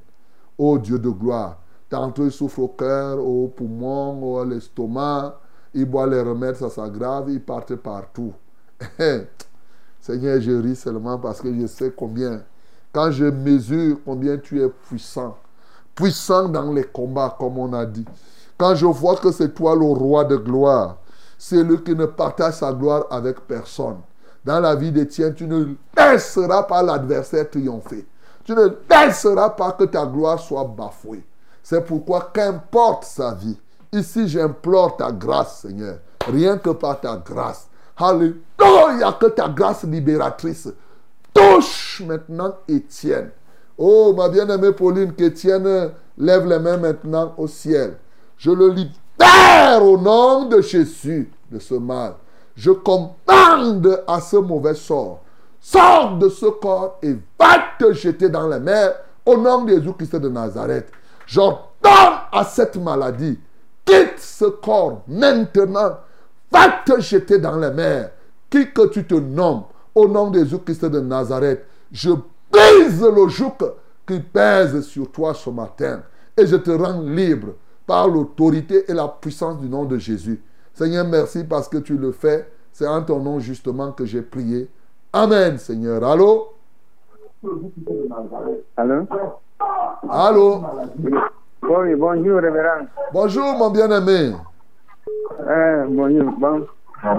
Ô 0.57 0.77
Dieu 0.77 0.99
de 0.99 1.09
gloire, 1.09 1.59
tantôt 1.89 2.25
il 2.25 2.31
souffre 2.31 2.59
au 2.59 2.67
cœur, 2.67 3.25
au 3.25 3.47
poumon, 3.47 4.39
à 4.39 4.45
l'estomac, 4.45 5.39
il 5.73 5.85
boit 5.85 6.07
les 6.07 6.21
remèdes, 6.21 6.55
ça 6.55 6.69
s'aggrave, 6.69 7.29
il 7.29 7.41
part 7.41 7.65
partout. 7.81 8.33
Seigneur, 10.01 10.41
je 10.41 10.51
ris 10.51 10.75
seulement 10.75 11.17
parce 11.17 11.41
que 11.41 11.53
je 11.53 11.67
sais 11.67 11.91
combien, 11.95 12.41
quand 12.91 13.11
je 13.11 13.25
mesure 13.25 13.97
combien 14.03 14.37
tu 14.37 14.61
es 14.61 14.69
puissant, 14.69 15.37
puissant 15.95 16.49
dans 16.49 16.71
les 16.71 16.83
combats, 16.83 17.35
comme 17.39 17.57
on 17.57 17.71
a 17.73 17.85
dit. 17.85 18.05
Quand 18.57 18.75
je 18.75 18.85
vois 18.85 19.15
que 19.17 19.31
c'est 19.31 19.53
toi 19.53 19.75
le 19.75 19.85
roi 19.85 20.23
de 20.23 20.35
gloire, 20.35 20.97
c'est 21.37 21.63
lui 21.63 21.81
qui 21.83 21.95
ne 21.95 22.05
partage 22.05 22.55
sa 22.55 22.71
gloire 22.73 23.05
avec 23.09 23.39
personne. 23.41 23.97
Dans 24.43 24.59
la 24.59 24.75
vie 24.75 24.91
d'Étienne, 24.91 25.33
tu 25.33 25.47
ne 25.47 25.75
laisseras 25.97 26.63
pas 26.63 26.81
l'adversaire 26.81 27.49
triompher. 27.49 28.05
Tu 28.43 28.53
ne 28.53 28.69
laisseras 28.89 29.51
pas 29.51 29.71
que 29.73 29.83
ta 29.83 30.05
gloire 30.05 30.39
soit 30.39 30.63
bafouée. 30.63 31.23
C'est 31.63 31.85
pourquoi, 31.85 32.31
qu'importe 32.33 33.05
sa 33.05 33.33
vie, 33.33 33.57
ici 33.91 34.27
j'implore 34.27 34.97
ta 34.97 35.11
grâce, 35.11 35.61
Seigneur. 35.61 35.99
Rien 36.27 36.57
que 36.57 36.71
par 36.71 36.99
ta 36.99 37.17
grâce. 37.17 37.67
Alléluia, 37.97 39.11
que 39.19 39.27
ta 39.27 39.49
grâce 39.49 39.83
libératrice 39.83 40.69
touche 41.33 42.01
maintenant 42.05 42.55
Étienne. 42.67 43.31
Oh, 43.77 44.13
ma 44.15 44.29
bien-aimée 44.29 44.73
Pauline, 44.73 45.13
qu'Étienne 45.13 45.91
lève 46.17 46.47
les 46.47 46.59
mains 46.59 46.77
maintenant 46.77 47.33
au 47.37 47.47
ciel. 47.47 47.97
Je 48.37 48.51
le 48.51 48.69
libère 48.69 49.83
au 49.83 49.97
nom 49.97 50.45
de 50.45 50.61
Jésus 50.61 51.31
de 51.51 51.59
ce 51.59 51.75
mal. 51.75 52.13
Je 52.55 52.71
commande 52.71 54.03
à 54.07 54.19
ce 54.19 54.37
mauvais 54.37 54.75
sort. 54.75 55.21
Sors 55.59 56.17
de 56.17 56.27
ce 56.29 56.47
corps 56.47 56.97
et 57.03 57.15
va 57.39 57.57
te 57.77 57.93
jeter 57.93 58.29
dans 58.29 58.47
la 58.47 58.59
mer 58.59 58.95
au 59.25 59.37
nom 59.37 59.63
de 59.63 59.75
Jésus-Christ 59.75 60.15
de 60.15 60.29
Nazareth. 60.29 60.91
J'ordonne 61.27 61.61
à 62.31 62.43
cette 62.43 62.77
maladie, 62.77 63.39
quitte 63.85 64.19
ce 64.19 64.45
corps 64.45 65.01
maintenant. 65.07 65.97
Va 66.61 66.69
te 66.85 67.01
jeter 67.01 67.39
dans 67.39 67.55
la 67.55 67.71
mer. 67.71 68.11
Qui 68.49 68.71
que 68.71 68.87
tu 68.89 69.05
te 69.05 69.15
nommes, 69.15 69.63
au 69.95 70.07
nom 70.07 70.29
de 70.29 70.39
Jésus-Christ 70.39 70.85
de 70.85 70.99
Nazareth, 70.99 71.65
je 71.91 72.11
brise 72.51 73.01
le 73.01 73.27
joug 73.27 73.53
qui 74.05 74.19
pèse 74.19 74.81
sur 74.81 75.11
toi 75.11 75.33
ce 75.33 75.49
matin 75.49 76.03
et 76.37 76.45
je 76.45 76.57
te 76.57 76.71
rends 76.71 77.01
libre 77.01 77.53
par 77.87 78.07
l'autorité 78.07 78.85
et 78.89 78.93
la 78.93 79.07
puissance 79.07 79.59
du 79.59 79.67
nom 79.67 79.85
de 79.85 79.97
Jésus. 79.97 80.41
Seigneur, 80.73 81.05
merci 81.05 81.43
parce 81.43 81.67
que 81.67 81.77
tu 81.77 81.97
le 81.97 82.11
fais. 82.11 82.47
C'est 82.71 82.87
en 82.87 83.01
ton 83.01 83.19
nom 83.19 83.39
justement 83.39 83.91
que 83.91 84.05
j'ai 84.05 84.21
prié. 84.21 84.69
Amen, 85.13 85.57
Seigneur. 85.57 86.03
Allô? 86.03 86.53
Allô? 88.77 89.07
Allô? 90.09 90.61
Oui, 91.63 91.95
bonjour, 91.95 92.39
révérend. 92.39 92.85
Bonjour, 93.13 93.53
mon 93.57 93.69
bien-aimé. 93.69 94.33
Euh, 95.39 95.85
bonjour, 95.89 96.31
bon. 96.39 96.65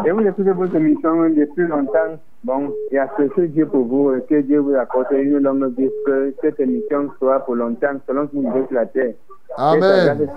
Et 0.04 0.10
vous 0.10 0.22
votre 0.54 0.76
émission 0.76 1.28
depuis 1.30 1.66
longtemps. 1.66 2.18
Bon, 2.44 2.72
et 2.90 2.98
à 2.98 3.08
ce 3.16 3.22
que 3.24 3.42
Dieu 3.42 3.66
pour 3.66 3.84
vous, 3.86 4.12
et 4.14 4.22
que 4.22 4.40
Dieu 4.40 4.58
vous 4.58 4.74
apporte 4.74 5.12
une 5.12 5.38
longue 5.38 5.72
vie, 5.78 5.88
que 6.06 6.34
cette 6.40 6.58
émission 6.58 7.08
soit 7.18 7.38
pour 7.40 7.54
longtemps, 7.54 7.94
selon 8.06 8.26
que 8.26 8.36
vous 8.36 8.42
sur 8.66 8.72
la 8.72 8.86
terre. 8.86 9.14
Amen. 9.56 10.28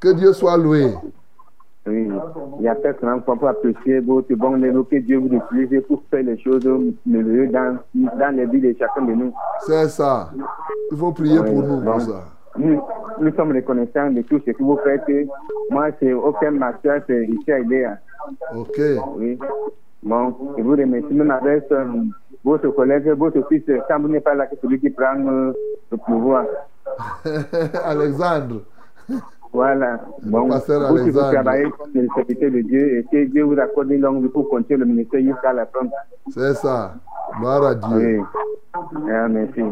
Que 0.00 0.12
Dieu 0.12 0.32
soit 0.32 0.56
loué. 0.56 0.92
Oui, 1.86 2.08
il 2.58 2.64
y 2.64 2.68
a 2.68 2.74
personne 2.74 3.22
qui 3.24 3.38
peut 3.38 3.46
apprécier 3.48 4.00
votre 4.00 4.32
bon 4.34 4.62
œuvre, 4.62 4.82
que 4.88 4.96
Dieu 4.96 5.18
vous 5.18 5.30
utilise 5.34 5.82
pour 5.88 6.02
faire 6.10 6.22
les 6.22 6.38
choses 6.38 6.68
merveilleuses 7.06 7.50
dans, 7.50 7.78
dans 7.94 8.36
les 8.36 8.46
vies 8.46 8.60
de 8.60 8.76
chacun 8.78 9.02
de 9.06 9.12
nous. 9.12 9.32
C'est 9.60 9.88
ça. 9.88 10.30
Il 10.92 10.98
faut 10.98 11.12
prier 11.12 11.38
Oui, 11.40 11.46
pour 11.50 11.62
nous, 11.62 11.80
bon. 11.80 11.92
pour 11.92 12.00
ça. 12.02 12.24
Nous, 12.58 12.80
nous 13.20 13.34
sommes 13.34 13.52
reconnaissants 13.52 14.10
de 14.10 14.22
tout 14.22 14.40
ce 14.44 14.50
que 14.50 14.62
vous 14.62 14.78
faites. 14.84 15.02
Moi, 15.70 15.88
c'est 16.00 16.12
aucun 16.12 16.50
master, 16.50 17.02
c'est 17.06 17.52
à 17.52 17.58
Idéa. 17.60 17.98
Ok. 18.54 18.80
Oui. 19.16 19.38
Bon, 20.02 20.34
je 20.56 20.62
vous 20.62 20.70
remercie 20.72 21.12
même 21.12 21.30
avec 21.30 21.70
euh, 21.72 21.84
votre 22.44 22.68
collègue, 22.70 23.08
votre 23.10 23.46
fils, 23.48 23.64
quand 23.88 24.00
vous 24.00 24.08
n'êtes 24.08 24.24
pas 24.24 24.34
là, 24.34 24.46
que 24.46 24.54
celui 24.62 24.78
qui 24.80 24.90
prend 24.90 25.18
euh, 25.26 25.52
le 25.90 25.96
pouvoir. 25.98 26.44
Alexandre. 27.84 28.62
Voilà. 29.52 30.00
Bon, 30.22 30.48
vous, 30.48 31.04
vous 31.04 31.12
travaillez 31.12 31.70
comme 31.70 31.90
le 31.94 32.06
serviteur 32.14 32.50
de 32.50 32.60
Dieu 32.60 32.98
et 32.98 33.04
que 33.04 33.24
Dieu 33.30 33.44
vous 33.44 33.58
accorde 33.58 33.90
une 33.90 34.02
longue 34.02 34.22
vie 34.22 34.28
pour 34.28 34.48
continuer 34.48 34.80
le 34.80 34.86
ministère 34.86 35.20
jusqu'à 35.20 35.52
la 35.52 35.66
fin. 35.66 35.88
C'est 36.30 36.54
ça. 36.54 36.94
Gloire 37.38 37.64
à 37.64 37.74
Dieu. 37.74 38.20
Oui. 38.20 38.40
Ah, 39.10 39.28
merci. 39.28 39.62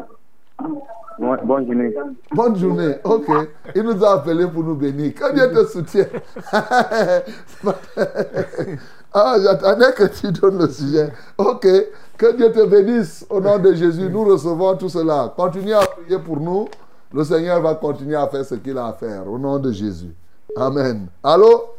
Bon- 1.18 1.36
bonne 1.44 1.66
journée. 1.66 1.94
Bonne 2.32 2.56
journée. 2.56 2.94
Ok. 3.04 3.26
Il 3.74 3.82
nous 3.82 4.04
a 4.04 4.14
appelés 4.14 4.46
pour 4.46 4.62
nous 4.62 4.74
bénir. 4.74 5.14
Que 5.14 5.32
Dieu 5.34 5.50
te 5.52 5.66
soutienne. 5.66 6.08
ah, 9.12 9.36
j'attendais 9.42 9.92
que 9.92 10.04
tu 10.08 10.30
donnes 10.32 10.58
le 10.58 10.68
sujet. 10.68 11.12
Ok. 11.38 11.66
Que 12.18 12.36
Dieu 12.36 12.52
te 12.52 12.66
bénisse 12.66 13.26
au 13.30 13.40
nom 13.40 13.58
de 13.58 13.72
Jésus. 13.74 14.08
Nous 14.10 14.24
recevons 14.24 14.76
tout 14.76 14.88
cela. 14.88 15.32
Continuez 15.36 15.74
à 15.74 15.80
prier 15.86 16.18
pour 16.18 16.38
nous. 16.38 16.68
Le 17.12 17.24
Seigneur 17.24 17.60
va 17.62 17.74
continuer 17.76 18.16
à 18.16 18.26
faire 18.28 18.44
ce 18.44 18.54
qu'il 18.56 18.76
a 18.76 18.86
à 18.86 18.92
faire 18.92 19.26
au 19.30 19.38
nom 19.38 19.58
de 19.58 19.72
Jésus. 19.72 20.14
Amen. 20.56 21.06
Allô? 21.22 21.70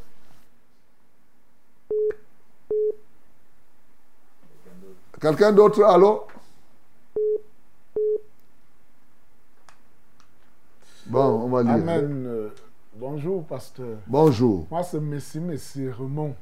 Quelqu'un 5.19 5.51
d'autre? 5.51 5.83
Allô? 5.83 6.23
Bon, 11.09 11.43
on 11.43 11.49
va 11.49 11.63
lire. 11.63 11.73
Amen. 11.73 12.25
Euh, 12.27 12.49
Bonjour, 12.95 13.43
pasteur. 13.45 13.97
Bonjour. 14.07 14.65
Moi, 14.71 14.83
c'est 14.83 14.99
Messi 14.99 15.39
Messi 15.39 15.87
Raymond. 15.89 16.33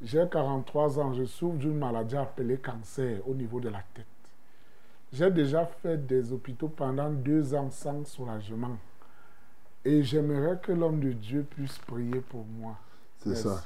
J'ai 0.00 0.24
43 0.30 0.98
ans. 0.98 1.12
Je 1.12 1.24
souffre 1.24 1.56
d'une 1.56 1.76
maladie 1.78 2.16
appelée 2.16 2.56
cancer 2.58 3.18
au 3.28 3.34
niveau 3.34 3.60
de 3.60 3.68
la 3.68 3.80
tête. 3.94 4.06
J'ai 5.12 5.30
déjà 5.30 5.66
fait 5.66 5.98
des 6.06 6.32
hôpitaux 6.32 6.68
pendant 6.68 7.10
deux 7.10 7.54
ans 7.54 7.70
sans 7.70 8.04
soulagement. 8.06 8.76
Et 9.84 10.02
j'aimerais 10.02 10.58
que 10.62 10.72
l'homme 10.72 10.98
de 10.98 11.12
Dieu 11.12 11.46
puisse 11.48 11.78
prier 11.78 12.20
pour 12.20 12.44
moi. 12.58 12.74
C'est 13.18 13.28
Merci. 13.30 13.42
ça. 13.44 13.62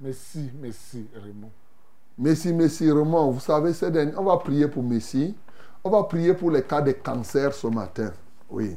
Merci, 0.00 0.50
merci, 0.60 1.06
Raymond. 1.14 1.50
Messi, 2.18 2.52
Messi, 2.52 2.90
Raymond, 2.92 3.30
vous 3.32 3.40
savez, 3.40 3.72
c'est 3.72 3.90
des- 3.90 4.12
on 4.16 4.24
va 4.24 4.36
prier 4.36 4.68
pour 4.68 4.82
Messi. 4.82 5.34
On 5.82 5.90
va 5.90 6.02
prier 6.04 6.34
pour 6.34 6.50
les 6.50 6.62
cas 6.62 6.82
de 6.82 6.92
cancer 6.92 7.52
ce 7.52 7.66
matin. 7.66 8.12
Oui. 8.50 8.76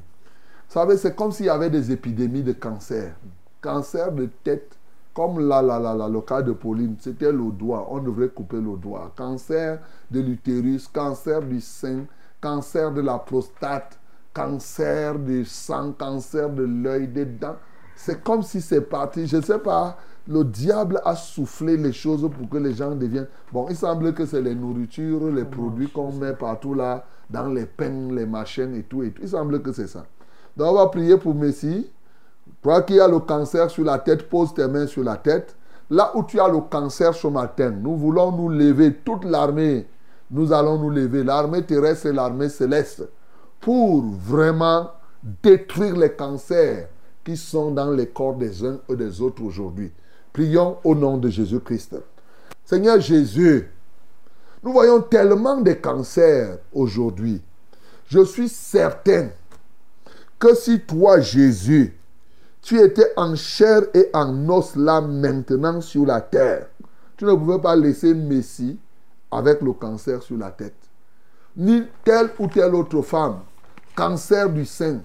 Vous 0.73 0.79
savez, 0.79 0.97
c'est 0.97 1.15
comme 1.15 1.31
s'il 1.31 1.45
y 1.45 1.49
avait 1.49 1.69
des 1.69 1.91
épidémies 1.91 2.41
de 2.41 2.53
cancer. 2.53 3.13
Cancer 3.61 4.11
de 4.11 4.27
tête, 4.43 4.75
comme 5.13 5.47
là, 5.47 5.61
là, 5.61 5.77
là, 5.77 5.93
là, 5.93 6.09
le 6.09 6.19
cas 6.21 6.41
de 6.41 6.51
Pauline, 6.51 6.95
c'était 6.99 7.31
le 7.31 7.51
doigt. 7.51 7.87
On 7.91 7.99
devrait 7.99 8.29
couper 8.29 8.59
le 8.59 8.75
doigt. 8.77 9.11
Cancer 9.15 9.77
de 10.09 10.19
l'utérus, 10.19 10.87
cancer 10.87 11.43
du 11.43 11.61
sein, 11.61 12.05
cancer 12.41 12.91
de 12.91 13.01
la 13.01 13.19
prostate, 13.19 13.99
cancer 14.33 15.19
du 15.19 15.45
sang, 15.45 15.91
cancer 15.91 16.49
de 16.49 16.63
l'œil, 16.63 17.07
des 17.07 17.25
dents. 17.25 17.57
C'est 17.95 18.23
comme 18.23 18.41
si 18.41 18.59
c'est 18.59 18.81
parti. 18.81 19.27
Je 19.27 19.37
ne 19.37 19.43
sais 19.43 19.59
pas, 19.59 19.95
le 20.27 20.43
diable 20.43 21.03
a 21.05 21.15
soufflé 21.15 21.77
les 21.77 21.93
choses 21.93 22.27
pour 22.35 22.49
que 22.49 22.57
les 22.57 22.73
gens 22.73 22.95
deviennent... 22.95 23.27
Bon, 23.51 23.67
il 23.69 23.75
semble 23.75 24.15
que 24.15 24.25
c'est 24.25 24.41
les 24.41 24.55
nourritures, 24.55 25.29
les 25.29 25.45
produits 25.45 25.91
qu'on 25.91 26.11
met 26.13 26.33
partout 26.33 26.73
là, 26.73 27.05
dans 27.29 27.47
les 27.49 27.67
pains, 27.67 28.09
les 28.11 28.25
machines 28.25 28.73
et 28.73 28.81
tout, 28.81 29.03
et 29.03 29.11
tout. 29.11 29.21
Il 29.21 29.29
semble 29.29 29.61
que 29.61 29.71
c'est 29.71 29.85
ça. 29.85 30.03
Donc 30.55 30.71
on 30.71 30.73
va 30.73 30.88
prier 30.88 31.17
pour 31.17 31.35
Messie. 31.35 31.89
Toi 32.61 32.81
qui 32.84 32.99
as 32.99 33.07
le 33.07 33.19
cancer 33.19 33.69
sur 33.69 33.84
la 33.84 33.99
tête, 33.99 34.30
pose 34.30 34.53
tes 34.53 34.67
mains 34.67 34.88
sur 34.88 35.03
la 35.03 35.17
tête. 35.17 35.55
Là 35.89 36.11
où 36.15 36.23
tu 36.23 36.39
as 36.39 36.47
le 36.47 36.59
cancer 36.61 37.13
ce 37.13 37.27
matin, 37.27 37.71
nous 37.71 37.95
voulons 37.95 38.31
nous 38.31 38.49
lever, 38.49 38.93
toute 38.93 39.25
l'armée, 39.25 39.85
nous 40.31 40.53
allons 40.53 40.80
nous 40.80 40.89
lever, 40.89 41.23
l'armée 41.23 41.63
terrestre 41.63 42.07
et 42.07 42.13
l'armée 42.13 42.49
céleste, 42.49 43.03
pour 43.59 44.03
vraiment 44.03 44.91
détruire 45.21 45.95
les 45.95 46.11
cancers 46.11 46.88
qui 47.23 47.38
sont 47.38 47.71
dans 47.71 47.91
les 47.91 48.07
corps 48.07 48.35
des 48.35 48.65
uns 48.65 48.80
et 48.89 48.95
des 48.95 49.21
autres 49.21 49.43
aujourd'hui. 49.43 49.91
Prions 50.31 50.77
au 50.84 50.95
nom 50.95 51.17
de 51.17 51.30
Jésus-Christ. 51.30 51.95
Seigneur 52.65 52.99
Jésus, 52.99 53.69
nous 54.63 54.71
voyons 54.71 55.01
tellement 55.01 55.61
de 55.61 55.73
cancers 55.73 56.57
aujourd'hui. 56.73 57.41
Je 58.07 58.23
suis 58.23 58.49
certain 58.49 59.30
que 60.43 60.55
si 60.55 60.81
toi, 60.81 61.21
Jésus, 61.21 61.97
tu 62.61 62.77
étais 62.77 63.13
en 63.15 63.33
chair 63.33 63.83
et 63.93 64.09
en 64.13 64.49
os 64.49 64.75
là 64.75 64.99
maintenant 64.99 65.79
sur 65.79 66.05
la 66.05 66.19
terre, 66.19 66.67
tu 67.15 67.23
ne 67.23 67.33
pouvais 67.33 67.59
pas 67.59 67.77
laisser 67.77 68.13
Messie 68.13 68.77
avec 69.31 69.61
le 69.61 69.71
cancer 69.71 70.21
sur 70.21 70.37
la 70.37 70.51
tête. 70.51 70.75
Ni 71.55 71.83
telle 72.03 72.29
ou 72.39 72.47
telle 72.47 72.75
autre 72.75 73.01
femme, 73.03 73.39
cancer 73.95 74.49
du 74.49 74.65
sein, 74.65 74.99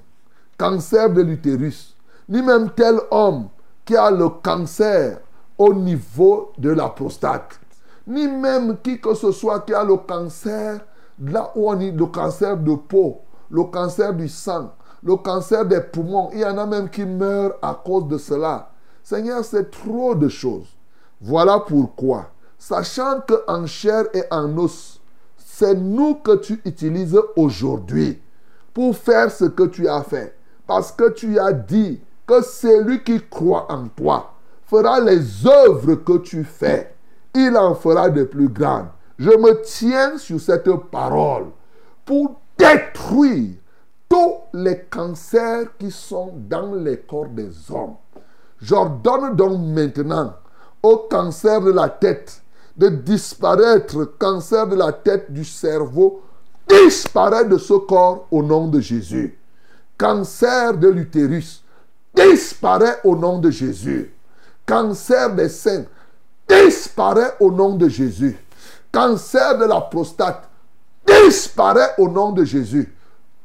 cancer 0.59 1.09
de 1.09 1.23
l'utérus, 1.23 1.95
ni 2.29 2.43
même 2.43 2.71
tel 2.71 2.99
homme 3.13 3.49
qui 3.85 3.97
a 3.97 4.11
le 4.11 4.29
cancer 4.43 5.21
au 5.57 5.73
niveau 5.73 6.51
de 6.59 6.71
la 6.71 6.89
prostate, 6.89 7.61
ni 8.09 8.27
même 8.27 8.77
qui 8.83 9.01
que 9.01 9.15
ce 9.15 9.31
soit 9.31 9.61
qui 9.61 9.73
a 9.73 9.85
le 9.85 9.99
cancer 9.99 10.81
là 11.25 11.53
où 11.55 11.71
on 11.71 11.77
dit 11.77 11.93
le 11.93 12.07
cancer 12.07 12.57
de 12.57 12.75
peau, 12.75 13.21
le 13.49 13.63
cancer 13.63 14.13
du 14.13 14.29
sang, 14.29 14.73
le 15.09 15.17
cancer 15.17 15.65
des 15.65 15.81
poumons. 15.81 16.29
Il 16.35 16.41
y 16.41 16.45
en 16.45 16.59
a 16.59 16.67
même 16.67 16.91
qui 16.91 17.05
meurent 17.07 17.55
à 17.63 17.81
cause 17.83 18.07
de 18.09 18.19
cela. 18.19 18.71
Seigneur, 19.03 19.43
c'est 19.43 19.71
trop 19.71 20.15
de 20.15 20.29
choses. 20.29 20.67
Voilà 21.21 21.61
pourquoi, 21.61 22.27
sachant 22.59 23.23
que 23.27 23.43
en 23.49 23.67
chair 23.67 24.05
et 24.13 24.23
en 24.31 24.57
os, 24.59 25.01
c'est 25.39 25.75
nous 25.75 26.17
que 26.17 26.37
tu 26.37 26.61
utilises 26.65 27.19
aujourd'hui 27.37 28.21
pour 28.75 28.95
faire 28.95 29.31
ce 29.31 29.47
que 29.47 29.63
tu 29.65 29.89
as 29.89 30.03
fait. 30.03 30.37
Parce 30.67 30.93
que 30.93 31.09
tu 31.11 31.39
as 31.39 31.55
dit 31.55 32.01
que 32.27 32.43
celui 32.43 33.03
qui 33.03 33.19
croit 33.31 33.67
en 33.73 33.89
toi 33.89 34.35
fera 34.67 35.01
les 35.01 35.47
œuvres 35.47 35.95
que 35.95 36.19
tu 36.19 36.45
fais. 36.45 36.95
Il 37.35 37.57
en 37.57 37.75
fera 37.75 38.11
de 38.11 38.25
plus 38.25 38.49
grandes. 38.49 38.89
Je 39.19 39.31
me 39.31 39.63
tiens 39.63 40.19
sur 40.19 40.39
cette 40.39 40.71
parole 40.91 41.47
pour 42.05 42.39
détruire 42.59 43.55
tous 44.09 44.35
les 44.53 44.81
cancers 44.91 45.77
qui 45.79 45.91
sont 45.91 46.33
dans 46.49 46.75
les 46.75 46.99
corps 46.99 47.29
des 47.29 47.51
hommes. 47.71 47.97
J'ordonne 48.61 49.37
donc 49.37 49.61
maintenant 49.61 50.35
au 50.83 50.97
cancer 51.11 51.61
de 51.61 51.71
la 51.71 51.89
tête 51.89 52.43
de 52.79 52.89
disparaître, 52.89 54.05
cancer 54.19 54.67
de 54.69 54.77
la 54.77 54.93
tête, 54.93 55.33
du 55.33 55.45
cerveau, 55.45 56.23
disparaît 56.69 57.45
de 57.45 57.59
ce 57.59 57.75
corps 57.75 58.27
au 58.31 58.43
nom 58.43 58.69
de 58.69 58.81
Jésus. 58.81 59.37
Cancer 59.99 60.75
de 60.75 60.89
l'utérus, 60.89 61.65
disparaît 62.15 63.01
au 63.03 63.17
nom 63.17 63.41
de 63.41 63.51
Jésus. 63.51 64.13
Cancer 64.65 65.35
des 65.35 65.49
seins, 65.49 65.85
disparaît 66.49 67.35
au 67.41 67.51
nom 67.51 67.75
de 67.75 67.89
Jésus. 67.89 68.39
Cancer 68.93 69.59
de 69.59 69.65
la 69.65 69.81
prostate, 69.81 70.49
disparaît 71.05 71.95
au 71.99 72.09
nom 72.09 72.31
de 72.31 72.45
Jésus. 72.45 72.95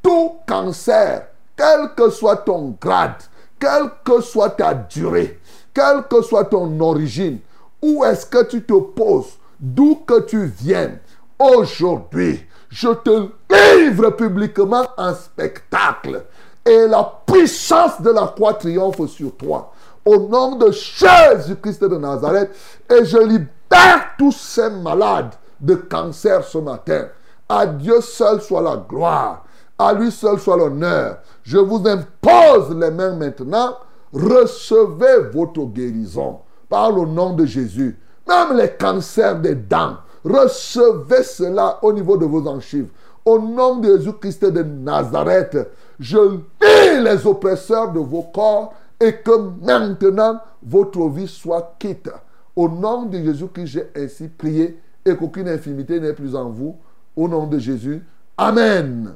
Tout 0.04 0.32
cancer, 0.46 1.28
quel 1.56 1.94
que 1.96 2.10
soit 2.10 2.36
ton 2.36 2.76
grade, 2.78 3.22
quelle 3.58 3.90
que 4.04 4.20
soit 4.20 4.50
ta 4.50 4.74
durée, 4.74 5.40
quelle 5.72 6.02
que 6.08 6.20
soit 6.20 6.44
ton 6.44 6.78
origine, 6.78 7.38
où 7.82 8.04
est-ce 8.04 8.26
que 8.26 8.44
tu 8.44 8.62
te 8.62 8.78
poses, 8.78 9.38
d'où 9.58 10.02
que 10.06 10.20
tu 10.20 10.44
viennes, 10.44 10.98
aujourd'hui, 11.38 12.46
je 12.68 12.88
te 12.88 13.30
livre 13.50 14.10
publiquement 14.10 14.84
un 14.98 15.14
spectacle 15.14 16.24
et 16.66 16.86
la 16.86 17.20
puissance 17.26 18.00
de 18.02 18.10
la 18.10 18.26
croix 18.26 18.54
triomphe 18.54 19.06
sur 19.06 19.34
toi. 19.36 19.72
Au 20.04 20.18
nom 20.28 20.56
de 20.56 20.70
Jésus-Christ 20.70 21.82
de 21.82 21.96
Nazareth, 21.96 22.50
et 22.90 23.06
je 23.06 23.16
libère 23.16 24.10
tous 24.18 24.32
ces 24.32 24.68
malades 24.68 25.34
de 25.60 25.76
cancer 25.76 26.44
ce 26.44 26.58
matin. 26.58 27.08
À 27.48 27.66
Dieu 27.66 28.02
seul 28.02 28.42
soit 28.42 28.60
la 28.60 28.76
gloire. 28.76 29.43
À 29.78 29.92
lui 29.92 30.10
seul 30.10 30.38
soit 30.38 30.56
l'honneur. 30.56 31.18
Je 31.42 31.58
vous 31.58 31.82
impose 31.86 32.76
les 32.76 32.90
mains 32.90 33.16
maintenant. 33.16 33.76
Recevez 34.12 35.30
votre 35.32 35.64
guérison 35.66 36.38
par 36.68 36.92
le 36.92 37.04
nom 37.06 37.34
de 37.34 37.44
Jésus. 37.44 37.98
Même 38.28 38.56
les 38.56 38.70
cancers 38.70 39.40
des 39.40 39.54
dents, 39.54 39.96
recevez 40.24 41.22
cela 41.22 41.78
au 41.82 41.92
niveau 41.92 42.16
de 42.16 42.24
vos 42.24 42.48
archives. 42.48 42.88
Au 43.24 43.38
nom 43.38 43.76
de 43.76 43.96
Jésus-Christ 43.96 44.44
de 44.44 44.62
Nazareth, 44.62 45.56
je 45.98 46.18
lis 46.18 47.02
les 47.02 47.26
oppresseurs 47.26 47.92
de 47.92 47.98
vos 47.98 48.22
corps 48.22 48.72
et 49.00 49.16
que 49.16 49.50
maintenant 49.62 50.40
votre 50.62 51.08
vie 51.08 51.28
soit 51.28 51.74
quitte. 51.78 52.10
Au 52.54 52.68
nom 52.68 53.06
de 53.06 53.18
Jésus-Christ, 53.18 53.66
j'ai 53.66 53.90
ainsi 53.96 54.28
prié 54.28 54.78
et 55.04 55.16
qu'aucune 55.16 55.48
infimité 55.48 55.98
n'est 56.00 56.12
plus 56.12 56.36
en 56.36 56.48
vous. 56.50 56.76
Au 57.16 57.28
nom 57.28 57.46
de 57.46 57.58
Jésus, 57.58 58.02
Amen. 58.36 59.14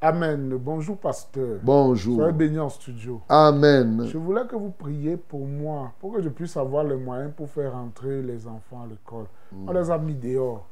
Amen. 0.00 0.56
Bonjour, 0.58 0.98
pasteur. 0.98 1.58
Bonjour. 1.62 2.18
Soyez 2.18 2.32
béni 2.32 2.58
en 2.58 2.68
studio. 2.68 3.22
Amen. 3.28 4.06
Je 4.06 4.18
voulais 4.18 4.46
que 4.46 4.54
vous 4.54 4.70
priez 4.70 5.16
pour 5.16 5.46
moi, 5.46 5.92
pour 6.00 6.12
que 6.12 6.20
je 6.20 6.28
puisse 6.28 6.56
avoir 6.58 6.84
les 6.84 6.96
moyens 6.96 7.32
pour 7.34 7.48
faire 7.48 7.74
entrer 7.74 8.20
les 8.20 8.46
enfants 8.46 8.82
à 8.84 8.86
l'école. 8.86 9.24
On 9.66 9.72
les 9.72 9.90
a 9.90 9.96
mis 9.96 10.14
dehors. 10.14 10.66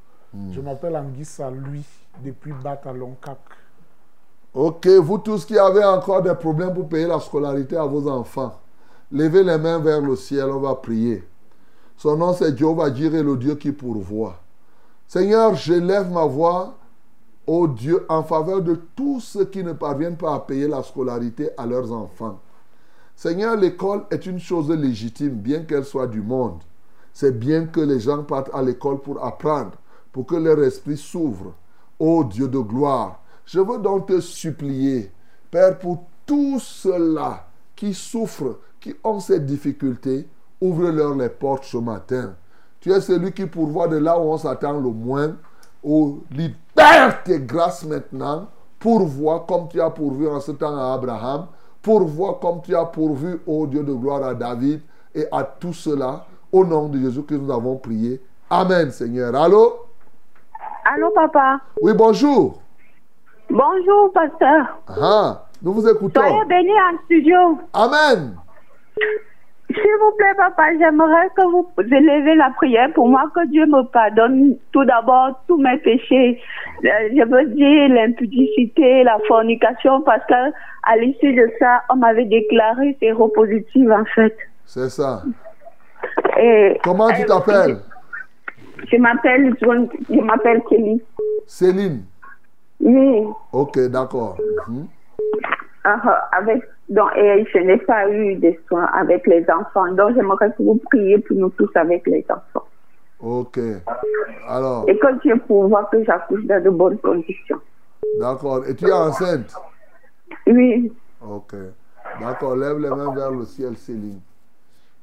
Je 0.51 0.61
m'appelle 0.61 0.97
Anguissa 0.97 1.49
Louis, 1.49 1.87
depuis 2.23 2.53
Batalon-Cap. 2.53 3.39
Ok, 4.53 4.87
vous 4.87 5.19
tous 5.19 5.45
qui 5.45 5.57
avez 5.59 5.85
encore 5.85 6.23
des 6.23 6.35
problèmes 6.35 6.75
pour 6.75 6.89
payer 6.89 7.07
la 7.07 7.21
scolarité 7.21 7.77
à 7.77 7.85
vos 7.87 8.09
enfants, 8.09 8.61
levez 9.11 9.43
les 9.43 9.59
mains 9.59 9.79
vers 9.79 10.01
le 10.01 10.17
ciel, 10.17 10.45
on 10.47 10.61
va 10.61 10.75
prier. 10.75 11.25
Son 11.97 12.17
nom 12.17 12.33
c'est 12.33 12.57
Jéhovah 12.57 12.93
Jireh, 12.93 13.23
le 13.23 13.37
Dieu 13.37 13.55
qui 13.55 13.73
pourvoit. 13.73 14.41
Seigneur, 15.07 15.55
je 15.55 15.75
lève 15.75 16.11
ma 16.11 16.25
voix, 16.25 16.75
ô 17.47 17.66
Dieu, 17.66 18.05
en 18.09 18.23
faveur 18.23 18.62
de 18.62 18.81
tous 18.97 19.21
ceux 19.21 19.45
qui 19.45 19.62
ne 19.62 19.73
parviennent 19.73 20.16
pas 20.16 20.35
à 20.35 20.41
payer 20.41 20.69
la 20.69 20.83
scolarité 20.83 21.51
à 21.57 21.66
leurs 21.66 21.93
enfants. 21.93 22.41
Seigneur, 23.16 23.57
l'école 23.57 24.05
est 24.11 24.27
une 24.27 24.41
chose 24.41 24.71
légitime, 24.71 25.35
bien 25.35 25.65
qu'elle 25.65 25.85
soit 25.85 26.07
du 26.07 26.21
monde. 26.21 26.61
C'est 27.12 27.39
bien 27.39 27.66
que 27.66 27.81
les 27.81 28.01
gens 28.01 28.25
partent 28.25 28.51
à 28.53 28.62
l'école 28.62 29.01
pour 29.01 29.25
apprendre, 29.25 29.73
pour 30.12 30.27
que 30.27 30.35
leur 30.35 30.62
esprit 30.62 30.97
s'ouvre. 30.97 31.55
Ô 31.99 32.25
Dieu 32.25 32.49
de 32.49 32.59
gloire, 32.59 33.21
je 33.47 33.61
veux 33.61 33.79
donc 33.79 34.07
te 34.07 34.21
supplier, 34.21 35.12
Père, 35.51 35.79
pour 35.79 36.05
tous 36.27 36.59
ceux-là 36.59 37.47
qui 37.77 37.95
souffrent, 37.95 38.59
qui 38.81 38.95
ont 39.05 39.21
ces 39.21 39.41
difficultés, 39.41 40.27
ouvre-leur 40.61 41.15
les 41.15 41.29
portes 41.29 41.65
ce 41.65 41.77
matin. 41.77 42.35
Tu 42.81 42.91
es 42.91 43.01
celui 43.01 43.33
qui 43.33 43.47
pourvoit 43.47 43.89
de 43.89 43.97
là 43.97 44.19
où 44.19 44.25
on 44.25 44.37
s'attend 44.37 44.81
le 44.81 44.91
moins. 44.91 45.37
Oh, 45.86 46.20
libère 46.31 47.23
tes 47.24 47.40
grâces 47.40 47.85
maintenant. 47.85 48.47
Pourvois 48.78 49.44
comme 49.47 49.69
tu 49.69 49.81
as 49.81 49.90
pourvu 49.90 50.28
en 50.28 50.40
ce 50.40 50.52
temps 50.52 50.77
à 50.77 50.94
Abraham. 50.94 51.47
Pourvois 51.82 52.39
comme 52.40 52.62
tu 52.62 52.74
as 52.74 52.85
pourvu, 52.86 53.40
ô 53.47 53.66
Dieu 53.66 53.82
de 53.82 53.93
gloire, 53.93 54.24
à 54.24 54.35
David 54.35 54.81
et 55.15 55.27
à 55.31 55.43
tous 55.44 55.74
ceux-là. 55.74 56.24
Au 56.51 56.65
nom 56.65 56.89
de 56.89 56.98
Jésus 56.98 57.23
que 57.23 57.35
nous 57.35 57.52
avons 57.52 57.77
prié. 57.77 58.20
Amen, 58.48 58.90
Seigneur. 58.90 59.35
Allô? 59.35 59.86
Allô, 60.85 61.11
papa. 61.11 61.61
Oui, 61.81 61.93
bonjour. 61.94 62.61
Bonjour, 63.51 64.12
pasteur. 64.12 64.78
Ah, 64.89 65.47
nous 65.62 65.73
vous 65.73 65.89
écoutons. 65.89 66.20
Soyez 66.20 66.44
béni 66.47 66.73
en 66.73 67.05
studio. 67.05 67.59
Amen. 67.73 68.36
S'il 69.75 69.91
vous 70.01 70.13
plaît, 70.17 70.35
papa, 70.37 70.65
j'aimerais 70.79 71.29
que 71.37 71.43
vous 71.51 71.67
élevez 71.79 72.35
la 72.37 72.51
prière 72.51 72.93
pour 72.95 73.09
moi, 73.09 73.25
que 73.35 73.47
Dieu 73.49 73.67
me 73.67 73.83
pardonne 73.85 74.57
tout 74.73 74.85
d'abord 74.85 75.41
tous 75.49 75.57
mes 75.59 75.79
péchés. 75.79 76.41
Euh, 76.85 76.89
Je 77.17 77.25
veux 77.29 77.47
dire 77.55 77.89
l'impudicité, 77.89 79.03
la 79.05 79.19
fornication, 79.27 80.01
parce 80.03 80.25
que 80.27 80.35
à 80.85 80.97
l'issue 80.99 81.35
de 81.35 81.51
ça, 81.59 81.83
on 81.91 81.97
m'avait 81.97 82.27
déclaré 82.27 82.97
séropositive, 83.01 83.91
en 83.91 84.05
fait. 84.15 84.37
C'est 84.67 84.89
ça. 84.91 85.23
Et, 86.39 86.79
Comment 86.85 87.09
tu 87.11 87.23
et- 87.23 87.27
t'appelles? 87.27 87.79
Je 88.93 88.97
m'appelle, 88.99 89.55
je 89.61 90.21
m'appelle 90.21 90.63
Kelly. 90.69 91.03
Céline. 91.47 92.03
Oui. 92.81 93.25
Ok, 93.53 93.79
d'accord. 93.89 94.37
Ah, 95.85 95.97
ah, 96.05 96.29
avec, 96.33 96.63
donc, 96.89 97.11
et 97.16 97.44
je 97.52 97.59
n'ai 97.59 97.78
pas 97.78 98.09
eu 98.11 98.36
de 98.36 98.55
soins 98.69 98.85
avec 98.86 99.27
les 99.27 99.44
enfants. 99.51 99.90
Donc, 99.93 100.15
j'aimerais 100.15 100.51
que 100.52 100.62
vous 100.62 100.81
priez 100.85 101.19
pour 101.19 101.36
nous 101.36 101.51
tous 101.51 101.70
avec 101.74 102.06
les 102.06 102.24
enfants. 102.28 102.66
Ok. 103.20 103.59
Alors, 104.48 104.85
Et 104.89 104.98
que 104.98 105.20
Dieu 105.23 105.39
pourvoie 105.47 105.85
que 105.90 106.05
j'accouche 106.05 106.44
dans 106.44 106.62
de 106.62 106.70
bonnes 106.70 106.98
conditions. 106.98 107.61
d'accord. 108.20 108.66
Et 108.66 108.74
tu 108.74 108.86
es 108.86 108.93
enceinte? 108.93 109.55
Oui. 110.47 110.93
Ok. 111.27 111.55
D'accord. 112.20 112.56
Lève 112.56 112.78
les 112.78 112.90
mains 112.90 113.15
vers 113.15 113.31
le 113.31 113.44
ciel, 113.44 113.77
Céline. 113.77 114.20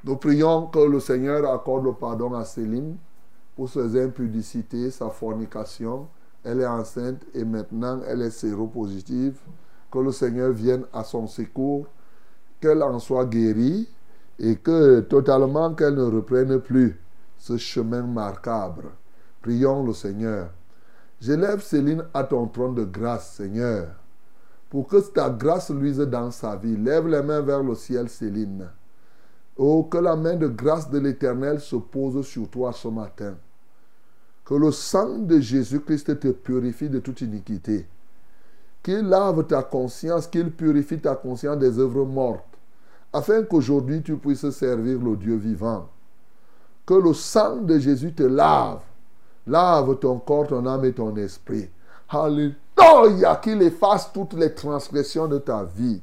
Nous 0.03 0.15
prions 0.17 0.67
que 0.67 0.79
le 0.79 0.99
Seigneur 0.99 1.51
accorde 1.51 1.85
le 1.85 1.93
pardon 1.93 2.33
à 2.33 2.43
Céline 2.43 2.95
pour 3.55 3.69
ses 3.69 3.99
impudicités, 4.03 4.89
sa 4.91 5.09
fornication. 5.09 6.07
Elle 6.43 6.61
est 6.61 6.65
enceinte 6.67 7.21
et 7.35 7.43
maintenant 7.43 7.99
elle 8.07 8.21
est 8.23 8.31
séropositive. 8.31 9.37
Que 9.91 9.99
le 9.99 10.11
Seigneur 10.11 10.51
vienne 10.51 10.85
à 10.93 11.03
son 11.03 11.27
secours, 11.27 11.85
qu'elle 12.59 12.81
en 12.81 12.99
soit 12.99 13.26
guérie 13.26 13.89
et 14.39 14.55
que 14.55 15.01
totalement 15.01 15.73
qu'elle 15.73 15.95
ne 15.95 16.03
reprenne 16.03 16.59
plus 16.59 16.99
ce 17.38 17.57
chemin 17.57 18.03
marquable. 18.03 18.85
Prions 19.41 19.84
le 19.84 19.93
Seigneur. 19.93 20.49
J'élève 21.19 21.61
Céline 21.61 22.05
à 22.13 22.23
ton 22.23 22.47
trône 22.47 22.76
de 22.76 22.85
grâce, 22.85 23.34
Seigneur 23.34 23.88
pour 24.72 24.88
que 24.88 25.01
ta 25.11 25.30
grâce 25.30 25.69
luise 25.69 25.99
dans 25.99 26.31
sa 26.31 26.55
vie. 26.55 26.77
Lève 26.77 27.05
les 27.05 27.22
mains 27.22 27.41
vers 27.41 27.61
le 27.61 27.76
ciel, 27.76 28.07
Céline. 28.07 28.69
Oh, 29.57 29.84
que 29.84 29.97
la 29.97 30.15
main 30.15 30.38
de 30.38 30.47
grâce 30.47 30.89
de 30.89 30.97
l'Éternel 30.97 31.59
se 31.59 31.76
pose 31.76 32.26
sur 32.26 32.49
toi 32.49 32.72
ce 32.72 32.88
matin. 32.88 33.35
Que 34.45 34.53
le 34.53 34.72
sang 34.72 35.19
de 35.19 35.41
Jésus-Christ 35.41 36.18
te 36.22 36.30
purifie 36.30 36.89
de 36.89 36.99
toute 36.99 37.19
iniquité. 37.19 37.85
Qu'il 38.83 39.07
lave 39.07 39.45
ta 39.45 39.63
conscience, 39.63 40.27
qu'il 40.27 40.51
purifie 40.51 40.99
ta 40.99 41.15
conscience 41.15 41.57
des 41.57 41.77
œuvres 41.77 42.05
mortes, 42.05 42.57
afin 43.13 43.43
qu'aujourd'hui 43.43 44.01
tu 44.01 44.17
puisses 44.17 44.49
servir 44.49 44.99
le 44.99 45.15
Dieu 45.15 45.35
vivant. 45.35 45.87
Que 46.85 46.95
le 46.95 47.13
sang 47.13 47.57
de 47.57 47.77
Jésus 47.77 48.13
te 48.13 48.23
lave. 48.23 48.81
Lave 49.45 49.97
ton 49.99 50.19
corps, 50.19 50.47
ton 50.47 50.65
âme 50.65 50.85
et 50.85 50.93
ton 50.93 51.15
esprit. 51.15 51.69
Alléluia. 52.09 53.39
Qu'il 53.41 53.61
efface 53.61 54.11
toutes 54.11 54.33
les 54.33 54.53
transgressions 54.53 55.27
de 55.27 55.37
ta 55.37 55.63
vie. 55.63 56.01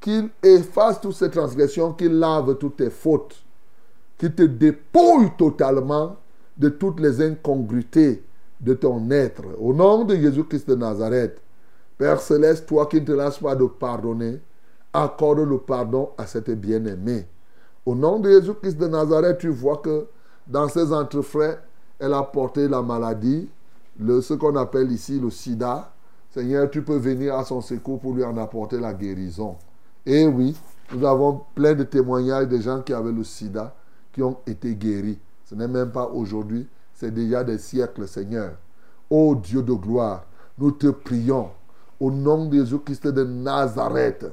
Qu'il 0.00 0.30
efface 0.42 1.00
toutes 1.00 1.14
ces 1.14 1.30
transgressions, 1.30 1.92
qu'il 1.92 2.18
lave 2.18 2.56
toutes 2.56 2.76
tes 2.76 2.90
fautes. 2.90 3.36
Qu'il 4.18 4.34
te 4.34 4.42
dépouille 4.42 5.30
totalement 5.36 6.16
de 6.56 6.68
toutes 6.70 7.00
les 7.00 7.22
incongruités 7.22 8.22
de 8.60 8.74
ton 8.74 9.10
être. 9.10 9.42
Au 9.58 9.72
nom 9.72 10.04
de 10.04 10.16
Jésus-Christ 10.16 10.68
de 10.68 10.74
Nazareth, 10.74 11.40
Père 12.00 12.18
céleste, 12.18 12.64
toi 12.64 12.86
qui 12.86 12.98
ne 12.98 13.04
te 13.04 13.12
lâches 13.12 13.40
pas 13.40 13.54
de 13.54 13.66
pardonner, 13.66 14.40
accorde 14.90 15.40
le 15.40 15.58
pardon 15.58 16.08
à 16.16 16.26
cette 16.26 16.48
bien-aimée. 16.50 17.26
Au 17.84 17.94
nom 17.94 18.18
de 18.18 18.30
Jésus-Christ 18.30 18.78
de 18.78 18.86
Nazareth, 18.86 19.36
tu 19.36 19.50
vois 19.50 19.76
que 19.76 20.06
dans 20.46 20.66
ses 20.70 20.94
entrefrais, 20.94 21.60
elle 21.98 22.14
a 22.14 22.22
porté 22.22 22.68
la 22.68 22.80
maladie, 22.80 23.50
ce 23.98 24.32
qu'on 24.32 24.56
appelle 24.56 24.90
ici 24.90 25.20
le 25.20 25.28
sida. 25.28 25.92
Seigneur, 26.30 26.70
tu 26.70 26.80
peux 26.80 26.96
venir 26.96 27.34
à 27.34 27.44
son 27.44 27.60
secours 27.60 28.00
pour 28.00 28.14
lui 28.14 28.24
en 28.24 28.38
apporter 28.38 28.80
la 28.80 28.94
guérison. 28.94 29.56
Et 30.06 30.26
oui, 30.26 30.56
nous 30.94 31.06
avons 31.06 31.42
plein 31.54 31.74
de 31.74 31.84
témoignages 31.84 32.48
de 32.48 32.60
gens 32.60 32.80
qui 32.80 32.94
avaient 32.94 33.12
le 33.12 33.24
sida, 33.24 33.74
qui 34.14 34.22
ont 34.22 34.38
été 34.46 34.74
guéris. 34.74 35.18
Ce 35.44 35.54
n'est 35.54 35.68
même 35.68 35.90
pas 35.90 36.06
aujourd'hui, 36.06 36.66
c'est 36.94 37.12
déjà 37.12 37.44
des 37.44 37.58
siècles, 37.58 38.08
Seigneur. 38.08 38.52
Ô 39.10 39.34
Dieu 39.34 39.62
de 39.62 39.74
gloire, 39.74 40.24
nous 40.56 40.70
te 40.70 40.86
prions 40.86 41.50
au 42.00 42.10
nom 42.10 42.46
de 42.46 42.56
Jésus-Christ 42.56 43.06
de 43.06 43.22
Nazareth 43.24 44.26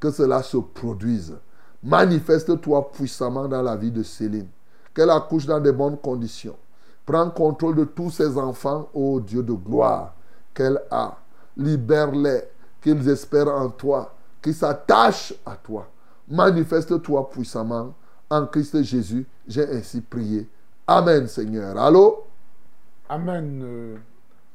que 0.00 0.10
cela 0.10 0.42
se 0.42 0.56
produise. 0.56 1.36
Manifeste-toi 1.82 2.90
puissamment 2.92 3.48
dans 3.48 3.62
la 3.62 3.76
vie 3.76 3.90
de 3.90 4.02
Céline. 4.02 4.48
Qu'elle 4.94 5.10
accouche 5.10 5.46
dans 5.46 5.60
de 5.60 5.70
bonnes 5.70 5.98
conditions. 5.98 6.56
Prends 7.04 7.30
contrôle 7.30 7.76
de 7.76 7.84
tous 7.84 8.10
ses 8.10 8.36
enfants, 8.36 8.88
ô 8.92 9.20
Dieu 9.20 9.42
de 9.42 9.52
gloire, 9.52 10.14
qu'elle 10.52 10.80
a. 10.90 11.16
Libère-les, 11.56 12.42
qu'ils 12.80 13.08
espèrent 13.08 13.48
en 13.48 13.70
toi, 13.70 14.14
qu'ils 14.42 14.54
s'attachent 14.54 15.34
à 15.46 15.56
toi. 15.56 15.88
Manifeste-toi 16.28 17.30
puissamment. 17.30 17.94
En 18.30 18.46
Christ 18.46 18.82
Jésus, 18.82 19.26
j'ai 19.46 19.66
ainsi 19.68 20.00
prié. 20.00 20.48
Amen, 20.86 21.26
Seigneur. 21.26 21.78
Allô? 21.78 22.24
Amen. 23.08 23.98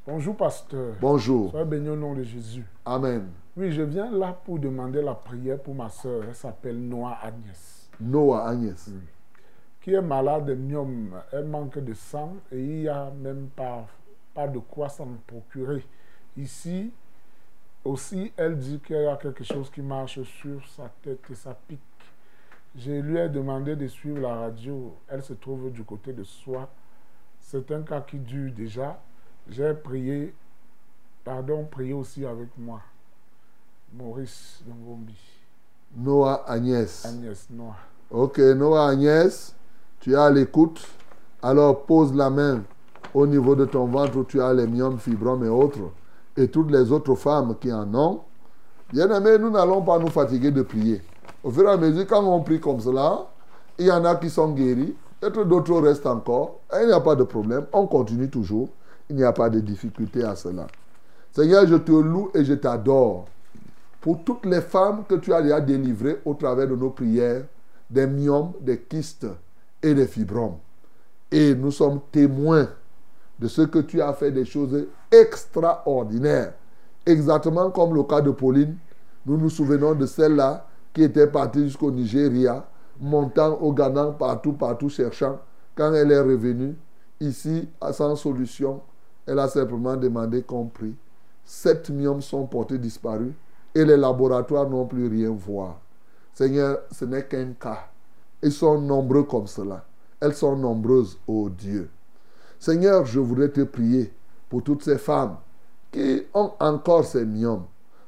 Bonjour, 0.06 0.36
pasteur. 0.36 0.96
Bonjour. 1.00 1.52
Soyez 1.52 1.66
béni 1.66 1.90
au 1.90 1.96
nom 1.96 2.14
de 2.14 2.24
Jésus. 2.24 2.66
Amen. 2.86 3.30
Oui, 3.56 3.72
je 3.72 3.84
viens 3.84 4.12
là 4.12 4.34
pour 4.44 4.60
demander 4.60 5.02
la 5.02 5.14
prière 5.16 5.60
pour 5.62 5.74
ma 5.76 5.90
soeur. 5.90 6.24
Elle 6.28 6.36
s'appelle 6.36 6.78
Noah 6.78 7.18
Agnès. 7.22 7.90
Noah 8.02 8.50
Agnès. 8.50 8.90
Qui 9.80 9.94
est 9.94 10.02
malade 10.02 10.46
de 10.46 10.56
myome. 10.56 11.22
Elle 11.32 11.46
manque 11.46 11.80
de 11.80 11.94
sang 11.94 12.36
et 12.52 12.60
il 12.60 12.82
n'y 12.82 12.88
a 12.90 13.12
même 13.12 13.48
pas, 13.56 13.88
pas 14.34 14.48
de 14.48 14.60
quoi 14.60 14.90
s'en 14.90 15.08
procurer. 15.26 15.86
Ici, 16.36 16.92
Aussi, 17.86 18.32
elle 18.38 18.58
dit 18.58 18.80
qu'il 18.80 18.96
y 18.96 19.06
a 19.06 19.18
quelque 19.18 19.44
chose 19.44 19.70
qui 19.70 19.82
marche 19.82 20.22
sur 20.24 20.66
sa 20.70 20.90
tête 21.02 21.20
et 21.30 21.36
ça 21.36 21.58
pique. 21.68 21.80
Je 22.76 22.92
lui 22.92 23.18
ai 23.18 23.30
demandé 23.30 23.76
de 23.76 23.88
suivre 23.88 24.20
la 24.20 24.36
radio. 24.36 24.96
Elle 25.08 25.22
se 25.22 25.34
trouve 25.34 25.72
du 25.72 25.84
côté 25.84 26.14
de 26.14 26.24
soi. 26.24 26.70
C'est 27.40 27.70
un 27.72 27.84
cas 27.84 28.02
qui 28.02 28.20
dure 28.20 28.52
déjà. 28.54 29.02
J'ai 29.50 29.74
prié, 29.74 30.34
pardon, 31.24 31.66
prié 31.70 31.94
aussi 31.94 32.26
avec 32.26 32.50
moi. 32.58 32.80
Maurice 33.94 34.64
Ngombi. 34.68 35.18
Noah 35.96 36.44
Agnès. 36.48 37.06
Agnès 37.06 37.48
Noah. 37.50 37.76
Ok, 38.10 38.40
Noah 38.40 38.88
Agnès, 38.88 39.54
tu 40.00 40.14
es 40.14 40.16
à 40.16 40.30
l'écoute. 40.30 40.82
Alors 41.42 41.86
pose 41.86 42.14
la 42.16 42.30
main 42.30 42.64
au 43.14 43.28
niveau 43.28 43.56
de 43.56 43.66
ton 43.66 43.86
ventre 43.86 44.18
où 44.18 44.24
tu 44.24 44.42
as 44.42 44.54
les 44.54 44.66
myomes, 44.66 44.98
fibromes 44.98 45.44
et 45.44 45.50
autres. 45.50 45.92
Et 46.36 46.48
toutes 46.48 46.72
les 46.72 46.92
autres 46.92 47.16
femmes 47.16 47.56
qui 47.60 47.72
en 47.72 47.94
ont. 47.94 48.22
Bien 48.92 49.10
aimé, 49.14 49.38
nous 49.38 49.52
n'allons 49.52 49.82
pas 49.82 50.00
nous 50.00 50.10
fatiguer 50.10 50.52
de 50.52 50.62
prier. 50.62 51.02
Au 51.44 51.52
fur 51.52 51.68
et 51.68 51.72
à 51.72 51.78
mesure, 51.78 52.08
quand 52.08 52.24
on 52.24 52.42
prie 52.42 52.60
comme 52.60 52.80
cela, 52.80 53.28
il 53.78 53.88
y 53.88 53.92
en 53.92 54.06
a 54.06 54.16
qui 54.16 54.30
sont 54.30 54.52
guéris, 54.52 54.96
peut-être 55.20 55.44
d'autres 55.44 55.80
restent 55.80 56.08
encore. 56.08 56.60
Et 56.74 56.84
il 56.84 56.88
n'y 56.88 56.94
a 56.94 57.02
pas 57.02 57.16
de 57.16 57.24
problème. 57.24 57.66
On 57.74 57.86
continue 57.86 58.30
toujours. 58.30 58.70
Il 59.10 59.16
n'y 59.16 59.24
a 59.24 59.34
pas 59.34 59.50
de 59.50 59.60
difficulté 59.60 60.24
à 60.24 60.36
cela. 60.36 60.68
Seigneur, 61.32 61.66
je 61.68 61.76
te 61.76 61.92
loue 61.92 62.32
et 62.34 62.46
je 62.46 62.54
t'adore 62.54 63.26
pour 64.02 64.24
toutes 64.24 64.46
les 64.46 64.62
femmes 64.62 65.04
que 65.08 65.16
tu 65.16 65.34
as 65.34 65.42
déjà 65.42 65.62
délivrées 65.62 66.20
au 66.26 66.34
travers 66.34 66.68
de 66.68 66.76
nos 66.76 66.90
prières, 66.90 67.44
des 67.90 68.06
myomes, 68.06 68.52
des 68.60 68.80
kystes 68.80 69.28
et 69.82 69.94
des 69.94 70.08
fibromes. 70.08 70.58
Et 71.32 71.56
nous 71.56 71.72
sommes 71.72 72.02
témoins 72.12 72.68
de 73.40 73.48
ce 73.48 73.62
que 73.64 73.80
tu 73.80 74.02
as 74.02 74.14
fait 74.14 74.32
des 74.32 74.46
choses 74.46 74.88
extraordinaires. 75.12 76.54
Exactement 77.06 77.72
comme 77.72 77.94
le 77.96 78.04
cas 78.04 78.22
de 78.22 78.32
Pauline, 78.32 78.76
nous 79.26 79.38
nous 79.38 79.50
souvenons 79.50 79.96
de 79.96 80.06
celle-là 80.06 80.68
qui 80.94 81.04
était 81.04 81.28
partie 81.28 81.64
jusqu'au 81.64 81.92
Nigeria, 81.92 82.66
montant 83.00 83.58
au 83.62 83.74
Ghana, 83.74 84.16
partout, 84.20 84.54
partout, 84.54 84.90
cherchant. 84.90 85.40
Quand 85.76 85.94
elle 85.94 86.12
est 86.12 86.20
revenue, 86.20 86.76
ici, 87.20 87.68
sans 87.92 88.16
solution, 88.16 88.82
elle 89.26 89.40
a 89.40 89.48
simplement 89.48 89.96
demandé 89.96 90.42
qu'on 90.42 90.66
prie. 90.66 90.96
Sept 91.46 91.90
myomes 91.90 92.22
sont 92.22 92.46
portés 92.46 92.78
disparus 92.78 93.34
et 93.76 93.86
les 93.86 93.98
laboratoires 93.98 94.70
n'ont 94.70 94.86
plus 94.86 95.08
rien 95.08 95.32
voir. 95.32 95.80
Seigneur, 96.34 96.80
ce 96.92 97.06
n'est 97.06 97.26
qu'un 97.26 97.54
cas. 97.54 97.90
Ils 98.42 98.52
sont 98.52 98.80
nombreux 98.80 99.24
comme 99.24 99.48
cela. 99.48 99.86
Elles 100.20 100.34
sont 100.36 100.56
nombreuses, 100.56 101.18
ô 101.28 101.50
Dieu. 101.50 101.90
Seigneur, 102.60 103.06
je 103.06 103.20
voudrais 103.20 103.50
te 103.50 103.62
prier 103.62 104.12
pour 104.50 104.64
toutes 104.64 104.84
ces 104.84 104.98
femmes 104.98 105.38
qui 105.92 106.24
ont 106.34 106.52
encore 106.60 107.06
ces 107.06 107.26
myomes. 107.26 107.66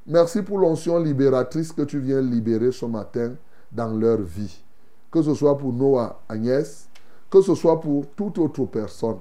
Merci 0.07 0.41
pour 0.41 0.59
l'onction 0.59 0.99
libératrice 0.99 1.71
que 1.71 1.81
tu 1.81 1.99
viens 1.99 2.21
libérer 2.21 2.71
ce 2.71 2.85
matin 2.85 3.33
dans 3.71 3.91
leur 3.93 4.21
vie. 4.21 4.63
Que 5.11 5.21
ce 5.21 5.33
soit 5.33 5.57
pour 5.57 5.73
Noah, 5.73 6.21
Agnès, 6.29 6.87
que 7.29 7.41
ce 7.41 7.55
soit 7.55 7.79
pour 7.81 8.05
toute 8.15 8.37
autre 8.37 8.65
personne. 8.65 9.17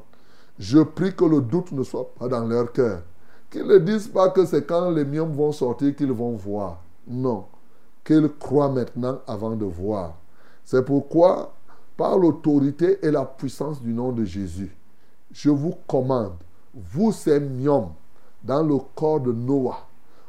Je 0.59 0.79
prie 0.81 1.15
que 1.15 1.25
le 1.25 1.41
doute 1.41 1.73
ne 1.73 1.83
soit 1.83 2.15
pas 2.15 2.29
dans 2.29 2.47
leur 2.47 2.73
cœur. 2.73 3.03
Qu'ils 3.51 3.67
ne 3.67 3.79
disent 3.79 4.09
pas 4.09 4.31
que 4.31 4.45
c'est 4.45 4.67
quand 4.67 4.91
les 4.91 5.05
myomes 5.05 5.33
vont 5.33 5.53
sortir 5.53 5.95
qu'ils 5.97 6.13
vont 6.13 6.33
voir. 6.33 6.81
Non. 7.07 7.47
Qu'ils 8.05 8.29
croient 8.39 8.71
maintenant 8.71 9.21
avant 9.27 9.57
de 9.57 9.65
voir. 9.65 10.15
C'est 10.65 10.85
pourquoi, 10.85 11.53
par 11.97 12.19
l'autorité 12.19 12.99
et 13.03 13.11
la 13.11 13.25
puissance 13.25 13.81
du 13.83 13.93
nom 13.93 14.13
de 14.13 14.25
Jésus, 14.25 14.75
je 15.33 15.51
vous 15.51 15.75
commande, 15.87 16.35
vous 16.75 17.13
ces 17.13 17.41
dans 17.41 18.63
le 18.63 18.79
corps 18.95 19.21
de 19.21 19.33
Noah, 19.33 19.87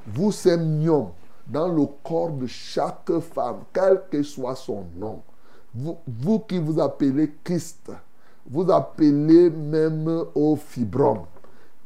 vous 0.07 0.31
ces 0.31 0.57
dans 0.57 1.67
le 1.67 1.85
corps 2.03 2.31
de 2.31 2.47
chaque 2.47 3.19
femme, 3.19 3.59
quel 3.71 4.01
que 4.09 4.23
soit 4.23 4.55
son 4.55 4.85
nom, 4.95 5.21
vous 5.73 6.39
qui 6.39 6.57
vous 6.57 6.79
appelez 6.79 7.33
Christ, 7.43 7.91
vous 8.49 8.69
appelez 8.71 9.49
même 9.49 10.23
au 10.35 10.55
fibrom, 10.55 11.21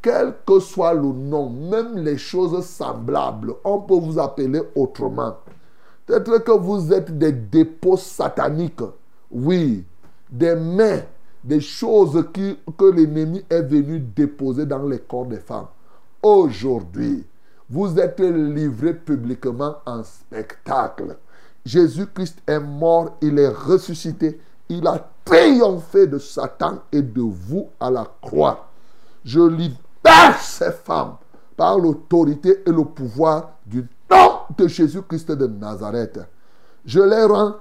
quel 0.02 0.34
que 0.46 0.60
soit 0.60 0.94
le 0.94 1.12
nom, 1.12 1.50
même 1.50 1.98
les 1.98 2.18
choses 2.18 2.66
semblables, 2.66 3.54
on 3.64 3.82
peut 3.82 4.00
vous 4.00 4.20
appeler 4.20 4.62
autrement. 4.76 5.38
Peut-être 6.06 6.44
que 6.44 6.52
vous 6.52 6.92
êtes 6.92 7.18
des 7.18 7.32
dépôts 7.32 7.98
sataniques, 7.98 8.82
oui, 9.32 9.86
des 10.30 10.56
mains, 10.56 11.02
des 11.44 11.62
choses 11.62 12.26
qui, 12.34 12.58
que 12.78 12.86
l'ennemi 12.86 13.44
est 13.50 13.62
venu 13.62 14.00
déposer 14.00 14.66
dans 14.66 14.84
les 14.84 15.00
corps 15.00 15.26
des 15.26 15.40
femmes. 15.40 15.68
Aujourd'hui, 16.22 17.26
vous 17.70 17.98
êtes 18.00 18.20
livrés 18.20 18.96
publiquement 18.96 19.76
en 19.86 20.04
spectacle. 20.04 21.18
Jésus-Christ 21.66 22.42
est 22.48 22.60
mort, 22.60 23.18
il 23.22 23.38
est 23.38 23.50
ressuscité, 23.50 24.40
il 24.70 24.86
a 24.88 25.10
triomphé 25.26 26.08
de 26.08 26.20
Satan 26.20 26.80
et 26.92 27.02
de 27.02 27.22
vous 27.22 27.70
à 27.80 27.90
la 27.90 28.08
croix. 28.22 28.68
Je 29.26 29.42
libère 29.42 30.40
ces 30.40 30.72
femmes 30.72 31.16
par 31.58 31.78
l'autorité 31.78 32.62
et 32.66 32.72
le 32.72 32.86
pouvoir 32.86 33.52
du 33.66 33.86
nom 34.10 34.40
de 34.58 34.68
Jésus-Christ 34.68 35.32
de 35.32 35.48
Nazareth. 35.48 36.20
Je 36.86 37.02
les 37.02 37.24
rends 37.24 37.56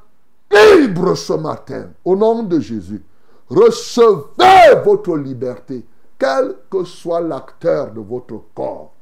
libres 0.51 1.17
ce 1.17 1.33
matin 1.33 1.89
au 2.05 2.15
nom 2.15 2.43
de 2.43 2.61
Jésus. 2.61 3.03
Recevez 3.49 4.83
votre 4.85 5.17
liberté, 5.17 5.85
quel 6.19 6.55
que 6.71 6.85
soit 6.85 7.21
l'acteur 7.21 7.93
de 7.93 8.01
votre 8.01 8.43
corps. 8.55 8.93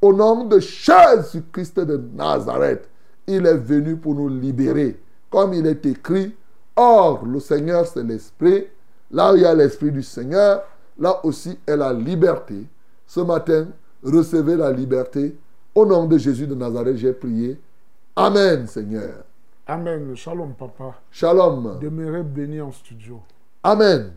Au 0.00 0.12
nom 0.14 0.44
de 0.46 0.58
Jésus-Christ 0.58 1.80
de 1.80 2.00
Nazareth, 2.14 2.88
il 3.26 3.46
est 3.46 3.58
venu 3.58 3.96
pour 3.96 4.14
nous 4.14 4.28
libérer. 4.28 4.98
Comme 5.30 5.52
il 5.52 5.66
est 5.66 5.84
écrit, 5.84 6.34
Or, 6.82 7.26
le 7.26 7.40
Seigneur, 7.40 7.86
c'est 7.86 8.02
l'Esprit. 8.02 8.66
Là 9.10 9.34
où 9.34 9.36
il 9.36 9.42
y 9.42 9.44
a 9.44 9.54
l'Esprit 9.54 9.92
du 9.92 10.02
Seigneur, 10.02 10.62
là 10.98 11.20
aussi 11.26 11.58
est 11.66 11.76
la 11.76 11.92
liberté. 11.92 12.64
Ce 13.06 13.20
matin, 13.20 13.68
recevez 14.02 14.56
la 14.56 14.72
liberté. 14.72 15.36
Au 15.74 15.84
nom 15.84 16.06
de 16.06 16.16
Jésus 16.16 16.46
de 16.46 16.54
Nazareth, 16.54 16.96
j'ai 16.96 17.12
prié. 17.12 17.60
Amen, 18.16 18.66
Seigneur. 18.66 19.24
Amen. 19.66 20.16
Shalom, 20.16 20.54
papa. 20.54 20.94
Shalom. 21.10 21.78
Demeurez 21.82 22.22
béni 22.22 22.62
en 22.62 22.72
studio. 22.72 23.20
Amen. 23.62 24.12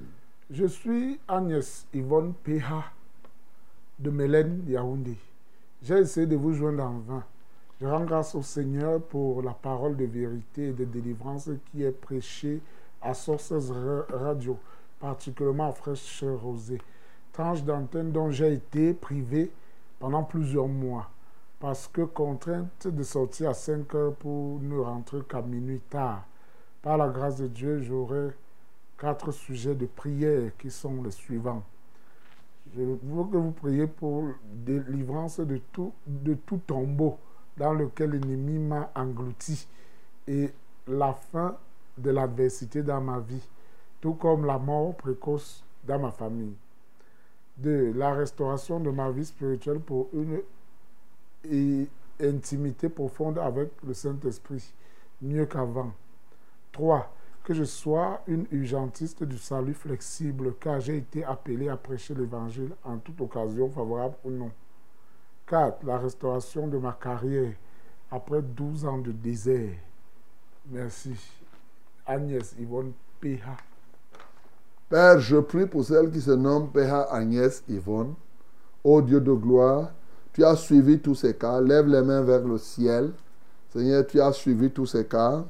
Je 0.49 0.65
suis 0.65 1.19
Agnès 1.27 1.85
Yvonne 1.94 2.31
Péha 2.45 2.85
de 3.99 4.10
Mélène 4.10 4.64
Yaoundé. 4.69 5.18
J'ai 5.81 5.98
essayé 5.98 6.27
de 6.27 6.38
vous 6.38 6.53
joindre 6.53 6.84
en 6.84 6.99
vain. 7.06 7.23
Je 7.82 7.88
rends 7.88 8.06
grâce 8.06 8.36
au 8.36 8.41
Seigneur 8.41 9.02
pour 9.02 9.41
la 9.41 9.52
parole 9.52 9.98
de 9.98 10.06
vérité 10.06 10.68
et 10.70 10.74
de 10.74 10.86
délivrance 10.86 11.50
qui 11.72 11.84
est 11.84 11.91
prêchée 11.91 12.62
à 13.02 13.14
Sources 13.14 13.72
Radio, 14.10 14.58
particulièrement 15.00 15.70
à 15.70 15.74
Fraîche 15.74 16.24
Rosée, 16.24 16.82
tranche 17.32 17.64
d'antenne 17.64 18.12
dont 18.12 18.30
j'ai 18.30 18.54
été 18.54 18.94
privé 18.94 19.52
pendant 20.00 20.24
plusieurs 20.24 20.68
mois 20.68 21.10
parce 21.64 21.88
que 21.88 22.02
contrainte 22.02 22.88
de 22.88 23.04
sortir 23.04 23.50
à 23.50 23.54
5 23.54 23.95
heures 23.95 24.16
pour 24.16 24.60
ne 24.60 24.78
rentrer 24.78 25.22
qu'à 25.22 25.41
minuit 25.41 25.80
tard. 25.90 26.26
Par 26.82 26.98
la 26.98 27.08
grâce 27.08 27.38
de 27.38 27.48
Dieu, 27.48 27.80
j'aurai 27.82 28.32
quatre 28.98 29.32
sujets 29.32 29.74
de 29.74 29.86
prière 29.86 30.52
qui 30.58 30.70
sont 30.70 31.02
les 31.02 31.12
suivants. 31.12 31.64
Je 32.76 32.82
veux 32.82 32.98
que 32.98 33.38
vous 33.38 33.52
priez 33.52 33.88
pour 33.88 34.26
délivrance 34.44 35.40
de 35.40 35.62
tout, 35.72 35.94
de 36.06 36.34
tout 36.34 36.60
tombeau 36.68 37.18
dans 37.58 37.74
lequel 37.74 38.12
l'ennemi 38.12 38.60
m'a 38.60 38.92
englouti 38.96 39.68
et 40.28 40.52
la 40.88 41.14
fin 41.14 41.58
de 41.98 42.10
l'adversité 42.10 42.82
dans 42.82 43.02
ma 43.02 43.20
vie, 43.20 43.48
tout 44.02 44.14
comme 44.14 44.46
la 44.46 44.58
mort 44.58 44.96
précoce 44.96 45.64
dans 45.86 46.00
ma 46.00 46.12
famille. 46.12 46.56
De 47.58 47.94
la 47.96 48.14
restauration 48.14 48.80
de 48.80 48.90
ma 48.90 49.12
vie 49.12 49.26
spirituelle 49.26 49.80
pour 49.80 50.10
une 50.14 50.42
intimité 52.20 52.90
profonde 52.90 53.38
avec 53.38 53.70
le 53.86 53.94
Saint-Esprit, 53.94 54.74
mieux 55.22 55.46
qu'avant. 55.46 55.92
3. 56.72 57.14
Que 57.44 57.54
je 57.54 57.66
sois 57.66 58.22
une 58.26 58.48
urgentiste 58.52 59.24
du 59.24 59.38
salut 59.38 59.74
flexible, 59.74 60.56
car 60.60 60.80
j'ai 60.80 60.98
été 60.98 61.24
appelé 61.26 61.68
à 61.68 61.78
prêcher 61.78 62.16
l'Évangile 62.16 62.72
en 62.84 62.98
toute 62.98 63.20
occasion, 63.22 63.70
favorable 63.70 64.16
ou 64.24 64.32
non. 64.32 64.52
4. 65.48 65.86
La 65.86 65.98
restauration 65.98 66.68
de 66.68 66.78
ma 66.78 66.94
carrière 66.94 67.53
après 68.11 68.41
12 68.41 68.86
ans 68.86 68.98
de 68.98 69.11
désert. 69.11 69.76
Merci. 70.70 71.14
Agnès 72.06 72.56
Yvonne 72.60 72.91
Péha. 73.20 73.56
Père, 74.90 75.20
je 75.20 75.38
prie 75.38 75.65
pour 75.65 75.84
celle 75.84 76.11
qui 76.11 76.22
se 76.22 76.32
nomme 76.32 76.70
Péha 76.70 77.03
Agnès 77.11 77.64
Yvonne. 77.68 78.14
Ô 78.84 79.02
Dieu 79.02 79.22
de 79.22 79.32
gloire, 79.32 79.91
tu 80.34 80.44
as 80.44 80.56
suivi 80.56 80.99
tous 80.99 81.15
ces 81.15 81.36
cas. 81.36 81.61
Lève 81.61 81.88
les 81.88 82.02
mains 82.02 82.22
vers 82.22 82.44
le 82.44 82.57
ciel. 82.57 83.11
Seigneur, 83.70 84.06
tu 84.06 84.20
as 84.22 84.34
suivi 84.34 84.70
tous 84.70 84.86
ces 84.86 85.06
cas. 85.06 85.45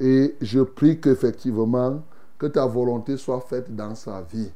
Et 0.00 0.34
je 0.40 0.60
prie 0.60 1.00
qu'effectivement, 1.00 2.02
que 2.38 2.46
ta 2.46 2.66
volonté 2.66 3.16
soit 3.16 3.40
faite 3.40 3.74
dans 3.74 3.94
sa 3.94 4.20
vie. 4.22 4.50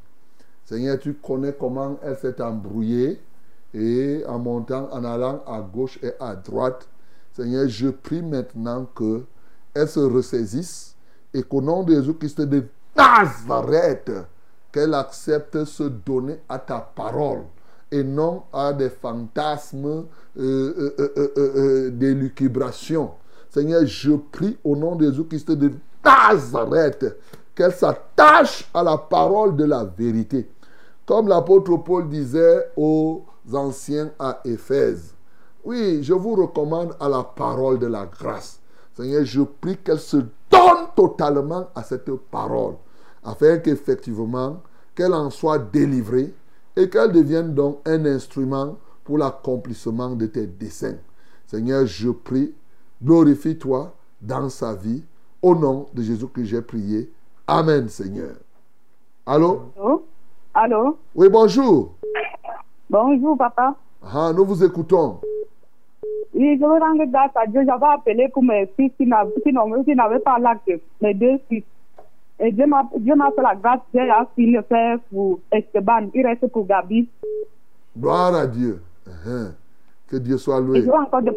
Seigneur, 0.64 0.98
tu 0.98 1.14
connais 1.14 1.52
comment 1.52 1.96
elle 2.02 2.16
s'est 2.16 2.42
embrouillée. 2.42 3.20
Et 3.76 4.24
en 4.26 4.38
montant, 4.38 4.88
en 4.90 5.04
allant 5.04 5.42
à 5.46 5.60
gauche 5.60 5.98
et 6.02 6.12
à 6.18 6.34
droite. 6.34 6.88
Seigneur, 7.32 7.68
je 7.68 7.88
prie 7.88 8.22
maintenant 8.22 8.86
que 8.94 9.22
elle 9.74 9.88
se 9.88 10.00
ressaisisse 10.00 10.96
et 11.34 11.42
qu'au 11.42 11.60
nom 11.60 11.82
de 11.82 11.94
Jésus-Christ 11.94 12.40
de 12.40 12.64
Nazareth, 12.96 14.10
qu'elle 14.72 14.94
accepte 14.94 15.64
se 15.64 15.82
donner 15.82 16.40
à 16.48 16.58
ta 16.58 16.80
parole 16.80 17.42
et 17.92 18.02
non 18.02 18.44
à 18.52 18.72
des 18.72 18.88
fantasmes 18.88 20.06
euh, 20.38 20.94
euh, 20.98 21.14
euh, 21.36 21.90
euh. 22.00 23.08
Seigneur, 23.50 23.86
je 23.86 24.12
prie 24.12 24.56
au 24.64 24.74
nom 24.74 24.96
de 24.96 25.04
Jésus-Christ 25.04 25.50
de 25.52 25.72
Nazareth 26.02 27.04
qu'elle 27.54 27.72
s'attache 27.72 28.68
à 28.72 28.82
la 28.82 28.96
parole 28.96 29.54
de 29.56 29.64
la 29.64 29.84
vérité. 29.84 30.48
Comme 31.04 31.28
l'apôtre 31.28 31.76
Paul 31.76 32.08
disait 32.08 32.70
aux 32.76 33.24
anciens 33.52 34.10
à 34.18 34.40
Éphèse. 34.44 35.14
Oui, 35.64 36.02
je 36.02 36.14
vous 36.14 36.34
recommande 36.34 36.96
à 37.00 37.08
la 37.08 37.22
parole 37.22 37.78
de 37.78 37.86
la 37.86 38.06
grâce. 38.06 38.60
Seigneur, 38.94 39.24
je 39.24 39.42
prie 39.42 39.76
qu'elle 39.76 39.98
se 39.98 40.16
donne 40.16 40.86
totalement 40.94 41.68
à 41.74 41.82
cette 41.82 42.10
parole, 42.30 42.74
afin 43.24 43.58
qu'effectivement, 43.58 44.62
qu'elle 44.94 45.12
en 45.12 45.30
soit 45.30 45.58
délivrée 45.58 46.32
et 46.76 46.88
qu'elle 46.88 47.12
devienne 47.12 47.54
donc 47.54 47.80
un 47.84 48.04
instrument 48.06 48.76
pour 49.04 49.18
l'accomplissement 49.18 50.10
de 50.16 50.26
tes 50.26 50.46
desseins. 50.46 50.98
Seigneur, 51.46 51.86
je 51.86 52.10
prie, 52.10 52.54
glorifie-toi 53.02 53.94
dans 54.20 54.48
sa 54.48 54.74
vie. 54.74 55.02
Au 55.42 55.54
nom 55.54 55.86
de 55.92 56.02
Jésus 56.02 56.26
que 56.28 56.42
j'ai 56.42 56.62
prié. 56.62 57.12
Amen, 57.46 57.88
Seigneur. 57.88 58.34
Allô? 59.26 59.70
Allô? 59.76 60.06
Allô? 60.54 60.98
Oui, 61.14 61.28
bonjour. 61.28 61.94
Bonjour, 62.98 63.36
papa. 63.36 63.74
Ah, 64.02 64.32
nous 64.34 64.46
vous 64.46 64.64
écoutons. 64.64 65.20
Oui, 66.34 66.56
je 66.58 66.64
veux 66.64 66.78
rendre 66.80 67.04
grâce 67.04 67.30
à 67.34 67.46
Dieu. 67.46 67.60
J'avais 67.66 67.92
appelé 67.92 68.28
pour 68.30 68.42
mes 68.42 68.66
fils 68.74 68.90
qui 68.96 69.04
n'avaient 69.06 70.18
pas 70.20 70.38
l'acte, 70.38 70.70
mes 71.02 71.12
deux 71.12 71.36
fils. 71.46 71.62
Et 72.40 72.52
Dieu 72.52 72.66
m'a 72.66 72.88
Dieu 72.96 73.12
fait 73.34 73.42
la 73.42 73.54
grâce, 73.54 73.80
j'ai 73.92 74.08
fini 74.34 74.52
le 74.52 74.62
faire 74.62 74.98
pour 75.12 75.40
Esteban. 75.52 76.08
Il 76.14 76.26
reste 76.26 76.46
pour 76.46 76.66
Gabi. 76.66 77.06
Gloire 77.98 78.34
à 78.34 78.46
Dieu. 78.46 78.80
Uhum. 79.06 79.52
Que 80.08 80.16
Dieu 80.16 80.38
soit 80.38 80.58
Et 80.58 80.62
loué. 80.62 80.80
je 80.80 80.86
vais 80.86 80.92
encore, 80.96 81.20
de- 81.22 81.36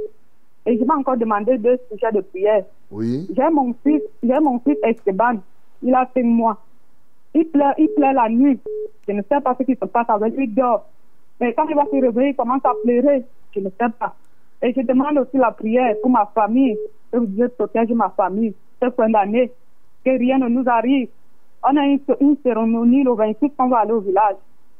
et 0.65 0.77
je 0.77 0.83
vais 0.83 0.91
encore 0.93 1.17
demander 1.17 1.57
deux 1.57 1.77
sujets 1.91 2.11
de 2.13 2.21
prière. 2.21 2.63
Oui. 2.89 3.27
J'ai 3.35 3.49
mon 3.49 3.73
fils, 3.83 4.01
j'ai 4.23 4.39
mon 4.39 4.59
fils 4.59 4.77
Esteban. 4.83 5.39
Il 5.83 5.93
a 5.93 6.09
cinq 6.13 6.23
mois. 6.23 6.57
Il 7.33 7.45
pleure, 7.47 7.73
il 7.77 7.89
pleure 7.89 8.13
la 8.13 8.29
nuit. 8.29 8.59
Je 9.07 9.11
ne 9.13 9.21
sais 9.23 9.41
pas 9.41 9.55
ce 9.59 9.63
qui 9.63 9.73
se 9.75 9.85
passe 9.85 10.09
avec 10.09 10.35
lui, 10.37 10.45
il 10.45 10.55
dort. 10.55 10.85
Mais 11.39 11.53
quand 11.53 11.67
il 11.67 11.75
va 11.75 11.85
se 11.85 11.91
réveiller, 12.01 12.29
il 12.29 12.35
commence 12.35 12.65
à 12.65 12.71
pleurer. 12.83 13.23
Je 13.55 13.59
ne 13.59 13.69
sais 13.69 13.89
pas. 13.99 14.15
Et 14.61 14.73
je 14.73 14.81
demande 14.81 15.17
aussi 15.19 15.37
la 15.37 15.51
prière 15.51 15.95
pour 16.01 16.11
ma 16.11 16.25
famille. 16.35 16.77
Que 17.11 17.25
Dieu 17.25 17.47
protège 17.49 17.89
ma 17.91 18.09
famille. 18.09 18.53
Cette 18.81 18.95
fin 18.95 19.09
d'année. 19.09 19.51
Que 20.05 20.11
rien 20.17 20.37
ne 20.37 20.47
nous 20.49 20.63
arrive. 20.67 21.09
On 21.63 21.75
a 21.77 21.85
une, 21.85 21.99
une 22.21 22.37
cérémonie 22.43 23.03
le 23.03 23.13
26, 23.13 23.51
on 23.59 23.67
va 23.67 23.79
aller 23.79 23.91
au 23.91 23.99
village. 24.01 24.35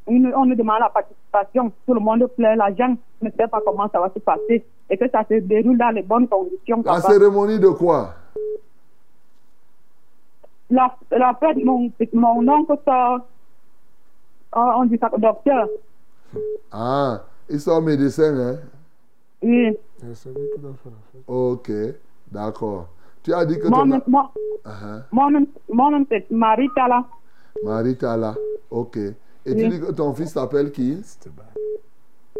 Une- 0.08 0.34
on 0.36 0.46
nous 0.46 0.56
demande 0.56 0.80
la 0.80 0.90
participation. 0.90 1.72
Tout 1.86 1.94
le 1.94 2.00
monde 2.00 2.26
pleure 2.38 2.56
l'argent. 2.56 2.96
Je 3.22 3.28
ne 3.28 3.32
sais 3.32 3.48
pas 3.48 3.60
comment 3.66 3.88
ça 3.90 4.00
va 4.00 4.10
se 4.14 4.20
passer. 4.20 4.66
Et 4.90 4.98
que 4.98 5.10
ça 5.10 5.24
se 5.30 5.36
déroule 5.40 5.78
dans 5.78 5.90
les 5.94 6.02
bonnes 6.02 6.28
conditions. 6.28 6.82
La 6.86 6.96
papa. 6.96 7.14
cérémonie 7.14 7.60
de 7.60 7.70
quoi? 7.70 8.10
La, 10.72 10.96
la 11.12 11.34
fête, 11.40 11.64
mon, 11.64 11.92
mon 12.14 12.48
oncle 12.48 12.78
sort, 12.86 13.20
on 14.56 14.60
on 14.62 14.86
dit 14.86 14.98
ça, 15.00 15.10
docteur. 15.18 15.68
Ah, 16.72 17.24
ils 17.50 17.60
sont 17.60 17.82
médecins, 17.82 18.38
hein? 18.38 18.58
Oui. 19.42 19.78
C'est 20.14 20.30
lui 20.30 20.48
qui 20.54 20.60
doit 20.60 20.74
faire 20.84 20.92
la 20.92 21.12
fête. 21.12 21.24
Ok, 21.28 21.72
d'accord. 22.32 22.88
Tu 23.24 23.34
as 23.34 23.46
dit 23.46 23.58
que 23.60 23.68
Mon, 23.68 23.78
ton... 23.78 23.86
nom- 23.86 24.02
mon, 24.08 24.24
Ah, 24.66 25.04
mon, 25.12 25.30
nom- 25.32 25.48
mon 25.70 25.92
nom, 25.92 26.06
c'est 26.10 26.30
Marie 26.32 26.70
Tala. 26.76 27.06
Marie 27.64 27.98
Tala. 27.98 28.36
Ok. 28.70 28.98
Et 28.98 29.56
tu 29.56 29.68
dis 29.68 29.80
que 29.80 29.92
ton 29.92 30.14
fils 30.14 30.32
s'appelle 30.34 30.72
qui? 30.72 31.02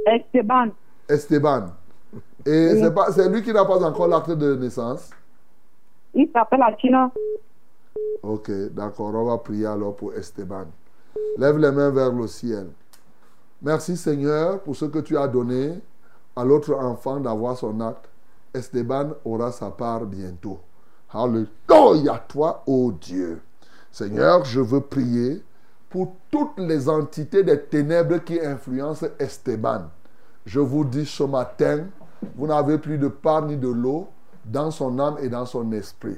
Esteban. 0.06 0.70
Esteban. 1.08 1.66
Et 2.46 2.70
Oui. 2.74 2.80
c'est 2.82 2.94
pas, 2.94 3.12
c'est 3.12 3.30
lui 3.30 3.42
qui 3.42 3.52
n'a 3.54 3.66
pas 3.66 3.84
encore 3.84 4.08
l'acte 4.08 4.32
de 4.32 4.56
naissance? 4.56 5.10
Il 6.14 6.30
s'appelle 6.32 6.62
Achina. 6.62 7.12
Ok, 8.24 8.52
d'accord. 8.72 9.14
On 9.14 9.26
va 9.26 9.38
prier 9.38 9.66
alors 9.66 9.96
pour 9.96 10.14
Esteban. 10.14 10.66
Lève 11.38 11.58
les 11.58 11.72
mains 11.72 11.90
vers 11.90 12.12
le 12.12 12.28
ciel. 12.28 12.68
Merci 13.62 13.98
Seigneur 13.98 14.62
pour 14.62 14.76
ce 14.76 14.86
que 14.86 15.00
tu 15.00 15.18
as 15.18 15.28
donné 15.28 15.82
à 16.36 16.46
l'autre 16.46 16.74
enfant 16.74 17.20
d'avoir 17.20 17.58
son 17.58 17.82
acte. 17.82 18.10
Esteban 18.54 19.10
aura 19.26 19.52
sa 19.52 19.70
part 19.70 20.06
bientôt. 20.06 20.60
Alléluia 21.14 22.24
toi, 22.28 22.64
ô 22.66 22.92
Dieu. 22.92 23.42
Seigneur, 23.92 24.46
je 24.46 24.62
veux 24.62 24.82
prier 24.82 25.44
pour 25.90 26.14
toutes 26.32 26.58
les 26.60 26.88
entités 26.88 27.44
des 27.44 27.62
ténèbres 27.62 28.20
qui 28.20 28.40
influencent 28.40 29.08
Esteban. 29.20 29.90
Je 30.46 30.60
vous 30.60 30.86
dis 30.86 31.06
ce 31.06 31.24
matin, 31.24 31.86
vous 32.36 32.48
n'avez 32.48 32.78
plus 32.78 32.98
de 32.98 33.08
part 33.08 33.46
ni 33.46 33.58
de 33.58 33.68
l'eau 33.68 34.08
dans 34.46 34.72
son 34.72 35.00
âme 35.00 35.18
et 35.22 35.30
dans 35.30 35.46
son 35.46 35.72
esprit. 35.74 36.18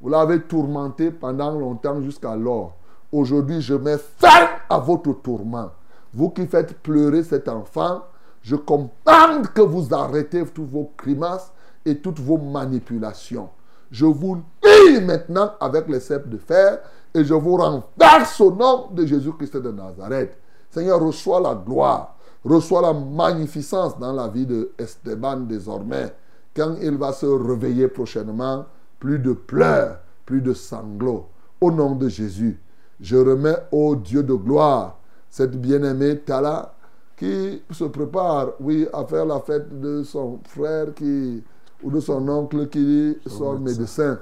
Vous 0.00 0.08
l'avez 0.08 0.42
tourmenté 0.42 1.10
pendant 1.10 1.50
longtemps 1.50 2.00
jusqu'alors. 2.00 2.76
Aujourd'hui, 3.10 3.60
je 3.60 3.74
mets 3.74 3.98
fin 3.98 4.48
à 4.68 4.78
votre 4.78 5.12
tourment. 5.14 5.70
Vous 6.16 6.30
qui 6.30 6.46
faites 6.46 6.78
pleurer 6.78 7.22
cet 7.22 7.46
enfant, 7.46 8.00
je 8.40 8.56
commande 8.56 9.48
que 9.54 9.60
vous 9.60 9.92
arrêtez 9.92 10.42
tous 10.46 10.64
vos 10.64 10.90
grimaces 10.96 11.52
et 11.84 11.98
toutes 11.98 12.20
vos 12.20 12.38
manipulations. 12.38 13.50
Je 13.90 14.06
vous 14.06 14.42
lie 14.64 15.02
maintenant 15.02 15.52
avec 15.60 15.86
les 15.88 16.00
cèpes 16.00 16.30
de 16.30 16.38
fer 16.38 16.78
et 17.12 17.22
je 17.22 17.34
vous 17.34 17.56
renverse 17.58 18.40
au 18.40 18.50
nom 18.50 18.88
de 18.92 19.04
Jésus-Christ 19.04 19.58
de 19.58 19.70
Nazareth. 19.70 20.38
Seigneur, 20.70 21.00
reçois 21.04 21.38
la 21.38 21.54
gloire, 21.54 22.16
reçois 22.42 22.80
la 22.80 22.94
magnificence 22.94 23.98
dans 23.98 24.14
la 24.14 24.28
vie 24.28 24.46
de 24.46 24.70
Esteban 24.78 25.40
désormais. 25.40 26.14
Quand 26.56 26.76
il 26.80 26.96
va 26.96 27.12
se 27.12 27.26
réveiller 27.26 27.88
prochainement, 27.88 28.64
plus 28.98 29.18
de 29.18 29.34
pleurs, 29.34 29.98
plus 30.24 30.40
de 30.40 30.54
sanglots. 30.54 31.26
Au 31.60 31.70
nom 31.70 31.94
de 31.94 32.08
Jésus, 32.08 32.58
je 33.02 33.18
remets 33.18 33.58
au 33.70 33.94
Dieu 33.96 34.22
de 34.22 34.32
gloire 34.32 34.96
cette 35.36 35.60
bien-aimée 35.60 36.18
Tala 36.20 36.72
qui 37.14 37.62
se 37.70 37.84
prépare, 37.84 38.52
oui, 38.58 38.88
à 38.90 39.04
faire 39.04 39.26
la 39.26 39.38
fête 39.40 39.80
de 39.80 40.02
son 40.02 40.40
frère 40.44 40.94
qui, 40.94 41.44
ou 41.82 41.90
de 41.90 42.00
son 42.00 42.26
oncle 42.26 42.66
qui 42.70 43.18
sort 43.26 43.60
médecin. 43.60 44.18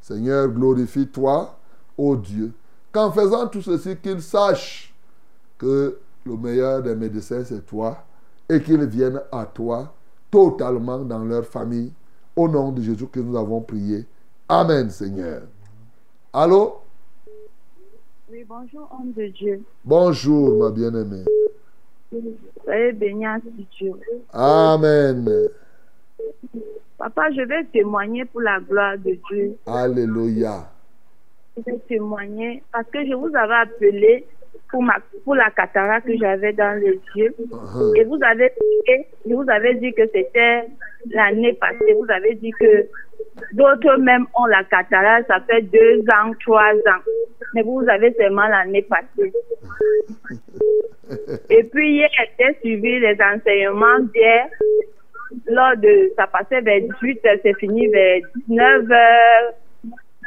Seigneur, 0.00 0.48
glorifie-toi, 0.48 1.54
ô 1.98 2.16
Dieu. 2.16 2.54
Qu'en 2.90 3.12
faisant 3.12 3.48
tout 3.48 3.60
ceci, 3.60 3.98
qu'il 3.98 4.22
sache 4.22 4.94
que 5.58 5.98
le 6.24 6.36
meilleur 6.38 6.82
des 6.82 6.94
médecins, 6.94 7.44
c'est 7.44 7.66
toi, 7.66 7.98
et 8.48 8.62
qu'ils 8.62 8.86
viennent 8.86 9.20
à 9.30 9.44
toi 9.44 9.92
totalement 10.30 11.00
dans 11.00 11.22
leur 11.22 11.44
famille. 11.44 11.92
Au 12.34 12.48
nom 12.48 12.72
de 12.72 12.80
Jésus 12.80 13.08
que 13.08 13.20
nous 13.20 13.36
avons 13.36 13.60
prié. 13.60 14.06
Amen, 14.48 14.88
Seigneur. 14.88 15.42
Allô? 16.32 16.80
Oui, 18.36 18.44
bonjour, 18.46 18.86
homme 18.92 19.12
de 19.14 19.28
Dieu. 19.28 19.64
Bonjour, 19.82 20.58
ma 20.58 20.70
bien-aimée. 20.70 21.24
Soyez 22.64 22.92
bénis 22.92 23.26
en 23.26 23.38
Dieu. 23.78 23.92
Amen. 24.30 25.48
Papa, 26.98 27.30
je 27.30 27.40
vais 27.40 27.64
témoigner 27.64 28.26
pour 28.26 28.42
la 28.42 28.60
gloire 28.60 28.98
de 28.98 29.18
Dieu. 29.30 29.56
Alléluia. 29.64 30.70
Je 31.56 31.62
vais 31.64 31.78
témoigner 31.88 32.62
parce 32.70 32.86
que 32.90 33.06
je 33.06 33.14
vous 33.14 33.34
avais 33.34 33.54
appelé 33.54 34.26
pour, 34.70 34.82
ma, 34.82 34.94
pour 35.24 35.34
la 35.34 35.50
cataracte 35.50 36.06
que 36.06 36.16
j'avais 36.18 36.52
dans 36.52 36.78
les 36.80 37.00
yeux. 37.14 37.34
Uh-huh. 37.38 37.96
Et 37.96 38.04
vous 38.04 38.18
avez, 38.22 38.52
et 38.88 39.06
vous 39.26 39.44
avez 39.48 39.74
dit 39.74 39.92
que 39.92 40.06
c'était 40.12 40.64
l'année 41.10 41.52
passée. 41.54 41.94
Vous 41.94 42.10
avez 42.10 42.34
dit 42.34 42.50
que 42.58 42.86
d'autres 43.52 43.96
même 43.98 44.26
ont 44.34 44.46
la 44.46 44.64
cataracte, 44.64 45.28
ça 45.28 45.40
fait 45.48 45.62
deux 45.62 46.00
ans, 46.12 46.32
trois 46.44 46.72
ans. 46.72 47.02
Mais 47.54 47.62
vous 47.62 47.84
avez 47.88 48.12
seulement 48.14 48.46
l'année 48.48 48.82
passée. 48.82 49.32
Et 51.50 51.62
puis 51.64 51.96
hier, 51.96 52.08
j'ai 52.38 52.58
suivi 52.60 52.98
les 53.00 53.16
enseignements 53.22 54.00
d'hier. 54.12 54.48
Lors 55.48 55.76
de, 55.76 56.12
ça 56.16 56.26
passait 56.26 56.60
vers 56.60 56.80
18, 56.80 57.20
c'est 57.42 57.54
fini 57.58 57.86
vers 57.88 58.20
19 58.48 58.84
h 58.84 59.52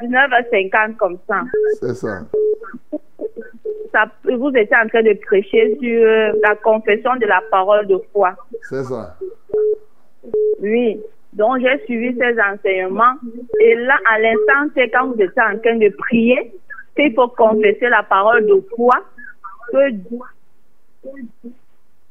19h50 0.01 0.95
comme 0.95 1.17
ça. 1.27 1.41
C'est 1.79 1.93
ça. 1.93 2.21
Ça. 3.91 4.05
Vous 4.23 4.49
étiez 4.49 4.75
en 4.75 4.87
train 4.87 5.03
de 5.03 5.13
prêcher 5.25 5.77
sur 5.81 6.03
euh, 6.03 6.31
la 6.43 6.55
confession 6.55 7.15
de 7.15 7.25
la 7.25 7.41
parole 7.49 7.87
de 7.87 7.97
foi. 8.11 8.35
C'est 8.63 8.83
ça. 8.83 9.15
Oui. 10.61 10.99
Donc 11.33 11.59
j'ai 11.61 11.83
suivi 11.85 12.17
ces 12.17 12.35
enseignements. 12.41 13.15
Et 13.61 13.75
là, 13.75 13.97
à 14.11 14.19
l'instant, 14.19 14.71
c'est 14.75 14.89
quand 14.89 15.07
vous 15.07 15.21
étiez 15.21 15.41
en 15.41 15.57
train 15.59 15.77
de 15.77 15.89
prier 15.89 16.51
qu'il 16.95 17.13
faut 17.13 17.27
confesser 17.29 17.87
la 17.89 18.03
parole 18.03 18.45
de 18.45 18.63
foi 18.75 18.95
que, 19.71 19.91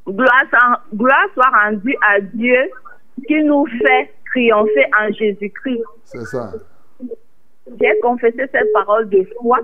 gloire 0.09 1.27
soit 1.35 1.51
rendue 1.65 1.97
à 2.07 2.21
Dieu 2.21 2.71
qui 3.27 3.43
nous 3.43 3.67
fait 3.67 4.11
triompher 4.31 4.87
en 5.01 5.13
Jésus-Christ. 5.13 5.83
C'est 6.05 6.25
ça. 6.25 6.53
J'ai 7.81 7.99
confessé 8.01 8.45
cette 8.51 8.73
parole 8.73 9.09
de 9.09 9.27
foi 9.41 9.59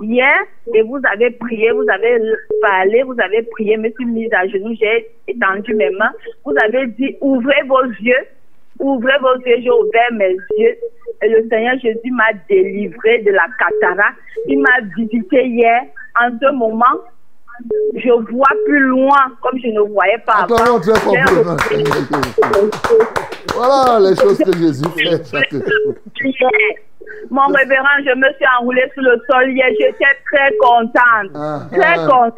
hier 0.00 0.34
et 0.74 0.82
vous 0.82 1.00
avez 1.12 1.30
prié, 1.30 1.70
vous 1.72 1.86
avez 1.90 2.20
parlé, 2.60 3.02
vous 3.02 3.16
avez 3.18 3.42
prié, 3.42 3.76
me 3.76 3.90
suis 3.90 4.06
mise 4.06 4.32
à 4.32 4.46
genoux, 4.46 4.74
j'ai 4.80 5.08
étendu 5.26 5.74
mes 5.74 5.90
mains. 5.90 6.12
Vous 6.44 6.54
avez 6.64 6.86
dit 6.88 7.16
ouvrez 7.20 7.62
vos 7.66 7.84
yeux, 8.00 8.26
ouvrez 8.78 9.18
vos 9.20 9.36
yeux, 9.46 9.56
j'ai 9.62 9.70
ouvert 9.70 10.12
mes 10.12 10.36
yeux 10.58 10.76
et 11.22 11.28
le 11.28 11.48
Seigneur 11.48 11.74
Jésus 11.80 12.10
m'a 12.12 12.32
délivré 12.48 13.18
de 13.22 13.30
la 13.32 13.46
cataracte. 13.58 14.18
Il 14.46 14.60
m'a 14.60 14.80
visité 14.96 15.46
hier. 15.46 15.82
En 16.20 16.30
ce 16.30 16.52
moment, 16.52 17.00
je 17.94 18.10
vois 18.32 18.54
plus 18.66 18.80
loin 18.80 19.32
comme 19.42 19.58
je 19.58 19.68
ne 19.68 19.80
voyais 19.80 20.18
pas 20.24 20.44
avant. 20.44 20.56
Voilà 23.54 23.98
les 24.00 24.16
choses 24.16 24.38
que 24.38 24.52
Jésus 24.56 24.84
fait 24.96 25.24
chaque 25.28 25.52
jour. 25.52 25.94
Mon 27.30 27.46
révérend, 27.46 27.98
je 28.04 28.14
me 28.16 28.32
suis 28.34 28.46
enroulée 28.60 28.90
sur 28.94 29.02
le 29.02 29.20
sol 29.30 29.50
hier. 29.50 29.66
J'étais 29.78 30.04
très 30.32 30.56
contente. 30.60 31.30
Ah, 31.34 31.60
Très 31.72 31.98
ah. 31.98 32.06
contente. 32.08 32.34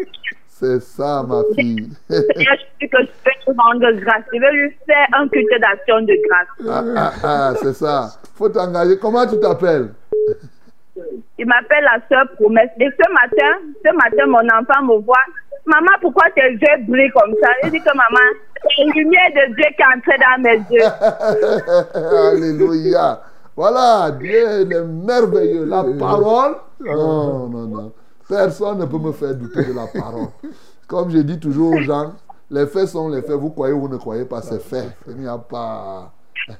C'est 0.49 0.81
ça, 0.81 1.25
ma 1.27 1.41
fille. 1.55 1.89
Je 2.11 2.17
sais 2.17 2.89
que 2.89 2.99
je 2.99 3.07
vais 3.25 3.33
lui 3.47 3.57
rendre 3.57 3.93
grâce. 3.93 4.25
Je 4.33 4.39
vais 4.39 4.53
lui 4.53 4.71
faire 4.87 5.07
un 5.15 5.27
culte 5.29 5.59
d'action 5.59 6.03
de 6.03 6.15
grâce. 6.29 6.69
Ah, 6.69 6.85
ah, 6.97 7.13
ah, 7.25 7.53
c'est 7.63 7.73
ça. 7.73 8.09
faut 8.37 8.49
t'engager. 8.51 8.99
Comment 8.99 9.27
tu 9.27 9.41
t'appelles? 9.41 9.89
Il 11.39 11.47
m'appelle 11.47 11.85
la 11.85 11.99
sœur 12.09 12.27
promesse. 12.37 12.69
Et 12.79 12.91
ce 12.91 13.13
matin, 13.13 13.59
ce 13.83 13.95
matin, 13.95 14.27
mon 14.27 14.47
enfant 14.55 14.83
me 14.83 15.01
voit. 15.03 15.17
Maman, 15.65 15.93
pourquoi 16.03 16.25
tes 16.35 16.51
yeux 16.53 16.85
brillent 16.87 17.11
comme 17.13 17.35
ça? 17.43 17.49
Il 17.65 17.71
dit 17.71 17.81
que 17.81 17.97
maman, 17.97 18.27
c'est 18.55 18.85
la 18.85 18.93
lumière 18.95 19.31
de 19.31 19.55
Dieu 19.55 19.65
qui 19.77 19.83
est 19.83 19.97
entrée 19.97 20.19
dans 20.19 20.43
mes 20.43 20.61
yeux. 20.71 20.91
Alléluia. 22.35 23.21
Voilà, 23.61 24.11
Dieu 24.13 24.63
il 24.63 24.73
est 24.73 24.85
merveilleux. 24.85 25.67
La 25.67 25.85
parole, 25.99 26.57
non, 26.83 27.47
non, 27.51 27.67
non. 27.67 27.93
Personne 28.27 28.79
ne 28.79 28.87
peut 28.87 28.97
me 28.97 29.13
faire 29.13 29.35
douter 29.35 29.67
de 29.67 29.75
la 29.75 29.87
parole. 29.87 30.29
Comme 30.89 31.11
je 31.11 31.19
dis 31.19 31.39
toujours 31.39 31.75
aux 31.75 31.83
gens, 31.83 32.15
les 32.51 32.67
faits 32.67 32.89
sont 32.89 33.11
les 33.11 33.21
faits. 33.21 33.37
Vous 33.37 33.51
croyez 33.51 33.75
ou 33.75 33.81
vous 33.83 33.89
ne 33.89 33.99
croyez 33.99 34.25
pas, 34.25 34.41
c'est 34.41 34.63
fait. 34.63 34.89
Il 35.09 35.17
n'y 35.17 35.29
a 35.29 35.37
pas. 35.37 36.11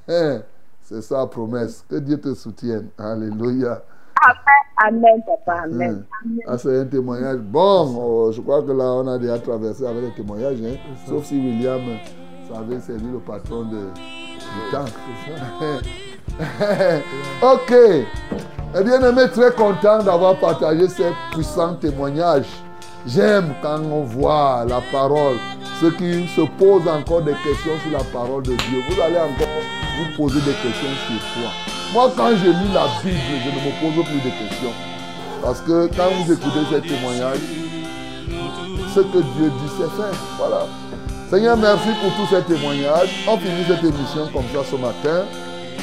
C'est 0.07 1.01
ça, 1.01 1.27
promesse. 1.27 1.87
Que 1.89 1.97
Dieu 1.97 2.21
te 2.21 2.35
soutienne. 2.35 2.89
Alléluia. 2.99 3.83
Amen, 4.87 5.23
papa, 5.27 5.63
amen. 5.63 6.05
Ah, 6.47 6.59
c'est 6.59 6.81
un 6.81 6.85
témoignage. 6.85 7.39
Bon, 7.39 7.97
oh, 7.99 8.31
je 8.31 8.43
crois 8.43 8.63
que 8.63 8.73
là, 8.73 8.93
on 8.93 9.07
a 9.09 9.17
déjà 9.17 9.39
traversé 9.39 9.87
avec 9.87 10.03
les 10.03 10.13
témoignages. 10.13 10.59
hein. 10.63 10.77
Sauf 11.09 11.25
si 11.25 11.39
William 11.39 11.81
savait 12.47 12.79
servir 12.81 13.13
le 13.13 13.21
patron 13.21 13.63
de, 13.63 13.79
du 13.79 14.71
temps. 14.71 14.85
ok. 17.43 17.73
Eh 18.79 18.85
bien, 18.85 19.01
aimé, 19.03 19.23
très 19.33 19.53
content 19.53 20.03
d'avoir 20.03 20.37
partagé 20.37 20.89
ces 20.89 21.13
puissants 21.33 21.75
témoignages. 21.75 22.47
J'aime 23.07 23.55
quand 23.63 23.81
on 23.81 24.03
voit 24.03 24.65
la 24.69 24.81
parole. 24.93 25.37
Ceux 25.81 25.91
qui 25.93 26.29
se 26.29 26.43
posent 26.59 26.87
encore 26.87 27.23
des 27.23 27.33
questions 27.33 27.73
sur 27.83 27.99
la 27.99 28.05
parole 28.13 28.43
de 28.43 28.55
Dieu, 28.55 28.83
vous 28.89 29.01
allez 29.01 29.17
encore 29.17 29.49
vous 29.99 30.17
poser 30.17 30.41
des 30.41 30.53
questions 30.53 30.95
sur 31.07 31.21
foi. 31.33 31.51
Moi, 31.93 32.13
quand 32.17 32.31
je 32.37 32.51
lis 32.51 32.73
la 32.75 32.87
Bible, 33.03 33.19
je 33.45 33.51
ne 33.51 33.55
me 33.55 33.81
pose 33.81 34.05
plus 34.05 34.21
de 34.21 34.37
questions. 34.37 34.73
Parce 35.43 35.61
que 35.63 35.89
quand 35.97 36.11
vous 36.19 36.33
écoutez 36.33 36.61
ces 36.71 36.81
témoignages, 36.83 37.39
ce 38.95 39.01
que 39.01 39.19
Dieu 39.19 39.49
dit, 39.49 39.73
c'est 39.79 40.03
fait. 40.03 40.17
Voilà. 40.39 40.67
Seigneur, 41.31 41.57
merci 41.57 41.89
pour 42.03 42.13
tous 42.15 42.35
ces 42.35 42.43
témoignages. 42.43 43.25
On 43.27 43.39
finit 43.39 43.65
cette 43.67 43.83
émission 43.83 44.29
comme 44.33 44.45
ça 44.53 44.69
ce 44.71 44.77
matin. 44.77 45.25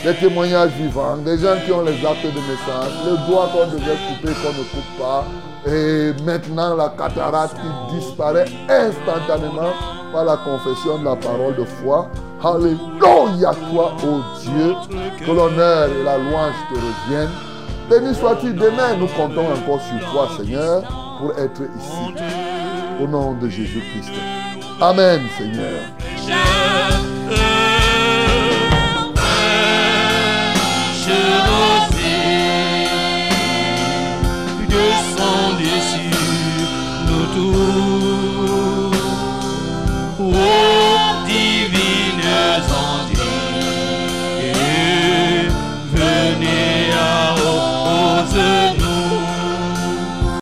Des 0.07 0.13
témoignages 0.13 0.71
vivants, 0.79 1.17
des 1.17 1.37
gens 1.37 1.57
qui 1.65 1.71
ont 1.73 1.81
les 1.81 1.97
actes 2.05 2.23
de 2.23 2.29
naissance, 2.29 2.93
le 3.05 3.27
doigt 3.27 3.49
qu'on 3.51 3.67
devait 3.69 3.97
couper, 4.07 4.31
qu'on 4.41 4.53
ne 4.53 4.63
coupe 4.63 4.97
pas. 4.97 5.25
Et 5.69 6.13
maintenant, 6.23 6.77
la 6.77 6.93
cataracte 6.97 7.57
qui 7.57 7.97
disparaît 7.97 8.45
instantanément 8.69 9.73
par 10.13 10.23
la 10.23 10.37
confession 10.37 10.99
de 10.99 11.03
la 11.03 11.17
parole 11.17 11.57
de 11.57 11.65
foi. 11.65 12.07
Alléluia, 12.41 13.51
toi, 13.69 13.97
ô 14.01 14.21
Dieu, 14.43 14.75
que 15.25 15.29
l'honneur 15.29 15.89
et 15.89 16.03
la 16.05 16.17
louange 16.19 16.55
te 16.71 16.79
reviennent. 16.79 17.35
Béni 17.89 18.15
sois-tu 18.15 18.53
demain, 18.53 18.95
nous 18.97 19.07
comptons 19.07 19.47
encore 19.51 19.81
sur 19.81 20.09
toi, 20.09 20.29
Seigneur, 20.37 20.83
pour 21.19 21.31
être 21.37 21.63
ici. 21.77 22.23
Au 23.03 23.07
nom 23.07 23.33
de 23.33 23.49
Jésus-Christ. 23.49 24.13
Amen, 24.79 25.19
Seigneur. 25.37 26.96
Descendez 34.67 35.06